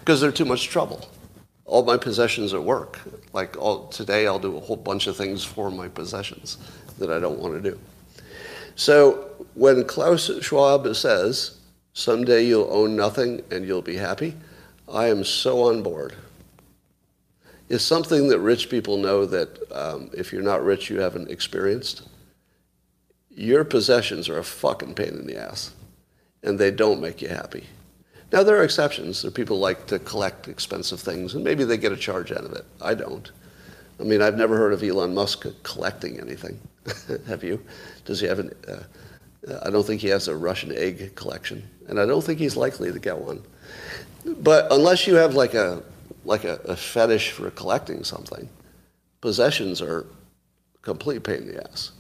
because 0.01 0.21
they're 0.21 0.33
too 0.33 0.47
much 0.47 0.69
trouble. 0.69 1.09
All 1.69 1.85
my 1.85 1.97
possessions 1.97 2.53
at 2.53 2.65
work. 2.65 2.99
Like 3.33 3.57
all, 3.57 3.87
today, 3.87 4.27
I'll 4.27 4.41
do 4.41 4.57
a 4.57 4.61
whole 4.61 4.77
bunch 4.77 5.07
of 5.07 5.17
things 5.17 5.45
for 5.45 5.71
my 5.71 5.87
possessions 5.87 6.59
that 6.99 7.13
I 7.13 7.21
don't 7.21 7.39
want 7.39 7.63
to 7.63 7.71
do. 7.71 7.79
So 8.75 9.31
when 9.55 9.85
Klaus 9.85 10.29
Schwab 10.43 10.93
says, 10.97 11.59
someday 11.93 12.45
you'll 12.45 12.73
own 12.73 12.97
nothing 12.97 13.43
and 13.53 13.65
you'll 13.65 13.83
be 13.83 13.97
happy, 13.97 14.35
I 14.93 15.07
am 15.07 15.23
so 15.23 15.63
on 15.63 15.85
board. 15.85 16.17
It's 17.69 17.85
something 17.85 18.29
that 18.31 18.41
rich 18.41 18.69
people 18.69 18.97
know 18.97 19.27
that 19.27 19.73
um, 19.73 20.11
if 20.13 20.33
you're 20.33 20.43
not 20.43 20.65
rich, 20.65 20.91
you 20.91 20.99
haven't 20.99 21.31
experienced 21.31 22.09
your 23.39 23.65
possessions 23.65 24.29
are 24.29 24.39
a 24.39 24.45
fucking 24.45 24.95
pain 24.95 25.11
in 25.11 25.27
the 25.27 25.37
ass 25.37 25.73
and 26.43 26.59
they 26.59 26.73
don't 26.73 27.01
make 27.01 27.23
you 27.23 27.29
happy. 27.29 27.65
Now, 28.33 28.43
there 28.43 28.57
are 28.59 28.65
exceptions. 28.65 29.23
There 29.23 29.29
are 29.29 29.33
people 29.33 29.57
who 29.57 29.63
like 29.63 29.87
to 29.87 29.99
collect 29.99 30.49
expensive 30.49 31.01
things, 31.01 31.35
and 31.35 31.43
maybe 31.43 31.65
they 31.65 31.77
get 31.77 31.93
a 31.93 31.97
charge 31.97 32.31
out 32.31 32.45
of 32.45 32.53
it. 32.53 32.65
I 32.81 32.95
don't. 32.95 33.31
I 33.99 34.03
mean, 34.03 34.23
I've 34.23 34.37
never 34.37 34.57
heard 34.57 34.73
of 34.73 34.83
Elon 34.83 35.15
Musk 35.15 35.47
collecting 35.63 36.21
anything. 36.21 36.61
have 37.27 37.43
you? 37.43 37.63
Does 38.05 38.21
he 38.21 38.27
have 38.27 38.39
an? 38.39 38.53
Uh, 38.67 38.83
I 39.65 39.71
don't 39.71 39.87
think 39.87 40.01
he 40.01 40.09
has 40.09 40.29
a 40.29 40.37
Russian 40.37 40.73
egg 40.73 41.15
collection, 41.15 41.69
and 41.89 41.99
I 41.99 42.07
don't 42.07 42.23
think 42.23 42.39
he's 42.39 42.57
likely 42.57 42.93
to 42.93 42.99
get 42.99 43.17
one. 43.17 43.43
But 44.25 44.71
unless 44.71 45.07
you 45.07 45.15
have 45.15 45.35
like 45.35 45.55
a 45.55 45.83
like 46.25 46.45
a, 46.45 46.57
a 46.65 46.77
fetish 46.77 47.31
for 47.31 47.51
collecting 47.51 48.05
something, 48.05 48.49
possessions 49.21 49.81
are 49.81 50.01
a 50.01 50.05
complete 50.83 51.23
pain 51.23 51.39
in 51.39 51.49
the 51.49 51.71
ass 51.71 51.93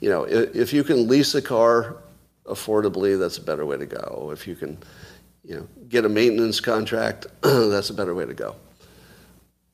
you 0.00 0.10
know, 0.10 0.24
if 0.24 0.72
you 0.72 0.84
can 0.84 1.08
lease 1.08 1.34
a 1.34 1.42
car 1.42 1.96
affordably, 2.44 3.18
that's 3.18 3.38
a 3.38 3.42
better 3.42 3.64
way 3.64 3.76
to 3.76 3.86
go. 3.86 4.30
If 4.32 4.46
you 4.46 4.54
can, 4.54 4.78
you 5.46 5.54
know, 5.54 5.68
get 5.88 6.04
a 6.04 6.08
maintenance 6.08 6.60
contract, 6.60 7.26
that's 7.42 7.90
a 7.90 7.94
better 7.94 8.14
way 8.14 8.26
to 8.26 8.34
go. 8.34 8.56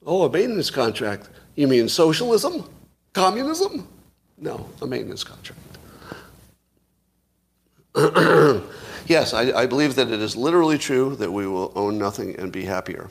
Oh, 0.05 0.25
a 0.25 0.31
maintenance 0.31 0.71
contract? 0.71 1.29
You 1.55 1.69
mean 1.69 1.89
socialism? 1.89 2.69
Communism? 3.13 3.89
No, 4.39 4.69
a 4.81 4.87
maintenance 4.87 5.25
contract. 5.25 5.61
yes, 9.07 9.35
I, 9.35 9.53
I, 9.53 9.67
believe 9.67 9.97
that 9.97 10.11
it 10.11 10.21
is 10.21 10.35
literally 10.35 10.79
true 10.79 11.15
that 11.17 11.31
we 11.31 11.47
will 11.47 11.73
own 11.75 11.99
nothing 11.99 12.39
and 12.39 12.51
be 12.51 12.65
happier. 12.65 13.11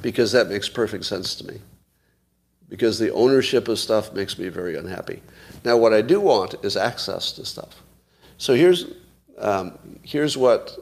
Because 0.00 0.32
that 0.32 0.48
makes 0.48 0.68
perfect 0.68 1.04
sense 1.04 1.34
to 1.36 1.46
me 1.46 1.60
because 2.68 2.98
the 2.98 3.12
ownership 3.12 3.68
of 3.68 3.78
stuff 3.78 4.12
makes 4.12 4.38
me 4.38 4.48
very 4.48 4.76
unhappy. 4.76 5.22
Now, 5.64 5.76
what 5.76 5.92
I 5.92 6.02
do 6.02 6.20
want 6.20 6.54
is 6.62 6.76
access 6.76 7.32
to 7.32 7.44
stuff. 7.44 7.82
So 8.38 8.54
here's, 8.54 8.86
um, 9.38 9.78
here's, 10.02 10.36
what, 10.36 10.78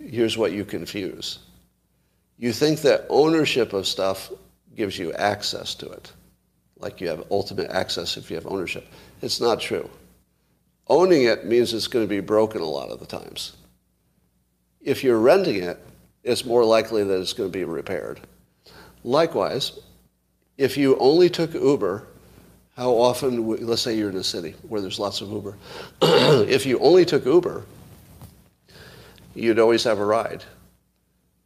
here's 0.00 0.36
what 0.36 0.52
you 0.52 0.64
confuse. 0.64 1.40
You 2.38 2.52
think 2.52 2.80
that 2.80 3.06
ownership 3.08 3.72
of 3.72 3.86
stuff 3.86 4.30
gives 4.74 4.98
you 4.98 5.12
access 5.12 5.74
to 5.76 5.90
it, 5.90 6.12
like 6.78 7.00
you 7.00 7.08
have 7.08 7.24
ultimate 7.30 7.70
access 7.70 8.16
if 8.16 8.30
you 8.30 8.36
have 8.36 8.46
ownership. 8.46 8.86
It's 9.20 9.40
not 9.40 9.60
true. 9.60 9.88
Owning 10.88 11.24
it 11.24 11.44
means 11.44 11.72
it's 11.72 11.86
going 11.86 12.04
to 12.04 12.08
be 12.08 12.20
broken 12.20 12.62
a 12.62 12.66
lot 12.66 12.90
of 12.90 12.98
the 12.98 13.06
times. 13.06 13.56
If 14.80 15.04
you're 15.04 15.18
renting 15.18 15.62
it, 15.62 15.78
it's 16.24 16.44
more 16.44 16.64
likely 16.64 17.04
that 17.04 17.20
it's 17.20 17.32
going 17.32 17.50
to 17.50 17.58
be 17.58 17.64
repaired. 17.64 18.20
Likewise, 19.04 19.78
if 20.58 20.76
you 20.76 20.98
only 20.98 21.30
took 21.30 21.54
Uber, 21.54 22.06
how 22.76 22.92
often, 22.92 23.46
let's 23.66 23.82
say 23.82 23.96
you're 23.96 24.10
in 24.10 24.16
a 24.16 24.24
city 24.24 24.54
where 24.68 24.80
there's 24.80 24.98
lots 24.98 25.20
of 25.20 25.30
Uber, 25.30 25.56
if 26.02 26.64
you 26.64 26.78
only 26.78 27.04
took 27.04 27.24
Uber, 27.26 27.64
you'd 29.34 29.58
always 29.58 29.84
have 29.84 29.98
a 29.98 30.04
ride. 30.04 30.44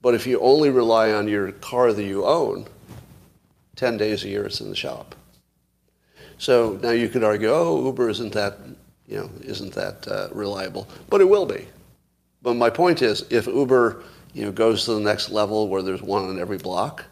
But 0.01 0.15
if 0.15 0.27
you 0.27 0.39
only 0.41 0.71
rely 0.71 1.13
on 1.13 1.27
your 1.27 1.53
car 1.53 1.93
that 1.93 2.05
you 2.05 2.25
own, 2.25 2.67
10 3.77 3.97
days 3.97 4.25
a 4.25 4.29
year 4.29 4.45
it's 4.45 4.61
in 4.61 4.69
the 4.69 4.77
shop. 4.77 5.15
So 6.39 6.79
now 6.83 6.91
you 6.91 7.09
could 7.09 7.25
argue, 7.25 7.49
oh, 7.51 7.85
Uber 7.87 8.11
isn't 8.11 8.33
that, 8.35 8.59
you 9.07 9.17
know, 9.17 9.31
isn't 9.43 9.73
that 9.75 10.07
uh, 10.07 10.29
reliable, 10.33 10.87
but 11.09 11.21
it 11.21 11.29
will 11.29 11.47
be. 11.47 11.67
But 12.43 12.55
my 12.55 12.69
point 12.69 13.01
is, 13.01 13.25
if 13.31 13.47
Uber, 13.47 14.03
you 14.35 14.45
know, 14.45 14.53
goes 14.53 14.85
to 14.85 14.95
the 14.95 15.01
next 15.01 15.31
level 15.31 15.69
where 15.69 15.83
there's 15.83 16.03
one 16.03 16.27
on 16.27 16.39
every 16.39 16.59
block, 16.59 17.05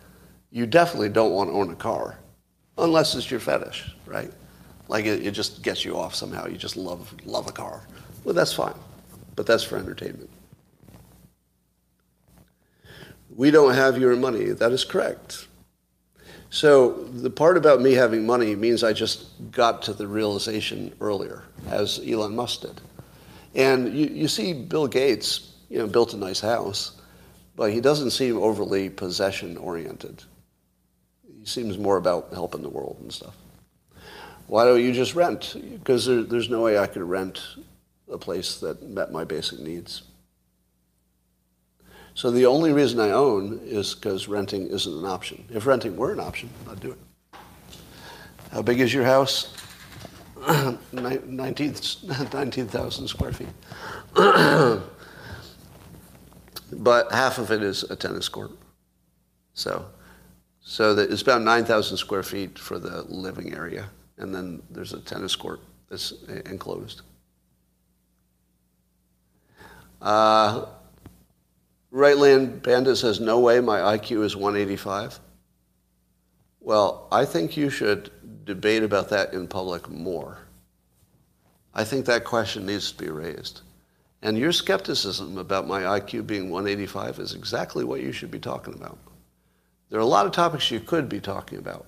you 0.50 0.66
definitely 0.66 1.08
don't 1.08 1.32
want 1.32 1.48
to 1.48 1.54
own 1.54 1.70
a 1.70 1.76
car 1.76 2.18
unless 2.78 3.14
it's 3.14 3.30
your 3.30 3.40
fetish, 3.40 3.94
right? 4.06 4.30
Like 4.88 5.06
it, 5.06 5.26
it 5.26 5.30
just 5.32 5.62
gets 5.62 5.84
you 5.84 5.96
off 5.96 6.14
somehow. 6.14 6.46
You 6.46 6.56
just 6.56 6.76
love, 6.76 7.14
love 7.24 7.48
a 7.48 7.52
car. 7.52 7.82
Well, 8.24 8.34
that's 8.34 8.52
fine, 8.52 8.74
but 9.36 9.46
that's 9.46 9.64
for 9.64 9.76
entertainment. 9.76 10.30
We 13.34 13.50
don't 13.50 13.74
have 13.74 13.98
your 13.98 14.14
money. 14.16 14.50
That 14.50 14.72
is 14.72 14.84
correct. 14.84 15.46
So 16.50 17.04
the 17.04 17.30
part 17.30 17.56
about 17.56 17.80
me 17.80 17.94
having 17.94 18.26
money 18.26 18.54
means 18.54 18.84
I 18.84 18.92
just 18.92 19.50
got 19.52 19.80
to 19.82 19.94
the 19.94 20.06
realization 20.06 20.92
earlier, 21.00 21.44
as 21.70 21.98
Elon 22.06 22.36
Musk 22.36 22.60
did. 22.60 22.78
And 23.54 23.96
you, 23.96 24.06
you 24.08 24.28
see 24.28 24.52
Bill 24.52 24.86
Gates, 24.86 25.54
you 25.70 25.78
know, 25.78 25.86
built 25.86 26.12
a 26.12 26.18
nice 26.18 26.40
house, 26.40 27.00
but 27.56 27.72
he 27.72 27.80
doesn't 27.80 28.10
seem 28.10 28.36
overly 28.36 28.90
possession 28.90 29.56
oriented. 29.56 30.24
He 31.42 31.48
seems 31.48 31.76
more 31.76 31.96
about 31.96 32.32
helping 32.32 32.62
the 32.62 32.68
world 32.68 32.98
and 33.00 33.12
stuff. 33.12 33.34
Why 34.46 34.64
don't 34.64 34.80
you 34.80 34.92
just 34.92 35.16
rent? 35.16 35.56
Because 35.72 36.06
there, 36.06 36.22
there's 36.22 36.48
no 36.48 36.62
way 36.62 36.78
I 36.78 36.86
could 36.86 37.02
rent 37.02 37.42
a 38.08 38.16
place 38.16 38.60
that 38.60 38.80
met 38.88 39.10
my 39.10 39.24
basic 39.24 39.58
needs. 39.58 40.02
So 42.14 42.30
the 42.30 42.46
only 42.46 42.72
reason 42.72 43.00
I 43.00 43.10
own 43.10 43.60
is 43.64 43.92
because 43.92 44.28
renting 44.28 44.68
isn't 44.68 44.98
an 44.98 45.04
option. 45.04 45.44
If 45.50 45.66
renting 45.66 45.96
were 45.96 46.12
an 46.12 46.20
option, 46.20 46.48
I'd 46.70 46.78
do 46.78 46.92
it. 46.92 46.98
How 48.52 48.62
big 48.62 48.78
is 48.78 48.94
your 48.94 49.04
house? 49.04 49.52
19,000 50.92 52.32
19, 52.32 53.08
square 53.08 53.32
feet. 53.32 53.48
but 56.72 57.10
half 57.10 57.38
of 57.38 57.50
it 57.50 57.64
is 57.64 57.82
a 57.84 57.96
tennis 57.96 58.28
court. 58.28 58.52
So 59.54 59.86
so 60.62 60.96
it's 60.96 61.22
about 61.22 61.42
9,000 61.42 61.96
square 61.96 62.22
feet 62.22 62.58
for 62.58 62.78
the 62.78 63.02
living 63.02 63.54
area, 63.54 63.88
and 64.18 64.34
then 64.34 64.62
there's 64.70 64.92
a 64.92 65.00
tennis 65.00 65.34
court 65.34 65.60
that's 65.88 66.12
enclosed. 66.46 67.02
Uh, 70.00 70.66
Rightland 71.92 72.62
Panda 72.62 72.96
says, 72.96 73.20
no 73.20 73.38
way, 73.38 73.60
my 73.60 73.78
IQ 73.96 74.24
is 74.24 74.34
185. 74.34 75.20
Well, 76.60 77.08
I 77.12 77.24
think 77.24 77.56
you 77.56 77.68
should 77.70 78.10
debate 78.44 78.82
about 78.82 79.10
that 79.10 79.34
in 79.34 79.46
public 79.46 79.88
more. 79.90 80.38
I 81.74 81.84
think 81.84 82.06
that 82.06 82.24
question 82.24 82.66
needs 82.66 82.92
to 82.92 82.98
be 82.98 83.10
raised. 83.10 83.62
And 84.22 84.38
your 84.38 84.52
skepticism 84.52 85.38
about 85.38 85.66
my 85.66 85.82
IQ 85.82 86.26
being 86.26 86.50
185 86.50 87.18
is 87.18 87.34
exactly 87.34 87.84
what 87.84 88.00
you 88.00 88.12
should 88.12 88.30
be 88.30 88.38
talking 88.38 88.74
about. 88.74 88.98
There 89.92 90.00
are 90.00 90.04
a 90.04 90.06
lot 90.06 90.24
of 90.24 90.32
topics 90.32 90.70
you 90.70 90.80
could 90.80 91.06
be 91.06 91.20
talking 91.20 91.58
about, 91.58 91.84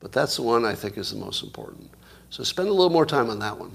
but 0.00 0.10
that's 0.10 0.34
the 0.34 0.42
one 0.42 0.64
I 0.64 0.74
think 0.74 0.98
is 0.98 1.12
the 1.12 1.16
most 1.16 1.44
important. 1.44 1.88
So 2.28 2.42
spend 2.42 2.68
a 2.68 2.72
little 2.72 2.90
more 2.90 3.06
time 3.06 3.30
on 3.30 3.38
that 3.38 3.56
one. 3.56 3.70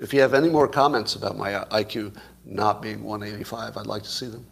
If 0.00 0.12
you 0.12 0.20
have 0.20 0.34
any 0.34 0.48
more 0.48 0.66
comments 0.66 1.14
about 1.14 1.36
my 1.36 1.52
IQ 1.70 2.16
not 2.44 2.82
being 2.82 3.04
185, 3.04 3.76
I'd 3.76 3.86
like 3.86 4.02
to 4.02 4.08
see 4.08 4.26
them. 4.26 4.46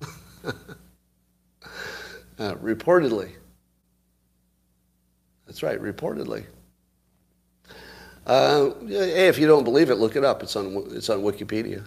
uh, 2.38 2.54
reportedly. 2.54 3.32
That's 5.46 5.62
right, 5.62 5.78
reportedly. 5.78 6.46
Uh, 8.26 8.70
if 8.80 9.38
you 9.38 9.46
don't 9.46 9.64
believe 9.64 9.90
it, 9.90 9.96
look 9.96 10.16
it 10.16 10.24
up. 10.24 10.42
It's 10.42 10.56
on, 10.56 10.86
it's 10.92 11.10
on 11.10 11.20
Wikipedia. 11.20 11.86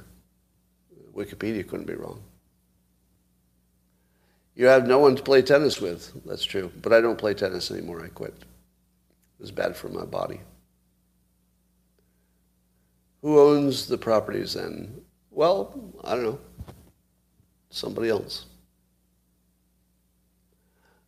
Wikipedia 1.15 1.67
couldn't 1.67 1.87
be 1.87 1.95
wrong. 1.95 2.21
You 4.59 4.65
have 4.65 4.85
no 4.85 4.99
one 4.99 5.15
to 5.15 5.23
play 5.23 5.41
tennis 5.41 5.79
with. 5.79 6.11
That's 6.25 6.43
true. 6.43 6.69
But 6.81 6.91
I 6.91 6.99
don't 6.99 7.17
play 7.17 7.33
tennis 7.33 7.71
anymore. 7.71 8.03
I 8.03 8.09
quit. 8.09 8.33
It 8.33 9.41
was 9.41 9.51
bad 9.51 9.73
for 9.73 9.87
my 9.87 10.03
body. 10.03 10.41
Who 13.21 13.39
owns 13.39 13.87
the 13.87 13.97
properties 13.97 14.55
then? 14.55 14.99
Well, 15.31 15.93
I 16.03 16.13
don't 16.13 16.25
know. 16.25 16.39
Somebody 17.69 18.09
else. 18.09 18.47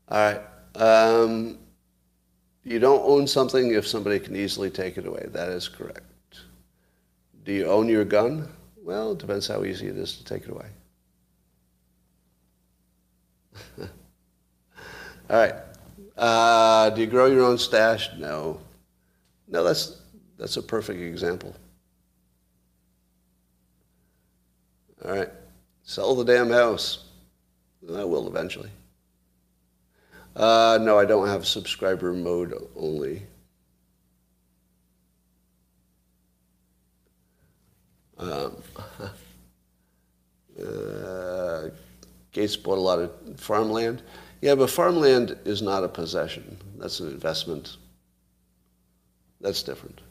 All 0.07 0.17
right. 0.17 0.41
Um, 0.77 1.59
you 2.63 2.79
don't 2.79 3.03
own 3.03 3.27
something 3.27 3.73
if 3.73 3.85
somebody 3.85 4.19
can 4.19 4.33
easily 4.33 4.69
take 4.69 4.97
it 4.97 5.05
away. 5.05 5.27
That 5.27 5.49
is 5.49 5.67
correct. 5.67 6.39
Do 7.43 7.51
you 7.51 7.65
own 7.65 7.89
your 7.89 8.05
gun? 8.05 8.47
Well, 8.81 9.11
it 9.11 9.17
depends 9.17 9.45
how 9.45 9.65
easy 9.65 9.87
it 9.87 9.97
is 9.97 10.15
to 10.19 10.23
take 10.23 10.43
it 10.43 10.51
away. 10.51 10.67
All 13.79 13.87
right. 15.29 15.55
Uh, 16.17 16.89
do 16.89 17.01
you 17.01 17.07
grow 17.07 17.27
your 17.27 17.43
own 17.43 17.57
stash? 17.57 18.09
No. 18.17 18.59
No, 19.47 19.63
that's, 19.63 20.01
that's 20.37 20.57
a 20.57 20.61
perfect 20.61 21.01
example. 21.01 21.55
All 25.03 25.11
right. 25.11 25.29
Sell 25.83 26.15
the 26.15 26.23
damn 26.23 26.49
house. 26.49 27.05
I 27.89 28.03
will 28.03 28.27
eventually. 28.27 28.69
Uh, 30.35 30.79
no, 30.81 30.97
I 30.97 31.05
don't 31.05 31.27
have 31.27 31.45
subscriber 31.45 32.13
mode 32.13 32.53
only. 32.75 33.23
Um, 38.17 38.55
uh, 40.63 41.69
Gates 42.31 42.55
bought 42.55 42.77
a 42.77 42.81
lot 42.81 42.99
of 42.99 43.39
farmland. 43.39 44.01
Yeah, 44.41 44.55
but 44.55 44.69
farmland 44.69 45.37
is 45.45 45.61
not 45.61 45.83
a 45.83 45.87
possession. 45.87 46.57
That's 46.77 46.99
an 46.99 47.09
investment. 47.09 47.77
That's 49.39 49.63
different. 49.63 50.01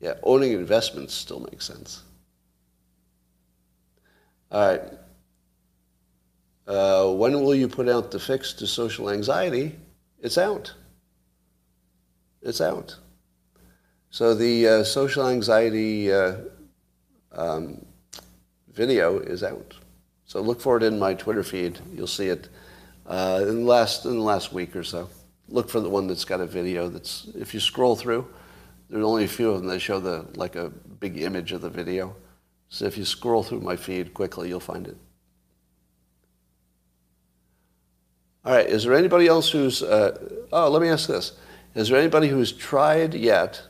Yeah, 0.00 0.14
owning 0.22 0.52
investments 0.52 1.14
still 1.14 1.40
makes 1.40 1.64
sense. 1.64 2.02
All 4.50 4.68
right. 4.68 4.82
Uh, 6.66 7.12
when 7.12 7.32
will 7.42 7.54
you 7.54 7.68
put 7.68 7.88
out 7.88 8.10
the 8.10 8.18
fix 8.18 8.52
to 8.54 8.66
social 8.66 9.10
anxiety? 9.10 9.76
It's 10.20 10.38
out. 10.38 10.72
It's 12.42 12.60
out. 12.60 12.96
So 14.10 14.34
the 14.34 14.68
uh, 14.68 14.84
social 14.84 15.28
anxiety 15.28 16.12
uh, 16.12 16.36
um, 17.32 17.84
video 18.72 19.18
is 19.18 19.42
out. 19.42 19.74
So 20.26 20.40
look 20.40 20.60
for 20.60 20.76
it 20.76 20.82
in 20.82 20.98
my 20.98 21.14
Twitter 21.14 21.42
feed. 21.42 21.78
You'll 21.92 22.06
see 22.06 22.28
it 22.28 22.48
uh, 23.06 23.44
in 23.46 23.64
the 23.64 23.70
last 23.70 24.04
in 24.04 24.12
the 24.12 24.24
last 24.24 24.52
week 24.52 24.74
or 24.74 24.84
so. 24.84 25.08
Look 25.48 25.68
for 25.68 25.80
the 25.80 25.90
one 25.90 26.06
that's 26.06 26.24
got 26.24 26.40
a 26.40 26.46
video. 26.46 26.88
That's 26.88 27.28
if 27.34 27.52
you 27.54 27.60
scroll 27.60 27.96
through, 27.96 28.26
there's 28.88 29.04
only 29.04 29.24
a 29.24 29.28
few 29.28 29.50
of 29.50 29.58
them 29.58 29.68
that 29.68 29.80
show 29.80 30.00
the 30.00 30.26
like 30.34 30.56
a 30.56 30.70
big 30.70 31.20
image 31.20 31.52
of 31.52 31.60
the 31.60 31.70
video. 31.70 32.16
So 32.68 32.86
if 32.86 32.98
you 32.98 33.04
scroll 33.04 33.42
through 33.42 33.60
my 33.60 33.76
feed 33.76 34.14
quickly, 34.14 34.48
you'll 34.48 34.60
find 34.60 34.88
it. 34.88 34.96
All 38.44 38.52
right, 38.52 38.66
is 38.66 38.84
there 38.84 38.94
anybody 38.94 39.26
else 39.26 39.50
who's, 39.50 39.82
uh, 39.82 40.18
oh, 40.52 40.68
let 40.68 40.82
me 40.82 40.88
ask 40.88 41.08
this. 41.08 41.32
Is 41.74 41.88
there 41.88 41.98
anybody 41.98 42.28
who's 42.28 42.52
tried 42.52 43.14
yet 43.14 43.62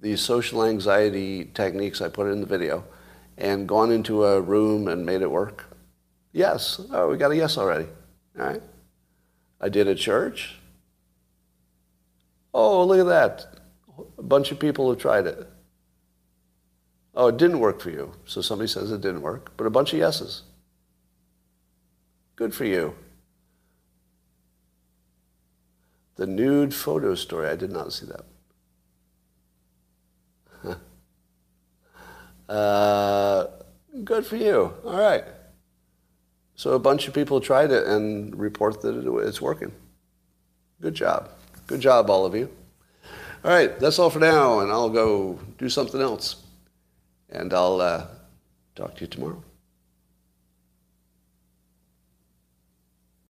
these 0.00 0.20
social 0.20 0.64
anxiety 0.64 1.44
techniques 1.54 2.00
I 2.00 2.08
put 2.08 2.26
in 2.26 2.40
the 2.40 2.46
video 2.46 2.82
and 3.38 3.68
gone 3.68 3.92
into 3.92 4.24
a 4.24 4.40
room 4.40 4.88
and 4.88 5.06
made 5.06 5.22
it 5.22 5.30
work? 5.30 5.69
Yes. 6.32 6.80
Oh, 6.90 7.08
we 7.08 7.16
got 7.16 7.30
a 7.32 7.36
yes 7.36 7.58
already. 7.58 7.86
All 8.38 8.46
right. 8.46 8.62
I 9.60 9.68
did 9.68 9.88
at 9.88 9.98
church. 9.98 10.56
Oh, 12.54 12.84
look 12.84 13.00
at 13.00 13.06
that. 13.06 13.60
A 14.18 14.22
bunch 14.22 14.50
of 14.50 14.58
people 14.58 14.88
have 14.90 14.98
tried 14.98 15.26
it. 15.26 15.46
Oh, 17.14 17.28
it 17.28 17.36
didn't 17.36 17.60
work 17.60 17.80
for 17.80 17.90
you. 17.90 18.12
So 18.24 18.40
somebody 18.40 18.68
says 18.68 18.90
it 18.92 19.00
didn't 19.00 19.22
work, 19.22 19.52
but 19.56 19.66
a 19.66 19.70
bunch 19.70 19.92
of 19.92 19.98
yeses. 19.98 20.42
Good 22.36 22.54
for 22.54 22.64
you. 22.64 22.94
The 26.16 26.26
nude 26.26 26.74
photo 26.74 27.14
story. 27.14 27.48
I 27.48 27.56
did 27.56 27.72
not 27.72 27.92
see 27.92 28.06
that. 30.62 30.78
uh, 32.52 33.46
good 34.04 34.24
for 34.24 34.36
you. 34.36 34.72
All 34.84 34.98
right. 34.98 35.24
So 36.60 36.74
a 36.74 36.78
bunch 36.78 37.08
of 37.08 37.14
people 37.14 37.40
tried 37.40 37.70
it 37.70 37.86
and 37.86 38.38
report 38.38 38.82
that 38.82 38.94
it's 39.26 39.40
working. 39.40 39.72
Good 40.82 40.92
job. 40.92 41.30
Good 41.66 41.80
job, 41.80 42.10
all 42.10 42.26
of 42.26 42.34
you. 42.34 42.50
All 43.42 43.50
right, 43.50 43.80
that's 43.80 43.98
all 43.98 44.10
for 44.10 44.18
now, 44.18 44.60
and 44.60 44.70
I'll 44.70 44.90
go 44.90 45.38
do 45.56 45.70
something 45.70 46.02
else. 46.02 46.36
And 47.30 47.54
I'll 47.54 47.80
uh, 47.80 48.06
talk 48.74 48.94
to 48.96 49.00
you 49.00 49.06
tomorrow. 49.06 49.42